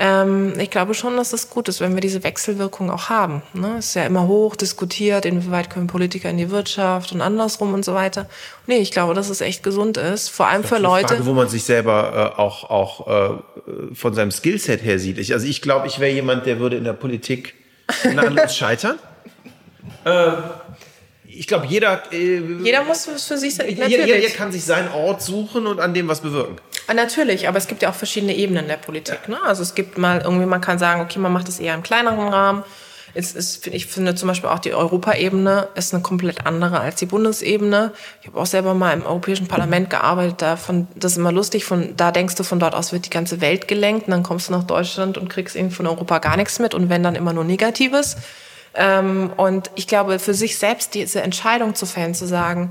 Ähm, 0.00 0.54
ich 0.60 0.70
glaube 0.70 0.94
schon, 0.94 1.16
dass 1.16 1.32
es 1.32 1.50
gut 1.50 1.68
ist, 1.68 1.80
wenn 1.80 1.94
wir 1.94 2.00
diese 2.00 2.22
Wechselwirkung 2.22 2.88
auch 2.88 3.08
haben. 3.08 3.42
Ne? 3.52 3.76
Es 3.78 3.86
ist 3.86 3.94
ja 3.94 4.04
immer 4.04 4.28
hoch 4.28 4.54
diskutiert, 4.54 5.26
inwieweit 5.26 5.70
können 5.70 5.88
Politiker 5.88 6.30
in 6.30 6.38
die 6.38 6.50
Wirtschaft 6.50 7.10
und 7.10 7.20
andersrum 7.20 7.74
und 7.74 7.84
so 7.84 7.94
weiter. 7.94 8.26
Nee, 8.68 8.78
ich 8.78 8.92
glaube, 8.92 9.14
dass 9.14 9.28
es 9.28 9.40
echt 9.40 9.64
gesund 9.64 9.96
ist, 9.96 10.28
vor 10.28 10.46
allem 10.46 10.62
für 10.62 10.78
Leute. 10.78 11.08
Frage, 11.08 11.26
wo 11.26 11.32
man 11.32 11.48
sich 11.48 11.64
selber 11.64 12.34
äh, 12.36 12.40
auch, 12.40 12.70
auch 12.70 13.08
äh, 13.08 13.94
von 13.94 14.14
seinem 14.14 14.30
Skillset 14.30 14.84
her 14.84 15.00
sieht. 15.00 15.18
Ich, 15.18 15.32
also 15.32 15.46
ich 15.48 15.62
glaube, 15.62 15.88
ich 15.88 15.98
wäre 15.98 16.12
jemand, 16.12 16.46
der 16.46 16.60
würde 16.60 16.76
in 16.76 16.84
der 16.84 16.92
Politik 16.92 17.54
gnadenlos 18.04 18.56
scheitern. 18.56 19.00
Äh, 20.04 20.32
ich 21.38 21.46
glaube, 21.46 21.66
jeder, 21.66 22.02
äh, 22.12 22.40
Jeder 22.62 22.82
muss 22.82 23.06
für 23.06 23.38
sich 23.38 23.54
sein. 23.54 23.68
jeder, 23.68 23.86
jeder, 23.86 24.06
jeder 24.06 24.30
kann 24.30 24.50
sich 24.50 24.64
seinen 24.64 24.90
Ort 24.90 25.22
suchen 25.22 25.68
und 25.68 25.78
an 25.78 25.94
dem 25.94 26.08
was 26.08 26.20
bewirken. 26.20 26.56
Ah, 26.88 26.94
Natürlich, 26.94 27.46
aber 27.46 27.58
es 27.58 27.68
gibt 27.68 27.82
ja 27.82 27.90
auch 27.90 27.94
verschiedene 27.94 28.34
Ebenen 28.34 28.66
der 28.66 28.76
Politik. 28.76 29.28
Ne? 29.28 29.38
Also 29.44 29.62
es 29.62 29.76
gibt 29.76 29.98
mal 29.98 30.20
irgendwie, 30.20 30.46
man 30.46 30.60
kann 30.60 30.80
sagen, 30.80 31.00
okay, 31.00 31.20
man 31.20 31.32
macht 31.32 31.46
das 31.46 31.60
eher 31.60 31.74
im 31.74 31.84
kleineren 31.84 32.28
Rahmen. 32.28 32.64
Es 33.14 33.34
ist, 33.34 33.68
ich 33.68 33.86
finde 33.86 34.16
zum 34.16 34.28
Beispiel 34.28 34.50
auch 34.50 34.58
die 34.58 34.74
Europaebene 34.74 35.68
ist 35.76 35.94
eine 35.94 36.02
komplett 36.02 36.44
andere 36.44 36.80
als 36.80 36.96
die 36.96 37.06
Bundesebene. 37.06 37.92
Ich 38.20 38.26
habe 38.26 38.38
auch 38.38 38.46
selber 38.46 38.74
mal 38.74 38.92
im 38.92 39.06
Europäischen 39.06 39.46
Parlament 39.46 39.90
gearbeitet. 39.90 40.42
Davon, 40.42 40.88
das 40.96 41.12
ist 41.12 41.18
immer 41.18 41.32
lustig. 41.32 41.64
Von 41.64 41.96
da 41.96 42.10
denkst 42.10 42.34
du, 42.34 42.42
von 42.42 42.58
dort 42.58 42.74
aus 42.74 42.92
wird 42.92 43.06
die 43.06 43.10
ganze 43.10 43.40
Welt 43.40 43.68
gelenkt. 43.68 44.08
Und 44.08 44.10
dann 44.10 44.22
kommst 44.24 44.48
du 44.48 44.52
nach 44.52 44.64
Deutschland 44.64 45.18
und 45.18 45.28
kriegst 45.28 45.56
irgendwie 45.56 45.76
von 45.76 45.86
Europa 45.86 46.18
gar 46.18 46.36
nichts 46.36 46.58
mit. 46.58 46.74
Und 46.74 46.90
wenn 46.90 47.02
dann 47.02 47.14
immer 47.14 47.32
nur 47.32 47.44
Negatives. 47.44 48.16
Ähm, 48.78 49.30
und 49.36 49.70
ich 49.74 49.86
glaube, 49.88 50.18
für 50.18 50.34
sich 50.34 50.56
selbst 50.56 50.94
diese 50.94 51.20
Entscheidung 51.20 51.74
zu 51.74 51.84
fällen, 51.84 52.14
zu 52.14 52.26
sagen, 52.26 52.70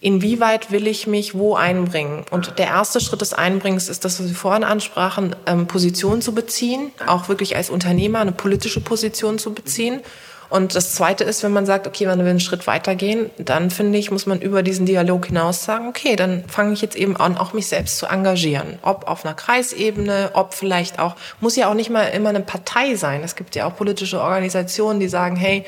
inwieweit 0.00 0.72
will 0.72 0.86
ich 0.88 1.06
mich 1.06 1.34
wo 1.34 1.54
einbringen? 1.54 2.24
Und 2.30 2.58
der 2.58 2.66
erste 2.66 3.00
Schritt 3.00 3.20
des 3.20 3.32
Einbringens 3.32 3.88
ist 3.88 4.04
das, 4.04 4.20
was 4.20 4.28
wir 4.28 4.34
vorhin 4.34 4.64
ansprachen, 4.64 5.36
ähm, 5.46 5.66
Position 5.68 6.20
zu 6.20 6.34
beziehen, 6.34 6.90
auch 7.06 7.28
wirklich 7.28 7.56
als 7.56 7.70
Unternehmer 7.70 8.18
eine 8.18 8.32
politische 8.32 8.80
Position 8.80 9.38
zu 9.38 9.54
beziehen. 9.54 10.00
Und 10.48 10.74
das 10.74 10.94
Zweite 10.94 11.24
ist, 11.24 11.42
wenn 11.42 11.52
man 11.52 11.66
sagt, 11.66 11.86
okay, 11.86 12.06
man 12.06 12.18
will 12.20 12.28
einen 12.28 12.40
Schritt 12.40 12.66
weitergehen, 12.66 13.30
dann 13.38 13.70
finde 13.70 13.98
ich, 13.98 14.10
muss 14.10 14.26
man 14.26 14.40
über 14.40 14.62
diesen 14.62 14.86
Dialog 14.86 15.26
hinaus 15.26 15.64
sagen, 15.64 15.88
okay, 15.88 16.16
dann 16.16 16.44
fange 16.48 16.72
ich 16.72 16.82
jetzt 16.82 16.96
eben 16.96 17.16
an, 17.16 17.36
auch 17.36 17.52
mich 17.52 17.66
selbst 17.66 17.98
zu 17.98 18.06
engagieren. 18.06 18.78
Ob 18.82 19.08
auf 19.08 19.24
einer 19.24 19.34
Kreisebene, 19.34 20.30
ob 20.34 20.54
vielleicht 20.54 20.98
auch, 20.98 21.16
muss 21.40 21.56
ja 21.56 21.68
auch 21.68 21.74
nicht 21.74 21.90
mal 21.90 22.04
immer 22.04 22.28
eine 22.28 22.40
Partei 22.40 22.94
sein. 22.94 23.22
Es 23.24 23.36
gibt 23.36 23.54
ja 23.54 23.66
auch 23.66 23.76
politische 23.76 24.20
Organisationen, 24.20 25.00
die 25.00 25.08
sagen, 25.08 25.36
hey, 25.36 25.64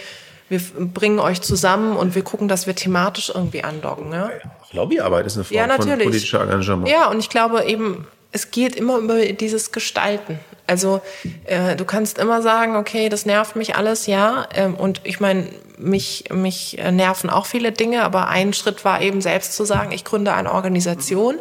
wir 0.49 0.61
bringen 0.61 1.18
euch 1.18 1.43
zusammen 1.43 1.97
und 1.97 2.14
wir 2.14 2.22
gucken, 2.22 2.49
dass 2.49 2.66
wir 2.66 2.74
thematisch 2.74 3.31
irgendwie 3.35 3.64
andocken. 3.64 4.12
Ja? 4.12 4.31
Auch 4.62 4.72
Lobbyarbeit 4.72 5.26
ist 5.26 5.37
eine 5.37 5.45
Form 5.45 5.57
Ja, 5.57 5.68
von 5.68 5.99
politischer 5.99 6.43
Engagement. 6.43 6.89
Ja, 6.89 7.11
und 7.11 7.18
ich 7.18 7.29
glaube 7.29 7.64
eben, 7.64 8.07
es 8.33 8.51
geht 8.51 8.76
immer 8.76 8.99
über 8.99 9.24
dieses 9.24 9.72
Gestalten. 9.72 10.39
Also 10.66 11.01
äh, 11.45 11.76
du 11.76 11.85
kannst 11.87 12.18
immer 12.18 12.43
sagen, 12.43 12.76
okay, 12.76 13.09
das 13.09 13.24
nervt 13.24 13.57
mich 13.57 13.76
alles, 13.76 14.07
ja. 14.07 14.47
Ähm, 14.55 14.74
und 14.74 15.01
ich 15.05 15.18
meine, 15.18 15.49
mich, 15.79 16.24
mich 16.31 16.79
äh, 16.79 16.93
nerven 16.93 17.31
auch 17.31 17.47
viele 17.47 17.72
Dinge, 17.72 18.03
aber 18.03 18.29
ein 18.29 18.53
Schritt 18.53 18.85
war 18.85 19.01
eben 19.01 19.22
selbst 19.22 19.55
zu 19.55 19.64
sagen, 19.64 19.93
ich 19.93 20.05
gründe 20.05 20.35
eine 20.35 20.53
Organisation, 20.53 21.37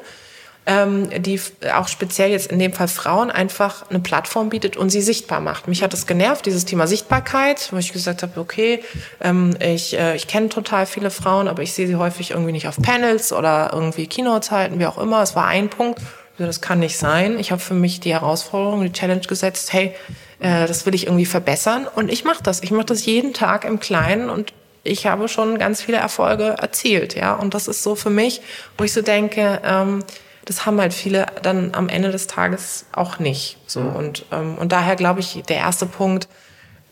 ähm, 0.65 1.09
die 1.21 1.41
auch 1.73 1.89
speziell 1.89 2.31
jetzt 2.31 2.51
in 2.51 2.59
dem 2.59 2.71
Fall 2.71 2.88
Frauen 2.88 3.29
einfach 3.29 3.89
eine 3.89 3.99
Plattform 3.99 4.47
bietet 4.47 4.77
und 4.77 4.89
sie 4.89 5.01
sichtbar 5.01 5.41
macht. 5.41 5.67
Mich 5.67 5.83
hat 5.83 5.93
es 5.93 6.07
genervt, 6.07 6.45
dieses 6.45 6.63
Thema 6.63 6.88
Sichtbarkeit, 6.88 7.67
wo 7.73 7.77
ich 7.77 7.91
gesagt 7.91 8.23
habe, 8.23 8.39
okay, 8.39 8.81
ähm, 9.21 9.57
ich, 9.59 9.97
äh, 9.97 10.15
ich 10.15 10.27
kenne 10.27 10.47
total 10.47 10.85
viele 10.85 11.09
Frauen, 11.09 11.49
aber 11.49 11.63
ich 11.63 11.73
sehe 11.73 11.88
sie 11.88 11.97
häufig 11.97 12.31
irgendwie 12.31 12.53
nicht 12.53 12.67
auf 12.69 12.77
Panels 12.81 13.33
oder 13.33 13.71
irgendwie 13.73 14.07
Keynotes 14.07 14.51
halten, 14.51 14.79
wie 14.79 14.85
auch 14.85 14.97
immer. 14.97 15.21
Es 15.21 15.35
war 15.35 15.47
ein 15.47 15.69
Punkt. 15.69 15.99
Das 16.38 16.61
kann 16.61 16.79
nicht 16.79 16.97
sein. 16.97 17.39
Ich 17.39 17.51
habe 17.51 17.61
für 17.61 17.73
mich 17.73 17.99
die 17.99 18.13
Herausforderung, 18.13 18.83
die 18.83 18.91
Challenge 18.91 19.21
gesetzt, 19.21 19.73
hey, 19.73 19.95
äh, 20.39 20.67
das 20.67 20.85
will 20.85 20.93
ich 20.93 21.07
irgendwie 21.07 21.25
verbessern. 21.25 21.88
Und 21.88 22.11
ich 22.11 22.23
mache 22.23 22.43
das. 22.43 22.61
Ich 22.61 22.71
mache 22.71 22.85
das 22.85 23.05
jeden 23.05 23.33
Tag 23.33 23.65
im 23.65 23.79
Kleinen 23.79 24.29
und 24.29 24.53
ich 24.83 25.05
habe 25.05 25.27
schon 25.27 25.57
ganz 25.57 25.81
viele 25.81 25.97
Erfolge 25.97 26.55
erzielt, 26.59 27.15
ja. 27.15 27.33
Und 27.33 27.53
das 27.53 27.67
ist 27.67 27.83
so 27.83 27.95
für 27.95 28.09
mich, 28.09 28.41
wo 28.77 28.83
ich 28.83 28.93
so 28.93 29.01
denke, 29.01 29.61
ähm, 29.63 30.03
das 30.45 30.65
haben 30.65 30.79
halt 30.79 30.93
viele 30.93 31.25
dann 31.43 31.73
am 31.73 31.89
Ende 31.89 32.09
des 32.09 32.27
Tages 32.27 32.85
auch 32.93 33.19
nicht. 33.19 33.57
So 33.67 33.81
und 33.81 34.25
ähm, 34.31 34.57
und 34.57 34.71
daher 34.71 34.95
glaube 34.95 35.19
ich, 35.19 35.43
der 35.47 35.57
erste 35.57 35.85
Punkt, 35.85 36.29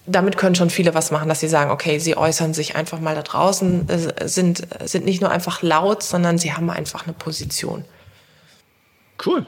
damit 0.06 0.38
können 0.38 0.56
schon 0.56 0.70
viele 0.70 0.94
was 0.94 1.10
machen, 1.10 1.30
dass 1.30 1.40
sie 1.40 1.48
sagen, 1.48 1.72
okay, 1.72 2.00
sie 2.00 2.18
äußern 2.18 2.54
sich 2.54 2.76
einfach 2.76 3.00
mal 3.00 3.16
da 3.16 3.22
draußen, 3.22 3.88
äh, 3.90 4.28
sind 4.28 4.68
sind 4.84 5.06
nicht 5.06 5.22
nur 5.22 5.32
einfach 5.32 5.62
laut, 5.62 6.04
sondern 6.04 6.38
sie 6.38 6.54
haben 6.54 6.70
einfach 6.70 7.06
eine 7.06 7.14
Position. 7.14 7.86
Cool. 9.26 9.46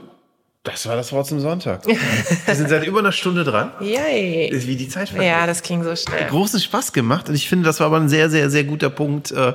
Das 0.63 0.85
war 0.85 0.97
das 0.97 1.13
Wort 1.13 1.27
zum 1.27 1.39
Sonntag. 1.39 1.85
Wir 1.87 2.55
sind 2.55 2.67
seit 2.67 2.85
über 2.85 2.99
einer 2.99 3.13
Stunde 3.13 3.45
dran. 3.45 3.71
Yay! 3.79 4.49
Wie 4.51 4.75
die 4.75 4.89
Zeit 4.89 5.09
vergeht. 5.09 5.27
Ja, 5.27 5.47
das 5.47 5.61
ging 5.63 5.81
so 5.81 5.95
schnell. 5.95 6.27
Großen 6.27 6.59
Spaß 6.59 6.91
gemacht 6.91 7.29
und 7.29 7.35
ich 7.35 7.47
finde, 7.47 7.65
das 7.65 7.79
war 7.79 7.87
aber 7.87 7.97
ein 7.97 8.09
sehr, 8.09 8.29
sehr, 8.29 8.49
sehr 8.49 8.65
guter 8.65 8.89
Punkt, 8.89 9.31
äh, 9.31 9.49
äh, 9.49 9.53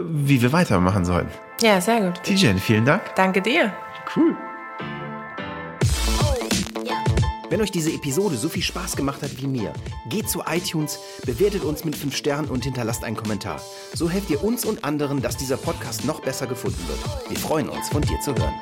wie 0.00 0.40
wir 0.40 0.52
weitermachen 0.52 1.04
sollten. 1.04 1.30
Ja, 1.60 1.80
sehr 1.80 2.00
gut. 2.00 2.22
Tijen, 2.22 2.58
vielen 2.60 2.84
Dank. 2.84 3.02
Danke 3.16 3.42
dir. 3.42 3.72
Cool. 4.14 4.36
Wenn 7.50 7.62
euch 7.62 7.70
diese 7.70 7.90
Episode 7.90 8.36
so 8.36 8.50
viel 8.50 8.62
Spaß 8.62 8.94
gemacht 8.94 9.22
hat 9.22 9.40
wie 9.40 9.46
mir, 9.46 9.72
geht 10.10 10.28
zu 10.28 10.42
iTunes, 10.46 10.98
bewertet 11.24 11.64
uns 11.64 11.82
mit 11.82 11.96
5 11.96 12.14
Sternen 12.14 12.48
und 12.48 12.64
hinterlasst 12.64 13.04
einen 13.04 13.16
Kommentar. 13.16 13.60
So 13.94 14.10
helft 14.10 14.28
ihr 14.28 14.44
uns 14.44 14.66
und 14.66 14.84
anderen, 14.84 15.22
dass 15.22 15.38
dieser 15.38 15.56
Podcast 15.56 16.04
noch 16.04 16.20
besser 16.20 16.46
gefunden 16.46 16.86
wird. 16.88 17.30
Wir 17.30 17.38
freuen 17.38 17.70
uns, 17.70 17.88
von 17.88 18.02
dir 18.02 18.20
zu 18.20 18.34
hören. 18.34 18.54